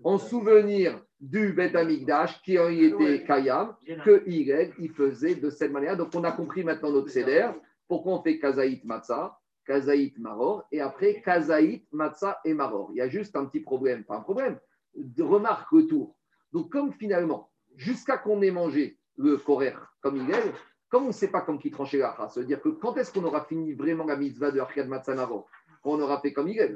en 0.03 0.17
souvenir 0.17 0.99
du 1.19 1.53
Bet 1.53 1.75
Amigdash 1.75 2.41
qui 2.41 2.57
a 2.57 2.69
été 2.69 3.23
Kayam, 3.23 3.75
que 4.03 4.23
il 4.27 4.89
faisait 4.89 5.35
de 5.35 5.49
cette 5.49 5.71
manière. 5.71 5.95
Donc 5.95 6.09
on 6.15 6.23
a 6.23 6.31
compris 6.31 6.63
maintenant 6.63 6.91
notre 6.91 7.09
CDR, 7.09 7.53
pourquoi 7.87 8.13
on 8.13 8.21
fait 8.23 8.39
Kazaït 8.39 8.83
Matzah 8.83 9.37
Kazaït 9.65 10.17
Maror, 10.17 10.65
et 10.71 10.81
après 10.81 11.21
Kazaït, 11.21 11.85
Matzah 11.91 12.39
et 12.43 12.53
Maror. 12.53 12.89
Il 12.93 12.97
y 12.97 13.01
a 13.01 13.07
juste 13.07 13.35
un 13.35 13.45
petit 13.45 13.59
problème, 13.59 14.03
pas 14.03 14.17
un 14.17 14.21
problème, 14.21 14.59
de 14.95 15.23
remarque 15.23 15.71
autour. 15.71 16.15
Donc, 16.53 16.71
comme 16.71 16.91
finalement, 16.93 17.49
jusqu'à 17.75 18.17
qu'on 18.17 18.41
ait 18.41 18.51
mangé 18.51 18.97
le 19.17 19.37
korer 19.37 19.73
comme 20.01 20.17
il 20.17 20.29
est, 20.29 20.53
comme 20.89 21.05
on 21.05 21.07
ne 21.07 21.13
sait 21.13 21.29
pas 21.29 21.41
comme 21.41 21.59
qui 21.59 21.71
trancher 21.71 21.99
la 21.99 22.15
ça 22.29 22.39
veut 22.41 22.45
dire 22.45 22.61
que 22.61 22.69
quand 22.69 22.97
est-ce 22.97 23.13
qu'on 23.13 23.23
aura 23.23 23.45
fini 23.45 23.73
vraiment 23.73 24.05
la 24.05 24.17
mitzvah 24.17 24.51
de 24.51 24.59
Arkad 24.59 24.87
Matzah 24.87 25.15
Maror 25.15 25.47
on 25.83 25.99
aura 25.99 26.19
fait 26.19 26.33
comme 26.33 26.47
il 26.47 26.59
est. 26.59 26.75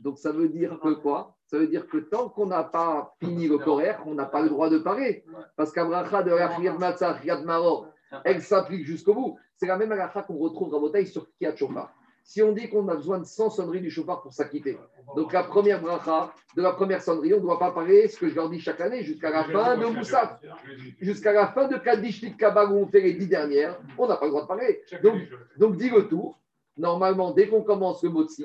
Donc 0.00 0.18
ça 0.18 0.32
veut 0.32 0.48
dire 0.48 0.78
que 0.80 0.94
quoi? 0.94 1.36
Ça 1.46 1.58
veut 1.58 1.66
dire 1.66 1.86
que 1.86 1.98
tant 1.98 2.28
qu'on 2.28 2.46
n'a 2.46 2.64
pas 2.64 3.14
fini 3.20 3.46
le 3.48 3.58
korer, 3.58 3.96
on 4.06 4.14
n'a 4.14 4.24
pas 4.24 4.42
le 4.42 4.48
droit 4.48 4.70
de 4.70 4.78
parer. 4.78 5.24
Parce 5.56 5.72
qu'Abracha 5.72 6.22
de 6.22 6.30
Arkad 6.30 6.78
Matzah, 6.78 7.18
Maror, 7.44 7.88
elle 8.24 8.42
s'applique 8.42 8.86
jusqu'au 8.86 9.14
bout. 9.14 9.38
C'est 9.56 9.66
la 9.66 9.76
même 9.76 9.92
Abracha 9.92 10.22
qu'on 10.22 10.38
retrouve 10.38 10.74
à 10.74 10.78
Botaï 10.78 11.06
sur 11.06 11.26
Kiat 11.38 11.56
Shofar 11.56 11.92
si 12.28 12.42
on 12.42 12.52
dit 12.52 12.68
qu'on 12.68 12.86
a 12.88 12.94
besoin 12.94 13.18
de 13.20 13.24
100 13.24 13.48
sonneries 13.48 13.80
du 13.80 13.90
chauffard 13.90 14.20
pour 14.20 14.34
s'acquitter. 14.34 14.76
Donc 15.16 15.32
la 15.32 15.44
première 15.44 15.80
bracha 15.80 16.34
de 16.54 16.60
la 16.60 16.72
première 16.72 17.00
sonnerie, 17.00 17.32
on 17.32 17.38
ne 17.38 17.42
doit 17.42 17.58
pas 17.58 17.70
parler 17.70 18.06
ce 18.06 18.18
que 18.18 18.28
je 18.28 18.34
leur 18.34 18.50
dis 18.50 18.60
chaque 18.60 18.82
année 18.82 19.02
jusqu'à 19.02 19.30
la 19.30 19.44
fin 19.44 19.78
de 19.78 19.86
Moussaf. 19.86 20.38
Jusqu'à 21.00 21.32
la 21.32 21.48
fin 21.48 21.68
de 21.68 21.78
Kaddish 21.78 22.36
Kabag 22.36 22.70
où 22.70 22.80
on 22.80 22.86
fait 22.86 23.00
les 23.00 23.14
dix 23.14 23.28
dernières, 23.28 23.80
on 23.96 24.06
n'a 24.06 24.16
pas 24.18 24.26
le 24.26 24.32
droit 24.32 24.42
de 24.42 24.46
parler. 24.46 24.82
Donc, 25.02 25.22
donc 25.56 25.76
dis 25.78 25.88
le 25.88 26.06
tour. 26.06 26.38
Normalement, 26.76 27.30
dès 27.30 27.48
qu'on 27.48 27.62
commence 27.62 28.02
le 28.02 28.10
motzi, 28.10 28.44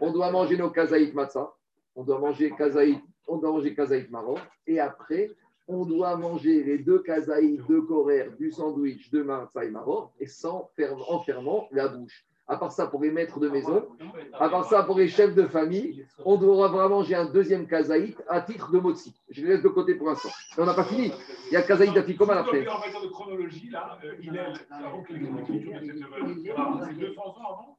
on 0.00 0.10
doit 0.10 0.32
manger 0.32 0.56
nos 0.56 0.70
kazaït 0.70 1.14
matzah, 1.14 1.54
on 1.94 2.02
doit 2.02 2.18
manger 2.18 2.50
kazaït, 2.50 3.00
on 3.28 3.38
doit 3.38 3.52
manger 3.52 3.74
kazaït 3.74 4.10
marron, 4.10 4.34
et 4.66 4.80
après, 4.80 5.30
on 5.68 5.86
doit 5.86 6.16
manger 6.16 6.64
les 6.64 6.78
deux 6.78 6.98
kazaït, 6.98 7.64
deux 7.68 7.82
coréens, 7.82 8.32
du 8.38 8.50
sandwich, 8.50 9.10
de 9.12 9.22
matzah 9.22 9.64
et 9.64 9.70
marron, 9.70 10.08
et 10.18 10.26
sans 10.26 10.68
en 11.08 11.20
fermant 11.20 11.68
la 11.70 11.88
bouche 11.88 12.26
à 12.50 12.56
part 12.56 12.72
ça 12.72 12.88
pour 12.88 13.00
les 13.00 13.12
maîtres 13.12 13.38
de 13.38 13.48
maison, 13.48 13.86
à 14.34 14.48
part 14.48 14.64
ça 14.64 14.82
pour 14.82 14.98
les 14.98 15.06
chefs 15.06 15.34
de 15.36 15.46
famille, 15.46 16.04
on 16.24 16.36
devra 16.36 16.66
vraiment 16.66 16.96
manger 16.96 17.14
un 17.14 17.26
deuxième 17.26 17.66
kazaït 17.68 18.16
à 18.28 18.40
titre 18.40 18.72
de 18.72 18.80
motzi. 18.80 19.14
Je 19.30 19.42
le 19.42 19.50
laisse 19.50 19.62
de 19.62 19.68
côté 19.68 19.94
pour 19.94 20.08
l'instant. 20.08 20.30
On 20.58 20.66
n'a 20.66 20.74
pas 20.74 20.82
fini. 20.82 21.12
Il 21.46 21.52
y 21.52 21.56
a 21.56 21.62
kazaït 21.62 21.94
d'Afikoman 21.94 22.36
après. 22.36 22.66
En 22.66 22.80
matière 22.80 23.02
de 23.02 23.08
chronologie, 23.08 23.70
là, 23.70 23.96
il 24.20 24.34
est 24.34 24.40
avant 24.68 25.02
que 25.02 25.12
l'écriture 25.12 25.80
c'est 25.80 26.98
200 26.98 27.22
ans 27.22 27.34
avant 27.38 27.76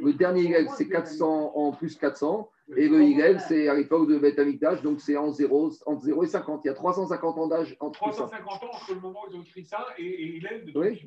Le 0.00 0.12
dernier 0.14 0.42
Hillel, 0.44 0.68
c'est 0.70 0.88
400 0.88 1.52
en 1.54 1.72
plus 1.72 1.96
400. 1.96 2.50
Et 2.76 2.88
le 2.88 3.02
Hillel, 3.02 3.40
c'est 3.40 3.68
à 3.68 3.74
l'époque 3.74 4.08
de 4.08 4.40
Amikdash, 4.40 4.80
donc 4.82 5.00
c'est 5.00 5.18
en 5.18 5.30
0, 5.30 5.70
entre 5.84 6.02
0 6.02 6.24
et 6.24 6.28
50. 6.28 6.62
Il 6.64 6.68
y 6.68 6.70
a 6.70 6.74
350 6.74 7.38
ans 7.38 7.46
d'âge 7.46 7.76
entre 7.80 8.00
350 8.00 8.48
ans 8.48 8.70
entre 8.72 8.94
le 8.94 9.00
moment 9.00 9.20
où 9.26 9.32
ils 9.32 9.36
ont 9.36 9.42
écrit 9.42 9.66
ça 9.66 9.86
et, 9.98 10.38
Hillel 10.38 10.64
de 10.64 10.78
oui, 10.78 11.04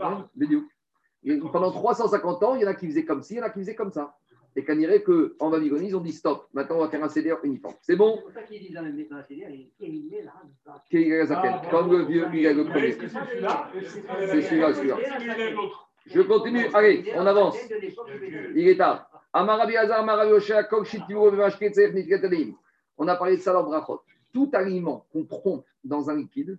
pendant 1.51 1.71
350 1.71 2.43
ans, 2.43 2.55
il 2.55 2.61
y 2.61 2.65
en 2.65 2.69
a 2.69 2.73
qui 2.73 2.87
faisaient 2.87 3.05
comme 3.05 3.21
ci, 3.21 3.35
il 3.35 3.37
y 3.37 3.41
en 3.41 3.43
a 3.43 3.49
qui 3.49 3.59
faisaient 3.59 3.75
comme 3.75 3.91
ça. 3.91 4.15
Et 4.55 4.63
qu'on 4.65 4.75
dirait 4.75 5.03
qu'en 5.03 5.49
Babylonie, 5.49 5.89
ils 5.89 5.95
ont 5.95 6.01
dit 6.01 6.11
stop, 6.11 6.47
maintenant 6.53 6.77
on 6.77 6.79
va 6.79 6.89
faire 6.89 7.03
un 7.03 7.09
CDR 7.09 7.37
uniforme. 7.43 7.75
C'est 7.81 7.95
bon? 7.95 8.15
C'est 8.15 8.21
pour 8.23 8.31
ça 8.31 8.41
qu'ils 8.43 8.61
disent 8.61 8.73
dans 8.73 8.81
le 8.81 8.91
CDR, 8.91 9.45
ah, 11.31 11.61
Comme 11.69 11.91
le 11.91 12.05
vieux 12.05 12.27
il 12.33 12.47
a 12.47 12.53
le 12.53 12.65
premier. 12.65 12.93
C'est 12.93 13.07
celui-là, 14.41 14.73
celui-là. 14.73 14.97
Je 16.07 16.21
continue, 16.21 16.65
allez, 16.73 17.13
on 17.15 17.25
avance. 17.25 17.55
Il 18.55 18.67
est 18.67 18.77
tard. 18.77 19.09
On 19.31 19.47
a 23.07 23.15
parlé 23.15 23.37
de 23.37 23.41
ça 23.41 23.53
dans 23.53 23.63
Brachot. 23.63 24.01
Tout 24.33 24.49
aliment 24.53 25.05
qu'on 25.13 25.23
trompe 25.25 25.65
dans 25.83 26.09
un 26.09 26.17
liquide, 26.17 26.57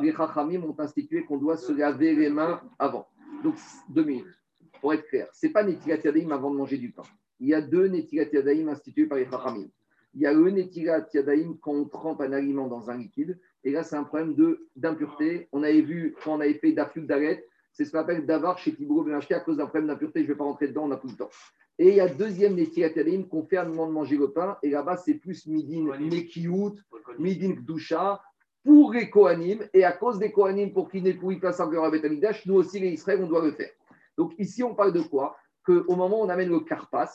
les 0.00 0.12
Chachamim 0.12 0.62
ont 0.62 0.76
institué 0.78 1.24
qu'on 1.24 1.38
doit 1.38 1.56
se 1.56 1.72
laver 1.72 2.14
les 2.14 2.30
mains 2.30 2.60
avant. 2.78 3.08
Donc, 3.44 3.56
deux 3.90 4.04
minutes, 4.04 4.40
pour 4.80 4.94
être 4.94 5.06
clair. 5.06 5.28
Ce 5.34 5.46
n'est 5.46 5.52
pas 5.52 5.62
Netilat 5.62 5.98
Yadaïm 6.02 6.32
avant 6.32 6.50
de 6.50 6.56
manger 6.56 6.78
du 6.78 6.90
pain. 6.90 7.02
Il 7.38 7.48
y 7.48 7.54
a 7.54 7.60
deux 7.60 7.88
Netilat 7.88 8.24
Yadaïm 8.32 8.70
institués 8.70 9.04
par 9.04 9.18
les 9.18 9.26
Chachamim. 9.26 9.68
Il 10.14 10.22
y 10.22 10.26
a 10.26 10.32
le 10.32 10.50
Netilat 10.50 11.06
Yadaïm 11.12 11.58
quand 11.58 11.72
on 11.72 11.84
trempe 11.84 12.22
un 12.22 12.32
aliment 12.32 12.68
dans 12.68 12.88
un 12.90 12.96
liquide. 12.96 13.38
Et 13.62 13.70
là, 13.70 13.82
c'est 13.82 13.96
un 13.96 14.04
problème 14.04 14.34
d'impureté. 14.74 15.48
On 15.52 15.62
avait 15.62 15.82
vu, 15.82 16.16
quand 16.24 16.36
on 16.36 16.40
avait 16.40 16.54
fait 16.54 16.72
d'Afluk 16.72 17.06
d'Aret, 17.06 17.44
c'est 17.72 17.84
ce 17.84 17.92
qu'on 17.92 17.98
appelle 17.98 18.24
d'avar 18.24 18.56
chez 18.56 18.74
Tibro 18.74 19.06
acheté 19.10 19.34
à 19.34 19.40
cause 19.40 19.58
d'un 19.58 19.66
problème 19.66 19.88
d'impureté. 19.88 20.20
Je 20.20 20.24
ne 20.24 20.28
vais 20.28 20.38
pas 20.38 20.44
rentrer 20.44 20.68
dedans, 20.68 20.84
on 20.84 20.88
n'a 20.88 20.96
plus 20.96 21.10
le 21.10 21.16
temps. 21.16 21.30
Et 21.78 21.88
il 21.88 21.94
y 21.96 22.00
a 22.00 22.08
deuxième 22.08 22.54
Netilat 22.54 22.92
Yadaïm 22.96 23.28
qu'on 23.28 23.42
fait 23.42 23.58
à 23.58 23.66
moment 23.66 23.88
de 23.88 23.92
manger 23.92 24.16
le 24.16 24.30
pain. 24.30 24.56
Et 24.62 24.70
là-bas, 24.70 24.96
c'est 24.96 25.14
plus 25.14 25.46
Midin 25.46 25.84
Nekiout, 25.98 26.76
Midin 27.18 27.52
Kdusha, 27.52 28.22
pour 28.64 28.92
les 28.92 29.10
Kohanim, 29.10 29.68
et 29.72 29.84
à 29.84 29.92
cause 29.92 30.18
des 30.18 30.32
Kohanim, 30.32 30.72
pour 30.72 30.88
qu'ils 30.90 31.02
n'épouillent 31.02 31.38
pas 31.38 31.52
simplement 31.52 31.86
la 31.86 31.98
Amikdash, 31.98 32.46
nous 32.46 32.54
aussi, 32.54 32.80
les 32.80 32.90
Israël, 32.90 33.20
on 33.22 33.26
doit 33.26 33.44
le 33.44 33.52
faire. 33.52 33.70
Donc 34.16 34.32
ici, 34.38 34.62
on 34.62 34.74
parle 34.74 34.92
de 34.92 35.02
quoi? 35.02 35.36
Qu'au 35.66 35.94
moment 35.94 36.20
où 36.20 36.24
on 36.24 36.28
amène 36.28 36.50
le 36.50 36.60
carpas, 36.60 37.10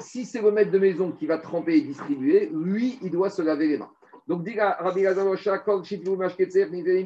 si 0.00 0.24
c'est 0.24 0.40
le 0.40 0.50
maître 0.50 0.70
de 0.70 0.78
maison 0.78 1.12
qui 1.12 1.26
va 1.26 1.38
tremper 1.38 1.76
et 1.76 1.80
distribuer, 1.82 2.50
lui, 2.52 2.98
il 3.02 3.10
doit 3.10 3.30
se 3.30 3.42
laver 3.42 3.68
les 3.68 3.78
mains. 3.78 3.90
Donc, 4.26 4.42
dit 4.42 4.58
Rabbi 4.58 5.04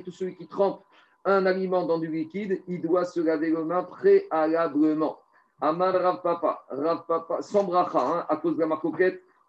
tout 0.04 0.10
celui 0.10 0.36
qui 0.36 0.46
trempe 0.48 0.82
un 1.24 1.46
aliment 1.46 1.86
dans 1.86 1.98
du 1.98 2.08
liquide, 2.08 2.62
il 2.66 2.80
doit 2.80 3.04
se 3.04 3.20
laver 3.20 3.50
les 3.50 3.64
mains 3.64 3.84
préalablement. 3.84 5.18
Amar 5.60 5.94
Rav 5.94 6.22
Papa, 6.22 6.64
Rav 6.68 7.06
Papa, 7.06 7.42
sans 7.42 7.62
bracha, 7.62 8.00
hein, 8.00 8.26
à 8.28 8.36
cause 8.36 8.56
de 8.56 8.60
la 8.60 8.66
marque 8.66 8.84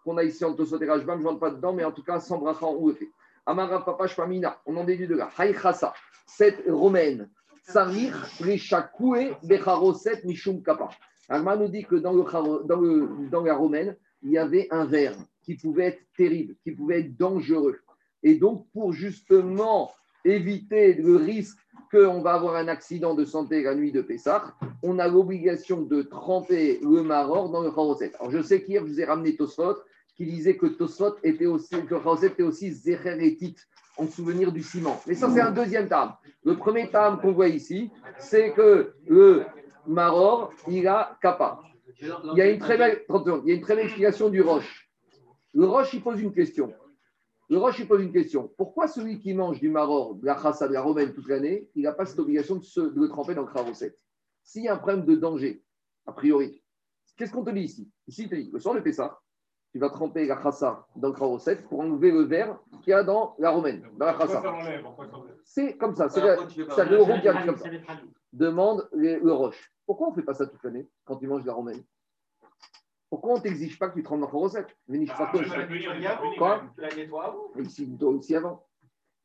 qu'on 0.04 0.16
a 0.16 0.22
ici 0.22 0.44
en 0.44 0.54
Tosot 0.54 0.80
et 0.80 0.86
Rajbam, 0.86 1.18
je 1.18 1.24
ne 1.24 1.28
rentre 1.28 1.40
pas 1.40 1.50
dedans, 1.50 1.72
mais 1.72 1.84
en 1.84 1.90
tout 1.90 2.04
cas, 2.04 2.20
sans 2.20 2.38
bracha, 2.38 2.66
on 2.66 2.86
le 2.86 2.94
fait. 2.94 3.10
Amara 3.46 3.84
Papa 3.84 4.06
Shpamina, 4.06 4.60
on 4.66 4.76
en 4.76 4.84
déduit 4.84 5.06
de 5.06 5.16
là. 5.16 5.30
Haïchasa, 5.36 5.92
cette 6.26 6.64
romaine, 6.68 7.28
Sarir, 7.62 8.26
Rishakoué, 8.40 9.32
Becharoset, 9.42 10.22
Mishum 10.24 10.62
Kappa. 10.62 10.90
Alma 11.28 11.56
nous 11.56 11.68
dit 11.68 11.84
que 11.84 11.96
dans, 11.96 12.12
le, 12.12 12.66
dans, 12.66 12.80
le, 12.80 13.28
dans 13.30 13.42
la 13.42 13.54
romaine, 13.54 13.96
il 14.22 14.30
y 14.30 14.38
avait 14.38 14.68
un 14.70 14.84
verre 14.84 15.16
qui 15.42 15.54
pouvait 15.56 15.86
être 15.86 16.02
terrible, 16.16 16.56
qui 16.62 16.72
pouvait 16.72 17.00
être 17.00 17.16
dangereux. 17.16 17.78
Et 18.22 18.36
donc, 18.36 18.66
pour 18.72 18.92
justement 18.92 19.92
éviter 20.24 20.94
le 20.94 21.16
risque 21.16 21.58
qu'on 21.90 22.22
va 22.22 22.34
avoir 22.34 22.56
un 22.56 22.68
accident 22.68 23.14
de 23.14 23.24
santé 23.24 23.62
la 23.62 23.74
nuit 23.74 23.92
de 23.92 24.00
Pessah, 24.00 24.54
on 24.82 24.98
a 24.98 25.06
l'obligation 25.08 25.82
de 25.82 26.02
tremper 26.02 26.80
le 26.82 27.02
maror 27.02 27.50
dans 27.50 27.62
le 27.62 27.70
charoset. 27.70 28.12
Alors, 28.18 28.30
je 28.30 28.42
sais 28.42 28.62
qu'hier, 28.62 28.82
je 28.86 28.92
vous 28.92 29.00
ai 29.00 29.04
ramené 29.04 29.36
Tosfot, 29.36 29.76
qui 30.16 30.26
disait 30.26 30.56
que 30.56 30.66
Tosfot 30.66 31.16
était 31.22 31.46
aussi, 31.46 31.74
que 31.86 32.26
était 32.26 32.42
aussi 32.42 32.72
en 33.96 34.06
souvenir 34.08 34.52
du 34.52 34.62
ciment. 34.62 35.00
Mais 35.06 35.14
ça, 35.14 35.30
c'est 35.30 35.40
un 35.40 35.50
deuxième 35.50 35.88
terme. 35.88 36.14
Le 36.44 36.56
premier 36.56 36.90
terme 36.90 37.20
qu'on 37.20 37.32
voit 37.32 37.48
ici, 37.48 37.90
c'est 38.18 38.52
que 38.52 38.94
le 39.06 39.44
Maror, 39.86 40.52
il 40.68 40.86
a 40.86 41.18
kappa. 41.20 41.60
Il 42.00 42.36
y 42.36 42.40
a 42.40 42.50
une 42.50 42.58
très 42.58 42.76
belle, 42.76 43.04
il 43.08 43.48
y 43.48 43.52
a 43.52 43.54
une 43.54 43.60
très 43.60 43.76
belle 43.76 43.86
explication 43.86 44.28
du 44.28 44.40
Roche. 44.40 44.90
Le 45.52 45.66
Roche, 45.66 45.94
il 45.94 46.02
pose 46.02 46.20
une 46.20 46.32
question. 46.32 46.72
Le 47.48 47.58
Roche, 47.58 47.78
il 47.78 47.86
pose 47.86 48.02
une 48.02 48.12
question. 48.12 48.50
Pourquoi 48.56 48.88
celui 48.88 49.18
qui 49.18 49.34
mange 49.34 49.60
du 49.60 49.68
Maror, 49.68 50.16
de 50.16 50.26
la 50.26 50.40
Chassa, 50.40 50.66
de 50.66 50.72
la 50.72 50.82
Romaine 50.82 51.12
toute 51.12 51.28
l'année, 51.28 51.68
il 51.74 51.82
n'a 51.82 51.92
pas 51.92 52.06
cette 52.06 52.18
obligation 52.18 52.56
de, 52.56 52.64
se, 52.64 52.80
de, 52.80 53.00
le 53.00 53.08
tremper 53.08 53.34
dans 53.34 53.42
le 53.42 53.52
Kharosset 53.52 53.94
S'il 54.42 54.64
y 54.64 54.68
a 54.68 54.74
un 54.74 54.78
problème 54.78 55.04
de 55.04 55.14
danger, 55.14 55.62
a 56.06 56.12
priori, 56.12 56.62
qu'est-ce 57.16 57.32
qu'on 57.32 57.44
te 57.44 57.50
dit 57.50 57.60
ici? 57.60 57.92
Ici, 58.08 58.22
il 58.24 58.28
te 58.28 58.34
dit, 58.34 58.50
le 58.52 58.58
soir 58.58 58.74
de 58.74 58.80
Pessah, 58.80 59.20
tu 59.74 59.80
vas 59.80 59.90
tremper 59.90 60.24
la 60.26 60.40
chassa 60.40 60.86
dans 60.94 61.08
le 61.08 61.14
krauset 61.14 61.56
pour 61.56 61.80
enlever 61.80 62.12
le 62.12 62.22
verre 62.22 62.60
qu'il 62.80 62.92
y 62.92 62.94
a 62.94 63.02
dans 63.02 63.34
la 63.40 63.50
romaine, 63.50 63.84
dans 63.98 64.06
la 64.06 64.16
chassa. 64.16 64.40
C'est 65.42 65.76
comme 65.76 65.96
ça, 65.96 66.08
c'est 66.08 66.20
le 66.20 66.46
qui 66.46 66.64
comme 66.64 67.56
ça. 67.56 67.68
Demande 68.32 68.88
le 68.92 69.32
roche. 69.32 69.72
Pourquoi 69.84 70.06
on 70.06 70.10
ne 70.12 70.14
fait 70.14 70.22
pas 70.22 70.34
ça 70.34 70.46
toute 70.46 70.62
l'année 70.62 70.88
quand 71.04 71.16
tu 71.16 71.26
manges 71.26 71.44
la 71.44 71.54
romaine? 71.54 71.82
Pourquoi 73.10 73.32
on 73.32 73.36
ne 73.38 73.40
t'exige 73.40 73.76
pas 73.76 73.88
que 73.88 73.94
tu 73.94 74.04
trempes 74.04 74.20
dans 74.20 74.26
le 74.26 74.30
krauset 74.30 74.64
ah, 75.08 75.32
Quoi? 76.38 76.62
Ici, 77.58 77.98
aussi 78.00 78.36
avant. 78.36 78.64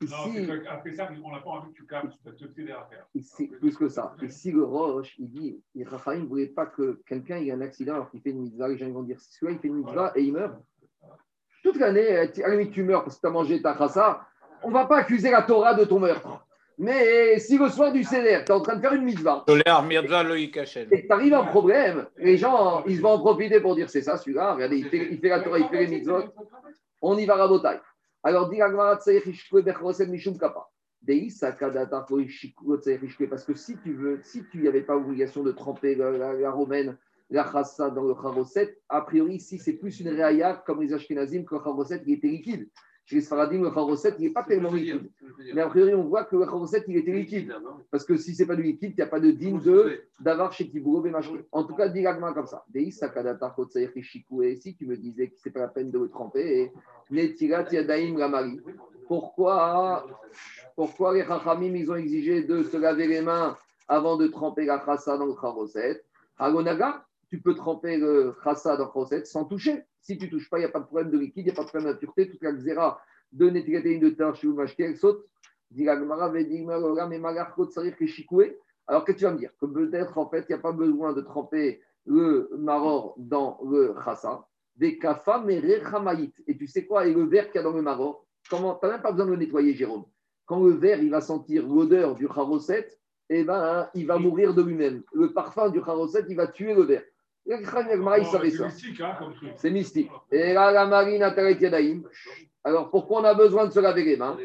Ici, 0.01 0.13
non, 0.47 0.53
après 0.69 0.93
ça, 0.93 1.09
on 1.23 1.31
n'a 1.31 1.39
pas 1.39 1.49
envie 1.49 1.73
que 1.73 1.77
tu 1.77 1.85
captes, 1.85 2.13
tu 2.37 2.71
as 2.71 2.79
à 2.79 2.85
faire. 2.85 3.05
Ici, 3.15 3.47
plus 3.59 3.75
que 3.75 3.89
ça. 3.89 4.15
Ici, 4.21 4.51
le 4.51 4.63
Roche, 4.63 5.13
il 5.19 5.29
dit, 5.29 5.61
Raphaël 5.85 6.21
ne 6.21 6.27
voulait 6.27 6.47
pas 6.47 6.67
que 6.67 7.01
quelqu'un 7.05 7.37
ait 7.37 7.51
un 7.51 7.59
accident 7.59 7.95
alors 7.95 8.09
qu'il 8.09 8.21
fait 8.21 8.29
une 8.29 8.41
mitzvah. 8.41 8.69
Les 8.69 8.77
gens 8.77 8.89
vont 8.91 9.03
dire, 9.03 9.19
celui-là, 9.19 9.57
il 9.57 9.59
fait 9.59 9.67
une 9.67 9.75
mitzvah 9.75 10.13
et 10.15 10.23
il 10.23 10.31
meurt. 10.31 10.55
Toute 11.63 11.77
l'année, 11.77 12.15
à 12.15 12.25
la 12.25 12.55
limite, 12.55 12.71
tu 12.71 12.83
meurs 12.83 13.03
parce 13.03 13.17
que 13.17 13.21
tu 13.21 13.27
as 13.27 13.31
mangé 13.31 13.61
ta 13.61 13.77
chassa. 13.77 14.25
On 14.63 14.69
ne 14.69 14.73
va 14.73 14.85
pas 14.85 14.99
accuser 14.99 15.31
la 15.31 15.41
Torah 15.41 15.73
de 15.73 15.83
ton 15.83 15.99
meurtre. 15.99 16.45
Mais 16.77 17.37
si 17.39 17.57
le 17.57 17.67
soir 17.67 17.91
du 17.91 18.05
CDR, 18.05 18.45
tu 18.45 18.53
es 18.53 18.55
en 18.55 18.61
train 18.61 18.77
de 18.77 18.81
faire 18.81 18.93
une 18.93 19.03
mitzvah, 19.03 19.43
et 19.49 19.53
que 19.53 21.07
tu 21.07 21.11
arrives 21.11 21.33
à 21.33 21.41
un 21.41 21.45
problème, 21.45 22.07
les 22.15 22.37
gens, 22.37 22.85
ils 22.85 23.01
vont 23.01 23.09
en 23.09 23.19
profiter 23.19 23.59
pour 23.59 23.75
dire 23.75 23.89
c'est 23.89 24.01
ça 24.01 24.15
celui-là, 24.15 24.53
regardez, 24.53 24.77
il 24.77 24.85
fait, 24.85 25.09
il 25.11 25.19
fait 25.19 25.27
la 25.27 25.41
Torah, 25.41 25.59
il 25.59 25.67
fait 25.67 25.85
les 25.85 25.97
mitzvot, 25.97 26.23
on 27.01 27.17
y 27.17 27.25
va 27.25 27.35
à. 27.35 27.81
Alors, 28.24 28.49
dis 28.49 28.59
Mishum 30.07 30.38
Kappa. 30.38 30.70
Parce 33.30 33.45
que 33.45 33.53
si 33.53 33.78
tu 33.78 33.93
veux, 33.93 34.20
si 34.24 34.43
tu 34.51 34.61
n'y 34.61 34.67
avais 34.67 34.82
pas 34.82 34.97
obligation 34.97 35.43
de 35.43 35.51
tremper 35.51 35.95
la, 35.95 36.51
romaine, 36.51 36.97
la 37.30 37.49
chassa 37.49 37.89
dans 37.89 38.03
le 38.03 38.13
charoset, 38.13 38.78
a 38.89 39.01
priori, 39.01 39.39
si 39.39 39.57
c'est 39.57 39.74
plus 39.74 40.01
une 40.01 40.09
réaya 40.09 40.61
comme 40.65 40.82
les 40.82 40.93
ashkenazim 40.93 41.45
que 41.45 41.55
le 41.55 41.61
charoset 41.63 42.03
il 42.05 42.13
était 42.15 42.28
liquide. 42.28 42.70
Chez 43.10 43.16
les 43.16 43.22
Sfaradim, 43.24 43.64
le 43.64 43.72
charoset 43.72 44.14
il 44.20 44.26
n'est 44.26 44.30
pas 44.30 44.43
tellement 44.43 44.72
liquide. 44.72 45.10
Mais 45.55 45.62
a 45.62 45.68
priori, 45.68 45.95
on 45.95 46.03
voit 46.03 46.26
que 46.26 46.36
le 46.36 46.45
charoset 46.45 46.84
il 46.88 46.97
était 46.97 47.12
liquide. 47.12 47.51
Parce 47.89 48.05
que 48.05 48.16
si 48.16 48.36
ce 48.36 48.43
n'est 48.43 48.47
pas 48.47 48.55
du 48.55 48.62
liquide, 48.62 48.91
il 48.91 48.97
n'y 48.97 49.01
a 49.01 49.07
pas 49.07 49.20
de 49.20 49.32
digne 49.32 49.60
de 49.60 49.99
d'avoir 50.20 50.53
chez 50.53 50.70
Kiburo 50.70 51.03
En 51.51 51.64
tout 51.64 51.74
cas, 51.74 51.88
dis 51.88 52.03
comme 52.03 52.45
ça. 52.45 52.64
Et 52.76 52.91
si 52.91 52.99
tu 54.76 54.86
me 54.86 54.95
disais 54.95 55.30
que 55.30 55.39
ce 55.39 55.49
n'est 55.49 55.53
pas 55.53 55.62
la 55.62 55.70
peine 55.70 55.89
de 55.89 55.97
le 55.97 56.07
tremper, 56.07 56.72
Netirat 57.10 57.66
Yadaim 57.72 58.16
Ramari. 58.16 58.60
Pourquoi 59.07 60.05
pourquoi 60.76 61.16
les 61.16 61.26
Chachamim, 61.26 61.76
ils 61.76 61.89
ont 61.89 61.95
exigé 61.95 62.43
de 62.43 62.62
se 62.62 62.78
laver 62.78 63.07
les 63.07 63.22
mains 63.22 63.57
avant 63.88 64.18
de 64.18 64.28
tremper 64.28 64.66
la 64.66 64.86
chassa 64.86 65.18
dans 65.18 65.26
le 65.26 65.34
charoset? 65.34 66.03
Agonaga, 66.38 67.03
tu 67.30 67.41
peux 67.41 67.55
tremper 67.55 67.97
le 67.97 68.36
chassa 68.43 68.75
dans 68.77 68.86
le 68.86 68.91
charoset 68.91 69.25
sans 69.25 69.45
toucher. 69.45 69.86
Si 70.01 70.17
tu 70.17 70.25
ne 70.25 70.30
touches 70.30 70.49
pas, 70.49 70.57
il 70.57 70.61
n'y 70.61 70.65
a 70.65 70.71
pas 70.71 70.80
de 70.80 70.86
problème 70.86 71.11
de 71.11 71.17
liquide, 71.17 71.45
il 71.45 71.49
n'y 71.49 71.51
a 71.51 71.55
pas 71.55 71.63
de 71.63 71.67
problème 71.67 71.93
de 71.93 71.97
pureté. 71.97 72.30
Toute 72.30 72.41
la 72.41 72.53
xéra 72.53 73.01
de 73.32 73.49
Netrigatéine 73.49 73.99
de 73.99 74.09
Tarchi 74.09 74.47
ou 74.47 74.59
elle 74.59 74.97
saute. 74.97 75.25
Alors, 78.88 79.05
qu'est-ce 79.05 79.17
que 79.17 79.19
tu 79.19 79.25
vas 79.25 79.32
me 79.32 79.38
dire? 79.38 79.51
Que 79.61 79.67
peut-être, 79.67 80.17
en 80.17 80.27
fait, 80.30 80.45
il 80.49 80.51
n'y 80.51 80.55
a 80.55 80.61
pas 80.61 80.71
besoin 80.71 81.13
de 81.13 81.21
tremper 81.21 81.82
le 82.05 82.49
maror 82.57 83.13
dans 83.17 83.59
le 83.69 83.93
chassa. 84.03 84.47
Des 84.75 84.97
kafam 84.97 85.49
et 85.49 85.61
Et 86.47 86.57
tu 86.57 86.67
sais 86.67 86.86
quoi? 86.86 87.05
Et 87.05 87.13
le 87.13 87.23
verre 87.23 87.51
qu'il 87.51 87.57
y 87.57 87.59
a 87.59 87.63
dans 87.63 87.73
le 87.73 87.84
maror, 87.84 88.25
tu 88.43 88.55
n'as 88.55 88.77
même 88.82 89.01
pas 89.01 89.11
besoin 89.11 89.27
de 89.27 89.32
le 89.32 89.38
nettoyer, 89.38 89.75
Jérôme 89.75 90.05
quand 90.49 90.63
le 90.63 90.71
verre 90.71 90.99
il 91.03 91.11
va 91.11 91.21
sentir 91.21 91.67
l'odeur 91.67 92.15
du 92.15 92.27
charoset, 92.27 92.89
eh 93.30 93.43
ben, 93.43 93.88
il 93.93 94.07
va 94.07 94.17
mourir 94.17 94.55
de 94.55 94.63
lui-même. 94.63 95.03
Le 95.13 95.32
parfum 95.32 95.69
du 95.69 95.80
charoset, 95.80 96.25
il 96.27 96.36
va 96.36 96.47
tuer 96.47 96.73
le 96.73 96.82
verre. 96.82 97.03
C'est 99.57 99.71
mystique. 99.71 100.11
Et 100.31 100.53
là, 100.53 100.71
la 100.71 100.85
marine 100.85 101.23
a 101.23 101.33
Alors, 102.63 102.89
pourquoi 102.91 103.21
on 103.21 103.23
a 103.23 103.33
besoin 103.33 103.65
de 103.65 103.71
se 103.71 103.79
laver 103.79 104.03
les 104.03 104.17
mains 104.17 104.37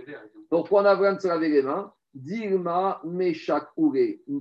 Pourquoi 0.48 0.82
on 0.82 0.84
a 0.84 0.94
besoin 0.94 1.14
de 1.14 1.20
se 1.20 1.28
laver 1.28 1.48
les 1.48 1.62
mains 1.62 1.92
Dilma 2.14 3.00
Meshak 3.04 3.68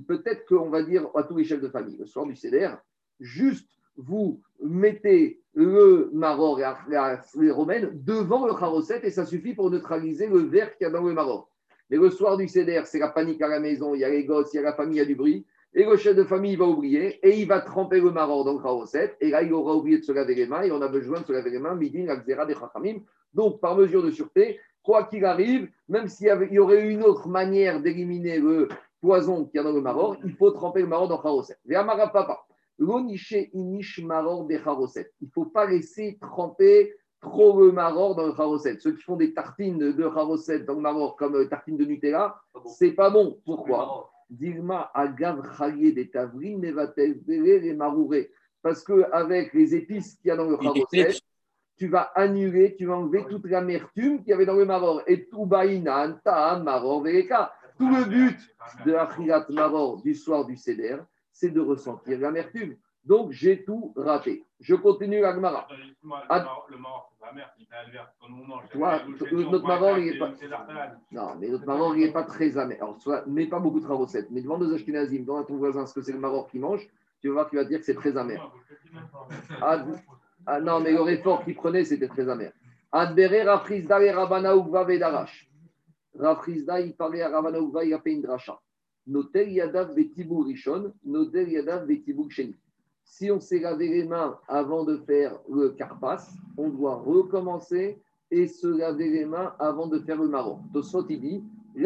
Peut-être 0.06 0.46
qu'on 0.46 0.70
va 0.70 0.82
dire 0.82 1.06
à 1.14 1.24
tous 1.24 1.36
les 1.36 1.44
chefs 1.44 1.60
de 1.60 1.68
famille, 1.68 1.96
le 1.96 2.06
soir 2.06 2.24
du 2.24 2.36
CDR, 2.36 2.78
juste 3.20 3.68
vous 3.96 4.40
mettez 4.62 5.40
le 5.54 6.10
maror 6.12 6.60
et 6.60 6.64
les 7.40 7.50
romaines 7.50 7.90
devant 8.04 8.46
le 8.46 8.54
charoset 8.54 9.00
et 9.04 9.10
ça 9.10 9.24
suffit 9.24 9.54
pour 9.54 9.70
neutraliser 9.70 10.26
le 10.26 10.40
verre 10.40 10.76
qu'il 10.76 10.84
y 10.84 10.88
a 10.88 10.90
dans 10.90 11.02
le 11.02 11.12
maror. 11.12 11.48
Mais 11.90 11.96
le 11.96 12.10
soir 12.10 12.36
du 12.36 12.48
CEDER, 12.48 12.82
c'est 12.86 12.98
la 12.98 13.08
panique 13.08 13.42
à 13.42 13.48
la 13.48 13.60
maison, 13.60 13.94
il 13.94 14.00
y 14.00 14.04
a 14.04 14.08
les 14.08 14.24
gosses, 14.24 14.52
il 14.52 14.56
y 14.56 14.60
a 14.60 14.62
la 14.62 14.72
famille, 14.72 14.96
il 14.96 15.00
y 15.00 15.02
a 15.02 15.04
du 15.04 15.14
bruit. 15.14 15.46
Et 15.76 15.84
le 15.84 15.96
chef 15.96 16.14
de 16.14 16.22
famille, 16.22 16.52
il 16.52 16.58
va 16.58 16.66
oublier 16.66 17.18
et 17.26 17.38
il 17.40 17.48
va 17.48 17.60
tremper 17.60 18.00
le 18.00 18.12
maror 18.12 18.44
dans 18.44 18.52
le 18.52 18.62
carrossette. 18.62 19.16
Et 19.20 19.30
là, 19.30 19.42
il 19.42 19.52
aura 19.52 19.74
oublié 19.74 19.98
de 19.98 20.04
se 20.04 20.12
laver 20.12 20.34
les 20.34 20.46
mains 20.46 20.62
et 20.62 20.70
on 20.70 20.80
a 20.80 20.88
besoin 20.88 21.20
de 21.20 21.26
se 21.26 21.32
laver 21.32 21.50
les 21.50 21.58
mains, 21.58 21.74
midin, 21.74 22.08
akzera, 22.08 22.46
des 22.46 22.54
chachamim. 22.54 23.00
Donc, 23.32 23.60
par 23.60 23.76
mesure 23.76 24.02
de 24.02 24.10
sûreté, 24.10 24.60
quoi 24.82 25.04
qu'il 25.04 25.24
arrive, 25.24 25.68
même 25.88 26.06
s'il 26.06 26.28
y, 26.52 26.58
aurait 26.58 26.86
une 26.88 27.02
autre 27.02 27.28
manière 27.28 27.80
d'éliminer 27.80 28.38
le 28.38 28.68
poison 29.00 29.46
qu'il 29.46 29.56
y 29.56 29.58
a 29.58 29.64
dans 29.64 29.72
le 29.72 29.80
maror, 29.80 30.16
il 30.24 30.32
faut 30.34 30.52
tremper 30.52 30.80
le 30.80 30.86
maror 30.86 31.08
dans 31.08 31.16
le 31.16 31.22
carrossette. 31.22 31.58
papa. 31.66 32.46
inish 32.78 34.00
maror 34.00 34.46
des 34.46 34.60
Il 35.20 35.26
ne 35.26 35.30
faut 35.32 35.46
pas 35.46 35.66
laisser 35.66 36.18
tremper 36.20 36.94
trop 37.20 37.60
le 37.60 37.72
maror 37.72 38.14
dans 38.14 38.26
le 38.26 38.34
charosset. 38.34 38.78
Ceux 38.78 38.92
qui 38.92 39.02
font 39.02 39.16
des 39.16 39.34
tartines 39.34 39.78
de 39.78 40.02
charosset 40.02 40.60
dans 40.60 40.74
le 40.74 40.80
maror 40.80 41.16
comme 41.16 41.34
euh, 41.34 41.48
tartines 41.48 41.76
de 41.76 41.84
Nutella, 41.84 42.36
c'est 42.66 42.92
pas 42.92 43.10
bon. 43.10 43.40
Pourquoi? 43.44 44.13
Dilma 44.36 44.90
agav 44.94 45.42
des 45.92 46.10
tavrines 46.10 46.60
les 46.62 47.74
marourés. 47.74 48.30
Parce 48.62 48.82
qu'avec 48.82 49.52
les 49.52 49.74
épices 49.74 50.16
qu'il 50.16 50.28
y 50.28 50.30
a 50.30 50.36
dans 50.36 50.48
le 50.48 50.56
charosset, 50.60 51.14
tu 51.76 51.88
vas 51.88 52.12
annuler, 52.14 52.74
tu 52.76 52.86
vas 52.86 52.96
enlever 52.96 53.24
toute 53.28 53.46
l'amertume 53.46 54.20
qu'il 54.20 54.28
y 54.28 54.32
avait 54.32 54.46
dans 54.46 54.54
le 54.54 54.64
maror. 54.64 55.02
Et 55.06 55.26
tout 55.26 55.46
maror, 55.46 57.02
vereka. 57.02 57.52
Tout 57.78 57.90
le 57.90 58.04
but 58.04 58.38
de 58.86 58.94
Achilat 58.94 59.46
Maror 59.50 60.00
du 60.02 60.14
soir 60.14 60.46
du 60.46 60.56
Seder, 60.56 60.98
c'est 61.32 61.50
de 61.50 61.60
ressentir 61.60 62.20
l'amertume. 62.20 62.76
Donc, 63.04 63.32
j'ai 63.32 63.64
tout 63.64 63.92
raté. 63.96 64.44
Je 64.60 64.74
continue 64.74 65.20
l'agmara. 65.20 65.68
Le 65.70 66.78
mort, 66.78 67.10
c'est 67.12 67.26
pas 67.26 67.32
mère 67.34 67.52
qui 67.56 67.66
t'a 67.66 67.80
amer. 67.80 68.10
Quand 68.18 68.28
on 68.28 68.46
mange, 68.46 68.68
Toi, 68.70 69.02
notre 69.30 69.66
maror, 69.66 69.98
il 69.98 70.12
n'est 70.12 70.18
pas. 70.18 70.32
Non, 71.12 71.34
mais 71.38 71.48
notre 71.48 71.66
maror, 71.66 71.94
il 71.96 72.06
n'est 72.06 72.12
pas 72.12 72.22
très 72.22 72.56
amer. 72.56 72.78
Alors, 72.80 72.98
soit, 73.00 73.24
mais 73.26 73.46
pas 73.46 73.60
beaucoup 73.60 73.80
de 73.80 73.84
travaux 73.84 74.06
Mais 74.30 74.40
devant 74.40 74.56
nos 74.56 74.72
Ashkenazim, 74.74 75.24
demande 75.24 75.44
à 75.44 75.46
ton 75.46 75.56
voisin 75.56 75.84
ce 75.84 75.92
que 75.92 76.00
c'est 76.00 76.12
le 76.12 76.18
maror 76.18 76.48
qui 76.48 76.58
mange, 76.58 76.88
tu 77.20 77.28
vas 77.28 77.34
voir 77.34 77.50
qu'il 77.50 77.58
va 77.58 77.64
dire 77.64 77.78
que 77.78 77.84
c'est 77.84 77.94
très 77.94 78.16
amer. 78.16 78.50
Ah, 79.60 79.84
ah, 80.46 80.60
non, 80.60 80.80
mais 80.80 80.92
le 80.92 81.02
réfort 81.02 81.44
qu'il 81.44 81.54
prenait, 81.56 81.84
c'était 81.84 82.08
très 82.08 82.28
amer. 82.28 82.52
Adbere 82.90 83.46
Rafrizda 83.46 84.02
et 84.02 84.12
Rabana 84.12 84.54
Ugva 84.54 84.84
Vedarash. 84.84 85.50
Rafrizda, 86.18 86.80
il 86.80 86.94
parlait 86.94 87.22
à 87.22 87.28
Rabana 87.28 87.58
Ugva, 87.58 87.84
il 87.84 87.92
a 87.92 87.98
fait 87.98 88.12
une 88.12 88.22
dracha. 88.22 88.58
Notel 89.06 89.50
Yadav 89.52 89.94
Betibou 89.94 90.42
Rishon, 90.44 90.94
Notel 91.04 91.50
Yadav 91.50 91.86
Betibou 91.86 92.30
Sheni 92.30 92.56
si 93.04 93.30
on 93.30 93.40
s'est 93.40 93.60
lavé 93.60 93.88
les 93.88 94.04
mains 94.04 94.38
avant 94.48 94.84
de 94.84 94.96
faire 94.96 95.38
le 95.48 95.70
carpas, 95.70 96.26
on 96.56 96.68
doit 96.68 96.96
recommencer 96.96 97.98
et 98.30 98.46
se 98.48 98.66
laver 98.66 99.08
les 99.10 99.24
mains 99.24 99.54
avant 99.58 99.86
de 99.86 99.98
faire 99.98 100.20
le 100.20 100.28
marron. 100.28 100.58
Tosfot, 100.72 101.06
il 101.08 101.20
dit 101.20 101.44
il 101.76 101.82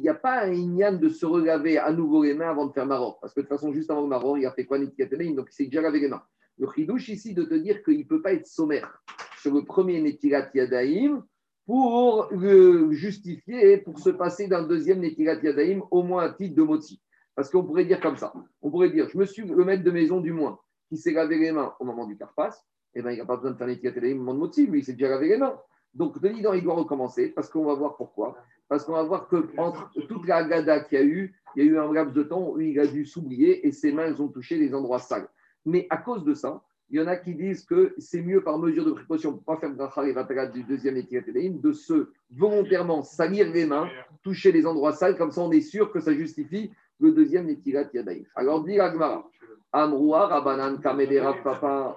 n'y 0.00 0.08
a 0.08 0.14
pas 0.14 0.42
un 0.42 0.52
ignan 0.52 0.92
de 0.92 1.08
se 1.08 1.26
relaver 1.26 1.78
à 1.78 1.92
nouveau 1.92 2.22
les 2.22 2.34
mains 2.34 2.50
avant 2.50 2.66
de 2.66 2.72
faire 2.72 2.86
marron. 2.86 3.16
Parce 3.20 3.32
que 3.32 3.40
de 3.40 3.46
toute 3.46 3.56
façon, 3.56 3.72
juste 3.72 3.90
avant 3.90 4.02
le 4.02 4.08
marron, 4.08 4.36
il 4.36 4.44
a 4.44 4.52
fait 4.52 4.66
quoi 4.66 4.78
donc 4.78 4.90
il 4.90 5.46
s'est 5.50 5.64
déjà 5.64 5.80
lavé 5.80 6.00
les 6.00 6.08
mains. 6.08 6.22
Le 6.58 6.68
chidouche 6.74 7.08
ici 7.08 7.32
de 7.32 7.44
te 7.44 7.54
dire 7.54 7.82
qu'il 7.82 7.98
ne 7.98 8.04
peut 8.04 8.20
pas 8.20 8.34
être 8.34 8.46
sommaire 8.46 9.02
sur 9.40 9.54
le 9.54 9.64
premier 9.64 10.00
Netilat 10.00 10.50
Yadaim 10.54 11.24
pour 11.66 12.28
le 12.32 12.92
justifier, 12.92 13.78
pour 13.78 13.98
se 13.98 14.10
passer 14.10 14.48
d'un 14.48 14.66
deuxième 14.66 15.00
Netilat 15.00 15.40
Yadaim, 15.42 15.82
au 15.90 16.02
moins 16.02 16.24
à 16.24 16.30
titre 16.30 16.54
de 16.54 16.62
moti. 16.62 17.00
Parce 17.34 17.50
qu'on 17.50 17.64
pourrait 17.64 17.84
dire 17.84 18.00
comme 18.00 18.16
ça. 18.16 18.32
On 18.60 18.70
pourrait 18.70 18.90
dire, 18.90 19.08
je 19.08 19.16
me 19.16 19.24
suis 19.24 19.46
le 19.46 19.64
maître 19.64 19.84
de 19.84 19.90
maison 19.90 20.20
du 20.20 20.32
moins 20.32 20.58
qui 20.88 20.96
s'est 20.98 21.12
lavé 21.12 21.38
les 21.38 21.52
mains 21.52 21.72
au 21.80 21.84
moment 21.84 22.06
du 22.06 22.16
carpas, 22.16 22.50
eh 22.94 23.00
ben, 23.00 23.12
il 23.12 23.18
n'a 23.18 23.24
pas 23.24 23.36
besoin 23.36 23.52
de 23.52 23.56
faire 23.56 23.66
Netilat 23.66 23.92
Yadaim 23.94 24.16
au 24.16 24.18
moment 24.18 24.34
de 24.34 24.38
moti, 24.40 24.66
lui, 24.66 24.80
il 24.80 24.84
s'est 24.84 24.92
déjà 24.92 25.08
lavé 25.08 25.28
les 25.28 25.38
mains. 25.38 25.58
Donc, 25.94 26.20
Denis, 26.20 26.40
il 26.40 26.62
doit 26.62 26.74
recommencer, 26.74 27.28
parce 27.28 27.48
qu'on 27.48 27.64
va 27.64 27.74
voir 27.74 27.96
pourquoi. 27.96 28.36
Parce 28.68 28.84
qu'on 28.84 28.92
va 28.92 29.02
voir 29.02 29.28
que 29.28 29.50
entre 29.58 29.90
toute 30.08 30.26
la 30.26 30.44
gada 30.44 30.80
qu'il 30.80 30.98
y 30.98 31.02
a 31.02 31.04
eu, 31.04 31.34
il 31.54 31.64
y 31.64 31.68
a 31.68 31.70
eu 31.70 31.78
un 31.78 31.92
laps 31.92 32.14
de 32.14 32.22
temps 32.22 32.48
où 32.50 32.60
il 32.60 32.78
a 32.80 32.86
dû 32.86 33.04
s'oublier 33.04 33.66
et 33.66 33.72
ses 33.72 33.92
mains 33.92 34.06
elles 34.06 34.22
ont 34.22 34.28
touché 34.28 34.56
les 34.56 34.74
endroits 34.74 34.98
sales. 34.98 35.28
Mais 35.66 35.86
à 35.90 35.98
cause 35.98 36.24
de 36.24 36.32
ça, 36.32 36.62
il 36.92 37.00
y 37.00 37.02
en 37.02 37.06
a 37.06 37.16
qui 37.16 37.34
disent 37.34 37.64
que 37.64 37.94
c'est 37.96 38.20
mieux 38.20 38.42
par 38.42 38.58
mesure 38.58 38.84
de 38.84 38.92
précaution 38.92 39.32
pour 39.32 39.40
ne 39.40 39.46
pas 39.46 39.56
faire 39.56 39.74
bracha 39.74 40.46
du 40.48 40.62
deuxième 40.62 40.98
étiquette 40.98 41.32
de 41.32 41.72
se 41.72 42.10
volontairement 42.30 43.02
salir 43.02 43.50
les 43.50 43.64
mains, 43.64 43.88
toucher 44.22 44.52
les 44.52 44.66
endroits 44.66 44.92
sales, 44.92 45.16
comme 45.16 45.30
ça 45.30 45.40
on 45.40 45.50
est 45.52 45.62
sûr 45.62 45.90
que 45.90 46.00
ça 46.00 46.12
justifie 46.12 46.70
le 47.00 47.12
deuxième 47.12 47.48
étiquette 47.48 47.94
yadaïm. 47.94 48.26
Alors 48.36 48.62
dit 48.62 48.78
Agmara, 48.78 49.26
Amroua, 49.72 50.26
Rabanan, 50.26 50.80
Kamedera, 50.82 51.32
Papa. 51.42 51.96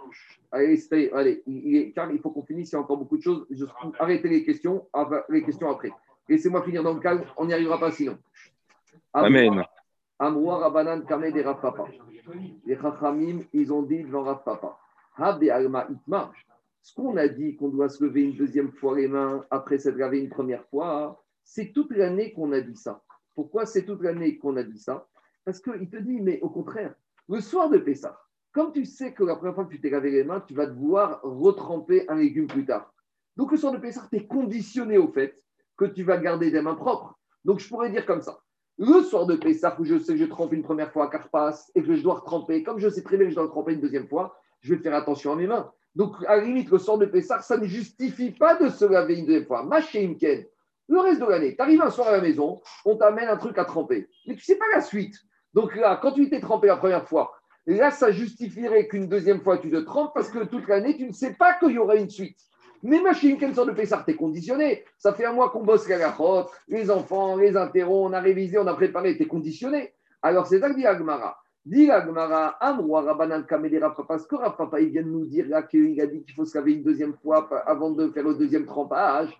Allez, 0.50 0.80
allez 1.14 1.44
il, 1.46 1.92
car 1.94 2.10
il 2.10 2.20
faut 2.20 2.30
qu'on 2.30 2.44
finisse, 2.44 2.72
il 2.72 2.76
y 2.76 2.78
a 2.78 2.80
encore 2.80 2.96
beaucoup 2.96 3.18
de 3.18 3.22
choses. 3.22 3.46
Je, 3.52 3.66
arrêtez 4.00 4.30
les 4.30 4.46
questions, 4.46 4.88
les 5.28 5.44
questions 5.44 5.70
après. 5.70 5.92
Laissez-moi 6.30 6.64
finir 6.64 6.84
dans 6.84 6.94
le 6.94 7.02
calme, 7.02 7.26
on 7.36 7.46
n'y 7.46 7.54
arrivera 7.54 7.78
pas 7.82 7.92
sinon. 7.92 8.18
Amen. 9.12 9.62
Amroua, 10.20 10.60
Rabanan, 10.60 11.06
Kamedera, 11.06 11.60
Papa. 11.60 11.84
Les 12.66 12.78
Chachamim, 12.78 13.42
ils 13.52 13.74
ont 13.74 13.84
dit 13.84 14.02
devant 14.02 14.24
Rav 14.24 14.42
Papa. 14.46 14.78
Ce 15.18 16.94
qu'on 16.94 17.18
a 17.18 17.28
dit 17.28 17.56
qu'on 17.56 17.70
doit 17.70 17.90
se 17.90 18.04
lever 18.04 18.24
une 18.24 18.36
deuxième 18.36 18.72
fois 18.72 18.98
les 18.98 19.08
mains 19.08 19.46
après 19.50 19.78
s'être 19.78 19.98
lavé 19.98 20.20
une 20.20 20.30
première 20.30 20.66
fois, 20.66 21.24
c'est 21.44 21.72
toute 21.72 21.96
l'année 21.96 22.34
qu'on 22.34 22.52
a 22.52 22.60
dit 22.62 22.76
ça. 22.76 23.02
Pourquoi 23.34 23.66
c'est 23.66 23.86
toute 23.86 24.02
l'année 24.02 24.38
qu'on 24.38 24.58
a 24.58 24.64
dit 24.64 24.80
ça? 24.80 25.08
Parce 25.46 25.60
qu'il 25.60 25.90
te 25.90 25.98
dit, 25.98 26.22
mais 26.22 26.40
au 26.42 26.50
contraire, 26.50 26.94
le 27.30 27.40
soir 27.40 27.70
de 27.70 27.78
Pessah, 27.78 28.20
comme 28.52 28.72
tu 28.72 28.86
sais 28.86 29.14
que 29.14 29.24
la 29.24 29.36
première 29.36 29.56
fois 29.56 29.66
que 29.66 29.72
tu 29.72 29.82
t'es 29.82 29.90
lavé 29.90 30.12
les 30.12 30.24
mains, 30.24 30.42
tu 30.42 30.54
vas 30.54 30.66
devoir 30.66 31.22
retremper 31.24 32.08
un 32.10 32.16
légume 32.16 32.48
plus 32.48 32.66
tard. 32.66 32.94
Donc 33.36 33.52
le 33.52 33.58
soir 33.58 33.74
de 33.74 33.78
Pessah, 33.78 34.08
tu 34.10 34.18
es 34.18 34.28
conditionné 34.28 34.98
au 34.98 35.08
fait 35.08 35.42
que 35.78 35.86
tu 35.86 36.04
vas 36.04 36.18
garder 36.18 36.52
des 36.52 36.62
mains 36.62 36.76
propres. 36.76 37.18
Donc 37.44 37.60
je 37.60 37.68
pourrais 37.68 37.90
dire 37.90 38.06
comme 38.06 38.22
ça. 38.22 38.40
Le 38.78 39.02
soir 39.04 39.26
de 39.26 39.36
Pessah, 39.36 39.76
où 39.80 39.86
je 39.86 39.98
sais 39.98 40.14
que 40.14 40.20
je 40.20 40.26
trempe 40.26 40.54
une 40.54 40.64
première 40.64 40.92
fois 40.92 41.06
à 41.06 41.10
Carpas 41.10 41.70
et 41.76 41.84
que 41.84 41.96
je 41.96 42.02
dois 42.02 42.16
retremper, 42.16 42.64
comme 42.64 42.80
je 42.80 42.90
sais 42.90 43.04
très 43.04 43.18
bien 43.18 43.26
que 43.26 43.32
je 43.32 43.36
dois 43.36 43.46
retremper 43.46 43.74
une 43.74 43.82
deuxième 43.82 44.08
fois, 44.08 44.38
je 44.66 44.74
vais 44.74 44.82
faire 44.82 44.96
attention 44.96 45.34
à 45.34 45.36
mes 45.36 45.48
mains. 45.48 45.72
Donc, 45.94 46.16
à 46.28 46.38
la 46.38 46.44
limite, 46.44 46.72
le 46.72 46.80
sort 46.80 46.98
de 46.98 47.06
Pessah, 47.06 47.42
ça 47.42 47.58
ne 47.58 47.66
justifie 47.66 48.32
pas 48.32 48.56
de 48.56 48.68
se 48.70 48.84
laver 48.84 49.20
une 49.20 49.26
deuxième 49.26 49.46
fois. 49.46 49.64
Machéimken, 49.64 50.44
le 50.88 51.00
reste 51.00 51.22
de 51.22 51.26
l'année, 51.26 51.56
tu 51.56 51.62
arrives 51.62 51.82
un 51.82 51.92
soir 51.92 52.08
à 52.08 52.12
la 52.12 52.22
maison, 52.22 52.62
on 52.84 52.98
t'amène 52.98 53.30
un 53.30 53.38
truc 53.38 53.58
à 53.58 53.66
tremper. 53.66 54.08
Mais 54.28 54.36
tu 54.36 54.44
sais 54.44 54.56
pas 54.56 54.66
la 54.74 54.82
suite. 54.82 55.16
Donc 55.54 55.76
là, 55.76 56.00
quand 56.02 56.12
tu 56.12 56.30
t'es 56.30 56.40
trempé 56.40 56.68
la 56.68 56.78
première 56.78 57.08
fois, 57.08 57.32
là, 57.68 57.92
ça 57.92 58.12
justifierait 58.12 58.88
qu'une 58.88 59.08
deuxième 59.08 59.42
fois, 59.42 59.58
tu 59.60 59.70
te 59.70 59.78
trempes 59.78 60.14
parce 60.14 60.30
que 60.30 60.44
toute 60.44 60.68
l'année, 60.68 60.98
tu 60.98 61.06
ne 61.06 61.14
sais 61.14 61.34
pas 61.34 61.54
qu'il 61.54 61.72
y 61.72 61.78
aura 61.78 61.96
une 61.96 62.10
suite. 62.10 62.40
Mais 62.84 63.00
machine, 63.00 63.38
quelle 63.38 63.56
sorte 63.56 63.70
de 63.70 63.74
Pessah 63.74 64.04
T'es 64.06 64.16
conditionné. 64.16 64.84
Ça 64.98 65.14
fait 65.14 65.26
un 65.26 65.34
mois 65.34 65.50
qu'on 65.50 65.64
bosse 65.64 65.88
la 65.88 65.98
garotte, 65.98 66.52
les 66.68 66.92
enfants, 66.92 67.38
les 67.38 67.56
interros, 67.56 68.06
on 68.06 68.14
a 68.14 68.20
révisé, 68.20 68.58
on 68.58 68.68
a 68.68 68.74
préparé, 68.74 69.18
t'es 69.18 69.28
conditionné. 69.28 69.94
Alors 70.22 70.48
c'est 70.48 70.60
ça 70.60 70.70
que 70.70 70.76
dit 70.76 70.86
Agmara. 70.86 71.38
Dit 71.66 71.90
Agmara, 71.90 72.60
que 74.28 74.56
Papa, 74.56 74.80
il 74.80 74.90
vient 74.90 75.02
de 75.02 75.10
nous 75.10 75.26
dire 75.26 75.48
là 75.48 75.64
qu'il 75.64 76.00
a 76.00 76.06
dit 76.06 76.24
qu'il 76.24 76.36
faut 76.36 76.46
se 76.46 76.56
laver 76.56 76.74
une 76.74 76.84
deuxième 76.84 77.16
fois 77.16 77.50
avant 77.66 77.90
de 77.90 78.10
faire 78.10 78.24
le 78.24 78.36
deuxième 78.36 78.68
trempage. 78.68 79.36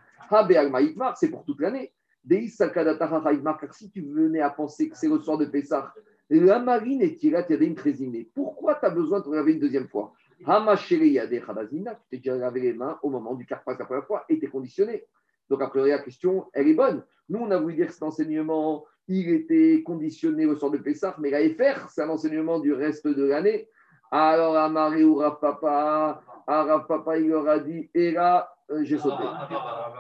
C'est 1.16 1.30
pour 1.30 1.46
toute 1.46 1.62
l'année. 1.62 1.94
Si 2.28 3.92
tu 3.92 4.02
venais 4.02 4.42
à 4.42 4.50
penser 4.50 4.90
que 4.90 4.98
c'est 4.98 5.08
le 5.08 5.20
soir 5.20 5.38
de 5.38 5.46
Pessah, 5.46 5.94
la 6.32 6.58
marine 6.58 7.04
est 7.04 7.16
tirée 7.16 7.46
une. 7.48 8.26
Pourquoi 8.34 8.74
tu 8.74 8.86
as 8.88 8.90
besoin 8.90 9.20
de 9.20 9.26
te 9.26 9.30
laver 9.30 9.54
une 9.54 9.60
deuxième 9.60 9.88
fois? 9.88 10.12
Tu 10.40 10.46
t'es 12.10 12.18
déjà 12.18 12.36
lavé 12.36 12.62
les 12.62 12.74
mains 12.74 12.98
au 13.04 13.12
moment 13.12 13.36
du 13.36 13.46
carpas 13.46 13.78
la 13.78 13.86
première 13.86 14.08
fois 14.08 14.26
et 14.28 14.40
tu 14.40 14.46
es 14.46 14.50
conditionné. 14.50 15.06
Donc, 15.48 15.62
après, 15.62 15.88
la 15.88 16.00
question, 16.00 16.48
elle 16.54 16.70
est 16.70 16.74
bonne. 16.74 17.04
Nous, 17.30 17.38
on 17.40 17.52
a 17.52 17.58
voulu 17.60 17.76
dire 17.76 17.92
cet 17.92 18.02
enseignement, 18.02 18.84
il 19.08 19.30
était 19.30 19.84
conditionné 19.84 20.46
au 20.46 20.56
sort 20.56 20.72
de 20.72 20.78
Pessah, 20.78 21.16
mais 21.20 21.30
la 21.30 21.40
FR, 21.50 21.90
c'est 21.90 22.02
un 22.02 22.10
enseignement 22.10 22.60
du 22.60 22.74
reste 22.74 23.08
de 23.08 23.24
l'année. 23.26 23.68
Alors, 24.12 24.56
Amari 24.56 25.04
ou 25.04 25.20
Papa, 25.42 26.22
Papa, 26.46 27.18
il 27.18 27.30
leur 27.30 27.48
a 27.48 27.60
dit, 27.60 27.90
et 27.94 28.12
là, 28.12 28.50
euh, 28.72 28.84
j'ai 28.84 28.98
sauté. 28.98 29.24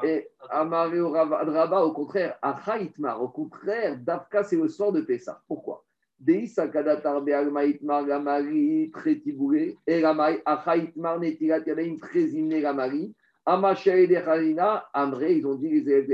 Et 0.04 0.28
Amari 0.50 1.00
ou 1.00 1.10
Rabat, 1.12 1.84
au 1.84 1.92
contraire, 1.92 2.38
Achaïtmar, 2.42 3.22
au 3.22 3.30
contraire, 3.30 3.98
Dafka, 4.00 4.44
c'est 4.44 4.56
le 4.56 4.68
sort 4.68 4.92
de 4.92 5.02
Pessah. 5.02 5.42
Pourquoi? 5.48 5.84
Deisa 6.20 6.68
Kadatar 6.68 7.22
Bealmaïtmar 7.22 8.06
Gamari, 8.06 8.90
Tretiboulé, 8.92 9.78
et 9.86 10.04
Ramai, 10.04 10.42
Achaïtmar 10.46 11.20
Netilat 11.20 11.60
Yadaim, 11.60 11.98
Trezimne 11.98 12.60
Gamari, 12.62 13.14
Amachere 13.46 14.08
de 14.08 14.16
Khalina, 14.16 14.86
Amre, 14.94 15.24
ils 15.24 15.46
ont 15.46 15.56
dit 15.56 15.70
les 15.70 15.82
élèves 15.82 16.08
de 16.08 16.14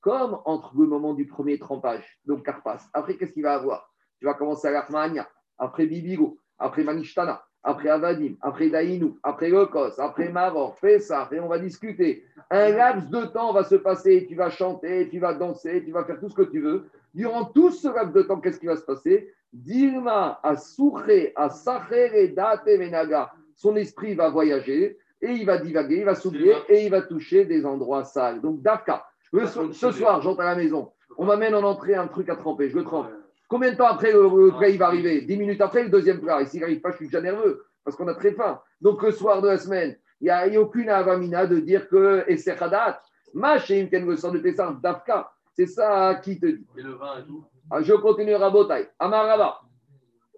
Comme 0.00 0.38
entre 0.44 0.74
le 0.78 0.86
moment 0.86 1.14
du 1.14 1.26
premier 1.26 1.58
trempage, 1.58 2.18
donc 2.24 2.44
Karpas, 2.44 2.80
après 2.92 3.16
qu'est-ce 3.16 3.32
qu'il 3.32 3.42
va 3.42 3.54
avoir? 3.54 3.90
Tu 4.18 4.26
vas 4.26 4.34
commencer 4.34 4.68
à 4.68 4.70
l'Armania, 4.70 5.28
après 5.58 5.86
Bibigo, 5.86 6.38
après 6.58 6.84
Manishtana, 6.84 7.44
après 7.62 7.88
Avadim, 7.88 8.36
après 8.40 8.68
Daïnou, 8.68 9.18
après 9.22 9.48
Lokos, 9.48 9.98
après 9.98 10.30
Maror, 10.30 10.76
ça, 11.00 11.28
et 11.32 11.40
on 11.40 11.48
va 11.48 11.58
discuter. 11.58 12.24
Un 12.50 12.70
laps 12.70 13.08
de 13.08 13.24
temps 13.26 13.52
va 13.52 13.64
se 13.64 13.74
passer, 13.74 14.26
tu 14.28 14.34
vas 14.34 14.50
chanter, 14.50 15.08
tu 15.08 15.18
vas 15.18 15.34
danser, 15.34 15.82
tu 15.84 15.90
vas 15.90 16.04
faire 16.04 16.20
tout 16.20 16.28
ce 16.28 16.34
que 16.34 16.42
tu 16.42 16.60
veux. 16.60 16.84
Durant 17.14 17.46
tout 17.46 17.70
ce 17.70 17.88
laps 17.88 18.12
de 18.12 18.22
temps, 18.22 18.40
qu'est-ce 18.40 18.60
qui 18.60 18.66
va 18.66 18.76
se 18.76 18.84
passer? 18.84 19.32
Dilma, 19.52 20.40
à 20.42 20.56
Souché, 20.56 21.32
Sacher 21.50 22.28
Date 22.28 22.66
Menaga, 22.66 23.32
son 23.56 23.76
esprit 23.76 24.14
va 24.14 24.28
voyager 24.28 24.98
et 25.20 25.32
il 25.32 25.46
va 25.46 25.58
divaguer, 25.58 25.98
il 25.98 26.04
va 26.04 26.14
s'oublier 26.14 26.54
et 26.68 26.84
il 26.84 26.90
va 26.90 27.02
toucher 27.02 27.44
des 27.44 27.64
endroits 27.64 28.04
sales. 28.04 28.40
Donc, 28.40 28.62
Dafka, 28.62 29.06
ce 29.72 29.90
soir, 29.90 30.20
j'entre 30.22 30.40
à 30.40 30.44
la 30.44 30.54
maison, 30.54 30.92
on 31.16 31.24
m'amène 31.24 31.54
en 31.54 31.62
entrée 31.62 31.94
un 31.94 32.06
truc 32.06 32.28
à 32.28 32.36
tremper, 32.36 32.68
je 32.68 32.76
le 32.76 32.84
trempe. 32.84 33.08
Combien 33.48 33.72
de 33.72 33.76
temps 33.76 33.86
après 33.86 34.12
le, 34.12 34.50
plat 34.56 34.68
il 34.68 34.78
va 34.78 34.86
arriver 34.86 35.20
Dix 35.20 35.36
minutes 35.36 35.60
après 35.60 35.84
le 35.84 35.90
deuxième 35.90 36.20
plat. 36.20 36.40
Et 36.40 36.46
s'il 36.46 36.60
n'arrive 36.60 36.80
pas, 36.80 36.90
je 36.92 36.96
suis 36.96 37.06
déjà 37.06 37.20
nerveux 37.20 37.64
parce 37.84 37.96
qu'on 37.96 38.08
a 38.08 38.14
très 38.14 38.32
faim. 38.32 38.60
Donc 38.80 39.02
le 39.02 39.12
soir 39.12 39.42
de 39.42 39.48
la 39.48 39.58
semaine, 39.58 39.96
il 40.20 40.24
n'y 40.24 40.30
a, 40.30 40.60
aucune 40.60 40.88
avamina 40.88 41.46
de 41.46 41.60
dire 41.60 41.88
que 41.88 42.24
et 42.26 42.36
c'est 42.36 42.60
Hadat. 42.60 43.00
Machin, 43.34 43.88
le 43.92 44.16
sort 44.16 44.32
de 44.32 44.38
Pessah, 44.38 44.76
Dafka. 44.82 45.30
C'est 45.52 45.66
ça 45.66 46.16
qui 46.16 46.40
te 46.40 46.46
dit. 46.46 46.66
Et 46.76 46.82
le 46.82 46.94
vin 46.94 47.20
et 47.20 47.26
tout 47.26 47.44
ah, 47.70 47.82
Je 47.82 47.92
continue 47.94 48.34
Rabotai. 48.34 48.88
Amarava. 48.98 49.60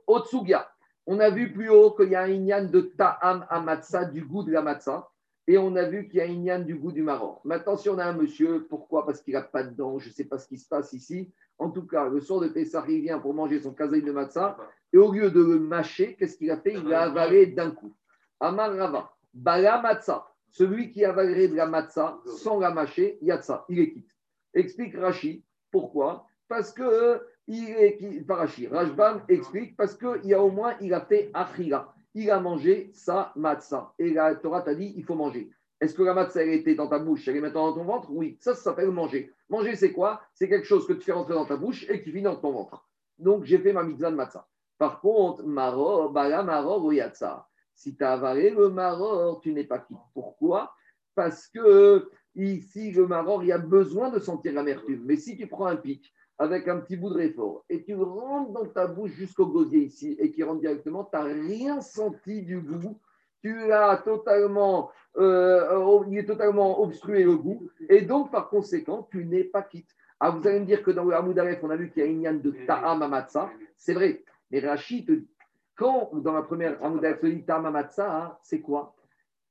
Otsugia. 0.07 0.69
On 1.07 1.21
a 1.21 1.31
vu 1.31 1.53
plus 1.53 1.71
haut 1.71 1.93
qu'il 1.93 2.11
y 2.11 2.15
a 2.17 2.23
un 2.23 2.31
inyan 2.31 2.65
de 2.65 2.81
Ta'am 2.81 3.47
Amatsa, 3.49 4.05
du 4.07 4.25
goût 4.25 4.43
de 4.43 4.53
la 4.53 4.63
matza. 4.63 5.09
Et 5.49 5.59
on 5.59 5.77
a 5.77 5.85
vu 5.85 6.09
qu'il 6.09 6.19
y 6.19 6.21
a 6.21 6.25
un 6.25 6.29
inyan 6.29 6.59
du 6.59 6.75
goût 6.75 6.91
du 6.91 7.03
maror. 7.03 7.41
Maintenant, 7.45 7.77
si 7.77 7.89
on 7.89 7.99
a 7.99 8.05
un 8.05 8.15
monsieur, 8.15 8.67
pourquoi? 8.69 9.07
Parce 9.07 9.21
qu'il 9.21 9.35
n'a 9.35 9.43
pas 9.43 9.63
de 9.63 9.71
dents, 9.71 9.99
je 10.01 10.09
ne 10.09 10.13
sais 10.13 10.25
pas 10.25 10.39
ce 10.39 10.49
qui 10.49 10.59
se 10.59 10.69
passe 10.69 10.93
ici. 10.93 11.33
En 11.59 11.71
tout 11.71 11.87
cas, 11.87 12.09
le 12.09 12.21
soir 12.21 12.41
de 12.41 12.49
Pessah, 12.49 12.85
il 12.89 13.03
vient 13.03 13.21
pour 13.21 13.33
manger 13.33 13.61
son 13.61 13.73
kazaï 13.73 14.03
de 14.03 14.11
matzah. 14.11 14.57
Et 14.93 14.99
au 14.99 15.13
lieu 15.13 15.31
de 15.31 15.41
le 15.41 15.61
mâcher, 15.61 16.17
qu'est-ce 16.17 16.37
qu'il 16.37 16.51
a 16.51 16.57
fait? 16.57 16.73
Il 16.73 16.85
l'a 16.89 17.03
avalé 17.03 17.47
d'un 17.47 17.71
coup. 17.71 17.95
Amar 18.41 18.75
Rava, 18.75 19.13
Bala 19.33 19.81
matzah. 19.81 20.27
Celui 20.51 20.91
qui 20.91 21.05
avalerait 21.05 21.49
de 21.49 21.55
la 21.55 21.67
matzah 21.67 22.19
sans 22.25 22.59
la 22.59 22.71
mâcher, 22.71 23.19
yatsa, 23.23 23.65
il 23.69 23.79
est 23.79 23.93
quitte. 23.93 24.11
Explique 24.55 24.97
Rashi. 24.97 25.45
Pourquoi? 25.71 26.27
Parce 26.49 26.73
que 26.73 27.21
il 27.49 27.71
est 27.71 28.27
Parashi. 28.27 28.67
Rajbam 28.67 29.23
explique 29.29 29.77
parce 29.77 29.95
qu'il 29.95 30.25
y 30.25 30.35
a 30.35 30.43
au 30.43 30.51
moins, 30.51 30.75
il 30.81 30.93
a 30.95 31.01
fait 31.01 31.31
achira. 31.35 31.95
Il 32.15 32.31
a 32.31 32.41
mangé 32.41 32.91
sa 32.95 33.33
matzah. 33.37 33.93
Et 33.99 34.11
la 34.11 34.35
Torah 34.35 34.63
t'a 34.63 34.75
dit, 34.75 34.95
il 34.97 35.05
faut 35.05 35.15
manger. 35.15 35.51
Est-ce 35.81 35.95
que 35.95 36.03
la 36.03 36.15
matzah, 36.15 36.43
elle 36.43 36.55
était 36.55 36.75
dans 36.75 36.89
ta 36.89 36.99
bouche, 36.99 37.29
elle 37.29 37.37
est 37.37 37.41
maintenant 37.41 37.69
dans 37.69 37.75
ton 37.75 37.85
ventre? 37.85 38.11
Oui, 38.11 38.39
ça, 38.41 38.55
ça 38.55 38.63
s'appelle 38.63 38.91
manger. 38.91 39.33
Manger, 39.51 39.77
c'est 39.77 39.93
quoi? 39.93 40.23
C'est 40.33 40.49
quelque 40.49 40.67
chose 40.67 40.87
que 40.87 40.95
tu 40.95 41.03
fais 41.03 41.13
rentrer 41.13 41.35
dans 41.35 41.45
ta 41.45 41.57
bouche 41.57 41.85
et 41.91 42.03
qui 42.03 42.11
finit 42.11 42.23
dans 42.23 42.37
ton 42.37 42.53
ventre. 42.53 42.89
Donc, 43.19 43.45
j'ai 43.45 43.59
fait 43.59 43.73
ma 43.73 43.83
mitzvah 43.83 44.11
de 44.11 44.17
matzah. 44.17 44.47
Par 44.79 45.01
contre, 45.01 45.45
maror, 45.45 46.11
bala 46.11 46.43
maror 46.43 46.85
ou 46.85 46.93
yatsa. 46.93 47.47
Si 47.75 47.95
tu 47.95 48.03
as 48.03 48.15
avalé 48.15 48.51
le 48.51 48.71
maror, 48.71 49.41
tu 49.41 49.53
n'es 49.53 49.65
pas 49.65 49.79
quitte. 49.79 49.99
Pourquoi? 50.15 50.73
Parce 51.15 51.49
que 51.49 52.11
ici, 52.35 52.93
le 52.93 53.07
maror, 53.07 53.43
il 53.43 53.49
y 53.49 53.53
a 53.53 53.59
besoin 53.59 54.11
de 54.11 54.19
sentir 54.19 54.55
l'amertume. 54.55 55.03
Mais 55.05 55.17
si 55.17 55.37
tu 55.37 55.47
prends 55.47 55.67
un 55.67 55.77
pic 55.77 56.13
avec 56.39 56.69
un 56.69 56.79
petit 56.79 56.97
bout 56.97 57.11
de 57.11 57.17
réfort. 57.17 57.65
Et 57.69 57.83
tu 57.83 57.95
rentres 57.95 58.53
dans 58.53 58.67
ta 58.67 58.87
bouche 58.87 59.13
jusqu'au 59.13 59.47
gosier 59.47 59.81
ici 59.81 60.17
et 60.19 60.31
qui 60.31 60.43
rentre 60.43 60.61
directement, 60.61 61.05
tu 61.05 61.17
n'as 61.17 61.25
rien 61.25 61.81
senti 61.81 62.43
du 62.43 62.61
goût. 62.61 62.99
Tu 63.43 63.73
as 63.73 63.97
totalement, 63.99 64.91
euh, 65.19 66.03
il 66.09 66.19
est 66.19 66.25
totalement 66.25 66.81
obstrué 66.83 67.23
le 67.23 67.37
goût, 67.37 67.69
et 67.89 68.01
donc 68.01 68.33
par 68.33 68.49
conséquent, 68.49 69.07
tu 69.11 69.25
n'es 69.25 69.45
pas 69.45 69.63
quitte. 69.63 69.91
Ah, 70.19 70.31
vous 70.31 70.47
allez 70.49 70.61
me 70.61 70.65
dire 70.65 70.83
que 70.83 70.91
dans 70.91 71.05
le 71.05 71.15
Hamoud 71.15 71.39
on 71.63 71.71
a 71.71 71.77
vu 71.77 71.91
qu'il 71.91 72.03
y 72.03 72.07
a 72.07 72.09
une 72.09 72.23
yann 72.23 72.41
de 72.41 72.53
Ta'am 72.67 73.03
Amatsa, 73.03 73.51
c'est 73.77 73.93
vrai, 73.93 74.25
mais 74.51 74.61
Rachid 74.61 75.07
te 75.07 75.13
dit, 75.13 75.29
quand 75.77 76.11
dans 76.15 76.33
la 76.33 76.43
première 76.43 76.83
Hamoud 76.83 77.03
te 77.03 77.27
dit 77.27 77.45
Ta'am 77.45 77.67
Amatsa, 77.67 78.11
hein, 78.11 78.37
c'est 78.43 78.61
quoi? 78.61 78.97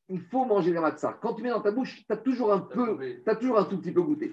Il 0.10 0.22
faut 0.22 0.45
manger 0.45 0.72
la 0.72 0.82
matza. 0.82 1.18
Quand 1.22 1.34
tu 1.34 1.41
mets 1.41 1.49
dans 1.49 1.62
ta 1.62 1.72
bouche, 1.72 2.03
tu 2.06 2.14
as 2.14 2.18
toujours 2.18 2.53
un 2.53 2.60
peu, 2.60 2.98
tu 2.99 3.30
as 3.30 3.36
toujours 3.36 3.57
un 3.57 3.66
tout 3.66 3.80
petit 3.80 3.91
peu 3.91 4.02
goûté. 4.02 4.32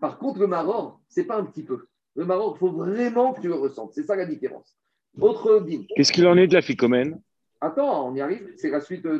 Par 0.00 0.18
contre, 0.18 0.40
le 0.40 0.48
maror, 0.48 1.00
c'est 1.06 1.24
pas 1.24 1.36
un 1.36 1.44
petit 1.44 1.62
peu. 1.62 1.86
Le 2.14 2.24
maror, 2.24 2.54
il 2.56 2.58
faut 2.58 2.72
vraiment 2.72 3.32
que 3.32 3.40
tu 3.40 3.48
le 3.48 3.54
ressentes. 3.54 3.92
C'est 3.94 4.02
ça 4.02 4.16
la 4.16 4.26
différence. 4.26 4.76
Autre 5.20 5.60
dîme. 5.60 5.84
Qu'est-ce 5.96 6.12
qu'il 6.12 6.26
en 6.26 6.36
est 6.36 6.46
de 6.46 6.54
la 6.54 6.62
ficomène 6.62 7.20
Attends, 7.60 8.08
on 8.08 8.14
y 8.14 8.20
arrive. 8.20 8.52
C'est 8.56 8.70
la 8.70 8.80
suite 8.80 9.04
de, 9.04 9.18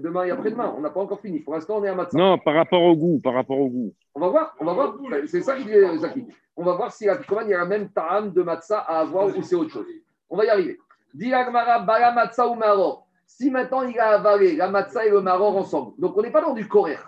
demain 0.00 0.24
et 0.24 0.30
après-demain. 0.30 0.74
On 0.76 0.80
n'a 0.80 0.90
pas 0.90 1.00
encore 1.00 1.20
fini. 1.20 1.40
Pour 1.40 1.52
l'instant, 1.52 1.78
on 1.78 1.84
est 1.84 1.88
à 1.88 1.94
matin. 1.94 2.16
Non, 2.16 2.38
par 2.38 2.54
rapport 2.54 2.82
au 2.82 2.96
goût. 2.96 3.20
Par 3.22 3.34
rapport 3.34 3.58
au 3.58 3.68
goût. 3.68 3.94
On 4.14 4.20
va 4.20 4.28
voir. 4.28 4.56
On 4.58 4.64
va 4.64 4.72
voir. 4.72 4.98
C'est 5.26 5.42
ça 5.42 5.54
qui 5.56 5.64
dit 5.64 5.98
Zaki. 5.98 6.26
On 6.56 6.64
va 6.64 6.74
voir 6.74 6.92
si 6.92 7.04
la 7.04 7.18
il 7.42 7.48
y 7.48 7.54
a 7.54 7.58
la 7.58 7.66
même 7.66 7.90
ta'am 7.90 8.32
de 8.32 8.42
matzah 8.42 8.78
à 8.78 9.00
avoir 9.00 9.26
ou 9.36 9.42
c'est 9.42 9.54
autre 9.54 9.70
chose. 9.70 9.86
On 10.30 10.36
va 10.36 10.46
y 10.46 10.48
arriver. 10.48 10.78
Bala 11.14 12.12
matzah 12.12 12.48
ou 12.48 12.54
maror. 12.54 13.06
Si 13.26 13.50
maintenant 13.50 13.82
il 13.82 13.98
a 13.98 14.18
avalé 14.18 14.56
la 14.56 14.68
matzah 14.68 15.06
et 15.06 15.10
le 15.10 15.20
maror 15.20 15.56
ensemble, 15.56 15.92
donc 15.98 16.16
on 16.16 16.22
n'est 16.22 16.30
pas 16.30 16.42
dans 16.42 16.54
du 16.54 16.66
corer. 16.68 16.98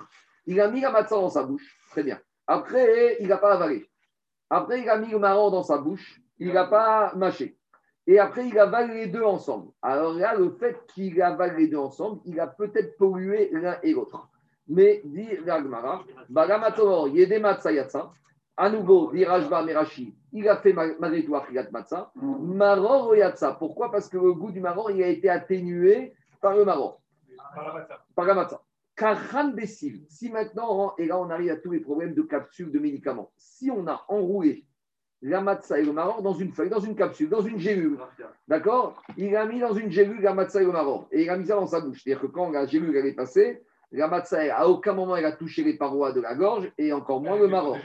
Il 0.47 0.61
a 0.61 0.71
mis 0.71 0.81
la 0.81 0.91
matzah 0.91 1.16
dans 1.16 1.31
sa 1.31 1.43
bouche. 1.43 1.79
Très 1.91 2.03
bien. 2.03 2.19
Après, 2.47 3.16
il 3.21 3.29
n'a 3.29 3.39
pas 3.39 3.55
avalé. 3.55 3.87
Après, 4.51 4.81
il 4.83 4.89
a 4.89 4.99
mis 4.99 5.11
le 5.11 5.19
maror 5.19 5.51
dans 5.51 5.62
sa 5.62 5.79
bouche. 5.79 6.21
Il 6.39 6.53
n'a 6.53 6.65
pas 6.65 7.12
mâché 7.15 7.57
et 8.07 8.19
après 8.19 8.47
il 8.49 8.59
avale 8.59 8.93
les 8.93 9.07
deux 9.07 9.23
ensemble. 9.23 9.71
Alors 9.83 10.15
là, 10.15 10.35
le 10.35 10.51
fait 10.51 10.77
qu'il 10.89 11.21
avale 11.23 11.57
les 11.57 11.69
deux 11.69 11.79
ensemble, 11.79 12.21
il 12.25 12.39
a 12.39 12.47
peut-être 12.47 12.97
pollué 12.97 13.51
l'un 13.53 13.77
et 13.83 13.93
l'autre. 13.93 14.29
Mais, 14.69 15.03
dit 15.05 15.29
Ragmara, 15.47 16.05
Bagamator, 16.29 17.09
Yede 17.09 17.41
Matsayatsa, 17.41 18.12
à 18.57 18.71
nouveau, 18.71 19.11
dit 19.12 19.25
Rajba 19.25 19.62
Merashi, 19.62 20.15
il 20.33 20.49
a 20.49 20.57
fait 20.57 20.73
malgré 20.73 21.25
tout 21.25 21.35
Achilat 21.35 21.71
Matsa, 21.71 22.12
Maror 22.15 23.15
Yatsa. 23.15 23.53
Pourquoi? 23.53 23.91
Parce 23.91 24.09
que 24.09 24.16
le 24.16 24.33
goût 24.33 24.53
du 24.53 24.61
maror, 24.61 24.91
il 24.91 25.03
a 25.03 25.09
été 25.09 25.29
atténué 25.29 26.15
par 26.41 26.55
le 26.55 26.65
maror. 26.65 27.01
Par 28.15 28.25
la 28.25 28.35
matza. 28.35 28.61
Kachan 28.97 29.49
Bessil, 29.49 30.05
si 30.09 30.31
maintenant, 30.31 30.95
et 30.99 31.07
là 31.07 31.19
on 31.19 31.29
arrive 31.31 31.51
à 31.51 31.57
tous 31.57 31.73
les 31.73 31.81
problèmes 31.81 32.15
de 32.15 32.23
capsules, 32.23 32.71
de 32.71 32.79
médicaments, 32.79 33.31
si 33.37 33.71
on 33.71 33.87
a 33.89 34.05
enroulé 34.09 34.65
la 35.23 35.41
matzah 35.41 35.79
et 35.79 35.85
le 35.85 35.93
maror 35.93 36.23
dans 36.23 36.35
une 36.35 36.53
feuille, 36.53 36.69
dans 36.69 36.81
une 36.81 36.95
capsule, 36.95 37.31
dans 37.31 37.41
une 37.41 37.59
gélule. 37.59 37.99
D'accord? 38.47 39.03
Il 39.16 39.35
a 39.37 39.47
mis 39.47 39.59
dans 39.59 39.73
une 39.73 39.91
gélule 39.91 40.21
la 40.21 40.35
matzah 40.35 40.61
et 40.61 40.66
le 40.66 40.73
maror. 40.73 41.09
Et 41.11 41.23
il 41.23 41.31
a 41.31 41.37
mis 41.37 41.47
ça 41.47 41.55
dans 41.55 41.66
sa 41.66 41.81
bouche. 41.81 42.03
C'est-à-dire 42.05 42.21
que 42.21 42.27
quand 42.27 42.51
la 42.51 42.66
gélule 42.66 42.95
elle 42.95 43.07
est 43.07 43.15
passée, 43.15 43.62
La 43.95 44.09
matzah, 44.09 44.57
à 44.57 44.66
aucun 44.66 44.93
moment, 44.93 45.15
elle 45.15 45.25
a 45.25 45.31
touché 45.31 45.62
les 45.62 45.75
parois 45.75 46.11
de 46.11 46.21
la 46.21 46.35
gorge 46.35 46.71
et 46.79 46.93
encore 46.93 47.21
moins 47.21 47.39
le 47.39 47.47
maror. 47.47 47.79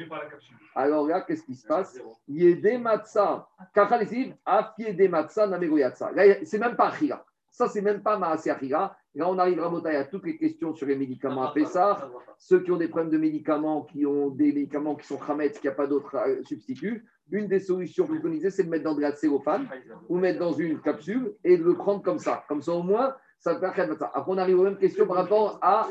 Alors 0.74 1.08
là, 1.08 1.22
qu'est-ce 1.22 1.44
qui 1.44 1.54
se 1.54 1.68
passe? 1.68 2.02
Yede 2.28 2.82
matzah, 2.82 3.48
kachalisim, 3.76 4.34
afiede 4.44 5.08
matzah. 5.08 5.46
Là, 5.46 6.44
c'est 6.44 6.58
même 6.58 6.76
pas 6.76 6.88
achira. 6.88 7.24
Ça, 7.52 7.68
c'est 7.68 7.82
même 7.82 8.02
pas 8.02 8.20
achira. 8.20 8.98
Là, 9.16 9.28
on 9.28 9.40
arrive 9.40 9.60
à 9.60 10.04
toutes 10.06 10.26
les 10.26 10.38
questions 10.38 10.74
sur 10.74 10.86
les 10.86 10.96
médicaments 10.96 11.44
à 11.44 11.52
Pessah. 11.52 12.10
Ceux 12.38 12.62
qui 12.62 12.72
ont 12.72 12.78
des 12.78 12.88
problèmes 12.88 13.10
de 13.10 13.18
médicaments, 13.18 13.84
qui 13.84 14.06
ont 14.06 14.30
des 14.30 14.54
médicaments 14.54 14.96
qui 14.96 15.08
sont 15.08 15.18
Khametz, 15.18 15.60
qui 15.60 15.68
n'y 15.68 15.72
a 15.72 15.76
pas 15.76 15.88
d'autres 15.88 16.16
euh, 16.16 16.44
substituts. 16.44 17.06
Une 17.32 17.48
des 17.48 17.60
solutions 17.60 18.06
préconisées, 18.06 18.52
c'est 18.52 18.64
de 18.64 18.70
mettre 18.70 18.84
dans 18.84 18.96
de 18.96 19.02
la 19.02 19.16
cellophane 19.16 19.68
ou 20.08 20.18
mettre 20.18 20.40
dans 20.40 20.54
une 20.54 20.80
capsule 20.82 21.34
et 21.44 21.58
de 21.58 21.64
le 21.64 21.76
prendre 21.76 22.02
comme 22.04 22.20
ça. 22.20 22.44
Comme 22.48 22.62
ça, 22.62 22.72
au 22.72 22.84
moins, 22.84 23.16
ça 23.40 23.56
peut 23.56 23.72
faire 23.72 23.98
ça. 23.98 24.12
Après, 24.14 24.32
on 24.32 24.38
arrive 24.38 24.60
aux 24.60 24.64
mêmes 24.64 24.78
questions 24.78 25.08
par 25.08 25.18
rapport 25.18 25.60
à, 25.62 25.88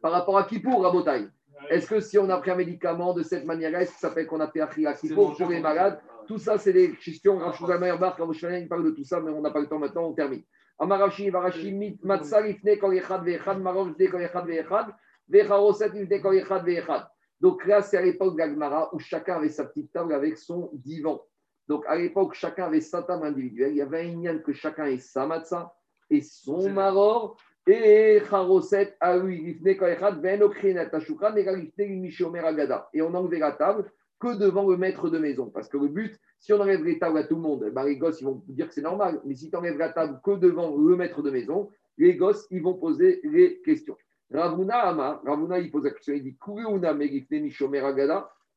par 0.00 0.12
rapport 0.12 0.38
à 0.38 0.44
Kippour, 0.44 0.82
Rabotaï. 0.82 1.28
Est-ce 1.68 1.88
que 1.88 2.00
si 2.00 2.18
on 2.18 2.28
a 2.30 2.38
pris 2.38 2.50
un 2.50 2.56
médicament 2.56 3.12
de 3.12 3.22
cette 3.22 3.44
manière-là, 3.44 3.82
est-ce 3.82 3.92
que 3.92 4.00
ça 4.00 4.10
fait 4.10 4.26
qu'on 4.26 4.40
a 4.40 4.48
fait 4.48 4.60
à 4.60 4.94
Kippour 4.94 5.36
pour 5.36 5.48
les 5.48 5.60
malades? 5.60 6.00
Tout 6.26 6.38
ça, 6.38 6.58
c'est 6.58 6.72
des 6.72 6.92
questions. 6.92 7.38
Rachouza 7.38 7.78
Meyerbar, 7.78 8.16
quand 8.16 8.30
il 8.32 8.68
parle 8.68 8.84
de 8.84 8.90
tout 8.90 9.04
ça, 9.04 9.20
mais 9.20 9.30
on 9.30 9.40
n'a 9.40 9.50
pas 9.50 9.60
le 9.60 9.66
temps 9.66 9.78
maintenant, 9.78 10.04
on 10.04 10.12
termine. 10.12 10.42
Amarashi, 10.78 11.30
Varashi, 11.30 11.98
Matzal, 12.02 12.46
Ifne, 12.46 12.78
Kol 12.78 12.94
Echad, 12.94 13.24
Vechad, 13.24 13.60
Marov, 13.60 13.90
Ifne, 13.90 14.10
Kol 14.10 14.22
Echad, 14.22 14.46
Vechad, 14.46 14.86
Vecharoset, 15.28 15.94
Ifne, 15.94 16.20
Kol 16.20 16.36
Echad, 16.36 16.64
Vechad. 16.64 17.06
Donc 17.40 17.66
là, 17.66 17.82
c'est 17.82 17.96
à 17.96 18.02
l'époque 18.02 18.36
d'Agmara 18.36 18.94
où 18.94 19.00
chacun 19.00 19.36
avait 19.36 19.48
sa 19.48 19.64
petite 19.64 19.92
table 19.92 20.14
avec 20.14 20.38
son 20.38 20.70
divan. 20.72 21.20
Donc 21.68 21.84
à 21.88 21.96
l'époque, 21.96 22.34
chacun 22.34 22.66
avait 22.66 22.80
sa 22.80 23.02
table 23.02 23.26
individuelle. 23.26 23.72
Il 23.72 23.78
y 23.78 23.82
avait 23.82 24.02
un 24.02 24.04
ignan 24.04 24.38
que 24.38 24.52
chacun 24.52 24.86
ait 24.86 24.98
sa 24.98 25.26
matzah 25.26 25.74
et 26.10 26.20
son 26.20 26.70
maror. 26.70 27.36
Et 27.66 28.20
charoset 28.28 28.96
a 29.00 29.16
Et 29.16 29.58
on 33.02 33.14
enlevait 33.14 33.38
la 33.38 33.52
table 33.52 33.90
que 34.22 34.36
devant 34.36 34.68
le 34.68 34.76
maître 34.76 35.10
de 35.10 35.18
maison. 35.18 35.50
Parce 35.50 35.68
que 35.68 35.76
le 35.76 35.88
but, 35.88 36.16
si 36.38 36.52
on 36.52 36.60
enlève 36.60 36.84
les 36.84 37.00
tables 37.00 37.18
à 37.18 37.24
tout 37.24 37.34
le 37.34 37.40
monde, 37.40 37.68
ben 37.72 37.82
les 37.82 37.96
gosses 37.96 38.20
ils 38.20 38.24
vont 38.24 38.40
dire 38.46 38.68
que 38.68 38.74
c'est 38.74 38.80
normal. 38.80 39.20
Mais 39.24 39.34
si 39.34 39.50
tu 39.50 39.56
enlèves 39.56 39.78
la 39.78 39.88
table 39.88 40.20
que 40.22 40.36
devant 40.36 40.76
le 40.76 40.94
maître 40.94 41.22
de 41.22 41.30
maison, 41.30 41.70
les 41.98 42.14
gosses 42.14 42.46
ils 42.52 42.62
vont 42.62 42.74
poser 42.74 43.20
les 43.24 43.60
questions. 43.62 43.96
Ravuna 44.32 44.86
Ama, 44.86 45.20
Ravuna 45.26 45.58
il 45.58 45.72
pose 45.72 45.84
la 45.84 45.90
question, 45.90 46.14
il 46.14 46.22
dit 46.22 46.38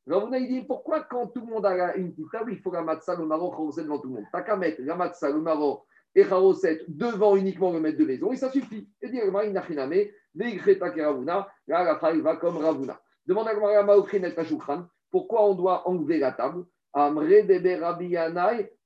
Ravuna 0.07 0.37
il 0.37 0.47
dit 0.47 0.61
pourquoi 0.61 1.01
quand 1.01 1.27
tout 1.27 1.41
le 1.41 1.47
monde 1.47 1.65
a 1.65 1.95
une 1.95 2.13
petite 2.13 2.31
table, 2.31 2.53
il 2.53 2.59
faut 2.59 2.71
la 2.71 2.83
matzah, 2.83 3.15
le 3.15 3.25
maro, 3.25 3.71
devant 3.75 3.97
tout 3.97 4.07
le 4.07 4.13
monde? 4.13 4.25
T'as 4.31 4.43
qu'à 4.43 4.55
mettre 4.55 4.79
la 4.83 5.31
le 5.31 5.41
maro 5.41 5.83
et 6.13 6.23
charoset 6.23 6.85
devant 6.87 7.35
uniquement 7.35 7.73
le 7.73 7.79
maître 7.79 7.97
de 7.97 8.05
maison 8.05 8.31
et 8.31 8.35
ça 8.35 8.51
suffit. 8.51 8.87
Et 9.01 9.09
dire 9.09 9.23
Ravuna, 9.33 11.47
là 11.67 11.83
la 11.83 12.13
va 12.21 12.35
comme 12.35 12.57
Ravuna. 12.57 13.01
Demande 13.25 13.47
à 13.47 13.83
Maokrinet 13.83 14.35
Tashukran 14.35 14.85
pourquoi 15.15 15.49
on 15.49 15.53
doit 15.55 15.87
enlever 15.87 16.19
la 16.19 16.33
table 16.33 16.65
Amre 16.91 17.23
Debe 17.47 17.79
Rabbi 17.79 18.17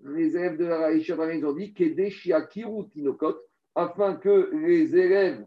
les 0.02 0.38
élèves 0.38 0.58
de 0.58 0.66
la 0.66 0.92
ils 0.92 1.44
ont 1.44 1.54
dit 1.54 1.74
Tinokot, 1.74 3.36
afin 3.74 4.14
que 4.14 4.52
les 4.54 4.96
élèves 4.96 5.44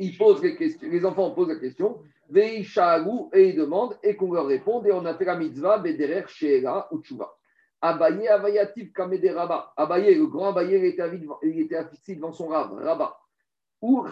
ils 0.00 0.18
posent 0.18 0.42
les 0.42 0.56
questions, 0.56 0.88
les 0.90 1.04
enfants 1.04 1.30
posent 1.30 1.50
la 1.50 1.60
question, 1.60 2.00
et 2.34 2.64
ils 2.64 3.54
demandent, 3.54 3.96
et 4.02 4.16
qu'on 4.16 4.32
leur 4.32 4.46
réponde, 4.46 4.88
et 4.88 4.92
on 4.92 5.04
a 5.04 5.14
fait 5.14 5.24
la 5.24 5.36
mitzvah, 5.36 5.78
Bederer, 5.78 6.24
Sheela, 6.26 6.88
ou 6.90 7.00
Tchouva. 7.00 7.32
Abaye, 7.80 8.26
Avayatif, 8.26 8.92
Kamede 8.92 9.30
Rabba. 9.32 9.72
Abaye, 9.76 10.16
le 10.16 10.26
grand 10.26 10.48
Abaye, 10.48 10.74
était, 10.74 11.76
affixé 11.76 12.16
devant 12.16 12.32
son 12.32 12.48
rab, 12.48 12.72
Rabba. 12.72 13.16
Ou 13.82 14.06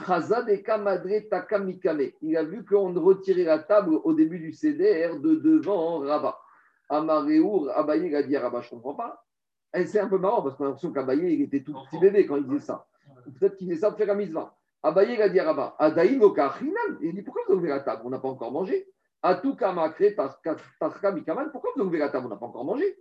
Takamikame. 1.31 2.11
Il 2.23 2.37
a 2.37 2.43
vu 2.43 2.65
qu'on 2.65 2.93
retirait 3.01 3.45
la 3.45 3.61
table 3.61 3.95
au 4.03 4.13
début 4.13 4.41
du 4.41 4.53
CDR 4.53 5.21
de 5.21 5.37
devant 5.37 6.01
Rabba. 6.01 6.41
Amareur, 6.89 7.71
Abaye, 7.79 8.09
il 8.09 8.37
a 8.37 8.41
Rabba, 8.41 8.61
je 8.63 8.75
ne 8.75 8.81
comprends 8.81 8.95
pas. 8.95 9.25
Et 9.73 9.87
c'est 9.87 10.01
un 10.01 10.09
peu 10.09 10.19
marrant 10.19 10.43
parce 10.43 10.57
qu'on 10.57 10.65
a 10.65 10.67
l'impression 10.67 10.93
qu'Abaye, 10.93 11.35
il 11.35 11.43
était 11.43 11.63
tout 11.63 11.73
petit 11.85 12.01
bébé 12.01 12.27
quand 12.27 12.37
il 12.37 12.49
disait 12.49 12.67
ça. 12.67 12.85
Peut-être 13.39 13.57
qu'il 13.57 13.69
faisait 13.69 13.81
ça 13.81 13.91
pour 13.91 13.99
faire 13.99 14.09
la 14.09 14.17
mitzvah. 14.17 14.57
Abaye 14.83 15.15
il 15.15 15.23
a 15.23 15.29
dit 15.29 15.39
Adaïm 15.39 16.23
Il 17.01 17.15
dit 17.15 17.23
pourquoi 17.23 17.45
vous 17.47 17.55
ouvrez 17.55 17.69
la 17.69 17.81
table? 17.81 18.03
On 18.05 18.11
n'a 18.11 18.19
pas 18.19 18.29
encore 18.29 18.51
mangé. 18.51 18.89
Atou 19.23 19.55
Kamakre 19.55 20.03
Mikaman, 21.15 21.51
pourquoi 21.53 21.71
vous 21.77 21.83
ouvrez 21.83 21.99
la 21.99 22.09
table? 22.09 22.27
On 22.27 22.31
n'a 22.31 22.37
pas 22.37 22.47
encore 22.47 22.65
mangé. 22.65 22.97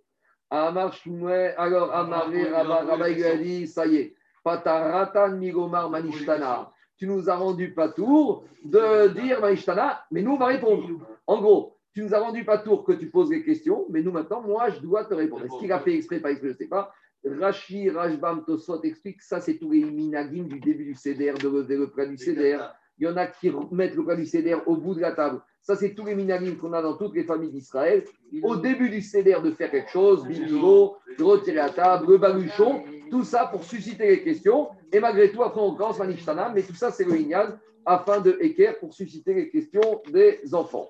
Alors 0.51 1.93
Amaré 1.93 2.49
Rabba, 2.49 2.83
Rabba 2.83 3.09
il 3.09 3.25
a 3.25 3.37
dit, 3.37 3.67
ça 3.67 3.87
y 3.87 3.95
est, 3.95 4.15
Pataratan 4.49 5.37
Migomar 5.37 5.91
Manishtana. 5.91 6.71
Tu 6.97 7.05
nous 7.05 7.29
as 7.29 7.35
rendu 7.35 7.71
pas 7.71 7.89
tour 7.89 8.45
de 8.65 9.09
dire 9.09 9.39
Manishtana, 9.41 10.03
mais 10.09 10.23
nous 10.23 10.31
on 10.31 10.37
va 10.37 10.47
répondre. 10.47 10.87
En 11.27 11.39
gros, 11.39 11.77
tu 11.93 12.01
nous 12.01 12.15
as 12.15 12.19
rendu 12.19 12.43
pas 12.43 12.57
tour 12.57 12.83
que 12.83 12.93
tu 12.93 13.11
poses 13.11 13.29
les 13.29 13.43
questions, 13.43 13.85
mais 13.89 14.01
nous 14.01 14.11
maintenant, 14.11 14.41
moi 14.41 14.69
je 14.71 14.79
dois 14.79 15.05
te 15.05 15.13
répondre. 15.13 15.45
Est-ce 15.45 15.59
qu'il 15.59 15.71
a 15.71 15.79
fait 15.79 15.93
exprès, 15.93 16.19
pas 16.19 16.31
exprès, 16.31 16.47
je 16.47 16.53
ne 16.53 16.57
sais 16.57 16.67
pas. 16.67 16.91
Rashi, 17.23 17.91
Rajbam, 17.91 18.43
Tosot 18.43 18.81
explique 18.81 19.21
ça, 19.21 19.39
c'est 19.39 19.57
tous 19.59 19.69
les 19.69 19.83
minagim 19.83 20.45
du 20.45 20.59
début 20.59 20.85
du 20.85 20.95
CDR, 20.95 21.37
de 21.37 21.47
lever 21.47 21.75
le 21.75 21.91
plat 21.91 22.07
du 22.07 22.17
CDR. 22.17 22.73
Il 22.97 23.05
y 23.05 23.07
en 23.07 23.17
a 23.17 23.27
qui 23.27 23.51
mettent 23.71 23.95
le 23.95 24.03
plat 24.03 24.15
du 24.15 24.25
CDR 24.25 24.61
au 24.65 24.75
bout 24.75 24.95
de 24.95 25.01
la 25.01 25.11
table. 25.11 25.41
Ça, 25.61 25.75
c'est 25.75 25.93
tous 25.93 26.05
les 26.05 26.15
minagim 26.15 26.55
qu'on 26.55 26.73
a 26.73 26.81
dans 26.81 26.97
toutes 26.97 27.13
les 27.15 27.23
familles 27.23 27.51
d'Israël. 27.51 28.03
Au 28.41 28.55
début 28.55 28.89
du 28.89 29.01
CDR, 29.01 29.41
de 29.41 29.51
faire 29.51 29.69
quelque 29.69 29.91
chose, 29.91 30.25
bibigo, 30.25 30.97
de 31.17 31.23
retirer 31.23 31.57
la 31.57 31.69
table, 31.69 32.13
le 32.13 32.17
baluchon, 32.17 32.81
tout 33.09 33.23
ça 33.23 33.45
pour 33.45 33.63
susciter 33.63 34.07
les 34.07 34.23
questions. 34.23 34.69
Et 34.91 34.99
malgré 34.99 35.31
tout, 35.31 35.43
après, 35.43 35.61
on 35.61 35.75
commence 35.75 35.99
Manishtana, 35.99 36.51
mais 36.53 36.63
tout 36.63 36.75
ça, 36.75 36.91
c'est 36.91 37.03
le 37.03 37.15
Inyan, 37.19 37.57
afin 37.85 38.19
de 38.19 38.37
équerre 38.41 38.79
pour 38.79 38.93
susciter 38.93 39.33
les 39.33 39.49
questions 39.49 40.01
des 40.11 40.41
enfants. 40.53 40.89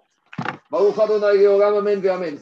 Baruch 0.71 0.97
Adonai, 0.97 1.45
Amen, 1.47 2.07
Amen. 2.07 2.39